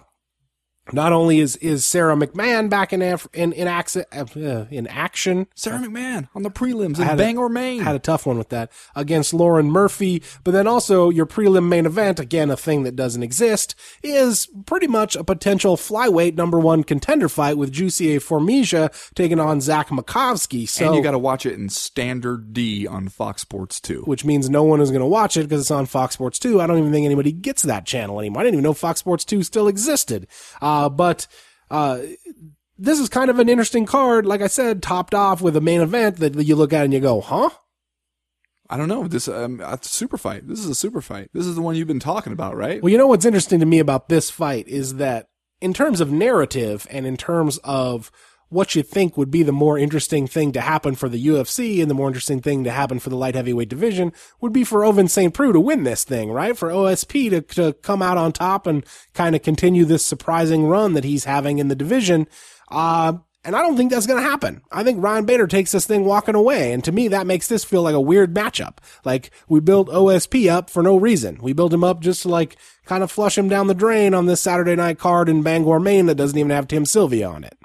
not 0.92 1.12
only 1.12 1.40
is, 1.40 1.56
is 1.56 1.84
Sara 1.84 2.14
McMann 2.14 2.70
back 2.70 2.92
in, 2.92 3.02
Af- 3.02 3.28
in, 3.32 3.52
in, 3.52 3.66
acci- 3.66 4.04
uh, 4.12 4.66
in 4.70 4.86
action, 4.86 5.46
Sara 5.54 5.78
McMann 5.80 6.28
on 6.34 6.42
the 6.42 6.50
prelims 6.50 6.98
in 7.00 7.08
a- 7.08 7.16
Bangor, 7.16 7.48
Maine. 7.48 7.80
had 7.82 7.96
a 7.96 7.98
tough 8.00 8.26
one 8.26 8.38
with 8.38 8.50
that 8.50 8.70
against 8.94 9.34
Lauren 9.34 9.70
Murphy. 9.70 10.22
But 10.44 10.52
then 10.52 10.66
also 10.66 11.10
your 11.10 11.26
prelim 11.26 11.68
main 11.68 11.86
event, 11.86 12.20
again, 12.20 12.50
a 12.50 12.56
thing 12.56 12.82
that 12.84 12.94
doesn't 12.96 13.22
exist, 13.22 13.74
is 14.02 14.48
pretty 14.66 14.86
much 14.86 15.16
a 15.16 15.24
potential 15.24 15.76
flyweight 15.76 16.34
number 16.36 16.58
one 16.60 16.84
contender 16.84 17.28
fight 17.28 17.58
with 17.58 17.72
Jussier 17.72 18.16
Formiga 18.18 18.92
taking 19.14 19.40
on 19.40 19.60
Zach 19.60 19.88
Makovsky. 19.88 20.68
So, 20.68 20.86
and 20.86 20.94
you 20.94 21.02
got 21.02 21.12
to 21.12 21.18
watch 21.18 21.46
it 21.46 21.54
in 21.54 21.68
standard 21.68 22.52
D 22.52 22.86
on 22.86 23.08
Fox 23.08 23.42
Sports 23.42 23.80
2. 23.80 24.02
which 24.02 24.24
means 24.24 24.48
no 24.48 24.62
one 24.62 24.80
is 24.80 24.90
going 24.90 25.00
to 25.00 25.06
watch 25.06 25.36
it 25.36 25.42
because 25.42 25.62
it's 25.62 25.70
on 25.70 25.86
Fox 25.86 26.14
Sports 26.14 26.38
2. 26.38 26.60
I 26.60 26.66
don't 26.66 26.78
even 26.78 26.92
think 26.92 27.04
anybody 27.06 27.32
gets 27.32 27.62
that 27.62 27.86
channel 27.86 28.20
anymore. 28.20 28.42
I 28.42 28.44
didn't 28.44 28.54
even 28.54 28.64
know 28.64 28.72
Fox 28.74 29.00
Sports 29.00 29.24
2 29.24 29.42
still 29.42 29.66
existed. 29.68 30.26
Uh, 30.62 30.75
but, 30.88 31.26
uh, 31.70 32.00
this 32.78 33.00
is 33.00 33.08
kind 33.08 33.30
of 33.30 33.38
an 33.38 33.48
interesting 33.48 33.86
card, 33.86 34.26
like 34.26 34.42
I 34.42 34.48
said, 34.48 34.82
topped 34.82 35.14
off 35.14 35.40
with 35.40 35.56
a 35.56 35.60
main 35.60 35.80
event 35.80 36.16
that 36.16 36.34
you 36.44 36.56
look 36.56 36.72
at 36.72 36.84
and 36.84 36.92
you 36.92 37.00
go, 37.00 37.20
huh? 37.20 37.50
I 38.68 38.76
don't 38.76 38.88
know. 38.88 39.06
This 39.06 39.28
um, 39.28 39.60
a 39.60 39.78
super 39.82 40.18
fight. 40.18 40.48
This 40.48 40.58
is 40.58 40.68
a 40.68 40.74
super 40.74 41.00
fight. 41.00 41.30
This 41.32 41.46
is 41.46 41.54
the 41.54 41.62
one 41.62 41.76
you've 41.76 41.86
been 41.86 42.00
talking 42.00 42.32
about, 42.32 42.56
right? 42.56 42.82
Well, 42.82 42.90
you 42.90 42.98
know 42.98 43.06
what's 43.06 43.24
interesting 43.24 43.60
to 43.60 43.66
me 43.66 43.78
about 43.78 44.08
this 44.08 44.28
fight 44.28 44.66
is 44.68 44.96
that 44.96 45.28
in 45.60 45.72
terms 45.72 46.00
of 46.00 46.10
narrative 46.10 46.86
and 46.90 47.06
in 47.06 47.16
terms 47.16 47.58
of 47.58 48.10
what 48.48 48.74
you 48.74 48.82
think 48.82 49.16
would 49.16 49.30
be 49.30 49.42
the 49.42 49.52
more 49.52 49.78
interesting 49.78 50.26
thing 50.26 50.52
to 50.52 50.60
happen 50.60 50.94
for 50.94 51.08
the 51.08 51.26
UFC 51.26 51.80
and 51.80 51.90
the 51.90 51.94
more 51.94 52.06
interesting 52.06 52.40
thing 52.40 52.64
to 52.64 52.70
happen 52.70 52.98
for 52.98 53.10
the 53.10 53.16
light 53.16 53.34
heavyweight 53.34 53.68
division 53.68 54.12
would 54.40 54.52
be 54.52 54.64
for 54.64 54.80
Ovince 54.80 55.10
St. 55.10 55.34
Preux 55.34 55.52
to 55.52 55.60
win 55.60 55.82
this 55.82 56.04
thing, 56.04 56.30
right? 56.30 56.56
For 56.56 56.68
OSP 56.68 57.30
to, 57.30 57.40
to 57.40 57.72
come 57.74 58.02
out 58.02 58.16
on 58.16 58.32
top 58.32 58.66
and 58.66 58.86
kind 59.14 59.34
of 59.34 59.42
continue 59.42 59.84
this 59.84 60.06
surprising 60.06 60.66
run 60.66 60.94
that 60.94 61.04
he's 61.04 61.24
having 61.24 61.58
in 61.58 61.68
the 61.68 61.74
division. 61.74 62.28
Uh, 62.68 63.14
and 63.46 63.54
I 63.54 63.62
don't 63.62 63.76
think 63.76 63.92
that's 63.92 64.06
going 64.08 64.22
to 64.22 64.28
happen. 64.28 64.60
I 64.72 64.82
think 64.82 65.00
Ryan 65.00 65.24
Bader 65.24 65.46
takes 65.46 65.70
this 65.70 65.86
thing 65.86 66.04
walking 66.04 66.34
away. 66.34 66.72
And 66.72 66.82
to 66.82 66.90
me, 66.90 67.06
that 67.08 67.28
makes 67.28 67.46
this 67.46 67.64
feel 67.64 67.82
like 67.82 67.94
a 67.94 68.00
weird 68.00 68.34
matchup. 68.34 68.78
Like 69.04 69.30
we 69.48 69.60
built 69.60 69.88
OSP 69.88 70.50
up 70.50 70.68
for 70.68 70.82
no 70.82 70.96
reason. 70.96 71.38
We 71.40 71.52
built 71.52 71.72
him 71.72 71.84
up 71.84 72.00
just 72.00 72.22
to 72.22 72.28
like 72.28 72.56
kind 72.84 73.04
of 73.04 73.10
flush 73.10 73.38
him 73.38 73.48
down 73.48 73.68
the 73.68 73.74
drain 73.74 74.14
on 74.14 74.26
this 74.26 74.40
Saturday 74.40 74.74
night 74.74 74.98
card 74.98 75.28
in 75.28 75.42
Bangor, 75.42 75.78
Maine 75.78 76.06
that 76.06 76.16
doesn't 76.16 76.36
even 76.36 76.50
have 76.50 76.66
Tim 76.66 76.84
Sylvia 76.84 77.28
on 77.28 77.44
it. 77.44 77.56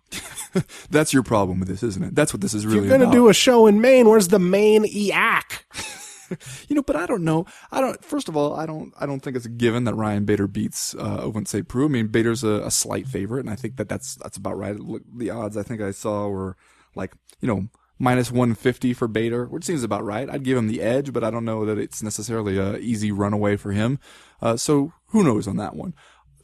That's 0.91 1.13
your 1.13 1.23
problem 1.23 1.59
with 1.59 1.67
this, 1.67 1.81
isn't 1.81 2.03
it? 2.03 2.15
That's 2.15 2.31
what 2.31 2.41
this 2.41 2.53
is 2.53 2.65
really 2.65 2.87
You're 2.87 2.97
going 2.97 3.09
to 3.09 3.15
do 3.15 3.29
a 3.29 3.33
show 3.33 3.65
in 3.65 3.81
Maine. 3.81 4.07
Where's 4.07 4.27
the 4.27 4.39
Maine 4.39 4.83
EAC? 4.83 5.97
You 6.67 6.75
know, 6.75 6.83
but 6.83 6.95
I 6.95 7.05
don't 7.05 7.23
know. 7.23 7.45
I 7.71 7.81
don't. 7.81 8.03
First 8.03 8.29
of 8.29 8.37
all, 8.37 8.55
I 8.55 8.65
don't. 8.65 8.93
I 8.99 9.05
don't 9.05 9.19
think 9.19 9.35
it's 9.35 9.45
a 9.45 9.49
given 9.49 9.83
that 9.85 9.95
Ryan 9.95 10.25
Bader 10.25 10.47
beats 10.47 10.95
uh, 10.95 11.17
Ovince 11.21 11.49
St. 11.49 11.67
Preux. 11.67 11.85
I 11.85 11.89
mean, 11.89 12.07
Bader's 12.07 12.43
a, 12.43 12.61
a 12.63 12.71
slight 12.71 13.07
favorite, 13.07 13.41
and 13.41 13.49
I 13.49 13.55
think 13.55 13.77
that 13.77 13.89
that's 13.89 14.15
that's 14.15 14.37
about 14.37 14.57
right. 14.57 14.77
The 15.15 15.29
odds 15.29 15.57
I 15.57 15.63
think 15.63 15.81
I 15.81 15.91
saw 15.91 16.27
were 16.27 16.55
like 16.95 17.13
you 17.41 17.47
know 17.47 17.67
minus 17.99 18.31
150 18.31 18.93
for 18.93 19.07
Bader, 19.07 19.45
which 19.45 19.63
seems 19.63 19.83
about 19.83 20.03
right. 20.03 20.29
I'd 20.29 20.43
give 20.43 20.57
him 20.57 20.67
the 20.67 20.81
edge, 20.81 21.13
but 21.13 21.23
I 21.23 21.29
don't 21.29 21.45
know 21.45 21.65
that 21.65 21.77
it's 21.77 22.01
necessarily 22.01 22.57
a 22.57 22.77
easy 22.77 23.11
runaway 23.11 23.57
for 23.57 23.71
him. 23.71 23.99
Uh, 24.41 24.57
so 24.57 24.91
who 25.07 25.23
knows 25.23 25.47
on 25.47 25.57
that 25.57 25.75
one? 25.75 25.93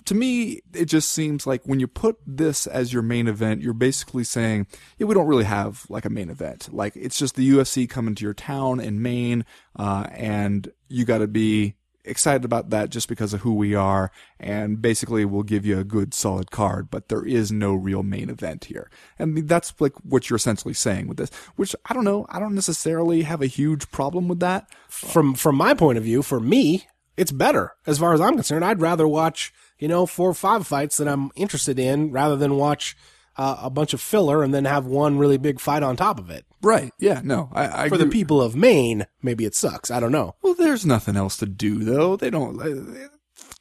To 0.08 0.16
me, 0.16 0.62
it 0.74 0.86
just 0.86 1.12
seems 1.12 1.46
like 1.46 1.62
when 1.66 1.80
you 1.80 1.88
put 1.88 2.18
this 2.26 2.66
as 2.68 2.92
your 2.92 3.02
main 3.02 3.28
event, 3.28 3.62
you're 3.62 3.74
basically 3.74 4.24
saying, 4.24 4.68
yeah, 4.98 5.06
we 5.06 5.14
don't 5.14 5.28
really 5.28 5.44
have 5.46 5.86
like 5.90 6.06
a 6.06 6.10
main 6.10 6.30
event. 6.30 6.74
Like 6.74 6.96
it's 6.96 7.18
just 7.18 7.36
the 7.36 7.50
UFC 7.50 7.90
coming 7.90 8.16
to 8.16 8.24
your 8.24 8.34
town 8.34 8.80
in 8.80 9.02
Maine, 9.02 9.46
uh, 9.76 10.08
and 10.12 10.72
you 10.88 11.06
got 11.06 11.20
to 11.20 11.28
be 11.28 11.76
excited 12.06 12.46
about 12.46 12.70
that 12.70 12.90
just 12.90 13.10
because 13.10 13.34
of 13.34 13.42
who 13.42 13.54
we 13.54 13.76
are 13.76 14.10
and 14.40 14.82
basically 14.82 15.26
we'll 15.26 15.44
give 15.44 15.66
you 15.66 15.78
a 15.78 15.84
good 15.84 16.14
solid 16.14 16.52
card 16.52 16.90
but 16.90 17.10
there 17.10 17.26
is 17.26 17.52
no 17.52 17.74
real 17.74 18.02
main 18.02 18.30
event 18.30 18.64
here 18.64 18.90
and 19.20 19.50
that's 19.50 19.74
like 19.82 19.92
what 20.06 20.30
you're 20.30 20.38
essentially 20.38 20.74
saying 20.74 21.06
with 21.10 21.18
this 21.18 21.30
which 21.58 21.76
i 21.88 21.94
don't 21.94 22.06
know 22.06 22.26
i 22.30 22.40
don't 22.40 22.56
necessarily 22.56 23.24
have 23.24 23.42
a 23.42 23.46
huge 23.46 23.92
problem 23.92 24.30
with 24.30 24.40
that 24.40 24.70
From 24.98 25.36
from 25.36 25.56
my 25.56 25.74
point 25.74 25.98
of 25.98 26.04
view, 26.04 26.24
for 26.24 26.40
me, 26.40 26.88
it's 27.16 27.32
better 27.32 27.76
as 27.86 28.00
far 28.00 28.14
as 28.14 28.22
I'm 28.22 28.34
concerned. 28.34 28.66
I'd 28.66 28.82
rather 28.82 29.08
watch 29.08 29.54
you 29.80 29.88
know 29.88 30.06
four 30.06 30.30
or 30.30 30.34
five 30.34 30.66
fights 30.68 30.98
that 30.98 31.08
I'm 31.08 31.32
interested 31.36 31.80
in 31.80 32.12
rather 32.12 32.36
than 32.36 32.56
watch 32.56 32.96
uh, 33.38 33.58
a 33.62 33.70
bunch 33.70 33.94
of 33.94 34.02
filler 34.02 34.44
and 34.44 34.54
then 34.54 34.66
have 34.66 34.86
one 34.86 35.18
really 35.18 35.38
big 35.38 35.60
fight 35.60 35.84
on 35.84 35.96
top 35.96 36.20
of 36.20 36.30
it. 36.32 36.46
right 36.62 36.92
yeah 37.00 37.22
no 37.24 37.50
i, 37.54 37.84
I 37.86 37.90
For 37.90 37.98
the 37.98 38.08
people 38.08 38.42
of 38.42 38.56
Maine, 38.56 39.06
maybe 39.22 39.46
it 39.46 39.54
sucks. 39.56 39.92
I 39.92 40.00
don't 40.00 40.12
know. 40.12 40.36
well 40.42 40.56
there's 40.56 40.86
nothing 40.86 41.16
else 41.16 41.38
to 41.38 41.46
do 41.46 41.84
though 41.84 42.16
they 42.16 42.30
don't 42.32 42.60
uh, 42.62 43.08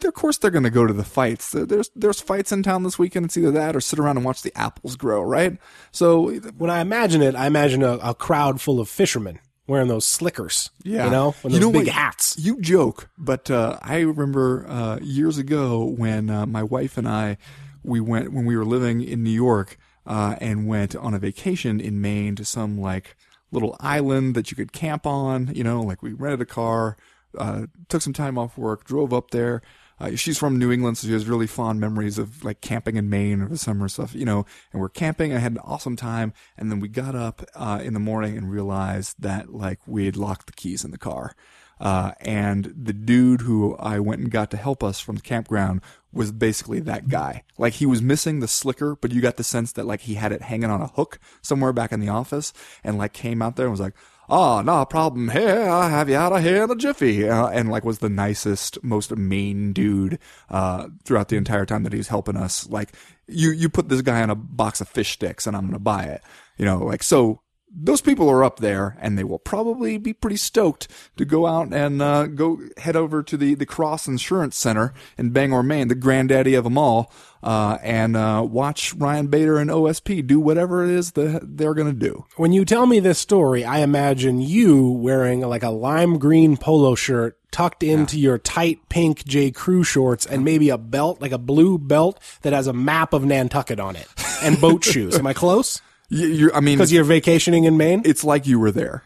of 0.08 0.14
course 0.14 0.38
they're 0.38 0.50
going 0.50 0.62
to 0.64 0.70
go 0.70 0.86
to 0.86 0.92
the 0.92 1.04
fights. 1.04 1.50
There's 1.52 1.90
there's 1.94 2.20
fights 2.20 2.52
in 2.52 2.62
town 2.62 2.82
this 2.82 2.98
weekend. 2.98 3.26
It's 3.26 3.36
either 3.36 3.50
that 3.52 3.74
or 3.76 3.80
sit 3.80 3.98
around 3.98 4.16
and 4.18 4.24
watch 4.24 4.42
the 4.42 4.56
apples 4.56 4.94
grow, 4.96 5.22
right? 5.22 5.58
So 5.90 6.30
When 6.56 6.70
I 6.70 6.80
imagine 6.80 7.22
it, 7.22 7.34
I 7.34 7.46
imagine 7.46 7.82
a, 7.82 7.94
a 8.02 8.14
crowd 8.14 8.60
full 8.60 8.78
of 8.80 8.88
fishermen 8.88 9.38
wearing 9.66 9.88
those 9.88 10.06
slickers. 10.06 10.70
Yeah. 10.82 11.04
You 11.06 11.10
know, 11.10 11.34
and 11.42 11.52
You 11.52 11.60
know 11.60 11.72
big 11.72 11.86
what? 11.86 11.94
hats. 11.94 12.36
You 12.38 12.60
joke, 12.60 13.08
but 13.18 13.50
uh, 13.50 13.78
I 13.82 14.00
remember 14.00 14.66
uh, 14.68 14.98
years 15.02 15.38
ago 15.38 15.84
when 15.84 16.30
uh, 16.30 16.46
my 16.46 16.62
wife 16.62 16.96
and 16.96 17.08
I 17.08 17.36
we 17.82 18.00
went 18.00 18.32
when 18.32 18.44
we 18.46 18.56
were 18.56 18.64
living 18.64 19.00
in 19.02 19.22
New 19.22 19.30
York 19.30 19.78
uh, 20.06 20.36
and 20.40 20.66
went 20.66 20.94
on 20.96 21.14
a 21.14 21.18
vacation 21.18 21.80
in 21.80 22.00
Maine 22.00 22.34
to 22.36 22.44
some 22.44 22.80
like 22.80 23.16
little 23.52 23.76
island 23.80 24.34
that 24.34 24.50
you 24.50 24.56
could 24.56 24.72
camp 24.72 25.06
on. 25.06 25.52
You 25.54 25.64
know, 25.64 25.80
like 25.82 26.02
we 26.02 26.12
rented 26.12 26.40
a 26.40 26.46
car, 26.46 26.96
uh, 27.38 27.66
took 27.88 28.02
some 28.02 28.12
time 28.12 28.38
off 28.38 28.58
work, 28.58 28.84
drove 28.84 29.12
up 29.12 29.30
there. 29.30 29.62
Uh, 29.98 30.14
she's 30.14 30.38
from 30.38 30.58
New 30.58 30.70
England, 30.70 30.98
so 30.98 31.06
she 31.06 31.12
has 31.12 31.26
really 31.26 31.46
fond 31.46 31.80
memories 31.80 32.18
of 32.18 32.44
like 32.44 32.60
camping 32.60 32.96
in 32.96 33.08
Maine 33.08 33.40
over 33.40 33.50
the 33.50 33.58
summer 33.58 33.88
stuff, 33.88 34.14
you 34.14 34.24
know. 34.24 34.44
And 34.72 34.80
we're 34.80 34.88
camping. 34.88 35.32
I 35.32 35.38
had 35.38 35.52
an 35.52 35.58
awesome 35.58 35.96
time, 35.96 36.32
and 36.56 36.70
then 36.70 36.80
we 36.80 36.88
got 36.88 37.14
up 37.14 37.42
uh, 37.54 37.80
in 37.82 37.94
the 37.94 38.00
morning 38.00 38.36
and 38.36 38.50
realized 38.50 39.16
that 39.20 39.52
like 39.52 39.80
we 39.86 40.06
had 40.06 40.16
locked 40.16 40.46
the 40.46 40.52
keys 40.52 40.84
in 40.84 40.90
the 40.90 40.98
car. 40.98 41.34
Uh, 41.78 42.12
and 42.20 42.72
the 42.74 42.94
dude 42.94 43.42
who 43.42 43.76
I 43.76 44.00
went 44.00 44.22
and 44.22 44.30
got 44.30 44.50
to 44.52 44.56
help 44.56 44.82
us 44.82 44.98
from 44.98 45.16
the 45.16 45.22
campground 45.22 45.82
was 46.10 46.32
basically 46.32 46.80
that 46.80 47.08
guy. 47.08 47.44
Like 47.58 47.74
he 47.74 47.84
was 47.84 48.00
missing 48.00 48.40
the 48.40 48.48
slicker, 48.48 48.96
but 48.96 49.12
you 49.12 49.20
got 49.20 49.36
the 49.36 49.44
sense 49.44 49.72
that 49.72 49.84
like 49.84 50.00
he 50.00 50.14
had 50.14 50.32
it 50.32 50.42
hanging 50.42 50.70
on 50.70 50.80
a 50.80 50.86
hook 50.86 51.18
somewhere 51.42 51.74
back 51.74 51.92
in 51.92 52.00
the 52.00 52.08
office, 52.08 52.54
and 52.82 52.96
like 52.96 53.12
came 53.12 53.42
out 53.42 53.56
there 53.56 53.66
and 53.66 53.72
was 53.72 53.80
like, 53.80 53.94
"Oh, 54.28 54.60
no 54.62 54.84
problem 54.84 55.28
here. 55.30 55.62
I'll 55.68 55.88
have 55.88 56.08
you 56.08 56.16
out 56.16 56.32
of 56.32 56.42
here 56.42 56.64
in 56.64 56.70
a 56.70 56.76
jiffy," 56.76 57.28
uh, 57.28 57.48
and 57.48 57.70
like 57.70 57.84
was 57.84 57.98
the 57.98 58.08
nicest, 58.08 58.82
most 58.82 59.10
mean 59.16 59.72
dude 59.72 60.18
uh, 60.50 60.88
throughout 61.04 61.28
the 61.28 61.36
entire 61.36 61.66
time 61.66 61.82
that 61.84 61.92
he's 61.92 62.08
helping 62.08 62.36
us. 62.36 62.68
Like 62.68 62.92
you, 63.26 63.50
you 63.50 63.68
put 63.68 63.88
this 63.88 64.02
guy 64.02 64.22
on 64.22 64.30
a 64.30 64.34
box 64.34 64.80
of 64.80 64.88
fish 64.88 65.12
sticks, 65.12 65.46
and 65.46 65.56
I'm 65.56 65.66
gonna 65.66 65.78
buy 65.78 66.04
it. 66.04 66.22
You 66.56 66.64
know, 66.64 66.78
like 66.78 67.02
so 67.02 67.40
those 67.70 68.00
people 68.00 68.30
are 68.30 68.44
up 68.44 68.60
there 68.60 68.96
and 69.00 69.18
they 69.18 69.24
will 69.24 69.38
probably 69.38 69.98
be 69.98 70.12
pretty 70.12 70.36
stoked 70.36 70.88
to 71.16 71.24
go 71.24 71.46
out 71.46 71.72
and 71.72 72.00
uh, 72.00 72.26
go 72.26 72.58
head 72.78 72.96
over 72.96 73.22
to 73.22 73.36
the, 73.36 73.54
the 73.54 73.66
Cross 73.66 74.08
Insurance 74.08 74.56
Center 74.56 74.94
in 75.18 75.30
Bangor, 75.30 75.62
Maine, 75.62 75.88
the 75.88 75.94
granddaddy 75.94 76.54
of 76.54 76.64
them 76.64 76.78
all, 76.78 77.12
uh, 77.42 77.78
and 77.82 78.16
uh, 78.16 78.46
watch 78.48 78.94
Ryan 78.94 79.26
Bader 79.26 79.58
and 79.58 79.70
OSP 79.70 80.26
do 80.26 80.40
whatever 80.40 80.84
it 80.84 80.90
is 80.90 81.12
that 81.12 81.56
they're 81.56 81.74
going 81.74 81.92
to 81.92 81.92
do. 81.92 82.24
When 82.36 82.52
you 82.52 82.64
tell 82.64 82.86
me 82.86 83.00
this 83.00 83.18
story, 83.18 83.64
I 83.64 83.80
imagine 83.80 84.40
you 84.40 84.90
wearing 84.90 85.40
like 85.40 85.62
a 85.62 85.70
lime 85.70 86.18
green 86.18 86.56
polo 86.56 86.94
shirt 86.94 87.38
tucked 87.50 87.82
into 87.82 88.18
your 88.18 88.38
tight 88.38 88.88
pink 88.88 89.24
J. 89.24 89.50
Crew 89.50 89.82
shorts 89.82 90.26
and 90.26 90.44
maybe 90.44 90.68
a 90.68 90.78
belt, 90.78 91.20
like 91.20 91.32
a 91.32 91.38
blue 91.38 91.78
belt 91.78 92.20
that 92.42 92.52
has 92.52 92.66
a 92.66 92.72
map 92.72 93.12
of 93.12 93.24
Nantucket 93.24 93.80
on 93.80 93.96
it 93.96 94.08
and 94.42 94.60
boat 94.60 94.84
shoes. 94.84 95.16
Am 95.16 95.26
I 95.26 95.32
close? 95.32 95.80
You, 96.08 96.50
I 96.54 96.60
mean, 96.60 96.76
Because 96.78 96.92
you're 96.92 97.04
vacationing 97.04 97.64
in 97.64 97.76
Maine? 97.76 98.02
it's 98.04 98.22
like 98.24 98.46
you 98.46 98.58
were 98.60 98.70
there. 98.70 99.02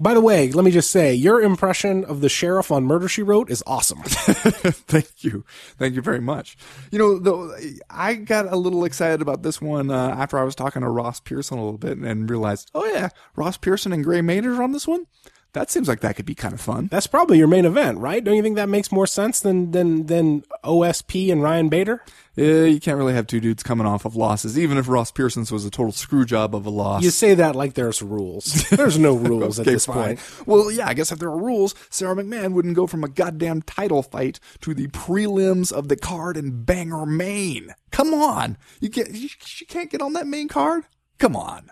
By 0.00 0.12
the 0.12 0.20
way, 0.20 0.50
let 0.50 0.64
me 0.64 0.72
just 0.72 0.90
say, 0.90 1.14
your 1.14 1.40
impression 1.40 2.04
of 2.04 2.20
the 2.20 2.28
sheriff 2.28 2.72
on 2.72 2.84
Murder 2.84 3.06
She 3.06 3.22
Wrote 3.22 3.48
is 3.48 3.62
awesome. 3.64 4.02
Thank 4.04 5.22
you. 5.22 5.44
Thank 5.78 5.94
you 5.94 6.02
very 6.02 6.20
much. 6.20 6.56
You 6.90 6.98
know, 6.98 7.18
though, 7.20 7.56
I 7.88 8.14
got 8.14 8.52
a 8.52 8.56
little 8.56 8.84
excited 8.84 9.22
about 9.22 9.44
this 9.44 9.62
one 9.62 9.92
uh, 9.92 10.08
after 10.18 10.36
I 10.36 10.42
was 10.42 10.56
talking 10.56 10.82
to 10.82 10.88
Ross 10.88 11.20
Pearson 11.20 11.58
a 11.58 11.64
little 11.64 11.78
bit 11.78 11.96
and 11.98 12.28
realized, 12.28 12.72
oh 12.74 12.84
yeah, 12.86 13.10
Ross 13.36 13.56
Pearson 13.56 13.92
and 13.92 14.02
Gray 14.02 14.20
Maynard 14.20 14.58
are 14.58 14.62
on 14.64 14.72
this 14.72 14.88
one. 14.88 15.06
That 15.54 15.70
seems 15.70 15.86
like 15.86 16.00
that 16.00 16.16
could 16.16 16.26
be 16.26 16.34
kind 16.34 16.52
of 16.52 16.60
fun. 16.60 16.88
That's 16.90 17.06
probably 17.06 17.38
your 17.38 17.46
main 17.46 17.64
event, 17.64 17.98
right? 17.98 18.22
Don't 18.22 18.34
you 18.34 18.42
think 18.42 18.56
that 18.56 18.68
makes 18.68 18.90
more 18.90 19.06
sense 19.06 19.38
than 19.38 19.70
than 19.70 20.06
than 20.06 20.42
OSP 20.64 21.30
and 21.30 21.44
Ryan 21.44 21.68
Bader? 21.68 22.02
Yeah, 22.34 22.64
you 22.64 22.80
can't 22.80 22.98
really 22.98 23.14
have 23.14 23.28
two 23.28 23.38
dudes 23.38 23.62
coming 23.62 23.86
off 23.86 24.04
of 24.04 24.16
losses, 24.16 24.58
even 24.58 24.76
if 24.78 24.88
Ross 24.88 25.12
Pearson's 25.12 25.52
was 25.52 25.64
a 25.64 25.70
total 25.70 25.92
screw 25.92 26.24
job 26.24 26.56
of 26.56 26.66
a 26.66 26.70
loss. 26.70 27.04
You 27.04 27.10
say 27.10 27.34
that 27.34 27.54
like 27.54 27.74
there's 27.74 28.02
rules. 28.02 28.68
There's 28.70 28.98
no 28.98 29.14
rules 29.16 29.60
at 29.60 29.66
this 29.66 29.86
fine. 29.86 30.16
point. 30.16 30.20
Well, 30.44 30.72
yeah, 30.72 30.88
I 30.88 30.94
guess 30.94 31.12
if 31.12 31.20
there 31.20 31.30
were 31.30 31.44
rules, 31.44 31.76
Sara 31.88 32.16
McMann 32.16 32.52
wouldn't 32.52 32.74
go 32.74 32.88
from 32.88 33.04
a 33.04 33.08
goddamn 33.08 33.62
title 33.62 34.02
fight 34.02 34.40
to 34.62 34.74
the 34.74 34.88
prelims 34.88 35.72
of 35.72 35.86
the 35.86 35.96
card 35.96 36.36
in 36.36 36.64
Bangor, 36.64 37.06
Maine. 37.06 37.76
Come 37.92 38.12
on, 38.12 38.58
you 38.80 38.90
you, 38.92 39.28
you 39.58 39.66
can't 39.68 39.90
get 39.90 40.02
on 40.02 40.14
that 40.14 40.26
main 40.26 40.48
card. 40.48 40.84
Come 41.20 41.36
on. 41.36 41.70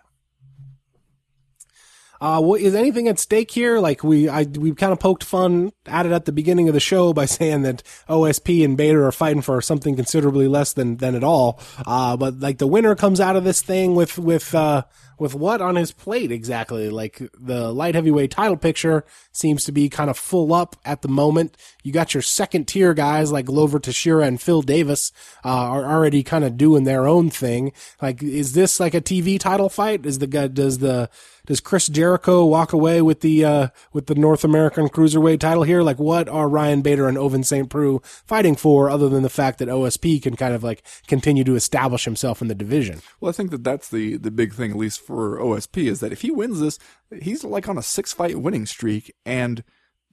Uh, 2.22 2.40
what, 2.40 2.60
is 2.60 2.72
anything 2.72 3.08
at 3.08 3.18
stake 3.18 3.50
here? 3.50 3.80
Like 3.80 4.04
we, 4.04 4.28
I, 4.28 4.44
we 4.44 4.72
kind 4.76 4.92
of 4.92 5.00
poked 5.00 5.24
fun 5.24 5.72
at 5.86 6.06
it 6.06 6.12
at 6.12 6.24
the 6.24 6.30
beginning 6.30 6.68
of 6.68 6.74
the 6.74 6.78
show 6.78 7.12
by 7.12 7.24
saying 7.26 7.62
that 7.62 7.82
OSP 8.08 8.64
and 8.64 8.76
Bader 8.76 9.04
are 9.04 9.10
fighting 9.10 9.42
for 9.42 9.60
something 9.60 9.96
considerably 9.96 10.46
less 10.46 10.72
than, 10.72 10.98
than 10.98 11.16
it 11.16 11.24
all. 11.24 11.58
Uh, 11.84 12.16
but 12.16 12.38
like 12.38 12.58
the 12.58 12.68
winner 12.68 12.94
comes 12.94 13.18
out 13.18 13.34
of 13.34 13.42
this 13.42 13.60
thing 13.60 13.96
with, 13.96 14.18
with, 14.18 14.54
uh, 14.54 14.84
with 15.18 15.34
what 15.34 15.60
on 15.60 15.76
his 15.76 15.92
plate 15.92 16.32
exactly? 16.32 16.88
Like 16.88 17.22
the 17.38 17.72
light 17.72 17.94
heavyweight 17.94 18.30
title 18.30 18.56
picture 18.56 19.04
seems 19.32 19.64
to 19.64 19.72
be 19.72 19.88
kind 19.88 20.10
of 20.10 20.18
full 20.18 20.52
up 20.52 20.76
at 20.84 21.02
the 21.02 21.08
moment. 21.08 21.56
You 21.82 21.92
got 21.92 22.14
your 22.14 22.22
second 22.22 22.68
tier 22.68 22.94
guys 22.94 23.32
like 23.32 23.46
Glover 23.46 23.78
Teixeira 23.78 24.24
and 24.24 24.40
Phil 24.40 24.62
Davis, 24.62 25.12
uh, 25.44 25.48
are 25.48 25.84
already 25.84 26.22
kind 26.22 26.44
of 26.44 26.56
doing 26.56 26.84
their 26.84 27.06
own 27.06 27.30
thing. 27.30 27.72
Like, 28.00 28.22
is 28.22 28.52
this 28.52 28.80
like 28.80 28.94
a 28.94 29.00
TV 29.00 29.38
title 29.38 29.68
fight? 29.68 30.06
Is 30.06 30.18
the 30.18 30.26
guy, 30.26 30.48
does 30.48 30.78
the, 30.78 31.08
does 31.46 31.60
Chris 31.60 31.88
Jericho 31.88 32.44
walk 32.44 32.72
away 32.72 33.02
with 33.02 33.20
the 33.20 33.44
uh, 33.44 33.68
with 33.92 34.06
the 34.06 34.14
North 34.14 34.44
American 34.44 34.88
Cruiserweight 34.88 35.40
title 35.40 35.64
here? 35.64 35.82
Like, 35.82 35.98
what 35.98 36.28
are 36.28 36.48
Ryan 36.48 36.82
Bader 36.82 37.08
and 37.08 37.18
Ovince 37.18 37.46
St. 37.46 37.68
Preux 37.68 38.00
fighting 38.24 38.54
for, 38.54 38.88
other 38.88 39.08
than 39.08 39.22
the 39.22 39.28
fact 39.28 39.58
that 39.58 39.68
OSP 39.68 40.22
can 40.22 40.36
kind 40.36 40.54
of 40.54 40.62
like 40.62 40.84
continue 41.08 41.42
to 41.44 41.56
establish 41.56 42.04
himself 42.04 42.42
in 42.42 42.48
the 42.48 42.54
division? 42.54 43.02
Well, 43.20 43.30
I 43.30 43.32
think 43.32 43.50
that 43.50 43.64
that's 43.64 43.88
the 43.88 44.16
the 44.18 44.30
big 44.30 44.54
thing, 44.54 44.70
at 44.70 44.76
least 44.76 45.00
for 45.02 45.38
OSP, 45.38 45.88
is 45.88 46.00
that 46.00 46.12
if 46.12 46.22
he 46.22 46.30
wins 46.30 46.60
this, 46.60 46.78
he's 47.20 47.44
like 47.44 47.68
on 47.68 47.78
a 47.78 47.82
six 47.82 48.12
fight 48.12 48.40
winning 48.40 48.66
streak, 48.66 49.14
and 49.24 49.64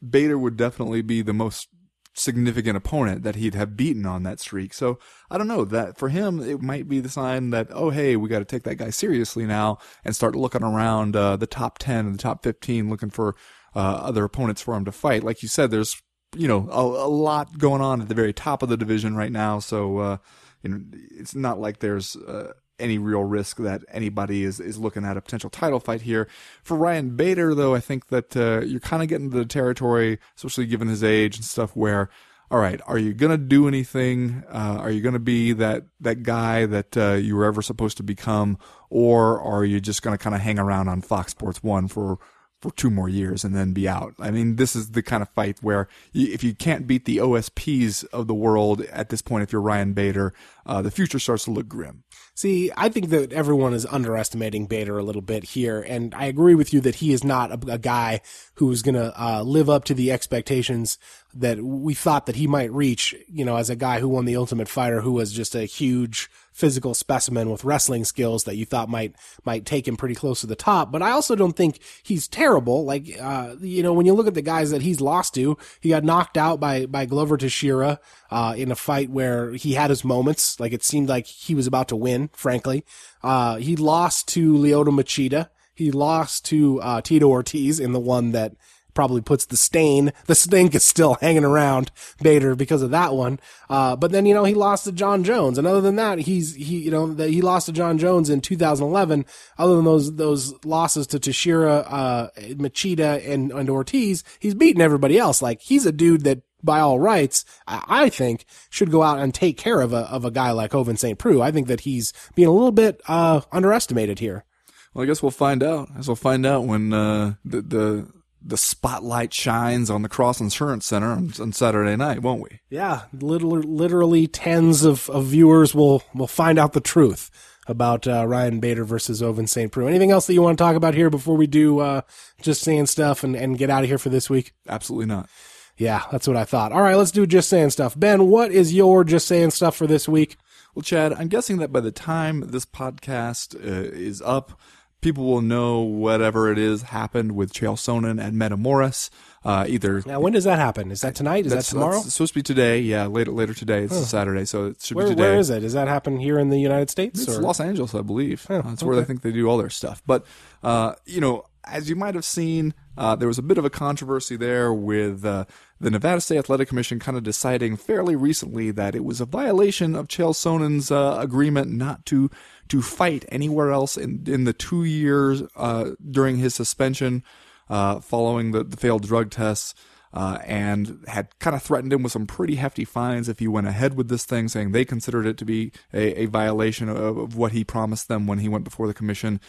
Bader 0.08 0.38
would 0.38 0.58
definitely 0.58 1.02
be 1.02 1.22
the 1.22 1.34
most 1.34 1.68
significant 2.14 2.76
opponent 2.76 3.24
that 3.24 3.36
he'd 3.36 3.56
have 3.56 3.78
beaten 3.78 4.06
on 4.06 4.24
that 4.24 4.40
streak. 4.40 4.74
So 4.74 5.00
I 5.30 5.38
don't 5.38 5.48
know 5.48 5.66
that 5.66 5.98
for 5.98 6.10
him, 6.10 6.40
it 6.42 6.62
might 6.62 6.88
be 6.88 7.00
the 7.00 7.10
sign 7.10 7.50
that, 7.52 7.68
oh, 7.72 7.90
hey, 7.90 8.16
we 8.16 8.30
got 8.30 8.40
to 8.40 8.46
take 8.46 8.64
that 8.64 8.76
guy 8.76 8.90
seriously 8.90 9.46
now 9.46 9.78
and 10.04 10.16
start 10.16 10.36
looking 10.36 10.64
around 10.64 11.16
uh, 11.16 11.38
the 11.38 11.48
top 11.48 11.80
10 11.80 12.06
and 12.06 12.16
the 12.16 12.22
top 12.22 12.44
15, 12.44 12.90
looking 12.90 13.10
for 13.10 13.36
uh, 13.76 13.80
other 13.80 14.24
opponents 14.24 14.62
for 14.62 14.76
him 14.76 14.86
to 14.86 14.92
fight. 14.92 15.24
Like 15.24 15.42
you 15.42 15.50
said, 15.50 15.72
there's, 15.72 16.02
you 16.36 16.48
know, 16.48 16.68
a, 16.72 16.82
a 16.82 17.10
lot 17.10 17.58
going 17.58 17.82
on 17.82 18.02
at 18.02 18.10
the 18.10 18.16
very 18.16 18.34
top 18.34 18.62
of 18.62 18.70
the 18.70 18.78
division 18.78 19.16
right 19.16 19.32
now. 19.32 19.60
So, 19.60 19.98
uh, 19.98 20.18
you 20.64 20.70
know, 20.70 20.82
it's 21.12 21.36
not 21.36 21.60
like 21.60 21.80
there's, 21.80 22.16
uh, 22.16 22.54
any 22.80 22.98
real 22.98 23.24
risk 23.24 23.58
that 23.58 23.84
anybody 23.90 24.44
is, 24.44 24.60
is 24.60 24.78
looking 24.78 25.06
at 25.06 25.18
a 25.18 25.22
potential 25.22 25.50
title 25.50 25.80
fight 25.80 26.02
here. 26.02 26.28
For 26.64 26.78
Ryan 26.78 27.16
Bader, 27.16 27.54
though, 27.56 27.76
I 27.76 27.80
think 27.80 28.08
that 28.08 28.36
uh, 28.36 28.62
you're 28.66 28.80
kind 28.80 29.04
of 29.04 29.10
getting 29.10 29.32
to 29.32 29.38
the 29.38 29.46
territory, 29.46 30.20
especially 30.36 30.66
given 30.66 30.88
his 30.88 31.04
age 31.04 31.36
and 31.36 31.46
stuff, 31.46 31.76
where, 31.76 32.10
all 32.52 32.60
right, 32.60 32.82
are 32.88 32.98
you 32.98 33.14
gonna 33.14 33.38
do 33.38 33.68
anything? 33.68 34.44
Uh, 34.48 34.78
are 34.80 34.92
you 34.92 35.02
gonna 35.02 35.20
be 35.20 35.54
that 35.54 35.86
that 36.00 36.24
guy 36.24 36.66
that 36.66 36.98
uh, 36.98 37.14
you 37.14 37.36
were 37.36 37.46
ever 37.46 37.62
supposed 37.62 37.98
to 37.98 38.04
become, 38.04 38.58
or 38.90 39.40
are 39.40 39.64
you 39.64 39.80
just 39.80 40.02
gonna 40.02 40.18
kind 40.18 40.36
of 40.36 40.42
hang 40.42 40.58
around 40.58 40.88
on 40.88 41.02
Fox 41.02 41.32
Sports 41.32 41.62
One 41.62 41.88
for 41.88 42.18
for 42.62 42.72
two 42.72 42.90
more 42.90 43.08
years 43.08 43.44
and 43.44 43.56
then 43.56 43.72
be 43.72 43.88
out. 43.88 44.14
I 44.20 44.32
mean, 44.32 44.58
this 44.58 44.76
is 44.76 44.92
the 44.92 45.02
kind 45.02 45.22
of 45.22 45.30
fight 45.30 45.60
where 45.62 45.88
if 46.14 46.44
you 46.44 46.54
can't 46.54 46.88
beat 46.88 47.06
the 47.06 47.18
OSPs 47.18 48.06
of 48.12 48.28
the 48.28 48.34
world 48.34 48.82
at 48.92 49.10
this 49.10 49.22
point, 49.22 49.44
if 49.44 49.52
you're 49.52 49.62
Ryan 49.62 49.94
Bader, 49.94 50.34
uh, 50.66 50.82
the 50.82 50.92
future 50.92 51.20
starts 51.20 51.46
to 51.46 51.52
look 51.52 51.68
grim. 51.68 52.04
See, 52.36 52.72
I 52.78 52.88
think 52.88 53.10
that 53.10 53.34
everyone 53.34 53.74
is 53.74 53.86
underestimating 53.86 54.68
Bader 54.68 54.98
a 54.98 55.04
little 55.04 55.22
bit 55.22 55.44
here, 55.44 55.82
and 55.82 56.16
I 56.16 56.26
agree 56.26 56.56
with 56.56 56.74
you 56.74 56.80
that 56.82 56.96
he 56.96 57.12
is 57.12 57.24
not 57.24 57.52
a, 57.52 57.74
a 57.74 57.78
guy 57.78 58.22
who 58.56 58.72
is 58.72 58.82
going 58.82 58.96
to 58.96 59.14
uh, 59.22 59.42
live 59.42 59.70
up 59.70 59.84
to 59.86 59.94
the 59.94 60.12
expectations 60.12 60.98
that 61.34 61.62
we 61.62 61.94
thought 61.94 62.28
that 62.28 62.38
he 62.38 62.48
might 62.48 62.72
reach. 62.72 63.14
You 63.28 63.44
know, 63.44 63.58
as 63.58 63.70
a 63.70 63.76
guy 63.76 64.00
who 64.00 64.08
won 64.08 64.24
the 64.24 64.38
Ultimate 64.38 64.70
Fighter, 64.70 65.02
who 65.02 65.12
was 65.12 65.34
just 65.34 65.54
a 65.54 65.66
huge 65.66 66.30
physical 66.60 66.94
specimen 66.94 67.50
with 67.50 67.64
wrestling 67.64 68.04
skills 68.04 68.44
that 68.44 68.58
you 68.58 68.66
thought 68.66 68.90
might 68.90 69.16
might 69.46 69.66
take 69.66 69.88
him 69.88 69.96
pretty 69.96 70.14
close 70.14 70.42
to 70.42 70.48
the 70.48 70.56
top. 70.56 70.92
But 70.92 71.02
I 71.02 71.12
also 71.12 71.36
don't 71.36 71.56
think 71.56 71.80
he's 72.04 72.28
terrible. 72.28 72.84
Like, 72.84 73.16
uh, 73.20 73.56
you 73.62 73.82
know, 73.82 73.94
when 73.94 74.06
you 74.06 74.14
look 74.14 74.28
at 74.28 74.34
the 74.34 74.42
guys 74.42 74.72
that 74.72 74.82
he's 74.82 75.00
lost 75.00 75.34
to, 75.36 75.58
he 75.80 75.90
got 75.90 76.04
knocked 76.04 76.38
out 76.38 76.60
by 76.60 76.86
by 76.86 77.06
Glover 77.06 77.38
Teixeira 77.38 78.00
uh, 78.30 78.54
in 78.58 78.72
a 78.72 78.76
fight 78.76 79.10
where 79.10 79.54
he 79.54 79.74
had 79.74 79.90
his 79.90 80.04
moments. 80.04 80.60
Like 80.60 80.74
it 80.74 80.84
seemed 80.84 81.08
like 81.08 81.26
he 81.26 81.56
was 81.56 81.66
about 81.66 81.88
to 81.88 81.96
win. 81.96 82.30
Frankly, 82.34 82.84
uh, 83.24 83.56
he 83.56 83.78
lost 83.78 84.28
to 84.30 84.54
Lyoto 84.54 84.90
Machida. 84.90 85.50
He 85.74 85.92
lost 85.92 86.44
to 86.46 86.82
uh, 86.82 87.02
Tito 87.02 87.30
Ortiz 87.30 87.80
in 87.80 87.94
the 87.94 88.02
one 88.02 88.34
that 88.34 88.54
probably 88.94 89.22
puts 89.22 89.46
the 89.46 89.58
stain. 89.58 90.12
The 90.26 90.36
stink 90.36 90.76
is 90.76 90.86
still 90.86 91.16
hanging 91.16 91.44
around 91.44 91.92
Bader 92.22 92.56
because 92.56 92.82
of 92.82 92.92
that 92.92 93.14
one. 93.14 93.40
Uh, 93.70 93.96
but 93.96 94.12
then, 94.12 94.26
you 94.26 94.34
know, 94.34 94.44
he 94.44 94.54
lost 94.54 94.86
to 94.86 94.92
Jon 94.92 95.24
Jones. 95.24 95.58
And 95.58 95.68
other 95.68 95.82
than 95.82 95.96
that, 95.98 96.20
he's, 96.20 96.56
he, 96.56 96.80
you 96.80 96.92
know, 96.92 97.14
the, 97.14 97.28
he 97.28 97.42
lost 97.42 97.68
to 97.68 97.72
Jon 97.72 97.98
Jones 97.98 98.30
in 98.30 98.42
2011. 98.42 99.26
Other 99.58 99.76
than 99.76 99.86
those, 99.86 100.16
those 100.16 100.54
losses 100.66 101.08
to 101.08 101.20
Teixeira, 101.20 101.78
uh, 101.78 102.30
Machida 102.38 103.26
and, 103.28 103.52
and 103.52 103.70
Ortiz, 103.70 104.24
he's 104.40 104.56
beaten 104.56 104.82
everybody 104.82 105.18
else. 105.18 105.42
Like, 105.42 105.62
he's 105.62 105.86
a 105.86 105.92
dude 105.92 106.24
that 106.24 106.42
by 106.64 106.80
all 106.80 107.00
rights, 107.00 107.46
I 107.68 108.10
think 108.10 108.46
should 108.70 108.92
go 108.92 109.02
out 109.02 109.20
and 109.20 109.34
take 109.34 109.58
care 109.58 109.82
of 109.82 109.94
a 109.94 110.00
of 110.12 110.26
a 110.26 110.32
guy 110.32 110.52
like 110.52 110.72
Ovince 110.72 111.00
St. 111.00 111.18
Preux. 111.18 111.42
I 111.42 111.52
think 111.52 111.68
that 111.68 111.82
he's 111.82 112.14
being 112.36 112.48
a 112.48 112.54
little 112.54 112.72
bit 112.72 113.02
uh, 113.08 113.42
underestimated 113.52 114.20
here. 114.20 114.46
Well, 114.94 115.04
I 115.04 115.06
guess 115.06 115.22
we'll 115.22 115.32
find 115.32 115.64
out. 115.64 115.90
I 115.92 115.98
guess 115.98 116.08
we'll 116.08 116.16
find 116.16 116.46
out 116.46 116.66
when 116.66 116.94
uh, 116.94 117.36
the 117.46 117.62
the 117.62 118.08
the 118.42 118.58
spotlight 118.58 119.34
shines 119.34 119.90
on 119.90 120.02
the 120.02 120.10
Cross 120.10 120.40
Insurance 120.42 120.86
Center 120.86 121.12
on, 121.12 121.34
on 121.40 121.52
Saturday 121.52 121.96
night, 121.96 122.22
won't 122.22 122.42
we? 122.42 122.60
Yeah, 122.70 123.04
literally, 123.14 123.62
literally 123.62 124.28
tens 124.28 124.84
of, 124.84 125.10
of 125.10 125.26
viewers 125.26 125.76
will 125.76 126.04
will 126.14 126.28
find 126.28 126.58
out 126.58 126.74
the 126.74 126.82
truth 126.82 127.30
about 127.68 128.08
uh, 128.08 128.26
Ryan 128.26 128.60
Bader 128.60 128.84
versus 128.84 129.22
Ovince 129.22 129.50
St. 129.50 129.72
Preux. 129.72 129.88
Anything 129.88 130.12
else 130.12 130.26
that 130.28 130.34
you 130.34 130.42
want 130.42 130.58
to 130.58 130.64
talk 130.64 130.76
about 130.76 130.96
here 130.96 131.10
before 131.10 131.38
we 131.38 131.46
do 131.46 131.80
uh, 131.80 132.02
just 132.42 132.62
saying 132.62 132.88
stuff 132.88 133.24
and, 133.24 133.36
and 133.36 133.58
get 133.58 133.70
out 133.70 133.84
of 133.84 133.90
here 133.90 134.00
for 134.00 134.10
this 134.10 134.30
week? 134.30 134.54
Absolutely 134.68 135.06
not. 135.06 135.30
Yeah, 135.78 136.04
that's 136.12 136.28
what 136.28 136.36
I 136.36 136.46
thought. 136.46 136.72
All 136.72 136.82
right, 136.82 136.96
let's 136.96 137.12
do 137.12 137.26
just 137.26 137.48
saying 137.48 137.70
stuff. 137.70 137.98
Ben, 137.98 138.28
what 138.28 138.52
is 138.52 138.74
your 138.74 139.04
just 139.04 139.28
saying 139.28 139.52
stuff 139.52 139.76
for 139.76 139.88
this 139.88 140.10
week? 140.10 140.36
Well, 140.76 140.84
Chad, 140.84 141.14
I'm 141.14 141.30
guessing 141.30 141.58
that 141.58 141.72
by 141.72 141.80
the 141.80 141.92
time 141.92 142.42
this 142.48 142.66
podcast 142.66 143.56
uh, 143.56 143.90
is 143.96 144.22
up, 144.24 144.60
people 145.02 145.26
will 145.26 145.42
know 145.42 145.80
whatever 145.80 146.52
it 146.52 146.58
is 146.58 146.84
happened 146.84 147.34
with 147.34 147.54
Chael 147.54 147.76
Sonnen 147.76 148.22
and 148.22 148.36
Metamoris. 148.36 149.10
Uh, 149.44 149.66
either 149.70 150.04
now, 150.06 150.20
when 150.20 150.34
does 150.34 150.44
that 150.44 150.60
happen? 150.60 150.92
Is 150.92 151.00
that 151.02 151.16
tonight? 151.16 151.46
Is 151.46 151.54
that 151.54 151.64
tomorrow? 151.64 152.00
It's 152.00 152.14
supposed 152.14 152.34
to 152.34 152.40
be 152.40 152.44
today. 152.44 152.82
Yeah, 152.82 153.06
later 153.06 153.32
later 153.32 153.54
today. 153.54 153.84
It's 153.84 153.94
huh. 153.94 154.04
Saturday, 154.04 154.44
so 154.44 154.68
it 154.68 154.82
should 154.82 154.98
where, 154.98 155.06
be 155.06 155.12
today. 155.12 155.22
Where 155.22 155.38
is 155.38 155.50
it? 155.50 155.62
Does 155.62 155.74
that 155.74 155.88
happen 155.88 156.20
here 156.20 156.38
in 156.38 156.50
the 156.50 156.60
United 156.60 156.90
States? 156.90 157.22
It's 157.22 157.38
or? 157.38 157.42
Los 157.42 157.62
Angeles, 157.62 157.96
I 157.96 158.02
believe. 158.02 158.46
Oh, 158.50 158.62
That's 158.62 158.84
okay. 158.84 158.90
where 158.90 159.00
I 159.00 159.06
think 159.06 159.22
they 159.22 159.32
do 159.32 159.48
all 159.48 159.58
their 159.58 159.70
stuff. 159.70 160.04
But 160.06 160.26
uh, 160.62 160.96
you 161.06 161.22
know, 161.22 161.46
as 161.64 161.90
you 161.90 161.96
might 161.96 162.16
have 162.16 162.26
seen, 162.26 162.74
uh, 162.98 163.16
there 163.16 163.30
was 163.30 163.38
a 163.38 163.42
bit 163.42 163.58
of 163.58 163.64
a 163.64 163.70
controversy 163.70 164.36
there 164.36 164.74
with 164.74 165.24
uh, 165.24 165.46
the 165.80 165.90
Nevada 165.90 166.22
State 166.22 166.38
Athletic 166.38 166.68
Commission 166.68 167.00
kind 167.00 167.18
of 167.18 167.24
deciding 167.24 167.78
fairly 167.78 168.16
recently 168.16 168.72
that 168.72 168.96
it 168.96 169.06
was 169.06 169.22
a 169.22 169.26
violation 169.26 169.96
of 169.96 170.08
Chael 170.08 170.36
Sonnen's 170.36 170.92
uh, 170.92 171.18
agreement 171.20 171.72
not 171.72 172.06
to 172.08 172.30
to 172.70 172.82
fight 172.82 173.26
anywhere 173.30 173.72
else 173.72 173.98
in 173.98 174.24
in 174.28 174.44
the 174.44 174.54
two 174.54 174.84
years 174.84 175.44
uh, 175.56 175.92
during 176.10 176.38
his 176.38 176.54
suspension 176.54 177.24
uh, 177.70 178.00
following 178.00 178.52
the, 178.52 178.64
the, 178.64 178.78
failed 178.78 179.04
drug 179.04 179.32
tests. 179.32 179.74
Uh, 180.12 180.40
and 180.48 181.06
had 181.08 181.28
kind 181.38 181.56
of 181.56 181.62
threatened 181.62 181.94
him 181.94 182.02
with 182.02 182.12
some 182.12 182.26
pretty 182.26 182.56
hefty 182.56 182.84
fines 182.84 183.30
if 183.30 183.38
he 183.38 183.48
went 183.48 183.68
ahead 183.68 183.94
with 183.94 184.10
this 184.10 184.26
thing, 184.26 184.48
saying 184.48 184.72
they 184.72 184.84
considered 184.84 185.28
it 185.28 185.38
to 185.38 185.46
be 185.46 185.72
a, 185.94 186.24
a 186.24 186.26
violation 186.26 186.90
of, 186.90 187.16
of 187.16 187.36
what 187.36 187.52
he 187.52 187.64
promised 187.64 188.08
them 188.08 188.26
when 188.26 188.40
he 188.40 188.50
went 188.50 188.64
before 188.64 188.88
the 188.88 188.94
commission. 188.96 189.40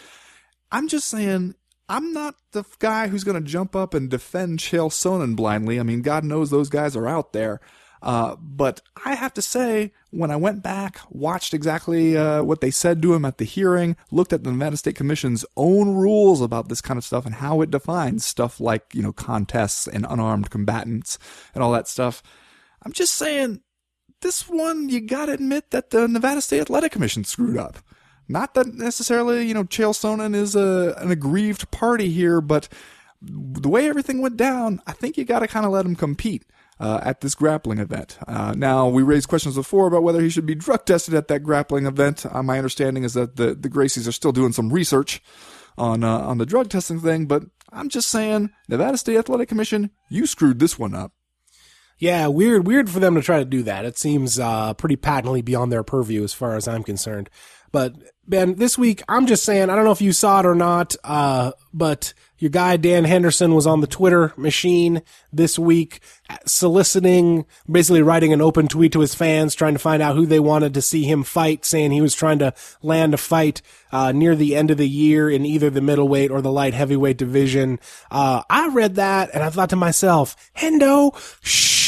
I'm 0.71 0.87
just 0.87 1.09
saying 1.09 1.55
I'm 1.91 2.13
not 2.13 2.37
the 2.53 2.63
guy 2.79 3.09
who's 3.09 3.25
going 3.25 3.43
to 3.43 3.49
jump 3.49 3.75
up 3.75 3.95
and 3.95 4.09
defend 4.09 4.61
Chael 4.61 4.91
Sonnen 4.91 5.35
blindly. 5.35 5.81
I 5.81 5.83
mean, 5.83 6.03
God 6.03 6.23
knows 6.23 6.49
those 6.49 6.69
guys 6.69 6.95
are 6.95 7.09
out 7.09 7.33
there. 7.33 7.61
Uh, 8.01 8.37
but 8.37 8.81
I 9.05 9.17
have 9.17 9.35
to 9.35 9.43
say, 9.43 9.93
when 10.11 10.31
I 10.31 10.37
went 10.37 10.63
back, 10.63 11.01
watched 11.11 11.53
exactly 11.53 12.17
uh, 12.17 12.45
what 12.45 12.61
they 12.61 12.71
said 12.71 13.03
to 13.03 13.13
him 13.13 13.25
at 13.25 13.39
the 13.39 13.45
hearing, 13.45 13.97
looked 14.13 14.33
at 14.33 14.45
the 14.45 14.53
Nevada 14.53 14.77
State 14.77 14.95
Commission's 14.95 15.45
own 15.57 15.97
rules 15.97 16.41
about 16.41 16.69
this 16.69 16.81
kind 16.81 16.97
of 16.97 17.05
stuff 17.05 17.27
and 17.27 17.35
how 17.35 17.61
it 17.61 17.73
defines 17.73 18.25
stuff 18.25 18.61
like, 18.61 18.95
you 18.95 19.03
know, 19.03 19.13
contests 19.13 19.89
and 19.89 20.07
unarmed 20.09 20.49
combatants 20.49 21.19
and 21.55 21.63
all 21.63 21.73
that 21.73 21.89
stuff, 21.89 22.23
I'm 22.83 22.93
just 22.93 23.17
saying, 23.17 23.63
this 24.23 24.49
one, 24.49 24.89
you 24.89 25.01
gotta 25.01 25.33
admit 25.33 25.73
that 25.73 25.91
the 25.91 26.07
Nevada 26.07 26.41
State 26.41 26.61
Athletic 26.61 26.93
Commission 26.93 27.25
screwed 27.25 27.59
up. 27.59 27.79
Not 28.31 28.55
that 28.55 28.75
necessarily, 28.75 29.47
you 29.47 29.55
know, 29.55 29.65
Chael 29.65 29.93
Sonnen 29.93 30.35
is 30.35 30.55
a, 30.55 30.95
an 30.99 31.11
aggrieved 31.11 31.71
party 31.71 32.11
here, 32.11 32.41
but 32.41 32.69
the 33.21 33.69
way 33.69 33.89
everything 33.89 34.21
went 34.23 34.37
down, 34.37 34.81
I 34.87 34.93
think 34.93 35.19
you 35.19 35.25
got 35.25 35.41
to 35.41 35.49
kind 35.49 35.67
of 35.67 35.73
let 35.73 35.85
him 35.85 35.97
compete. 35.97 36.45
Uh, 36.79 36.99
at 37.03 37.21
this 37.21 37.35
grappling 37.35 37.77
event. 37.79 38.17
Uh, 38.27 38.55
now, 38.57 38.89
we 38.89 39.03
raised 39.03 39.29
questions 39.29 39.55
before 39.55 39.87
about 39.87 40.03
whether 40.03 40.23
he 40.23 40.31
should 40.31 40.47
be 40.47 40.55
drug 40.55 40.87
tested 40.87 41.13
at 41.13 41.29
that 41.29 41.41
grappling 41.41 41.85
event. 41.85 42.25
Uh, 42.25 42.43
my 42.43 42.57
understanding 42.57 43.05
is 43.05 43.13
that 43.13 43.37
the, 43.37 43.55
the 43.55 43.69
Gracies 43.69 44.09
are 44.09 44.13
still 44.13 44.33
doing 44.33 44.55
some 44.55 44.73
research 44.73 45.23
on 45.77 46.03
uh, 46.03 46.21
on 46.21 46.39
the 46.39 46.47
drug 46.47 46.71
testing 46.71 46.99
thing, 46.99 47.27
but 47.27 47.43
I'm 47.71 47.91
just 47.91 48.09
saying, 48.09 48.49
Nevada 48.67 48.97
State 48.97 49.19
Athletic 49.19 49.51
Commission, 49.51 49.91
you 50.09 50.25
screwed 50.25 50.59
this 50.59 50.79
one 50.79 50.95
up. 50.95 51.13
Yeah, 51.99 52.29
weird, 52.29 52.67
weird 52.67 52.89
for 52.89 52.99
them 52.99 53.15
to 53.15 53.21
try 53.21 53.41
to 53.41 53.45
do 53.45 53.63
that. 53.65 53.85
It 53.85 53.99
seems 53.99 54.39
uh, 54.39 54.73
pretty 54.73 54.97
patently 54.97 55.43
beyond 55.43 55.71
their 55.71 55.83
purview 55.83 56.25
as 56.25 56.33
far 56.33 56.57
as 56.57 56.67
I'm 56.67 56.83
concerned. 56.83 57.29
But 57.73 57.95
Ben, 58.31 58.55
this 58.55 58.79
week, 58.79 59.03
I'm 59.09 59.27
just 59.27 59.45
saying, 59.45 59.71
I 59.71 59.75
don't 59.75 59.85
know 59.85 59.91
if 59.91 60.01
you 60.01 60.13
saw 60.13 60.39
it 60.39 60.47
or 60.47 60.55
not, 60.55 60.95
uh, 61.03 61.51
but 61.75 62.15
your 62.39 62.51
guy 62.51 62.77
Dan 62.77 63.03
Henderson 63.03 63.57
was 63.57 63.67
on 63.67 63.81
the 63.81 63.89
Twitter 63.89 64.33
machine 64.37 65.03
this 65.33 65.59
week 65.59 65.99
soliciting, 66.47 67.45
basically 67.69 68.03
writing 68.03 68.33
an 68.33 68.41
open 68.41 68.69
tweet 68.69 68.93
to 68.93 69.01
his 69.01 69.17
fans, 69.17 69.57
trying 69.57 69.73
to 69.73 69.81
find 69.81 70.01
out 70.01 70.15
who 70.15 70.27
they 70.27 70.39
wanted 70.39 70.75
to 70.75 70.81
see 70.81 71.03
him 71.03 71.25
fight, 71.25 71.65
saying 71.65 71.91
he 71.91 72.01
was 72.01 72.15
trying 72.15 72.39
to 72.39 72.55
land 72.83 73.15
a 73.15 73.17
fight, 73.17 73.63
uh, 73.91 74.13
near 74.13 74.37
the 74.37 74.55
end 74.55 74.71
of 74.71 74.79
the 74.79 74.89
year 74.89 75.29
in 75.29 75.45
either 75.45 75.69
the 75.69 75.81
middleweight 75.81 76.31
or 76.31 76.41
the 76.41 76.53
light 76.53 76.73
heavyweight 76.73 77.17
division. 77.17 77.81
Uh, 78.13 78.45
I 78.49 78.69
read 78.69 78.95
that 78.95 79.31
and 79.35 79.43
I 79.43 79.51
thought 79.51 79.71
to 79.71 79.77
myself, 79.77 80.37
Hendo, 80.57 81.19
shh 81.43 81.80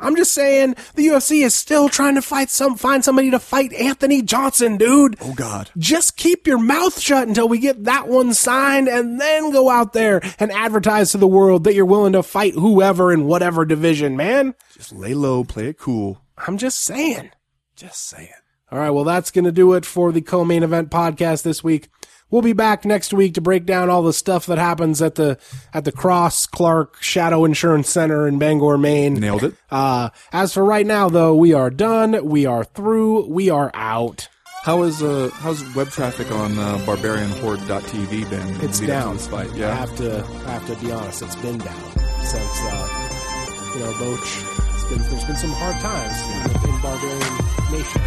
I'm 0.00 0.16
just 0.16 0.32
saying 0.32 0.76
the 0.94 1.06
UFC 1.08 1.44
is 1.44 1.54
still 1.54 1.88
trying 1.88 2.14
to 2.14 2.22
fight 2.22 2.48
some 2.48 2.76
find 2.76 3.04
somebody 3.04 3.30
to 3.30 3.38
fight 3.38 3.72
Anthony 3.74 4.22
Johnson, 4.22 4.78
dude. 4.78 5.16
Oh 5.20 5.34
God. 5.34 5.70
Just 5.76 6.16
keep 6.16 6.46
your 6.46 6.58
mouth 6.58 6.98
shut 6.98 7.28
until 7.28 7.48
we 7.48 7.58
get 7.58 7.84
that 7.84 8.08
one 8.08 8.32
signed 8.32 8.88
and 8.88 9.20
then 9.20 9.50
go 9.50 9.68
out 9.68 9.92
there 9.92 10.20
and 10.38 10.50
advertise 10.50 11.12
to 11.12 11.18
the 11.18 11.26
world 11.26 11.64
that 11.64 11.74
you're 11.74 11.84
willing 11.84 12.14
to 12.14 12.22
fight 12.22 12.54
whoever 12.54 13.12
in 13.12 13.26
whatever 13.26 13.64
division, 13.64 14.16
man. 14.16 14.54
Just 14.74 14.92
lay 14.92 15.14
low, 15.14 15.44
play 15.44 15.68
it 15.68 15.78
cool. 15.78 16.22
I'm 16.38 16.56
just 16.56 16.80
saying. 16.80 17.30
Just 17.76 18.08
saying. 18.08 18.28
All 18.72 18.78
right, 18.78 18.90
well 18.90 19.04
that's 19.04 19.30
going 19.30 19.44
to 19.44 19.52
do 19.52 19.74
it 19.74 19.84
for 19.84 20.12
the 20.12 20.22
co-main 20.22 20.62
event 20.62 20.90
podcast 20.90 21.42
this 21.42 21.62
week. 21.62 21.88
We'll 22.30 22.42
be 22.42 22.52
back 22.52 22.84
next 22.84 23.12
week 23.12 23.34
to 23.34 23.40
break 23.40 23.66
down 23.66 23.90
all 23.90 24.02
the 24.02 24.12
stuff 24.12 24.46
that 24.46 24.58
happens 24.58 25.02
at 25.02 25.16
the 25.16 25.38
at 25.74 25.84
the 25.84 25.92
Cross 25.92 26.46
Clark 26.46 27.02
Shadow 27.02 27.44
Insurance 27.44 27.90
Center 27.90 28.28
in 28.28 28.38
Bangor, 28.38 28.78
Maine. 28.78 29.14
Nailed 29.14 29.44
it. 29.44 29.54
Uh, 29.70 30.10
as 30.32 30.54
for 30.54 30.64
right 30.64 30.86
now, 30.86 31.08
though, 31.08 31.34
we 31.34 31.52
are 31.52 31.70
done. 31.70 32.24
We 32.24 32.46
are 32.46 32.64
through. 32.64 33.26
We 33.26 33.50
are 33.50 33.70
out. 33.74 34.28
How 34.62 34.82
is 34.82 35.02
uh 35.02 35.30
how's 35.32 35.64
web 35.74 35.88
traffic 35.88 36.30
on 36.30 36.58
uh, 36.58 36.76
barbarianhorde.tv 36.86 38.28
been? 38.30 38.60
It's 38.64 38.80
down. 38.80 39.18
Yeah, 39.56 39.72
I 39.72 39.74
have 39.74 39.96
to 39.96 40.22
I 40.46 40.50
have 40.50 40.66
to 40.66 40.76
be 40.84 40.92
honest. 40.92 41.22
It's 41.22 41.36
been 41.36 41.58
down 41.58 41.92
since 42.22 42.60
uh, 42.62 43.72
you 43.74 43.80
know 43.80 43.92
Boetsch. 43.94 44.74
It's 44.74 44.84
been 44.84 44.98
there's 45.10 45.24
been 45.24 45.36
some 45.36 45.52
hard 45.52 45.76
times 45.80 46.20
in, 46.28 46.70
in 46.70 46.80
Barbarian 46.82 47.36
Nation. 47.72 48.02